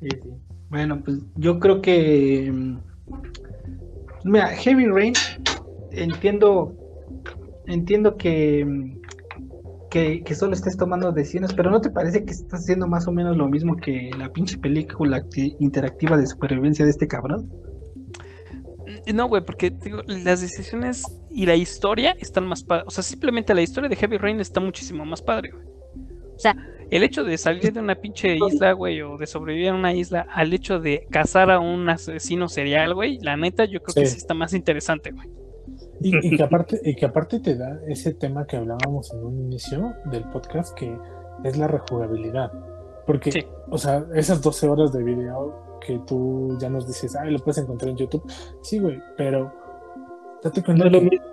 sí. 0.00 0.30
Bueno, 0.70 1.00
pues 1.00 1.18
yo 1.36 1.60
creo 1.60 1.80
que. 1.80 2.50
mm, 2.52 2.78
Mira, 4.24 4.48
Heavy 4.48 4.86
Rain, 4.86 5.14
entiendo. 5.92 6.74
Entiendo 7.68 8.16
que. 8.16 8.97
Que, 9.90 10.22
que 10.22 10.34
solo 10.34 10.52
estés 10.52 10.76
tomando 10.76 11.12
decisiones, 11.12 11.54
pero 11.54 11.70
¿no 11.70 11.80
te 11.80 11.88
parece 11.90 12.24
que 12.24 12.32
estás 12.32 12.60
haciendo 12.60 12.86
más 12.86 13.08
o 13.08 13.12
menos 13.12 13.36
lo 13.38 13.48
mismo 13.48 13.74
que 13.76 14.10
la 14.18 14.30
pinche 14.30 14.58
película 14.58 15.18
acti- 15.24 15.56
interactiva 15.60 16.16
de 16.18 16.26
supervivencia 16.26 16.84
de 16.84 16.90
este 16.90 17.08
cabrón? 17.08 17.48
Mm, 19.06 19.16
No, 19.16 19.28
güey, 19.28 19.42
porque 19.44 19.70
te 19.70 19.86
digo, 19.86 20.02
las 20.06 20.40
decisiones 20.42 21.04
y 21.30 21.46
la 21.46 21.54
historia 21.56 22.14
están 22.20 22.46
más 22.46 22.62
padres. 22.62 22.84
O 22.86 22.90
sea, 22.90 23.02
simplemente 23.02 23.54
la 23.54 23.62
historia 23.62 23.88
de 23.88 23.96
Heavy 23.96 24.18
Rain 24.18 24.40
está 24.40 24.60
muchísimo 24.60 25.04
más 25.06 25.22
padre, 25.22 25.52
güey. 25.52 25.64
O 25.64 26.38
sea, 26.38 26.54
el 26.90 27.02
hecho 27.02 27.24
de 27.24 27.36
salir 27.38 27.72
de 27.72 27.80
una 27.80 27.94
pinche 27.96 28.36
isla, 28.36 28.72
güey, 28.72 29.00
o 29.02 29.16
de 29.18 29.26
sobrevivir 29.26 29.70
a 29.70 29.74
una 29.74 29.92
isla, 29.94 30.26
al 30.32 30.52
hecho 30.52 30.78
de 30.80 31.06
cazar 31.10 31.50
a 31.50 31.58
un 31.60 31.88
asesino 31.88 32.48
serial, 32.48 32.94
güey, 32.94 33.18
la 33.20 33.36
neta, 33.36 33.64
yo 33.64 33.80
creo 33.82 33.94
que 33.94 34.06
sí 34.06 34.18
está 34.18 34.34
más 34.34 34.52
interesante, 34.54 35.10
güey. 35.12 35.28
Y, 36.00 36.26
y 36.26 36.36
que 36.36 36.42
aparte, 36.44 36.80
y 36.84 36.94
que 36.94 37.06
aparte 37.06 37.40
te 37.40 37.56
da 37.56 37.78
ese 37.86 38.14
tema 38.14 38.46
que 38.46 38.56
hablábamos 38.56 39.12
en 39.12 39.24
un 39.24 39.38
inicio 39.38 39.94
del 40.06 40.24
podcast, 40.30 40.76
que 40.76 40.96
es 41.44 41.56
la 41.56 41.66
rejugabilidad. 41.68 42.52
Porque, 43.06 43.32
Sí. 43.32 43.46
o 43.70 43.78
sea, 43.78 44.04
esas 44.14 44.42
12 44.42 44.68
horas 44.68 44.92
de 44.92 45.02
video 45.02 45.54
que 45.80 45.98
tú 46.06 46.56
ya 46.60 46.68
nos 46.68 46.86
dices, 46.86 47.16
ay, 47.16 47.30
lo 47.32 47.38
puedes 47.38 47.58
encontrar 47.58 47.90
en 47.90 47.96
YouTube. 47.96 48.22
Sí, 48.62 48.78
güey, 48.78 49.00
pero 49.16 49.52
date 50.42 50.62
cuenta 50.62 50.84
No 50.84 50.86
es 50.88 50.92
lo 50.92 50.98
que 51.00 51.10
mismo. 51.16 51.26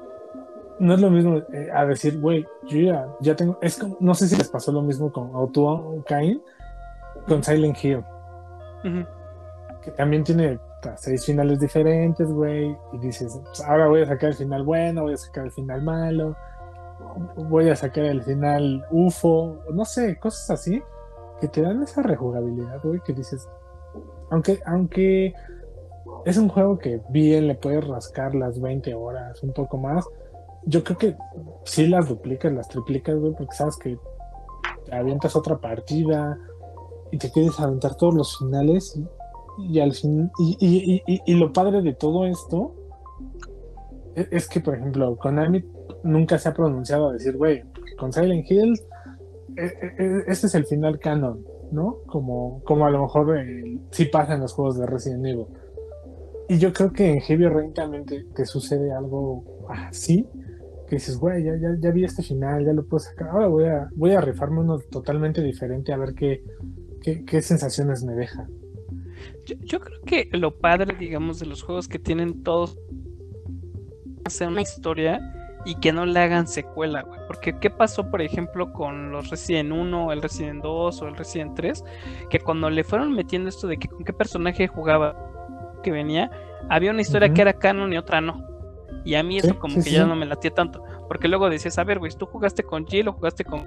no 0.79 0.93
es 0.93 1.01
lo 1.01 1.09
mismo 1.09 1.37
eh, 1.53 1.69
a 1.73 1.85
decir, 1.85 2.19
güey, 2.21 2.45
yo 2.67 2.79
ya, 2.79 3.07
ya 3.21 3.35
tengo, 3.35 3.57
es 3.61 3.77
como, 3.77 3.97
no 3.99 4.13
sé 4.15 4.27
si 4.27 4.35
les 4.37 4.47
pasó 4.49 4.71
lo 4.71 4.81
mismo 4.81 5.11
con 5.11 5.33
Auto 5.35 6.01
Cain, 6.07 6.41
con 7.27 7.43
Silent 7.43 7.83
Hill, 7.83 8.03
que 9.81 9.91
también 9.91 10.23
tiene 10.23 10.59
seis 10.98 11.26
finales 11.26 11.60
diferentes, 11.60 12.32
güey, 12.32 12.76
y 12.94 12.98
dices, 12.99 13.40
pues, 13.44 13.62
ahora 13.62 13.88
voy 13.88 14.02
a 14.02 14.06
sacar 14.06 14.30
el 14.30 14.36
final 14.36 14.64
bueno, 14.64 15.03
voy 15.03 15.14
a 15.14 15.18
sacar 15.18 15.45
el 15.45 15.52
final 15.52 15.82
malo, 15.82 16.36
voy 17.36 17.70
a 17.70 17.76
sacar 17.76 18.06
el 18.06 18.24
final 18.24 18.86
UFO, 18.91 19.60
no 19.74 19.86
sé, 19.86 20.18
cosas 20.18 20.49
así, 20.52 20.82
que 21.40 21.48
te 21.48 21.62
dan 21.62 21.84
esa 21.84 22.02
rejugabilidad, 22.02 22.82
güey, 22.84 23.02
que 23.02 23.14
dices, 23.14 23.48
aunque, 24.30 24.60
aunque 24.66 25.34
es 26.26 26.38
un 26.38 26.49
juego 26.49 26.78
que 26.78 27.02
bien 27.10 27.48
le 27.48 27.56
puedes 27.56 27.86
rascar 27.86 28.36
las 28.36 28.60
20 28.60 28.94
horas, 28.94 29.41
un 29.44 29.53
poco 29.53 29.78
más, 29.78 30.06
yo 30.66 30.84
creo 30.84 30.98
que 30.98 31.18
sí 31.64 31.88
las 31.88 32.10
duplicas, 32.10 32.52
las 32.52 32.68
triplicas, 32.68 33.16
güey, 33.16 33.34
porque 33.34 33.56
sabes 33.56 33.78
que 33.78 33.98
te 34.86 34.95
avientas 34.95 35.36
otra 35.36 35.57
partida 35.57 36.38
y 37.12 37.18
te 37.18 37.32
quieres 37.32 37.60
aventar 37.60 37.95
todos 37.95 38.16
los 38.16 38.38
finales 38.38 38.95
y, 38.95 39.07
y 39.57 39.80
al 39.80 39.94
fin 39.94 40.30
y, 40.40 40.57
y- 40.60 41.02
y- 41.07 41.22
y- 41.26 41.36
lo 41.36 41.52
padre 41.53 41.82
de 41.82 41.94
todo 41.94 42.26
esto 42.26 42.76
e- 44.15 44.27
es, 44.32 44.48
que 44.48 44.60
por 44.60 44.76
ejemplo 44.76 45.15
Konami 45.18 45.64
nunca 46.03 46.38
se 46.38 46.49
ha 46.49 46.53
pronunciado 46.53 47.10
a 47.10 47.14
decir 47.14 47.36
güey 47.38 47.64
con 47.98 48.11
Silent 48.11 48.49
Hill 48.49 48.73
e- 49.56 49.61
e- 49.65 50.03
e- 50.03 50.23
este 50.27 50.48
es 50.48 50.56
el 50.56 50.65
final 50.65 50.99
canon 50.99 51.44
no 51.72 51.98
como 52.07 52.61
como 52.64 52.86
a 52.86 52.90
lo 52.91 53.02
mejor 53.03 53.38
eh, 53.38 53.80
sí 53.91 54.06
pasa 54.06 54.34
en 54.36 54.41
los 54.41 54.53
juegos 54.53 54.77
de 54.77 54.86
Resident 54.86 55.26
Evil 55.26 55.45
y 56.48 56.60
yo 56.60 56.72
creo 56.73 56.91
que 56.94 57.10
en 57.10 57.22
Heavy 57.22 57.48
Rain 57.48 57.73
también 57.73 58.06
te, 58.06 58.23
te 58.36 58.45
sucede 58.45 58.91
algo 58.91 59.44
así 59.69 60.27
que 60.88 60.98
dices, 60.98 61.18
güey, 61.18 61.44
ya, 61.44 61.56
ya, 61.57 61.69
ya 61.80 61.90
vi 61.90 62.03
este 62.03 62.22
final, 62.22 62.64
ya 62.64 62.72
lo 62.72 62.86
puedo 62.86 62.99
sacar. 62.99 63.30
Ahora 63.30 63.48
voy 63.48 63.64
a, 63.65 63.90
voy 63.95 64.11
a 64.11 64.22
rifarme 64.22 64.60
uno 64.60 64.77
totalmente 64.77 65.41
diferente 65.41 65.91
a 65.91 65.98
ver 65.98 66.14
qué, 66.14 66.44
qué, 67.02 67.26
qué 67.26 67.41
sensaciones 67.41 68.03
me 68.03 68.14
deja. 68.14 68.48
Yo, 69.45 69.55
yo 69.61 69.80
creo 69.80 70.01
que 70.01 70.30
lo 70.31 70.59
padre, 70.59 70.95
digamos, 70.97 71.39
de 71.39 71.45
los 71.45 71.63
juegos 71.63 71.88
que 71.88 71.99
tienen 71.99 72.43
todos 72.43 72.77
hacer 74.26 74.47
una 74.47 74.61
historia 74.61 75.19
y 75.65 75.76
que 75.76 75.91
no 75.91 76.05
le 76.05 76.19
hagan 76.19 76.47
secuela, 76.47 77.01
güey. 77.01 77.19
Porque 77.27 77.57
¿qué 77.59 77.69
pasó, 77.69 78.09
por 78.09 78.22
ejemplo, 78.22 78.72
con 78.72 79.11
los 79.11 79.30
Resident 79.30 79.72
1, 79.72 80.11
el 80.11 80.22
Resident 80.22 80.63
2 80.63 81.01
o 81.01 81.07
el 81.07 81.15
Resident 81.15 81.55
3? 81.55 81.84
Que 82.30 82.39
cuando 82.39 82.69
le 82.69 82.84
fueron 82.84 83.13
metiendo 83.13 83.49
esto 83.49 83.67
de 83.67 83.77
que 83.77 83.88
con 83.88 84.03
qué 84.03 84.13
personaje 84.13 84.67
jugaba 84.67 85.15
que 85.84 85.91
venía, 85.91 86.30
había 86.69 86.91
una 86.91 87.01
historia 87.01 87.34
que 87.34 87.41
era 87.41 87.53
canon 87.53 87.93
y 87.93 87.97
otra 87.97 88.22
no. 88.22 88.43
Y 89.03 89.15
a 89.15 89.23
mí 89.23 89.38
eso 89.38 89.49
Sí, 89.49 89.55
como 89.55 89.76
sí, 89.76 89.84
que 89.84 89.89
sí, 89.89 89.95
ya 89.95 90.05
no 90.05 90.15
me 90.15 90.26
latía 90.26 90.51
tanto. 90.51 90.84
Porque 91.07 91.27
luego 91.27 91.49
decías, 91.49 91.77
a 91.77 91.84
ver, 91.84 91.99
güey, 91.99 92.11
tú 92.11 92.26
jugaste 92.26 92.63
con 92.63 92.85
Jill 92.85 93.07
o 93.07 93.13
jugaste 93.13 93.43
con 93.43 93.65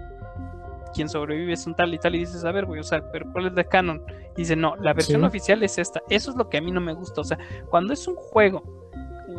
quien 0.99 1.09
sobrevive 1.09 1.53
es 1.53 1.65
un 1.67 1.75
tal 1.77 1.95
y 1.95 1.99
tal, 1.99 2.17
y 2.17 2.19
dices, 2.19 2.45
a 2.45 2.51
ver, 2.51 2.67
güey, 2.67 2.81
o 2.81 2.83
sea, 2.83 3.09
pero 3.13 3.31
¿cuál 3.31 3.47
es 3.47 3.53
la 3.53 3.63
canon? 3.63 4.03
Y 4.37 4.41
dice, 4.43 4.57
no, 4.57 4.75
la 4.77 4.93
versión 4.93 5.21
Sí. 5.21 5.27
oficial 5.29 5.63
es 5.63 5.79
esta. 5.79 6.03
Eso 6.11 6.33
es 6.33 6.37
lo 6.37 6.49
que 6.49 6.59
a 6.59 6.61
mí 6.61 6.73
no 6.73 6.81
me 6.81 6.93
gusta. 6.93 7.21
O 7.21 7.25
sea, 7.25 7.39
cuando 7.71 7.93
es 7.93 8.09
un 8.09 8.17
juego 8.17 8.63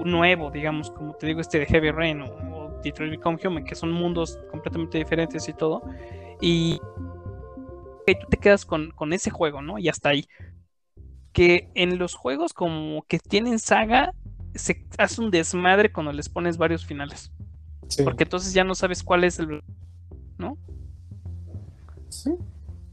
nuevo, 0.06 0.50
digamos, 0.52 0.90
como 0.92 1.14
te 1.16 1.28
digo, 1.28 1.42
este 1.42 1.60
de 1.60 1.66
Heavy 1.66 1.92
Rain 1.92 2.22
o, 2.22 2.26
o 2.28 2.80
Detroit 2.82 3.12
Become 3.12 3.38
Human, 3.46 3.66
que 3.66 3.76
son 3.76 3.92
mundos 3.92 4.40
completamente 4.52 4.98
diferentes 5.00 5.50
y 5.50 5.54
todo. 5.54 5.82
Y 6.40 6.80
tú 8.08 8.28
te 8.30 8.38
quedas 8.38 8.66
con, 8.66 8.92
con 8.92 9.12
ese 9.14 9.30
juego, 9.30 9.62
¿no? 9.62 9.78
Y 9.78 9.90
hasta 9.90 10.10
ahí. 10.10 10.26
Que 11.34 11.70
en 11.76 11.98
los 11.98 12.16
juegos 12.16 12.54
como 12.54 13.04
que 13.04 13.20
tienen 13.20 13.60
saga, 13.60 14.14
se 14.56 14.88
hace 14.98 15.22
un 15.22 15.30
desmadre 15.30 15.92
cuando 15.92 16.12
les 16.14 16.30
pones 16.30 16.58
varios 16.58 16.86
finales. 16.86 17.32
Sí. 17.88 18.04
Porque 18.04 18.24
entonces 18.24 18.54
ya 18.54 18.64
no 18.64 18.76
sabes 18.76 19.04
cuál 19.04 19.24
es 19.26 19.40
el... 19.40 19.62
¿No? 20.38 20.58
Sí. 22.10 22.32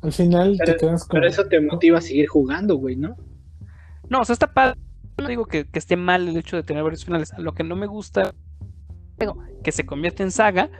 Al 0.02 0.12
final 0.12 0.58
te 0.64 0.76
quedas 0.76 1.04
con. 1.04 1.16
Pero 1.16 1.26
eso 1.26 1.46
te 1.46 1.60
motiva 1.60 1.98
a 1.98 2.02
seguir 2.02 2.26
jugando, 2.28 2.76
güey, 2.76 2.96
¿no? 2.96 3.16
No, 4.08 4.20
o 4.20 4.24
sea, 4.24 4.34
está 4.34 4.52
padre. 4.52 4.78
No 5.18 5.28
digo 5.28 5.46
que, 5.46 5.64
que 5.66 5.78
esté 5.78 5.96
mal 5.96 6.28
el 6.28 6.36
hecho 6.36 6.56
de 6.56 6.62
tener 6.62 6.82
varios 6.82 7.04
finales. 7.04 7.32
Lo 7.38 7.54
que 7.54 7.64
no 7.64 7.74
me 7.74 7.86
gusta, 7.86 8.34
que 9.64 9.72
se 9.72 9.86
convierte 9.86 10.22
en 10.22 10.30
saga, 10.30 10.70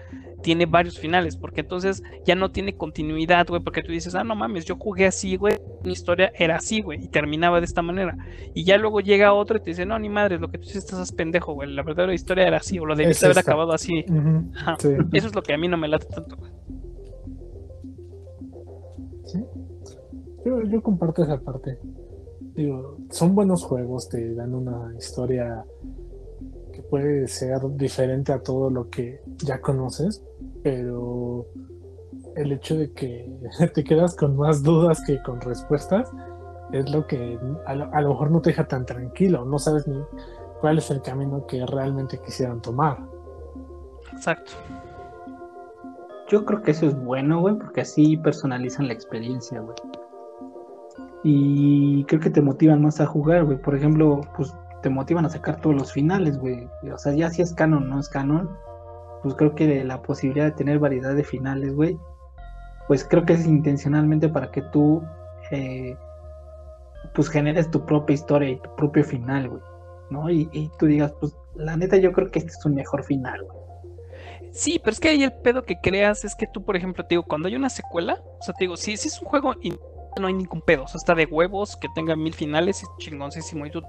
tiene 0.43 0.67
varios 0.67 0.99
finales, 0.99 1.37
porque 1.37 1.63
entonces 1.63 2.03
ya 2.25 2.35
no 2.35 2.51
tiene 2.53 2.77
continuidad, 2.77 3.49
güey, 3.49 3.63
porque 3.63 3.83
tú 3.83 3.93
dices, 3.93 4.15
ah, 4.15 4.23
no 4.25 4.37
mames, 4.37 4.67
yo 4.67 4.77
jugué 4.77 5.07
así, 5.07 5.37
güey, 5.37 5.59
mi 5.83 5.93
historia 5.93 6.31
era 6.39 6.57
así, 6.57 6.83
güey, 6.83 7.03
y 7.05 7.09
terminaba 7.09 7.59
de 7.61 7.65
esta 7.67 7.83
manera. 7.83 8.17
Y 8.55 8.65
ya 8.65 8.77
luego 8.77 9.01
llega 9.01 9.33
otro 9.33 9.57
y 9.57 9.61
te 9.61 9.71
dice, 9.71 9.87
no, 9.87 9.99
ni 9.99 10.09
madre, 10.09 10.39
lo 10.39 10.49
que 10.49 10.59
tú 10.59 10.69
hiciste 10.69 11.01
es 11.01 11.13
pendejo, 11.13 11.55
güey, 11.55 11.73
la 11.73 11.83
verdadera 11.83 12.15
historia 12.15 12.47
era 12.47 12.59
así, 12.59 12.79
o 12.79 12.85
lo 12.87 12.95
debiste 12.95 13.21
Es 13.21 13.25
haber 13.25 13.39
esta. 13.39 13.51
acabado 13.51 13.73
así. 13.73 14.05
Sí. 14.79 14.89
Eso 15.13 15.27
es 15.29 15.35
lo 15.35 15.43
que 15.43 15.55
a 15.55 15.59
mí 15.59 15.67
no 15.67 15.79
me 15.79 15.89
late 15.89 16.07
tanto, 16.07 16.37
güey. 16.37 16.53
Yo, 20.47 20.63
yo 20.63 20.81
comparto 20.81 21.25
esa 21.25 21.41
parte. 21.41 21.77
Digo, 22.55 22.99
son 23.11 23.35
buenos 23.35 23.65
juegos, 23.65 24.09
te 24.09 24.33
dan 24.33 24.55
una 24.55 24.95
historia 24.97 25.65
que 26.73 26.83
puede 26.83 27.27
ser 27.27 27.59
diferente 27.77 28.33
a 28.33 28.41
todo 28.41 28.71
lo 28.71 28.89
que 28.89 29.23
ya 29.39 29.61
conoces, 29.61 30.23
pero 30.63 31.47
el 32.37 32.53
hecho 32.53 32.77
de 32.77 32.93
que 32.93 33.29
te 33.75 33.83
quedas 33.83 34.15
con 34.15 34.37
más 34.37 34.63
dudas 34.63 35.03
que 35.05 35.21
con 35.21 35.41
respuestas 35.41 36.13
es 36.73 36.89
lo 36.91 37.09
que 37.09 37.41
a 37.67 37.75
lo, 37.75 37.93
a 37.93 38.01
lo 38.01 38.11
mejor 38.11 38.31
no 38.31 38.41
te 38.41 38.51
deja 38.51 38.69
tan 38.69 38.87
tranquilo, 38.87 39.45
no 39.45 39.59
sabes 39.59 39.89
ni 39.89 40.01
cuál 40.61 40.79
es 40.79 40.89
el 40.93 41.03
camino 41.03 41.45
que 41.49 41.67
realmente 41.67 42.21
quisieran 42.25 42.63
tomar. 42.63 43.01
Exacto. 44.13 44.53
Yo 46.29 46.45
creo 46.45 46.63
que 46.63 46.71
eso 46.71 46.87
es 46.87 46.97
bueno, 47.03 47.41
güey, 47.41 47.57
porque 47.57 47.81
así 47.81 48.17
personalizan 48.17 48.87
la 48.87 48.93
experiencia, 48.93 49.61
güey. 49.61 49.75
Y 51.29 52.05
creo 52.05 52.21
que 52.21 52.31
te 52.31 52.41
motivan 52.41 52.83
más 52.83 53.01
a 53.01 53.07
jugar, 53.07 53.47
güey. 53.47 53.59
Por 53.59 53.75
ejemplo, 53.75 54.21
pues 54.37 54.55
te 54.81 54.89
motivan 54.89 55.27
a 55.27 55.29
sacar 55.29 55.61
todos 55.61 55.75
los 55.75 55.93
finales, 55.93 56.39
güey. 56.39 56.69
O 56.95 56.99
sea, 56.99 57.15
ya 57.15 57.31
si 57.31 57.43
es 57.43 57.53
canon 57.53 57.91
no 57.91 57.99
es 57.99 58.09
canon, 58.09 58.49
pues 59.25 59.35
creo 59.35 59.57
que 59.57 59.83
la 59.83 60.03
posibilidad 60.03 60.45
de 60.45 60.53
tener 60.53 60.79
variedad 60.79 61.17
de 61.17 61.25
finales, 61.25 61.75
güey, 61.75 61.99
pues 62.87 63.05
creo 63.05 63.25
que 63.25 63.33
es 63.33 63.45
intencionalmente 63.45 64.29
para 64.29 64.53
que 64.53 64.63
tú, 64.71 65.03
eh, 65.51 65.97
pues 67.13 67.29
generes 67.29 67.73
tu 67.73 67.85
propia 67.85 68.15
historia 68.15 68.51
y 68.51 68.61
tu 68.61 68.77
propio 68.77 69.03
final, 69.03 69.49
güey. 69.49 69.63
¿No? 70.11 70.31
Y, 70.31 70.49
y 70.53 70.71
tú 70.79 70.87
digas, 70.87 71.13
pues 71.19 71.37
la 71.57 71.77
neta 71.77 71.97
yo 71.97 72.13
creo 72.13 72.31
que 72.31 72.39
este 72.39 72.53
es 72.53 72.65
un 72.65 72.77
mejor 72.77 73.03
final, 73.03 73.43
güey. 73.43 73.59
Sí, 74.53 74.79
pero 74.79 74.93
es 74.93 75.01
que 75.01 75.09
ahí 75.09 75.25
el 75.25 75.33
pedo 75.33 75.65
que 75.65 75.81
creas 75.81 76.25
es 76.25 76.37
que 76.37 76.47
tú, 76.47 76.65
por 76.65 76.77
ejemplo, 76.77 77.03
te 77.03 77.17
digo, 77.17 77.25
cuando 77.25 77.49
hay 77.49 77.57
una 77.57 77.69
secuela, 77.69 78.23
o 78.39 78.43
sea, 78.43 78.55
te 78.55 78.63
digo, 78.63 78.77
si, 78.77 78.97
si 78.97 79.09
es 79.09 79.21
un 79.21 79.27
juego 79.27 79.55
y 79.61 79.77
no 80.21 80.27
hay 80.29 80.35
ningún 80.35 80.61
pedo, 80.63 80.85
o 80.85 80.89
sea, 80.89 80.99
está 80.99 81.15
de 81.15 81.27
huevos, 81.27 81.77
que 81.77 81.89
tenga 81.95 82.17
mil 82.17 82.35
finales, 82.35 82.83
es 82.83 82.89
chingoncísimo, 82.99 83.67
y 83.67 83.71
tú 83.71 83.83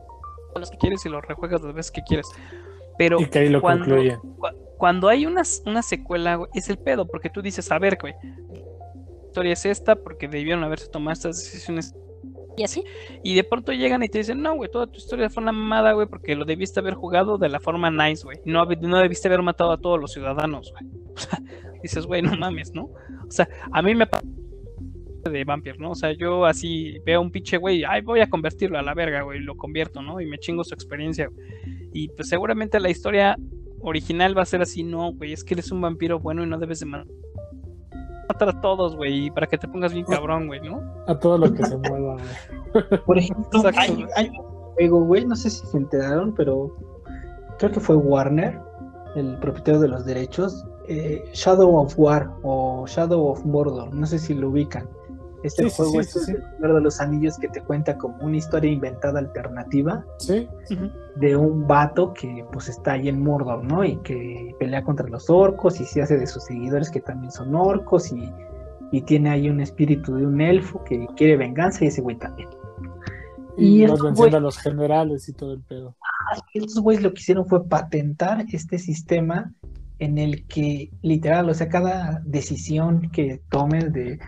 los 0.55 0.71
que 0.71 0.77
quieres 0.77 1.05
y 1.05 1.09
los 1.09 1.23
rejuegas 1.23 1.61
las 1.61 1.73
veces 1.73 1.91
que 1.91 2.01
quieres. 2.03 2.27
Pero 2.97 3.19
Y 3.21 3.27
que 3.27 3.39
ahí 3.39 3.49
lo 3.49 3.61
cuando, 3.61 3.85
concluyen. 3.85 4.17
cu- 4.19 4.47
cuando 4.77 5.07
hay 5.07 5.25
una, 5.25 5.43
una 5.65 5.81
secuela, 5.83 6.35
güey, 6.35 6.49
es 6.55 6.69
el 6.69 6.77
pedo, 6.77 7.05
porque 7.07 7.29
tú 7.29 7.41
dices, 7.41 7.71
a 7.71 7.77
ver, 7.79 7.97
güey, 8.01 8.13
la 8.23 9.27
historia 9.27 9.53
es 9.53 9.65
esta, 9.65 9.95
porque 9.95 10.27
debieron 10.27 10.63
haberse 10.63 10.87
tomado 10.87 11.13
estas 11.13 11.37
decisiones 11.37 11.93
y 12.57 12.63
así, 12.63 12.83
y 13.21 13.35
de 13.35 13.43
pronto 13.43 13.71
llegan 13.71 14.01
y 14.01 14.09
te 14.09 14.17
dicen, 14.17 14.41
no, 14.41 14.55
güey, 14.55 14.71
toda 14.71 14.87
tu 14.87 14.97
historia 14.97 15.29
fue 15.29 15.43
una 15.43 15.51
mamada, 15.51 15.91
güey, 15.93 16.07
porque 16.07 16.35
lo 16.35 16.43
debiste 16.43 16.79
haber 16.79 16.95
jugado 16.95 17.37
de 17.37 17.49
la 17.49 17.59
forma 17.59 17.91
nice, 17.91 18.23
güey, 18.23 18.39
no, 18.45 18.65
no 18.65 18.97
debiste 18.97 19.27
haber 19.27 19.43
matado 19.43 19.71
a 19.71 19.77
todos 19.77 19.99
los 19.99 20.11
ciudadanos, 20.11 20.71
güey. 20.71 20.85
O 21.13 21.17
sea, 21.19 21.39
dices, 21.83 22.07
güey, 22.07 22.23
no 22.23 22.35
mames, 22.35 22.73
¿no? 22.73 22.85
O 22.85 23.29
sea, 23.31 23.47
a 23.71 23.81
mí 23.83 23.93
me 23.93 24.07
pasa 24.07 24.25
de 25.23 25.44
Vampire, 25.44 25.77
¿no? 25.77 25.91
O 25.91 25.95
sea, 25.95 26.11
yo 26.14 26.45
así 26.45 26.98
veo 27.06 27.22
un 27.22 27.31
pinche 27.31 27.57
güey, 27.57 27.84
ay, 27.84 28.02
voy 28.02 28.19
a 28.22 28.30
convertirlo 28.30 28.77
a 28.80 28.81
la 28.81 28.94
verga, 28.94 29.22
güey, 29.23 29.39
lo 29.39 29.56
convierto, 29.57 30.02
¿no? 30.02 30.22
Y 30.22 30.26
me 30.26 30.38
chingo 30.38 30.64
su 30.64 30.73
experiencia. 30.73 31.27
güey. 31.27 31.45
Y 31.94 32.07
pues 32.10 32.30
seguramente 32.30 32.80
la 32.80 32.89
historia 32.89 33.38
original 33.81 34.38
va 34.38 34.41
a 34.44 34.45
ser 34.45 34.61
así, 34.61 34.84
no, 34.84 35.14
güey, 35.14 35.34
es 35.34 35.44
que 35.44 35.53
eres 35.53 35.72
un 35.72 35.81
vampiro 35.81 36.19
bueno 36.19 36.44
y 36.44 36.48
no 36.48 36.57
debes 36.57 36.80
de 36.80 36.85
ma- 36.85 37.06
matar 38.27 38.49
a 38.49 38.61
todos, 38.61 38.95
güey, 38.95 39.26
y 39.27 39.31
para 39.31 39.48
que 39.48 39.57
te 39.57 39.68
pongas 39.68 39.94
bien 39.94 40.06
cabrón, 40.06 40.48
güey, 40.48 40.60
¿no? 40.61 40.81
A 41.07 41.18
todo 41.18 41.38
lo 41.38 41.53
que 41.53 41.64
se 41.64 41.77
mueva, 41.77 42.18
güey. 42.73 43.02
Por 43.06 43.18
ejemplo, 43.18 43.45
Exacto. 43.53 43.80
hay, 43.81 44.06
hay 44.15 44.30
un 44.30 44.73
juego, 44.76 45.02
güey, 45.06 45.26
no 45.26 45.35
sé 45.35 45.49
si 45.49 45.65
se 45.65 45.77
enteraron, 45.77 46.34
pero 46.35 46.76
creo 47.60 47.72
que 47.72 47.80
fue 47.80 47.95
Warner, 47.95 48.60
el 49.15 49.38
propietario 49.39 49.80
de 49.80 49.88
los 49.88 50.06
derechos, 50.06 50.65
eh, 50.89 51.23
Shadow 51.34 51.76
of 51.77 51.94
War 51.98 52.30
o 52.44 52.85
Shadow 52.88 53.27
of 53.27 53.45
Mordor, 53.45 53.94
no 53.94 54.06
sé 54.06 54.19
si 54.19 54.34
lo 54.34 54.49
ubican. 54.49 54.88
Este 55.47 55.69
Sí, 55.69 55.75
juego 55.75 55.91
sí, 55.93 55.97
es 55.99 56.11
sí, 56.11 56.31
el 56.31 56.43
Señor 56.55 56.75
de 56.75 56.81
los 56.81 56.99
Anillos 57.01 57.37
que 57.37 57.47
te 57.49 57.61
cuenta 57.61 57.97
como 57.97 58.17
una 58.25 58.37
historia 58.37 58.71
inventada 58.71 59.19
alternativa 59.19 60.03
de 61.15 61.35
un 61.35 61.65
vato 61.67 62.13
que 62.13 62.45
pues 62.51 62.69
está 62.69 62.93
ahí 62.93 63.09
en 63.09 63.21
Mordor, 63.23 63.63
¿no? 63.63 63.83
Y 63.83 63.97
que 63.97 64.53
pelea 64.59 64.83
contra 64.83 65.07
los 65.07 65.29
orcos 65.29 65.79
y 65.81 65.85
se 65.85 66.01
hace 66.01 66.17
de 66.17 66.27
sus 66.27 66.43
seguidores 66.43 66.89
que 66.91 66.99
también 67.01 67.31
son 67.31 67.55
orcos 67.55 68.11
y, 68.11 68.31
y 68.91 69.01
tiene 69.01 69.29
ahí 69.31 69.49
un 69.49 69.59
espíritu 69.61 70.15
de 70.15 70.25
un 70.25 70.39
elfo 70.41 70.83
que 70.83 71.07
quiere 71.15 71.37
venganza 71.37 71.83
y 71.83 71.87
ese 71.87 72.01
güey 72.01 72.17
también. 72.17 72.49
y, 73.57 73.83
Y 73.83 73.87
venciendo 73.87 74.13
güey- 74.13 74.35
a 74.35 74.39
los 74.39 74.57
generales 74.57 75.27
y 75.29 75.33
todo 75.33 75.53
el 75.53 75.61
pedo. 75.61 75.95
estos 76.53 76.79
güeyes 76.79 77.03
lo 77.03 77.13
que 77.13 77.19
hicieron 77.21 77.45
fue 77.47 77.65
patentar 77.67 78.45
este 78.51 78.77
sistema 78.77 79.51
en 79.99 80.19
el 80.19 80.45
que 80.45 80.91
literal, 81.01 81.49
o 81.49 81.53
sea, 81.55 81.69
cada 81.69 82.21
decisión 82.23 83.09
que 83.11 83.41
tomes 83.49 83.91
de 83.93 84.19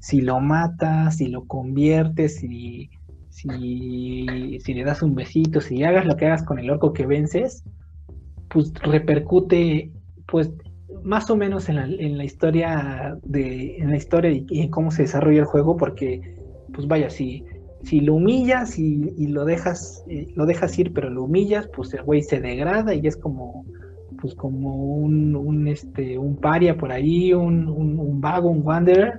si 0.00 0.20
lo 0.20 0.40
matas, 0.40 1.16
si 1.16 1.28
lo 1.28 1.46
conviertes, 1.46 2.36
si, 2.36 2.90
si, 3.28 4.58
si 4.60 4.74
le 4.74 4.84
das 4.84 5.02
un 5.02 5.14
besito, 5.14 5.60
si 5.60 5.82
hagas 5.84 6.06
lo 6.06 6.16
que 6.16 6.26
hagas 6.26 6.42
con 6.42 6.58
el 6.58 6.70
orco 6.70 6.92
que 6.92 7.06
vences, 7.06 7.64
pues 8.48 8.72
repercute 8.82 9.92
pues 10.26 10.52
más 11.02 11.30
o 11.30 11.36
menos 11.36 11.68
en 11.68 11.76
la, 11.76 11.84
en 11.84 12.18
la 12.18 12.24
historia 12.24 13.18
de 13.22 13.76
en 13.76 13.90
la 13.90 13.96
historia 13.96 14.30
y, 14.30 14.46
en 14.60 14.70
cómo 14.70 14.90
se 14.90 15.02
desarrolla 15.02 15.40
el 15.40 15.44
juego 15.44 15.76
porque 15.76 16.36
pues 16.72 16.86
vaya 16.86 17.10
si 17.10 17.44
si 17.84 18.00
lo 18.00 18.14
humillas 18.14 18.78
y, 18.78 19.12
y 19.16 19.28
lo 19.28 19.44
dejas 19.44 20.04
eh, 20.08 20.28
lo 20.34 20.46
dejas 20.46 20.78
ir 20.78 20.92
pero 20.92 21.10
lo 21.10 21.24
humillas 21.24 21.68
pues 21.68 21.94
el 21.94 22.02
güey 22.02 22.22
se 22.22 22.40
degrada 22.40 22.94
y 22.94 23.06
es 23.06 23.16
como 23.16 23.64
pues 24.20 24.34
como 24.34 24.96
un, 24.96 25.36
un 25.36 25.68
este 25.68 26.18
un 26.18 26.36
paria 26.36 26.76
por 26.76 26.90
ahí 26.90 27.32
un, 27.32 27.68
un, 27.68 27.98
un 27.98 28.20
vago 28.20 28.50
un 28.50 28.66
wanderer 28.66 29.18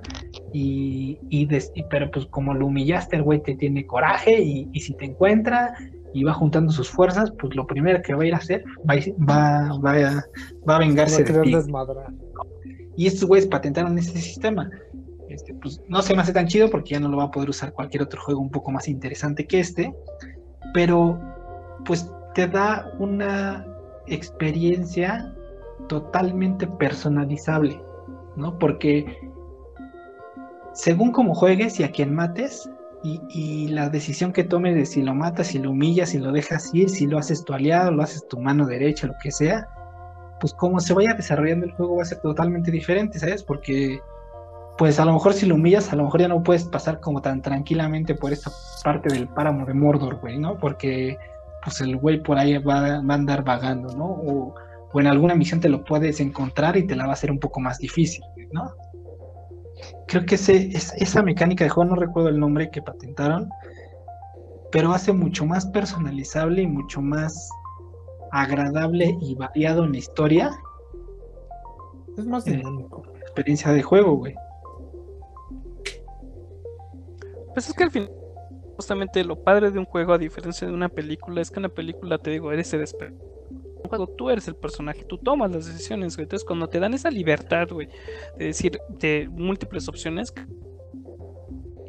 y, 0.52 1.18
y 1.28 1.46
des- 1.46 1.72
pero 1.90 2.10
pues 2.10 2.26
como 2.26 2.54
lo 2.54 2.66
humillaste 2.66 3.16
el 3.16 3.22
güey 3.22 3.42
te 3.42 3.54
tiene 3.56 3.86
coraje 3.86 4.40
y, 4.42 4.68
y 4.72 4.80
si 4.80 4.94
te 4.94 5.04
encuentra 5.06 5.74
y 6.12 6.24
va 6.24 6.32
juntando 6.34 6.72
sus 6.72 6.88
fuerzas 6.90 7.32
pues 7.38 7.54
lo 7.54 7.66
primero 7.66 8.02
que 8.02 8.14
va 8.14 8.24
a 8.24 8.26
ir 8.26 8.34
a 8.34 8.38
hacer 8.38 8.64
va, 8.88 8.94
va, 9.18 9.78
va, 9.78 9.90
a- 9.92 9.94
va 9.94 9.96
a 10.16 10.24
Va 10.68 10.78
vengarse 10.78 11.22
a 11.22 11.24
de 11.24 11.40
ti 11.42 11.50
y 12.96 13.06
estos 13.06 13.26
güeyes 13.28 13.46
patentaron 13.46 13.96
ese 13.98 14.18
sistema. 14.18 14.68
Este, 15.28 15.54
pues 15.54 15.80
no 15.88 16.02
se 16.02 16.14
me 16.14 16.22
hace 16.22 16.32
tan 16.32 16.48
chido 16.48 16.68
porque 16.68 16.90
ya 16.94 17.00
no 17.00 17.08
lo 17.08 17.16
va 17.18 17.24
a 17.24 17.30
poder 17.30 17.48
usar 17.48 17.72
cualquier 17.72 18.02
otro 18.02 18.20
juego 18.20 18.40
un 18.40 18.50
poco 18.50 18.72
más 18.72 18.88
interesante 18.88 19.46
que 19.46 19.60
este. 19.60 19.94
Pero 20.74 21.18
pues 21.84 22.10
te 22.34 22.48
da 22.48 22.92
una 22.98 23.64
experiencia 24.08 25.32
totalmente 25.88 26.66
personalizable, 26.66 27.80
¿no? 28.36 28.58
Porque 28.58 29.06
según 30.72 31.12
cómo 31.12 31.34
juegues 31.34 31.80
y 31.80 31.84
a 31.84 31.90
quien 31.90 32.14
mates, 32.14 32.68
y, 33.02 33.68
la 33.68 33.88
decisión 33.88 34.32
que 34.32 34.44
tomes 34.44 34.74
de 34.74 34.84
si 34.84 35.02
lo 35.02 35.14
matas, 35.14 35.48
si 35.48 35.58
lo 35.58 35.70
humillas, 35.70 36.10
si 36.10 36.18
lo 36.18 36.32
dejas 36.32 36.70
ir, 36.74 36.90
si 36.90 37.06
lo 37.06 37.18
haces 37.18 37.44
tu 37.44 37.54
aliado, 37.54 37.90
lo 37.90 38.02
haces 38.02 38.26
tu 38.28 38.38
mano 38.38 38.66
derecha, 38.66 39.06
lo 39.06 39.14
que 39.22 39.30
sea, 39.30 39.68
pues 40.38 40.52
como 40.54 40.80
se 40.80 40.92
vaya 40.92 41.14
desarrollando 41.14 41.66
el 41.66 41.72
juego 41.72 41.96
va 41.96 42.02
a 42.02 42.06
ser 42.06 42.18
totalmente 42.18 42.70
diferente, 42.70 43.18
¿sabes? 43.18 43.42
Porque 43.42 44.00
pues 44.76 44.98
a 44.98 45.04
lo 45.04 45.12
mejor 45.12 45.34
si 45.34 45.46
lo 45.46 45.54
humillas, 45.54 45.92
a 45.92 45.96
lo 45.96 46.04
mejor 46.04 46.20
ya 46.20 46.28
no 46.28 46.42
puedes 46.42 46.64
pasar 46.64 47.00
como 47.00 47.20
tan 47.20 47.42
tranquilamente 47.42 48.14
por 48.14 48.32
esta 48.32 48.50
parte 48.82 49.12
del 49.12 49.28
páramo 49.28 49.66
de 49.66 49.74
Mordor, 49.74 50.16
güey, 50.16 50.38
¿no? 50.38 50.58
Porque 50.58 51.18
pues 51.62 51.80
el 51.80 51.96
güey 51.96 52.22
por 52.22 52.38
ahí 52.38 52.58
va, 52.58 52.86
a 52.86 52.96
andar 52.96 53.44
vagando, 53.44 53.94
¿no? 53.96 54.06
O, 54.06 54.54
o 54.92 55.00
en 55.00 55.06
alguna 55.06 55.34
misión 55.34 55.60
te 55.60 55.68
lo 55.68 55.84
puedes 55.84 56.20
encontrar 56.20 56.76
y 56.76 56.86
te 56.86 56.96
la 56.96 57.04
va 57.04 57.10
a 57.10 57.14
hacer 57.14 57.30
un 57.30 57.38
poco 57.38 57.60
más 57.60 57.78
difícil, 57.78 58.24
¿no? 58.52 58.74
Creo 60.10 60.26
que 60.26 60.34
ese, 60.34 60.76
es- 60.76 60.92
esa 60.96 61.22
mecánica 61.22 61.62
de 61.62 61.70
juego, 61.70 61.90
no 61.90 61.96
recuerdo 61.96 62.28
el 62.30 62.40
nombre 62.40 62.68
que 62.70 62.82
patentaron, 62.82 63.48
pero 64.72 64.92
hace 64.92 65.12
mucho 65.12 65.46
más 65.46 65.66
personalizable 65.66 66.62
y 66.62 66.66
mucho 66.66 67.00
más 67.00 67.48
agradable 68.32 69.16
y 69.20 69.34
variado 69.36 69.84
en 69.84 69.92
la 69.92 69.98
historia 69.98 70.50
Es 72.18 72.26
más 72.26 72.44
Eh. 72.48 72.56
dinámico. 72.56 73.02
experiencia 73.20 73.70
de 73.72 73.82
juego, 73.82 74.16
güey. 74.16 74.34
Pues 77.54 77.68
es 77.68 77.74
que 77.74 77.84
al 77.84 77.90
final, 77.92 78.10
justamente 78.76 79.22
lo 79.24 79.36
padre 79.36 79.70
de 79.70 79.78
un 79.78 79.84
juego, 79.84 80.12
a 80.12 80.18
diferencia 80.18 80.66
de 80.66 80.74
una 80.74 80.88
película, 80.88 81.40
es 81.40 81.50
que 81.50 81.60
en 81.60 81.66
una 81.66 81.74
película, 81.74 82.18
te 82.18 82.30
digo, 82.30 82.50
eres 82.52 82.72
el 82.74 82.82
espe- 82.82 83.12
un 83.50 83.59
juego 83.88 84.06
tú 84.06 84.30
eres 84.30 84.48
el 84.48 84.56
personaje, 84.56 85.04
tú 85.04 85.18
tomas 85.18 85.50
las 85.50 85.66
decisiones, 85.66 86.16
güey. 86.16 86.24
Entonces, 86.24 86.46
cuando 86.46 86.68
te 86.68 86.78
dan 86.80 86.94
esa 86.94 87.10
libertad, 87.10 87.68
güey, 87.70 87.88
de 88.38 88.46
decir, 88.46 88.78
de 88.98 89.28
múltiples 89.30 89.88
opciones, 89.88 90.32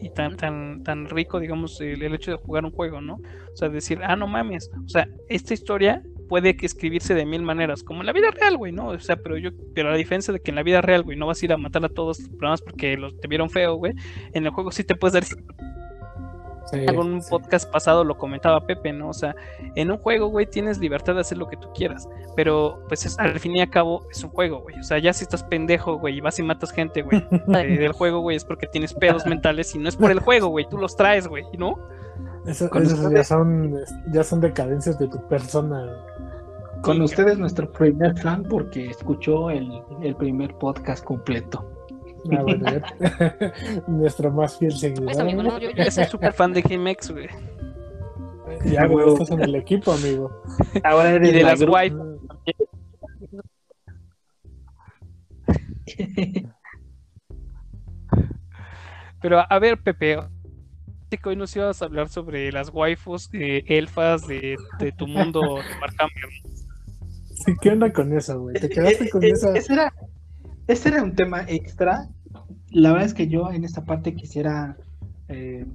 y 0.02 0.10
tan, 0.10 0.36
tan, 0.36 0.84
tan 0.84 1.08
rico, 1.08 1.40
digamos, 1.40 1.80
el, 1.80 2.02
hecho 2.14 2.32
de 2.32 2.38
jugar 2.38 2.66
un 2.66 2.72
juego, 2.72 3.02
¿no? 3.02 3.16
O 3.16 3.56
sea, 3.56 3.70
decir, 3.70 4.00
ah, 4.04 4.16
no 4.16 4.28
mames, 4.28 4.72
o 4.84 4.90
sea, 4.90 5.08
esta 5.30 5.54
historia 5.54 6.02
puede 6.28 6.56
que 6.56 6.66
escribirse 6.66 7.14
de 7.14 7.26
mil 7.26 7.44
maneras, 7.44 7.84
como 7.84 8.02
en 8.02 8.08
la 8.08 8.14
vida 8.14 8.32
real, 8.32 8.58
güey, 8.58 8.72
¿no? 8.72 8.88
O 8.88 9.00
sea, 9.00 9.18
pero 9.18 9.38
yo, 9.38 9.52
pero 9.76 9.92
a 9.92 9.96
diferencia 9.96 10.34
de 10.34 10.40
que 10.40 10.50
en 10.50 10.56
la 10.56 10.64
vida 10.64 10.82
real, 10.82 11.04
güey, 11.04 11.18
no 11.18 11.28
vas 11.28 11.42
a 11.42 11.46
ir 11.46 11.54
a 11.54 11.58
matar 11.58 11.86
a 11.86 11.90
todos 11.90 12.20
los 12.20 12.30
programas 12.30 12.62
porque 12.62 12.98
los 12.98 13.20
te 13.20 13.28
vieron 13.28 13.50
feo, 13.50 13.76
güey, 13.76 13.94
en 14.34 14.46
el 14.46 14.52
juego 14.52 14.72
sí 14.72 14.84
te 14.84 14.96
puedes 14.96 15.14
dar 15.14 15.24
Sí, 16.66 16.78
en 16.88 16.98
un 16.98 17.22
sí. 17.22 17.30
podcast 17.30 17.70
pasado 17.72 18.04
lo 18.04 18.18
comentaba 18.18 18.62
Pepe, 18.66 18.94
¿no? 18.94 19.10
O 19.10 19.14
sea, 19.14 19.36
en 19.76 19.92
un 19.92 19.98
juego, 19.98 20.28
güey, 20.28 20.46
tienes 20.46 20.78
libertad 20.78 21.16
de 21.16 21.22
hacer 21.22 21.38
lo 21.38 21.48
que 21.48 21.58
tú 21.58 21.68
quieras, 21.74 22.08
pero 22.36 22.84
pues 22.88 23.06
es- 23.06 23.18
al 23.20 23.40
fin 23.40 23.56
y 23.56 23.62
al 23.62 23.70
cabo 23.70 24.06
es 24.12 24.24
un 24.24 24.30
juego, 24.30 24.62
güey. 24.62 24.80
O 24.80 24.84
sea, 24.84 25.00
ya 25.00 25.12
si 25.12 25.24
estás 25.24 25.44
pendejo, 25.44 25.98
güey, 25.98 26.18
y 26.18 26.22
vas 26.22 26.38
y 26.40 26.44
matas 26.44 26.72
gente, 26.72 27.02
güey, 27.02 27.26
eh, 27.32 27.78
del 27.78 27.92
juego, 27.94 28.20
güey, 28.20 28.38
es 28.38 28.46
porque 28.46 28.68
tienes 28.68 28.94
pedos 28.94 29.26
mentales 29.26 29.74
y 29.76 29.80
no 29.80 29.90
es 29.90 29.96
por 29.96 30.12
el 30.12 30.20
juego, 30.20 30.48
güey, 30.50 30.68
tú 30.70 30.78
los 30.78 30.96
traes, 30.96 31.28
güey, 31.28 31.44
¿no? 31.58 31.78
Eso- 32.46 32.70
Con 32.70 32.84
esos 32.84 33.00
ustedes- 33.00 33.16
ya 33.18 33.24
son, 33.24 33.76
ya 34.12 34.24
son 34.24 34.42
decadencias 34.42 34.98
de 35.00 35.08
tu 35.08 35.20
persona. 35.28 35.88
Con 36.82 36.98
Sí, 36.98 37.02
ustedes 37.04 37.38
nuestro 37.38 37.72
primer 37.72 38.18
fan 38.18 38.44
porque 38.44 38.88
escuchó 38.90 39.50
el, 39.52 39.82
el 40.02 40.16
primer 40.16 40.56
podcast 40.56 41.04
completo. 41.04 41.71
Ah, 42.32 42.42
bueno, 42.44 42.66
Nuestro 43.88 44.32
más 44.32 44.58
fiel 44.58 44.74
seguidor. 44.74 45.06
Pues, 45.06 45.20
amigo, 45.20 45.44
no, 45.44 45.60
yo, 45.60 45.72
yo 45.72 45.92
soy 45.92 46.06
súper 46.06 46.34
fan 46.34 46.54
de 46.54 46.62
GameX, 46.62 47.12
güey. 47.12 47.28
Ya, 48.66 48.86
güey, 48.86 49.10
estás 49.10 49.32
en 49.32 49.42
el 49.42 49.56
equipo, 49.56 49.92
amigo. 49.92 50.44
Ahora 50.84 51.16
Y 51.16 51.32
de 51.32 51.42
la 51.44 51.52
las 51.52 51.64
guay. 51.64 51.92
Pero 59.22 59.44
a 59.48 59.60
ver, 59.60 59.82
Pepe, 59.82 60.18
hoy 61.26 61.36
nos 61.36 61.56
ibas 61.56 61.82
a 61.82 61.86
hablar 61.86 62.10
sobre 62.10 62.52
las 62.52 62.70
waifus 62.74 63.30
eh, 63.34 63.64
elfas 63.68 64.28
de, 64.28 64.58
de 64.80 64.92
tu 64.92 65.08
mundo 65.08 65.42
de 65.42 65.48
Warhammer. 65.48 66.30
Sí, 67.46 67.54
¿Qué 67.62 67.70
onda 67.70 67.92
con 67.92 68.16
eso, 68.16 68.40
güey? 68.40 68.56
¿Te 68.60 68.70
quedaste 68.70 69.10
con 69.10 69.24
Eh, 69.24 69.28
eh, 69.28 69.32
esa? 69.32 69.74
Era, 69.74 69.94
ese 70.68 70.90
era 70.90 71.04
un 71.04 71.16
tema 71.16 71.44
extra. 71.48 72.10
La 72.70 72.92
verdad 72.92 73.08
es 73.08 73.14
que 73.14 73.28
yo 73.28 73.52
en 73.52 73.64
esta 73.64 73.84
parte 73.84 74.16
quisiera 74.16 74.78
eh, 75.28 75.66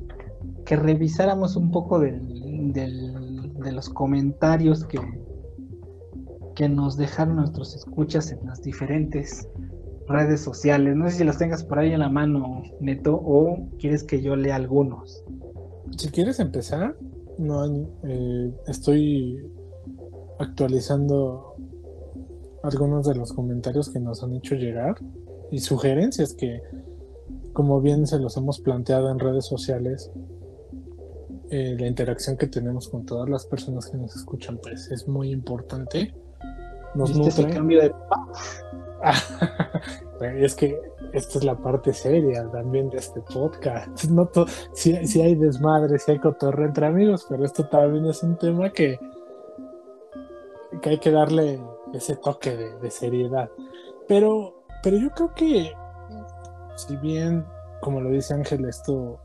que 0.65 0.77
revisáramos 0.77 1.57
un 1.57 1.71
poco 1.71 1.99
del, 1.99 2.73
de 2.73 3.73
los 3.73 3.89
comentarios 3.89 4.85
que, 4.85 5.01
nos 6.69 6.97
dejaron 6.97 7.37
nuestros 7.37 7.77
escuchas 7.77 8.33
en 8.33 8.47
las 8.47 8.63
diferentes 8.63 9.49
redes 10.09 10.41
sociales. 10.41 10.97
No 10.97 11.09
sé 11.09 11.19
si 11.19 11.25
los 11.25 11.39
tengas 11.39 11.63
por 11.65 11.79
ahí 11.79 11.93
en 11.93 12.01
la 12.01 12.09
mano, 12.09 12.63
Neto, 12.81 13.15
o 13.15 13.69
quieres 13.79 14.03
que 14.03 14.23
yo 14.23 14.37
lea 14.37 14.57
algunos. 14.57 15.23
Si 15.97 16.09
quieres 16.09 16.41
empezar, 16.41 16.97
no 17.39 17.67
eh, 18.05 18.53
estoy 18.67 19.47
actualizando 20.39 21.56
algunos 22.67 23.07
de 23.07 23.15
los 23.15 23.33
comentarios 23.33 23.91
que 23.91 24.01
nos 24.01 24.23
han 24.23 24.35
hecho 24.35 24.55
llegar 24.55 24.97
y 25.51 25.61
sugerencias 25.61 26.35
que, 26.35 26.61
como 27.53 27.81
bien 27.81 28.07
se 28.07 28.19
los 28.19 28.37
hemos 28.37 28.61
planteado 28.61 29.11
en 29.11 29.19
redes 29.19 29.47
sociales, 29.47 30.11
eh, 31.51 31.77
la 31.79 31.87
interacción 31.87 32.37
que 32.37 32.49
tenemos 32.49 32.89
con 32.89 33.07
todas 33.07 33.29
las 33.29 33.47
personas 33.47 33.87
que 33.89 33.97
nos 33.97 34.17
escuchan, 34.17 34.59
pues 34.63 34.91
es 34.91 35.07
muy 35.07 35.31
importante. 35.31 36.13
Nos 36.95 37.11
¿Viste 37.13 37.29
ese 37.29 37.43
nutre. 37.43 37.57
cambio 37.57 37.81
de 37.83 37.93
es 40.45 40.55
que 40.55 40.81
esta 41.13 41.39
es 41.39 41.45
la 41.45 41.57
parte 41.57 41.93
seria 41.93 42.51
también 42.51 42.89
de 42.91 42.97
este 42.99 43.21
podcast. 43.21 44.05
No 44.07 44.27
to- 44.27 44.47
sí, 44.73 45.07
sí 45.07 45.21
hay 45.21 45.35
desmadre, 45.35 45.99
sí 45.99 46.13
hay 46.13 46.19
cotorreo 46.19 46.67
entre 46.67 46.87
amigos, 46.87 47.27
pero 47.29 47.45
esto 47.45 47.69
también 47.69 48.07
es 48.07 48.23
un 48.23 48.37
tema 48.37 48.71
que, 48.71 48.99
que 50.83 50.91
hay 50.91 50.99
que 50.99 51.11
darle 51.11 51.61
ese 51.93 52.17
toque 52.17 52.57
de, 52.57 52.91
seriedad. 52.91 53.51
Pero, 54.09 54.65
pero 54.83 54.97
yo 54.97 55.11
creo 55.11 55.35
que, 55.35 55.73
si 56.77 56.97
bien, 56.97 57.45
como 57.81 58.01
lo 58.01 58.11
dice 58.11 58.35
Ángel, 58.35 58.65
esto 58.67 59.19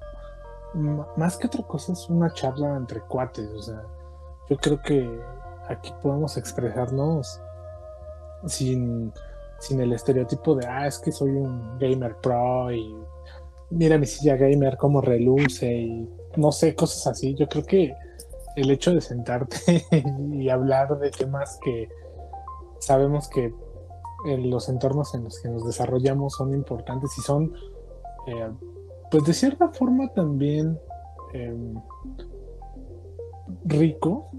más 1.18 1.36
que 1.38 1.48
otra 1.48 1.64
cosa 1.64 1.94
es 1.94 2.10
una 2.10 2.32
charla 2.34 2.76
entre 2.78 3.02
cuates. 3.02 3.50
O 3.50 3.62
sea, 3.62 3.84
yo 4.50 4.58
creo 4.58 4.82
que 4.82 5.20
aquí 5.68 5.94
podemos 6.02 6.38
expresarnos 6.38 7.42
sin 8.46 9.14
sin 9.62 9.80
el 9.80 9.94
estereotipo 9.94 10.56
de, 10.56 10.68
ah, 10.68 10.88
es 10.88 10.98
que 10.98 11.12
soy 11.12 11.30
un 11.30 11.78
gamer 11.78 12.16
pro 12.18 12.72
y 12.72 12.96
mira 13.70 13.98
mi 13.98 14.08
silla 14.08 14.36
gamer 14.36 14.76
cómo 14.76 15.02
reluce 15.02 15.72
y 15.72 16.10
no 16.36 16.52
sé, 16.52 16.76
cosas 16.76 17.08
así. 17.08 17.36
Yo 17.36 17.48
creo 17.48 17.64
que 17.64 17.94
el 18.56 18.72
hecho 18.72 18.94
de 18.94 19.02
sentarte 19.02 19.86
y 20.34 20.50
hablar 20.50 20.98
de 21.00 21.12
temas 21.12 21.60
que 21.64 21.88
sabemos 22.82 23.30
que 23.30 23.54
en 24.26 24.50
los 24.50 24.70
entornos 24.70 25.14
en 25.16 25.24
los 25.24 25.40
que 25.40 25.50
nos 25.50 25.66
desarrollamos 25.66 26.34
son 26.34 26.54
importantes 26.54 27.18
y 27.18 27.22
son, 27.22 27.54
eh, 28.28 28.50
pues 29.10 29.24
de 29.24 29.34
cierta 29.34 29.70
forma 29.70 30.12
también 30.14 30.78
eh, 31.34 31.74
rico, 33.66 34.30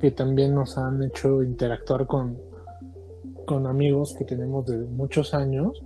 que 0.00 0.10
también 0.10 0.54
nos 0.54 0.78
han 0.78 1.02
hecho 1.02 1.42
interactuar 1.42 2.06
con, 2.06 2.38
con 3.46 3.66
amigos 3.66 4.14
que 4.18 4.24
tenemos 4.24 4.66
de 4.66 4.78
muchos 4.78 5.34
años, 5.34 5.82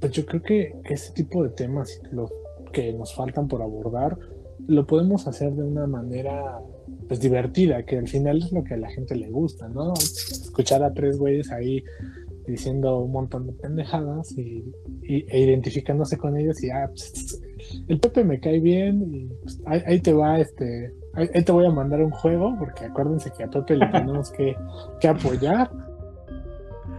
pues 0.00 0.12
yo 0.12 0.24
creo 0.24 0.42
que 0.42 0.80
este 0.84 1.12
tipo 1.12 1.42
de 1.42 1.50
temas, 1.50 2.00
los 2.10 2.32
que 2.72 2.92
nos 2.92 3.14
faltan 3.14 3.48
por 3.48 3.62
abordar, 3.62 4.18
lo 4.66 4.86
podemos 4.86 5.26
hacer 5.26 5.52
de 5.52 5.62
una 5.62 5.86
manera 5.86 6.60
pues 7.10 7.18
divertida, 7.20 7.82
que 7.82 7.98
al 7.98 8.06
final 8.06 8.38
es 8.38 8.52
lo 8.52 8.62
que 8.62 8.74
a 8.74 8.76
la 8.76 8.88
gente 8.88 9.16
le 9.16 9.28
gusta, 9.30 9.66
¿no? 9.68 9.94
Escuchar 9.94 10.84
a 10.84 10.94
tres 10.94 11.18
güeyes 11.18 11.50
ahí 11.50 11.82
diciendo 12.46 13.00
un 13.00 13.10
montón 13.10 13.48
de 13.48 13.52
pendejadas 13.52 14.30
y, 14.38 14.64
y- 15.02 15.26
e 15.28 15.40
identificándose 15.40 16.16
con 16.18 16.36
ellos 16.36 16.62
y 16.62 16.70
ah, 16.70 16.86
pues, 16.88 17.42
el 17.88 17.98
Pepe 17.98 18.22
me 18.22 18.38
cae 18.38 18.60
bien 18.60 19.02
y 19.12 19.26
pues, 19.42 19.60
ahí, 19.66 19.82
ahí 19.86 20.00
te 20.00 20.12
va 20.12 20.38
este 20.38 20.92
ahí, 21.14 21.28
ahí 21.34 21.42
te 21.42 21.50
voy 21.50 21.66
a 21.66 21.70
mandar 21.70 22.00
un 22.00 22.10
juego 22.12 22.54
porque 22.60 22.84
acuérdense 22.84 23.32
que 23.36 23.42
a 23.42 23.48
Pepe 23.50 23.74
le 23.76 23.86
tenemos 23.88 24.30
que, 24.30 24.54
que 25.00 25.08
apoyar 25.08 25.68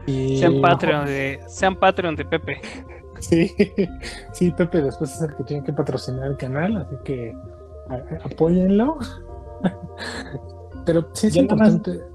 y 0.07 0.37
Sean 0.39 0.59
Patreon 0.61 1.05
de, 1.05 1.39
sean 1.47 1.79
Patreon 1.79 2.15
de 2.17 2.25
Pepe. 2.25 2.57
Sí, 3.19 3.49
sí, 4.33 4.51
Pepe 4.51 4.81
después 4.81 5.15
es 5.15 5.21
el 5.21 5.35
que 5.37 5.43
tiene 5.45 5.63
que 5.63 5.71
patrocinar 5.73 6.27
el 6.31 6.35
canal, 6.37 6.75
así 6.77 6.95
que 7.05 7.33
a- 7.89 7.93
a- 7.95 8.25
apóyenlo. 8.25 8.97
Pero 10.85 11.07
sí 11.13 11.27
es 11.27 11.33
Yo 11.35 11.43
nada 11.43 11.55
más- 11.55 11.73
importante. 11.73 12.05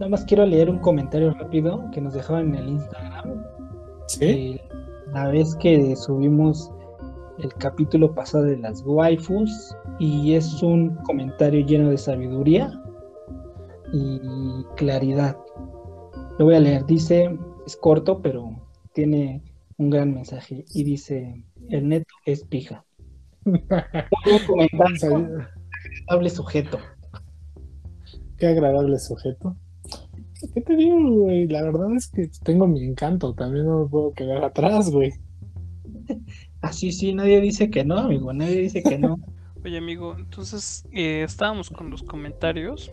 Nada 0.00 0.08
más 0.08 0.24
quiero 0.24 0.44
leer 0.44 0.68
un 0.68 0.78
comentario 0.80 1.32
rápido 1.34 1.84
que 1.92 2.00
nos 2.00 2.14
dejaron 2.14 2.48
en 2.48 2.54
el 2.56 2.68
Instagram. 2.70 3.44
Sí, 4.08 4.24
Eh, 4.24 4.60
la 5.12 5.28
vez 5.28 5.54
que 5.56 5.94
subimos 5.94 6.70
el 7.38 7.52
capítulo 7.54 8.12
pasado 8.12 8.44
de 8.44 8.56
las 8.56 8.82
waifus 8.84 9.76
y 10.00 10.34
es 10.34 10.62
un 10.62 10.96
comentario 11.04 11.64
lleno 11.64 11.90
de 11.90 11.98
sabiduría 11.98 12.72
y 13.92 14.64
claridad. 14.76 15.36
Lo 16.38 16.46
voy 16.46 16.56
a 16.56 16.60
leer. 16.60 16.84
Dice, 16.86 17.38
es 17.64 17.76
corto, 17.76 18.20
pero 18.20 18.50
tiene 18.94 19.42
un 19.78 19.90
gran 19.90 20.12
mensaje 20.12 20.64
y 20.74 20.82
dice, 20.82 21.44
el 21.68 21.88
neto 21.88 22.12
es 22.26 22.44
pija. 22.44 22.84
Un 23.44 23.60
comentario, 24.46 25.46
agradable 26.06 26.30
sujeto. 26.30 26.78
qué 28.36 28.46
agradable 28.46 28.98
sujeto. 28.98 29.56
¿Qué 30.52 30.60
te 30.60 30.76
digo, 30.76 30.98
güey? 31.10 31.48
La 31.48 31.62
verdad 31.62 31.94
es 31.96 32.08
que 32.08 32.28
tengo 32.42 32.66
mi 32.66 32.84
encanto, 32.84 33.34
también 33.34 33.64
no 33.66 33.84
me 33.84 33.88
puedo 33.88 34.12
quedar 34.12 34.44
atrás, 34.44 34.90
güey. 34.90 35.12
Ah, 36.60 36.72
sí, 36.72 37.14
nadie 37.14 37.40
dice 37.40 37.70
que 37.70 37.84
no, 37.84 37.98
amigo, 37.98 38.32
nadie 38.32 38.60
dice 38.60 38.82
que 38.82 38.98
no. 38.98 39.18
Oye, 39.64 39.78
amigo, 39.78 40.14
entonces 40.18 40.84
eh, 40.92 41.22
estábamos 41.22 41.70
con 41.70 41.88
los 41.90 42.02
comentarios. 42.02 42.90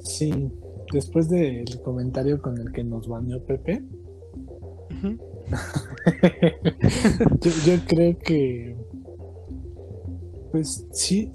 Sí, 0.00 0.50
después 0.92 1.28
del 1.28 1.66
comentario 1.82 2.40
con 2.40 2.58
el 2.58 2.72
que 2.72 2.84
nos 2.84 3.06
baneó 3.06 3.44
Pepe, 3.44 3.82
yo, 7.40 7.50
yo 7.66 7.84
creo 7.86 8.18
que, 8.18 8.76
pues 10.52 10.86
sí, 10.92 11.30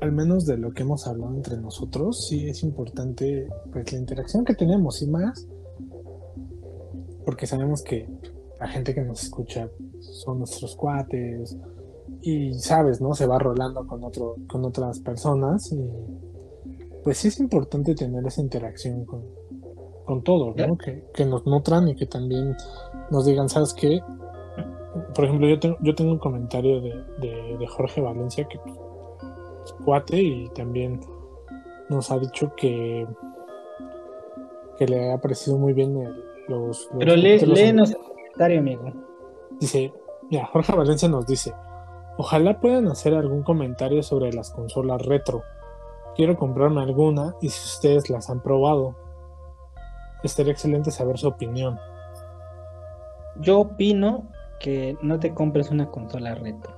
al 0.00 0.12
menos 0.12 0.46
de 0.46 0.56
lo 0.56 0.72
que 0.72 0.82
hemos 0.82 1.06
hablado 1.06 1.34
entre 1.34 1.56
nosotros, 1.56 2.26
sí 2.26 2.48
es 2.48 2.62
importante 2.62 3.48
pues 3.72 3.92
la 3.92 3.98
interacción 3.98 4.44
que 4.44 4.54
tenemos 4.54 5.02
y 5.02 5.06
más 5.06 5.46
porque 7.26 7.46
sabemos 7.46 7.82
que 7.82 8.08
la 8.60 8.68
gente 8.68 8.94
que 8.94 9.02
nos 9.02 9.24
escucha 9.24 9.68
son 10.00 10.38
nuestros 10.38 10.76
cuates 10.76 11.56
y 12.22 12.54
sabes, 12.54 13.00
¿no? 13.00 13.14
Se 13.14 13.26
va 13.26 13.38
rolando 13.38 13.84
con 13.86 14.02
otro, 14.04 14.36
con 14.46 14.64
otras 14.64 15.00
personas 15.00 15.70
y 15.72 15.90
pues 17.02 17.18
sí 17.18 17.28
es 17.28 17.40
importante 17.40 17.94
tener 17.94 18.24
esa 18.26 18.40
interacción 18.40 19.04
con, 19.04 19.24
con 20.04 20.22
todos, 20.22 20.56
¿no? 20.56 20.78
Que, 20.78 21.04
que 21.12 21.26
nos 21.26 21.44
nutran 21.46 21.88
y 21.88 21.96
que 21.96 22.06
también 22.06 22.56
nos 23.10 23.26
digan, 23.26 23.48
¿sabes 23.48 23.74
qué? 23.74 24.00
Por 25.14 25.24
ejemplo, 25.24 25.48
yo 25.48 25.58
tengo, 25.58 25.76
yo 25.82 25.94
tengo 25.94 26.12
un 26.12 26.18
comentario 26.18 26.80
de, 26.80 26.94
de, 27.20 27.56
de 27.58 27.66
Jorge 27.66 28.00
Valencia 28.00 28.46
que 28.48 28.58
cuate 29.84 30.16
y 30.20 30.48
también 30.50 31.00
nos 31.88 32.10
ha 32.10 32.18
dicho 32.18 32.52
que 32.56 33.06
que 34.78 34.86
le 34.86 35.10
ha 35.12 35.18
parecido 35.18 35.56
muy 35.56 35.72
bien 35.72 35.96
el- 35.96 36.24
los, 36.48 36.88
los 36.90 36.98
Pero 36.98 37.16
lee, 37.16 37.38
léenos 37.40 37.90
el 37.92 37.96
comentario, 37.96 38.58
amigo. 38.60 38.92
Dice, 39.58 39.92
mira, 40.30 40.46
Jorge 40.46 40.76
Valencia 40.76 41.08
nos 41.08 41.26
dice, 41.26 41.54
ojalá 42.18 42.60
puedan 42.60 42.86
hacer 42.88 43.14
algún 43.14 43.42
comentario 43.42 44.02
sobre 44.02 44.32
las 44.34 44.50
consolas 44.50 45.00
retro. 45.06 45.42
Quiero 46.14 46.36
comprarme 46.36 46.82
alguna 46.82 47.34
y 47.40 47.48
si 47.48 47.64
ustedes 47.64 48.10
las 48.10 48.28
han 48.30 48.42
probado. 48.42 48.94
Estaría 50.22 50.52
excelente 50.52 50.90
saber 50.90 51.18
su 51.18 51.28
opinión. 51.28 51.78
Yo 53.40 53.60
opino 53.60 54.24
que 54.60 54.96
no 55.02 55.18
te 55.18 55.32
compres 55.34 55.70
una 55.70 55.90
consola 55.90 56.34
retro. 56.34 56.75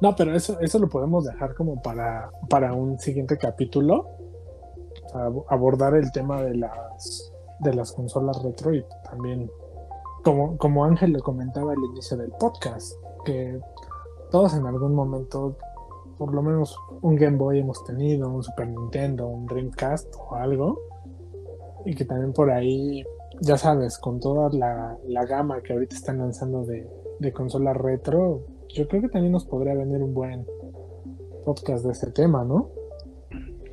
No, 0.00 0.14
pero 0.14 0.34
eso, 0.34 0.58
eso 0.60 0.78
lo 0.78 0.88
podemos 0.88 1.24
dejar 1.24 1.54
como 1.54 1.80
para, 1.80 2.30
para 2.48 2.72
un 2.74 2.98
siguiente 2.98 3.38
capítulo. 3.38 4.10
Abordar 5.48 5.94
el 5.94 6.12
tema 6.12 6.42
de 6.42 6.56
las, 6.56 7.32
de 7.60 7.74
las 7.74 7.92
consolas 7.92 8.42
retro 8.42 8.74
y 8.74 8.84
también, 9.04 9.50
como, 10.22 10.58
como 10.58 10.84
Ángel 10.84 11.12
le 11.12 11.20
comentaba 11.20 11.72
al 11.72 11.78
inicio 11.92 12.16
del 12.16 12.30
podcast, 12.32 12.92
que 13.24 13.58
todos 14.30 14.54
en 14.54 14.66
algún 14.66 14.94
momento, 14.94 15.56
por 16.18 16.34
lo 16.34 16.42
menos 16.42 16.76
un 17.00 17.16
Game 17.16 17.38
Boy 17.38 17.60
hemos 17.60 17.82
tenido, 17.84 18.28
un 18.28 18.42
Super 18.42 18.68
Nintendo, 18.68 19.26
un 19.26 19.46
Dreamcast 19.46 20.14
o 20.18 20.34
algo. 20.34 20.78
Y 21.86 21.94
que 21.94 22.04
también 22.04 22.32
por 22.32 22.50
ahí, 22.50 23.04
ya 23.40 23.56
sabes, 23.56 23.96
con 23.96 24.20
toda 24.20 24.50
la, 24.50 24.98
la 25.06 25.24
gama 25.24 25.62
que 25.62 25.72
ahorita 25.72 25.94
están 25.94 26.18
lanzando 26.18 26.64
de, 26.64 26.90
de 27.20 27.32
consolas 27.32 27.76
retro, 27.76 28.42
yo 28.68 28.86
creo 28.88 29.02
que 29.02 29.08
también 29.08 29.32
nos 29.32 29.44
podría 29.46 29.74
venir 29.74 30.02
un 30.02 30.14
buen 30.14 30.46
podcast 31.44 31.84
de 31.84 31.92
este 31.92 32.10
tema, 32.10 32.44
¿no? 32.44 32.70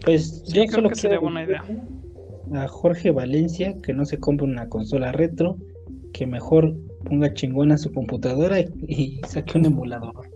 Pues 0.06 0.44
Sí, 0.46 0.54
yo 0.54 0.62
creo 0.64 0.76
solo 0.76 0.90
que 0.90 0.96
sería 0.96 1.20
buena 1.20 1.44
idea. 1.44 1.64
a 2.54 2.68
Jorge 2.68 3.12
Valencia 3.12 3.76
que 3.82 3.94
no 3.94 4.06
se 4.06 4.20
compre 4.20 4.46
una 4.46 4.68
consola 4.70 5.12
retro, 5.12 5.58
que 6.12 6.28
mejor 6.28 6.76
ponga 7.06 7.34
chingona 7.34 7.78
su 7.78 7.92
computadora 7.92 8.60
y, 8.60 8.68
y 8.88 9.22
saque 9.28 9.58
un 9.58 9.66
emulador. 9.66 10.30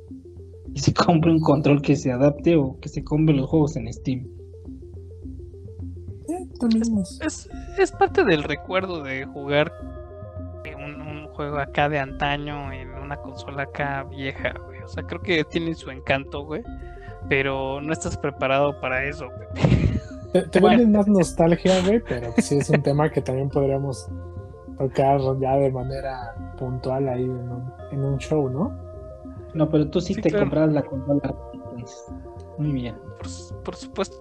Y 0.74 0.80
se 0.80 0.94
compre 0.94 1.32
un 1.32 1.40
control 1.40 1.82
que 1.82 1.96
se 1.96 2.12
adapte 2.12 2.56
o 2.56 2.78
que 2.80 2.90
se 2.90 3.04
compre 3.04 3.36
los 3.36 3.48
juegos 3.50 3.76
en 3.78 3.92
Steam. 3.94 4.28
También 6.60 6.84
es- 7.00 7.20
Es, 7.24 7.50
es 7.78 7.92
parte 7.92 8.24
del 8.24 8.44
recuerdo 8.44 9.04
de 9.04 9.26
jugar 9.26 9.72
un, 10.76 10.96
un 10.96 10.97
juego 11.38 11.58
acá 11.60 11.88
de 11.88 12.00
antaño 12.00 12.72
en 12.74 12.94
una 12.96 13.16
consola 13.18 13.64
acá 13.64 14.04
vieja, 14.04 14.54
güey. 14.66 14.82
O 14.82 14.88
sea, 14.90 15.04
creo 15.04 15.22
que 15.22 15.44
tiene 15.46 15.74
su 15.76 15.90
encanto, 15.92 16.44
güey. 16.44 16.64
Pero 17.30 17.80
no 17.82 17.94
estás 17.94 18.18
preparado 18.18 18.80
para 18.82 19.06
eso, 19.06 19.28
güey. 19.30 19.48
Te, 20.34 20.42
te 20.50 20.60
Bueno. 20.60 20.78
venden 20.80 20.98
más 20.98 21.08
nostalgia, 21.08 21.82
güey, 21.86 22.02
pero 22.02 22.34
sí 22.38 22.58
es 22.58 22.70
un 22.70 22.82
tema 22.84 23.10
que 23.10 23.22
también 23.22 23.48
podríamos 23.50 24.10
tocar 24.78 25.22
ya 25.40 25.56
de 25.56 25.72
manera 25.72 26.36
puntual 26.60 27.08
ahí 27.08 27.24
en 27.24 27.32
un, 27.32 27.74
en 27.92 28.04
un 28.04 28.18
show, 28.18 28.50
¿no? 28.50 28.78
No, 29.54 29.70
pero 29.70 29.90
tú 29.90 30.02
sí, 30.02 30.14
Sí, 30.16 30.22
te 30.22 30.30
claro. 30.30 30.44
compras 30.46 30.74
la 30.74 30.84
consola. 30.84 31.34
Muy 32.58 32.74
bien. 32.74 32.96
Por 33.64 33.76
supuesto. 33.76 34.18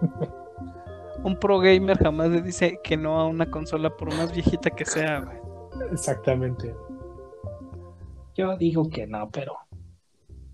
Un 1.22 1.38
pro 1.38 1.58
gamer 1.58 1.98
jamás 1.98 2.30
le 2.30 2.42
dice 2.42 2.78
que 2.82 2.96
no 2.96 3.20
a 3.20 3.26
una 3.26 3.50
consola 3.50 3.94
por 3.94 4.14
más 4.16 4.32
viejita 4.32 4.70
que 4.70 4.84
sea, 4.84 5.20
güey. 5.20 5.36
Exactamente. 5.92 6.74
Yo 8.36 8.56
digo 8.56 8.88
que 8.88 9.06
no, 9.06 9.28
pero 9.30 9.54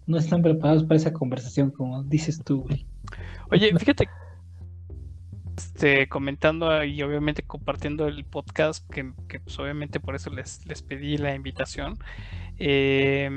no 0.07 0.19
están 0.19 0.43
preparados 0.43 0.85
para 0.85 0.97
esa 0.97 1.13
conversación, 1.13 1.71
como 1.71 2.03
dices 2.03 2.43
tú, 2.45 2.63
güey. 2.63 2.87
Oye, 3.51 3.73
fíjate, 3.79 4.09
este, 5.57 6.09
comentando 6.09 6.83
y 6.85 7.01
obviamente 7.03 7.43
compartiendo 7.43 8.07
el 8.07 8.25
podcast, 8.25 8.89
que, 8.91 9.13
que, 9.29 9.41
pues 9.41 9.59
obviamente 9.59 10.01
por 10.01 10.15
eso 10.15 10.31
les, 10.31 10.67
les 10.67 10.83
pedí 10.83 11.17
la 11.17 11.35
invitación. 11.35 11.97
eh, 12.59 13.31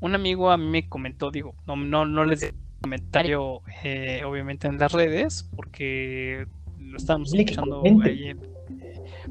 un 0.00 0.14
amigo 0.14 0.50
a 0.50 0.56
mí 0.56 0.66
me 0.66 0.88
comentó, 0.88 1.30
digo, 1.30 1.54
no, 1.66 1.76
no, 1.76 2.04
no 2.04 2.24
les 2.24 2.40
di 2.40 2.48
comentario 2.80 3.62
eh, 3.84 4.22
obviamente 4.24 4.66
en 4.66 4.78
las 4.78 4.92
redes, 4.92 5.48
porque 5.54 6.46
lo 6.90 6.96
estábamos 6.96 7.32
escuchando 7.50 7.82
en- 8.04 8.38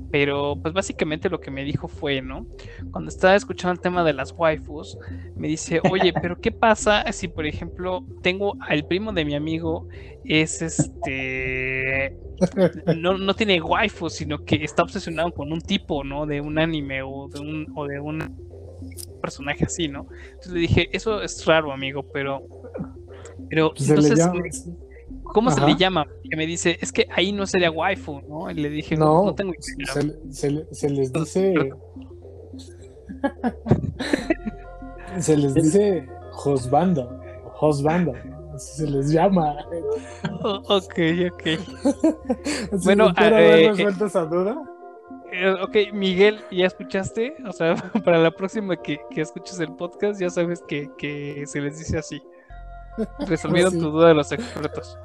pero 0.10 0.58
pues 0.62 0.74
básicamente 0.74 1.30
lo 1.30 1.40
que 1.40 1.52
me 1.52 1.64
dijo 1.64 1.88
fue, 1.88 2.22
¿no? 2.22 2.46
Cuando 2.92 3.10
estaba 3.10 3.36
escuchando 3.36 3.74
el 3.74 3.80
tema 3.80 4.04
de 4.04 4.14
las 4.14 4.34
waifus, 4.38 4.98
me 5.36 5.48
dice, 5.48 5.82
oye, 5.90 6.14
pero 6.22 6.40
¿qué 6.40 6.52
pasa 6.52 7.10
si 7.12 7.28
por 7.28 7.46
ejemplo 7.46 8.04
tengo 8.22 8.56
al 8.62 8.86
primo 8.86 9.14
de 9.14 9.26
mi 9.26 9.36
amigo 9.36 9.88
es 10.24 10.62
este 10.62 12.16
no, 12.98 13.18
no 13.18 13.34
tiene 13.36 13.62
waifu, 13.62 14.10
sino 14.10 14.44
que 14.44 14.64
está 14.64 14.84
obsesionado 14.84 15.32
con 15.32 15.52
un 15.52 15.62
tipo, 15.62 16.04
¿no? 16.04 16.26
De 16.26 16.42
un 16.42 16.58
anime 16.58 17.02
o 17.04 17.28
de 17.28 17.40
un, 17.40 17.68
o 17.76 17.86
de 17.86 18.00
un 18.00 18.20
personaje 19.22 19.66
así, 19.66 19.88
¿no? 19.88 20.08
Entonces 20.30 20.52
le 20.54 20.60
dije, 20.60 20.90
eso 20.92 21.22
es 21.22 21.46
raro, 21.46 21.72
amigo, 21.72 22.04
pero. 22.12 22.42
Pero 23.50 23.74
Se 23.76 23.96
le 23.96 24.08
entonces, 24.08 24.66
¿cómo 25.34 25.52
se 25.52 25.62
le 25.62 25.76
llama? 25.76 26.06
Que 26.30 26.36
me 26.36 26.46
dice, 26.46 26.78
es 26.82 26.92
que 26.92 27.08
ahí 27.16 27.32
no 27.32 27.46
sería 27.46 27.72
waifu, 27.72 28.22
¿no? 28.28 28.50
Y 28.52 28.56
le 28.56 28.70
dije, 28.70 28.96
no, 28.98 29.26
No, 29.26 29.36
tengo 29.36 29.54
idea. 29.54 29.94
se, 29.94 30.34
se 30.34 30.52
le- 30.52 30.66
se 30.74 30.90
les 30.90 31.12
dice. 31.14 31.54
se 35.20 35.38
les 35.38 35.54
dice 35.54 36.08
hosbando. 36.46 37.20
Hosbando. 37.60 38.14
Así 38.56 38.78
se 38.84 38.90
les 38.90 39.12
llama. 39.12 39.56
Oh, 40.44 40.60
ok, 40.78 41.00
ok. 41.32 41.44
Bueno, 42.84 43.14
ah, 43.16 43.28
eh, 43.42 43.70
resuelto 43.70 44.06
esa 44.08 44.26
duda. 44.26 44.60
Eh, 45.32 45.54
ok, 45.62 45.94
Miguel, 45.94 46.40
¿ya 46.52 46.66
escuchaste? 46.66 47.36
O 47.48 47.52
sea, 47.54 47.76
para 48.04 48.18
la 48.18 48.32
próxima 48.32 48.76
que, 48.76 49.00
que 49.12 49.22
escuches 49.22 49.60
el 49.60 49.72
podcast, 49.74 50.20
ya 50.20 50.30
sabes 50.32 50.64
que, 50.68 50.90
que 50.98 51.44
se 51.46 51.62
les 51.62 51.78
dice 51.78 52.00
así. 52.00 52.22
Resolvieron 53.28 53.72
Sí. 53.74 53.80
tu 53.80 53.92
duda 53.92 54.08
de 54.10 54.14
los 54.16 54.32
expertos. 54.32 54.98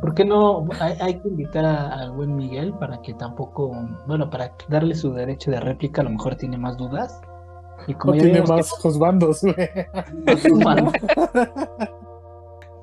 ¿Por 0.00 0.14
qué 0.14 0.24
no 0.24 0.66
hay, 0.80 0.94
hay 1.00 1.20
que 1.20 1.28
invitar 1.28 1.64
a- 1.64 1.94
al 1.94 2.12
buen 2.12 2.34
Miguel 2.36 2.72
para 2.74 3.00
que 3.00 3.14
tampoco, 3.14 3.72
bueno, 4.06 4.28
para 4.28 4.52
darle 4.68 4.94
su 4.94 5.12
derecho 5.12 5.50
de 5.50 5.60
réplica, 5.60 6.00
a 6.00 6.04
lo 6.04 6.10
mejor 6.10 6.36
tiene 6.36 6.58
más 6.58 6.76
dudas? 6.76 7.20
Y 7.86 7.94
como 7.94 8.14
ya 8.14 8.22
tiene 8.22 8.42
que 8.42 8.48
más 8.48 8.56
güey. 9.42 9.54
humano, 10.50 10.92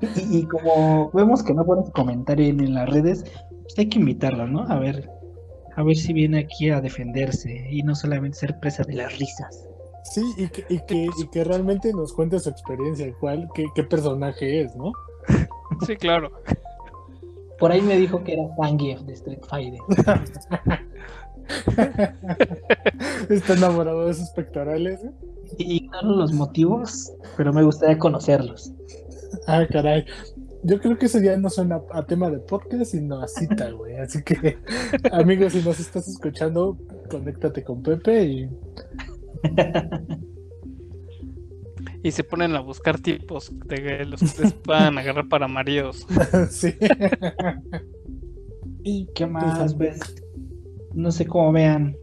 y, 0.00 0.38
y 0.38 0.46
como 0.46 1.10
vemos 1.12 1.42
que 1.42 1.54
no 1.54 1.64
pones 1.64 1.90
comentario 1.90 2.46
en, 2.46 2.60
en 2.60 2.74
las 2.74 2.88
redes, 2.88 3.24
pues 3.62 3.78
hay 3.78 3.88
que 3.88 3.98
invitarlo, 3.98 4.46
¿no? 4.46 4.62
A 4.68 4.78
ver, 4.78 5.08
a 5.76 5.82
ver 5.82 5.96
si 5.96 6.12
viene 6.12 6.38
aquí 6.40 6.70
a 6.70 6.80
defenderse 6.80 7.66
y 7.70 7.82
no 7.82 7.94
solamente 7.94 8.38
ser 8.38 8.58
presa 8.58 8.82
de 8.84 8.94
las 8.94 9.18
risas. 9.18 9.68
Sí, 10.04 10.22
y 10.38 10.48
que, 10.48 10.64
y 10.68 10.80
que, 10.86 11.08
y 11.18 11.28
que 11.30 11.44
realmente 11.44 11.92
nos 11.92 12.12
cuente 12.12 12.38
su 12.38 12.48
experiencia, 12.48 13.12
cuál, 13.20 13.48
qué, 13.54 13.66
qué 13.74 13.82
personaje 13.84 14.62
es, 14.62 14.74
¿no? 14.76 14.92
Sí, 15.86 15.96
claro. 15.96 16.30
Por 17.58 17.72
ahí 17.72 17.80
me 17.80 17.96
dijo 17.96 18.22
que 18.22 18.34
era 18.34 18.54
Zangief 18.56 19.00
de 19.02 19.14
Street 19.14 19.40
Fighter. 19.48 19.80
Está 23.30 23.54
enamorado 23.54 24.06
de 24.06 24.14
sus 24.14 24.30
pectorales. 24.30 25.04
¿eh? 25.04 25.10
Y 25.58 25.76
ignoro 25.76 26.16
los 26.16 26.32
motivos, 26.32 27.12
pero 27.36 27.52
me 27.52 27.62
gustaría 27.62 27.98
conocerlos. 27.98 28.72
Ah, 29.46 29.64
caray. 29.70 30.04
Yo 30.62 30.80
creo 30.80 30.98
que 30.98 31.06
eso 31.06 31.20
ya 31.20 31.36
no 31.36 31.48
suena 31.48 31.80
a 31.92 32.04
tema 32.04 32.30
de 32.30 32.38
podcast, 32.38 32.90
sino 32.90 33.20
a 33.20 33.28
cita, 33.28 33.70
güey. 33.70 33.96
Así 33.96 34.22
que, 34.22 34.58
amigos, 35.12 35.52
si 35.52 35.62
nos 35.62 35.78
estás 35.78 36.08
escuchando, 36.08 36.76
conéctate 37.10 37.62
con 37.62 37.82
Pepe 37.82 38.24
y 38.24 38.50
Y 42.06 42.12
se 42.12 42.22
ponen 42.22 42.54
a 42.54 42.60
buscar 42.60 43.00
tipos 43.00 43.50
de 43.66 44.04
los 44.04 44.20
que 44.20 44.42
les 44.42 44.52
puedan 44.52 44.96
agarrar 44.98 45.28
para 45.28 45.48
maridos. 45.48 46.06
sí. 46.50 46.72
¿Y 48.84 49.08
qué 49.12 49.26
más, 49.26 49.74
pues? 49.74 49.98
No 50.94 51.10
sé 51.10 51.26
cómo 51.26 51.50
vean. 51.50 51.96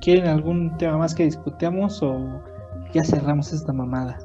¿Quieren 0.00 0.26
algún 0.26 0.76
tema 0.78 0.98
más 0.98 1.14
que 1.14 1.22
discutamos 1.22 2.02
o 2.02 2.42
ya 2.92 3.04
cerramos 3.04 3.52
esta 3.52 3.72
mamada? 3.72 4.18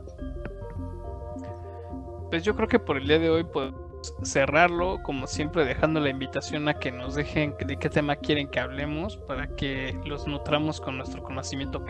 Pues 2.32 2.42
yo 2.42 2.56
creo 2.56 2.68
que 2.68 2.80
por 2.80 2.98
el 2.98 3.08
día 3.08 3.20
de 3.20 3.30
hoy 3.30 3.44
podemos 3.44 4.12
cerrarlo, 4.24 5.04
como 5.04 5.28
siempre, 5.28 5.66
dejando 5.66 6.00
la 6.00 6.10
invitación 6.10 6.68
a 6.68 6.80
que 6.80 6.92
nos 6.92 7.14
dejen 7.14 7.54
de 7.64 7.78
qué 7.78 7.92
tema 7.92 8.16
quieren 8.16 8.48
que 8.48 8.60
hablemos 8.60 9.18
para 9.18 9.46
que 9.56 9.96
los 10.04 10.26
nutramos 10.26 10.82
con 10.82 10.98
nuestro 10.98 11.22
conocimiento. 11.22 11.86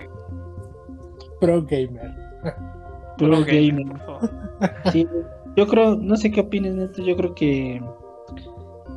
Pro 1.40 1.62
gamer. 1.64 2.12
Gamer. 3.18 3.86
Sí, 4.92 5.08
yo 5.58 5.68
creo, 5.68 5.96
no 5.96 6.16
sé 6.16 6.32
qué 6.32 6.42
opinas, 6.42 6.76
Neto, 6.76 7.04
yo 7.04 7.16
creo 7.16 7.36
que 7.36 7.82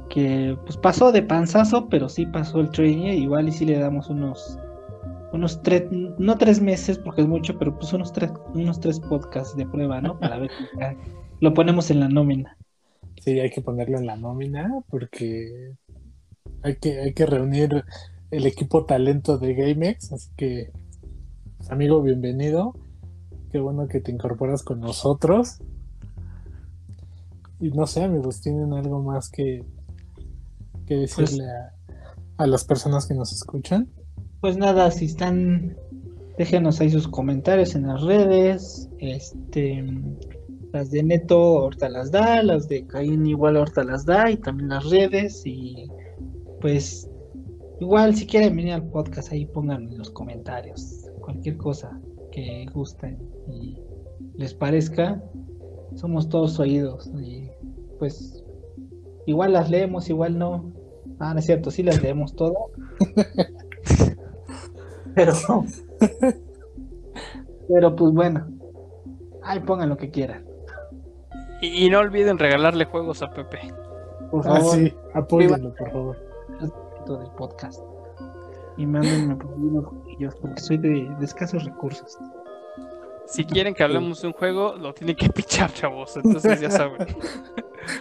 que 0.09 0.57
pues 0.65 0.77
pasó 0.77 1.13
de 1.13 1.23
panzazo, 1.23 1.89
pero 1.89 2.09
sí 2.09 2.25
pasó 2.27 2.61
el 2.61 2.71
training, 2.71 3.13
igual 3.13 3.49
y 3.49 3.53
sí 3.53 3.67
le 3.67 3.79
damos 3.79 4.09
unos 4.09 4.59
unos 5.33 5.63
tres, 5.63 5.85
no 5.91 6.39
tres 6.39 6.61
meses 6.63 6.99
porque 6.99 7.23
es 7.23 7.29
mucho, 7.29 7.59
pero 7.59 7.77
pues 7.79 7.93
unos 7.93 8.13
tres, 8.13 8.33
unos 8.55 8.81
tres 8.81 9.01
podcasts 9.01 9.57
de 9.57 9.67
prueba, 9.67 10.01
¿no? 10.01 10.19
Para 10.19 10.39
ver 10.39 10.51
lo 11.41 11.55
ponemos 11.55 11.91
en 11.91 12.01
la 12.01 12.09
nómina. 12.09 12.57
Sí, 13.21 13.39
hay 13.39 13.51
que 13.51 13.61
ponerlo 13.61 13.99
en 13.99 14.07
la 14.07 14.17
nómina 14.17 14.83
porque 14.89 15.75
hay 16.63 16.77
que, 16.77 17.01
hay 17.01 17.13
que 17.13 17.27
reunir 17.27 17.85
el 18.31 18.47
equipo 18.47 18.85
talento 18.87 19.39
de 19.39 19.55
GameX. 19.55 20.13
Así 20.13 20.31
que, 20.37 20.73
pues, 21.59 21.71
amigo, 21.71 22.03
bienvenido. 22.03 22.75
Qué 23.51 23.59
bueno 23.59 23.89
que 23.89 24.01
te 24.01 24.13
incorporas 24.13 24.63
con 24.63 24.81
nosotros. 24.81 25.59
Y 27.61 27.71
no 27.71 27.87
sé, 27.87 28.05
amigos, 28.05 28.41
¿tienen 28.41 28.73
algo 28.73 29.03
más 29.03 29.31
que, 29.31 29.65
que 30.87 30.97
decirle 30.97 31.45
a, 31.51 31.73
a 32.37 32.47
las 32.47 32.65
personas 32.65 33.07
que 33.07 33.15
nos 33.15 33.33
escuchan? 33.33 33.89
Pues 34.41 34.57
nada, 34.57 34.91
si 34.91 35.07
están, 35.07 35.77
déjenos 36.37 36.81
ahí 36.81 36.91
sus 36.91 37.09
comentarios 37.09 37.75
en 37.75 37.87
las 37.87 38.03
redes. 38.03 38.89
Este, 38.99 39.83
las 40.73 40.91
de 40.91 41.03
Neto 41.03 41.59
ahorita 41.59 41.89
las 41.89 42.11
da, 42.11 42.43
las 42.43 42.69
de 42.69 42.87
Caín 42.87 43.27
igual 43.27 43.57
ahorita 43.57 43.83
las 43.83 44.05
da, 44.05 44.31
y 44.31 44.37
también 44.37 44.69
las 44.69 44.89
redes. 44.91 45.43
Y 45.47 45.91
pues, 46.61 47.11
igual 47.81 48.15
si 48.15 48.27
quieren 48.27 48.55
venir 48.55 48.75
al 48.75 48.89
podcast, 48.89 49.33
ahí 49.33 49.47
pongan 49.47 49.89
en 49.89 49.99
los 49.99 50.11
comentarios 50.11 51.07
cualquier 51.21 51.57
cosa 51.57 51.99
que 52.33 52.67
gusten 52.73 53.19
y 53.51 53.79
les 54.35 54.55
parezca. 54.55 55.23
Somos 55.95 56.29
todos 56.29 56.59
oídos. 56.61 57.11
Y 57.21 57.51
pues, 57.99 58.45
igual 59.27 59.53
las 59.53 59.71
leemos, 59.71 60.09
igual 60.11 60.39
no. 60.39 60.73
Ah, 61.19 61.33
no 61.33 61.41
es 61.41 61.47
cierto, 61.47 61.71
sí 61.71 61.83
las 61.83 62.03
leemos 62.03 62.35
todas. 62.35 62.57
Pero, 65.15 65.33
pero 67.69 67.97
pues 67.97 68.13
bueno, 68.13 68.47
ahí 69.43 69.59
pongan 69.61 69.89
lo 69.89 69.97
que 69.97 70.11
quieran. 70.11 70.45
Y, 71.61 71.87
y 71.87 71.91
no 71.91 71.99
olviden 71.99 72.39
regalarle 72.39 72.85
juegos 72.85 73.21
a 73.23 73.31
Pepe. 73.31 73.59
Por 74.31 74.47
Ah, 74.47 74.57
favor, 74.61 74.75
sí, 74.77 74.95
apóyenlo, 75.15 75.75
por 75.75 75.91
favor. 75.91 76.17
todo 77.05 77.19
del 77.19 77.31
podcast. 77.33 77.83
Y 78.77 78.87
mándenme 78.87 79.35
por 79.35 79.53
ahí 79.55 79.69
jueguillos, 80.19 80.35
porque 80.41 80.61
soy 80.61 80.79
de, 80.79 81.15
de 81.19 81.25
escasos 81.25 81.65
recursos. 81.65 82.19
Si 83.27 83.45
quieren 83.45 83.75
que 83.75 83.83
hablemos 83.83 84.23
de 84.23 84.29
un 84.29 84.33
juego, 84.33 84.75
lo 84.77 84.95
tienen 84.95 85.17
que 85.17 85.29
pichar, 85.31 85.73
chavos. 85.73 86.17
Entonces 86.17 86.61
ya 86.61 86.71
saben. 86.71 87.07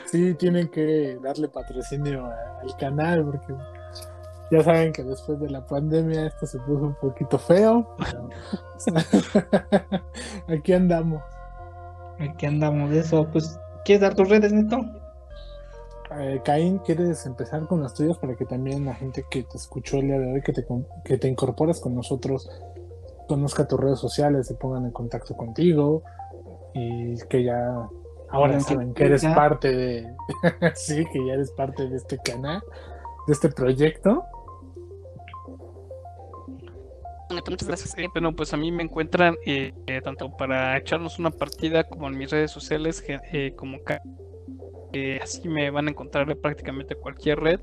Sí, 0.06 0.34
tienen 0.34 0.68
que 0.68 1.18
darle 1.23 1.48
patrocinio 1.48 2.26
a- 2.26 2.60
al 2.61 2.76
canal 2.77 3.23
porque 3.23 3.56
ya 4.52 4.61
saben 4.61 4.91
que 4.91 5.02
después 5.03 5.39
de 5.39 5.49
la 5.49 5.65
pandemia 5.65 6.26
esto 6.27 6.45
se 6.45 6.60
puso 6.60 6.88
un 6.88 6.95
poquito 6.95 7.38
feo. 7.39 7.95
Aquí 10.49 10.73
andamos. 10.73 11.23
Aquí 12.19 12.48
andamos 12.48 12.89
de 12.89 12.99
eso, 12.99 13.30
pues, 13.31 13.57
¿quieres 13.85 14.02
dar 14.02 14.15
tus 14.15 14.27
redes, 14.27 14.52
Neto? 14.52 14.80
Eh, 16.11 16.41
Caín, 16.43 16.77
¿quieres 16.79 17.25
empezar 17.25 17.67
con 17.67 17.81
las 17.84 17.93
tuyas 17.93 18.17
para 18.17 18.35
que 18.35 18.45
también 18.45 18.85
la 18.85 18.93
gente 18.95 19.25
que 19.29 19.43
te 19.43 19.57
escuchó 19.57 19.97
el 19.97 20.07
día 20.07 20.19
de 20.19 20.34
hoy, 20.34 20.41
que 20.41 20.53
te, 20.53 20.65
con- 20.65 20.88
que 21.03 21.17
te 21.17 21.27
incorporas 21.27 21.79
con 21.81 21.95
nosotros, 21.95 22.49
conozca 23.27 23.67
tus 23.67 23.79
redes 23.79 23.99
sociales, 23.99 24.47
se 24.47 24.55
pongan 24.55 24.85
en 24.85 24.91
contacto 24.91 25.35
contigo 25.35 26.03
y 26.73 27.17
que 27.29 27.43
ya 27.43 27.89
ahora 28.29 28.59
saben 28.61 28.93
que 28.93 29.05
eres 29.05 29.21
ya. 29.23 29.35
parte 29.35 29.75
de, 29.75 30.15
sí, 30.75 31.03
que 31.11 31.25
ya 31.27 31.34
eres 31.34 31.51
parte 31.51 31.88
de 31.89 31.97
este 31.97 32.17
canal, 32.19 32.61
de 33.27 33.34
este 33.34 33.49
proyecto. 33.49 34.23
Muchas 37.29 37.67
gracias. 37.67 37.97
Eh, 37.97 38.07
bueno, 38.13 38.34
pues 38.34 38.53
a 38.53 38.57
mí 38.57 38.71
me 38.71 38.84
encuentran 38.84 39.35
eh, 39.45 39.73
eh, 39.88 40.01
tanto 40.01 40.35
para 40.38 40.77
echarnos 40.77 41.19
una 41.19 41.29
partida 41.31 41.84
como 41.84 42.07
en 42.07 42.17
mis 42.17 42.31
redes 42.31 42.51
sociales, 42.51 43.03
eh, 43.07 43.53
como 43.57 43.79
eh, 44.98 45.19
así 45.22 45.48
me 45.48 45.69
van 45.69 45.88
a 45.88 45.91
encontrar 45.91 46.30
en 46.30 46.40
prácticamente 46.40 46.95
cualquier 46.95 47.40
red. 47.40 47.60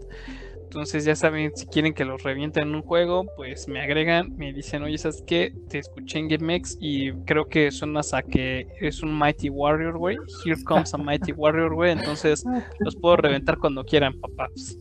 Entonces 0.65 1.05
ya 1.05 1.15
saben, 1.15 1.53
si 1.55 1.67
quieren 1.67 1.95
que 1.95 2.05
los 2.05 2.23
revienten 2.25 2.69
en 2.69 2.75
un 2.75 2.83
juego, 2.83 3.27
pues 3.37 3.69
me 3.69 3.81
agregan, 3.81 4.35
me 4.37 4.53
dicen, 4.53 4.83
oye, 4.83 4.99
¿sabes 4.99 5.23
qué? 5.25 5.53
Te 5.69 5.79
escuché 5.79 6.19
en 6.19 6.27
GameX 6.29 6.77
y 6.81 7.13
creo 7.27 7.45
que 7.47 7.71
suenas 7.71 8.13
a 8.13 8.23
que 8.23 8.67
es 8.81 9.01
un 9.03 9.17
Mighty 9.17 9.51
Warrior, 9.51 9.97
güey. 9.99 10.17
Here 10.45 10.57
comes 10.65 10.93
a 10.93 10.99
Mighty 10.99 11.31
Warrior, 11.37 11.75
güey. 11.75 11.93
Entonces 11.93 12.45
los 12.81 12.97
puedo 12.97 13.17
reventar 13.17 13.59
cuando 13.59 13.85
quieran, 13.85 14.19
papás. 14.21 14.77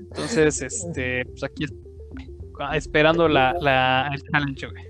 Entonces, 0.00 0.62
este, 0.62 1.24
pues 1.26 1.44
aquí 1.44 1.64
es- 1.64 1.74
esperando 2.74 3.28
la, 3.28 3.54
la, 3.60 4.10
el 4.12 4.22
challenge, 4.32 4.66
güey. 4.66 4.84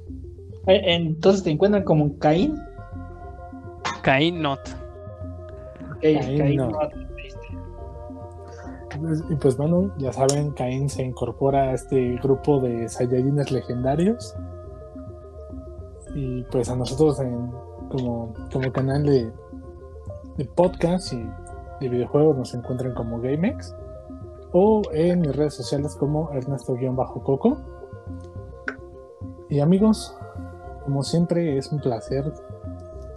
Eh, 0.68 0.94
Entonces 0.94 1.42
te 1.44 1.50
encuentran 1.50 1.84
como 1.84 2.16
Caín. 2.18 2.56
Cain 4.02 4.40
Not. 4.40 4.60
Ok, 5.96 6.00
Caín, 6.02 6.38
Caín, 6.38 6.56
no. 6.56 6.70
no. 6.70 7.05
Y 9.30 9.34
pues 9.36 9.56
bueno, 9.56 9.92
ya 9.98 10.12
saben, 10.12 10.52
Caín 10.52 10.88
se 10.88 11.02
incorpora 11.02 11.70
a 11.70 11.74
este 11.74 12.16
grupo 12.22 12.60
de 12.60 12.88
Saiyajines 12.88 13.50
legendarios. 13.50 14.34
Y 16.14 16.42
pues 16.44 16.68
a 16.70 16.76
nosotros 16.76 17.20
como, 17.90 18.32
como 18.52 18.72
canal 18.72 19.04
de, 19.04 19.30
de 20.36 20.44
podcast 20.44 21.12
y 21.12 21.28
de 21.80 21.88
videojuegos 21.88 22.36
nos 22.36 22.54
encuentran 22.54 22.94
como 22.94 23.20
GameX. 23.20 23.74
O 24.52 24.82
en 24.92 25.20
mis 25.20 25.36
redes 25.36 25.54
sociales 25.54 25.94
como 25.96 26.30
Ernesto-Coco. 26.32 27.58
Y 29.50 29.60
amigos, 29.60 30.16
como 30.84 31.02
siempre 31.02 31.58
es 31.58 31.70
un 31.70 31.80
placer 31.80 32.32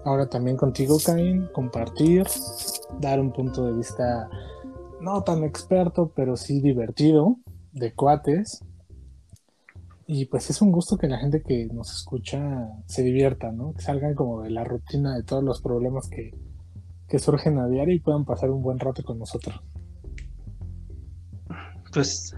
ahora 0.03 0.27
también 0.27 0.57
contigo, 0.57 0.97
Caín, 1.05 1.49
compartir, 1.53 2.25
dar 2.99 3.19
un 3.19 3.31
punto 3.31 3.65
de 3.65 3.73
vista 3.73 4.29
no 5.01 5.23
tan 5.23 5.43
experto, 5.43 6.11
pero 6.15 6.35
sí 6.37 6.61
divertido, 6.61 7.37
de 7.71 7.93
cuates. 7.93 8.63
Y 10.07 10.25
pues 10.25 10.49
es 10.49 10.61
un 10.61 10.71
gusto 10.71 10.97
que 10.97 11.07
la 11.07 11.19
gente 11.19 11.43
que 11.43 11.67
nos 11.67 11.91
escucha 11.93 12.67
se 12.87 13.03
divierta, 13.03 13.51
¿no? 13.51 13.73
Que 13.73 13.81
salgan 13.81 14.15
como 14.15 14.41
de 14.41 14.49
la 14.49 14.63
rutina 14.63 15.15
de 15.15 15.23
todos 15.23 15.43
los 15.43 15.61
problemas 15.61 16.09
que, 16.09 16.33
que 17.07 17.19
surgen 17.19 17.59
a 17.59 17.67
diario 17.67 17.95
y 17.95 17.99
puedan 17.99 18.25
pasar 18.25 18.49
un 18.49 18.63
buen 18.63 18.79
rato 18.79 19.03
con 19.03 19.19
nosotros. 19.19 19.61
Pues 21.93 22.35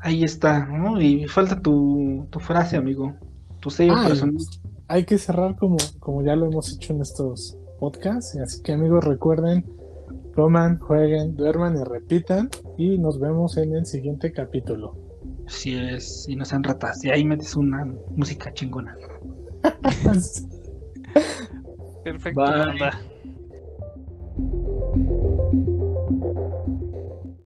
ahí 0.00 0.24
está, 0.24 0.66
¿no? 0.66 1.00
Y 1.00 1.26
falta 1.28 1.60
tu, 1.60 2.26
tu 2.30 2.40
frase, 2.40 2.76
amigo. 2.76 3.14
Tu 3.60 3.70
sello 3.70 3.94
Ah, 3.96 4.06
personal. 4.08 4.36
Hay 4.88 5.04
que 5.04 5.18
cerrar 5.18 5.56
como, 5.56 5.76
como 6.00 6.22
ya 6.22 6.34
lo 6.34 6.46
hemos 6.46 6.72
hecho 6.72 6.92
en 6.94 7.02
estos 7.02 7.56
podcasts. 7.78 8.36
Así 8.38 8.62
que 8.62 8.72
amigos, 8.72 9.04
recuerden, 9.04 9.64
coman, 10.38 10.78
jueguen, 10.78 11.34
duerman 11.34 11.76
y 11.76 11.82
repitan. 11.82 12.48
Y 12.76 12.96
nos 12.96 13.18
vemos 13.18 13.56
en 13.56 13.74
el 13.74 13.86
siguiente 13.86 14.30
capítulo. 14.30 14.94
Si 15.48 15.74
es, 15.74 16.28
y 16.28 16.36
no 16.36 16.44
sean 16.44 16.62
ratas. 16.62 17.04
Y 17.04 17.10
ahí 17.10 17.24
metes 17.24 17.56
una 17.56 17.84
música 18.14 18.54
chingona. 18.54 18.96
Perfecto, 22.04 22.40
Bye. 22.40 22.56
banda. 22.56 23.00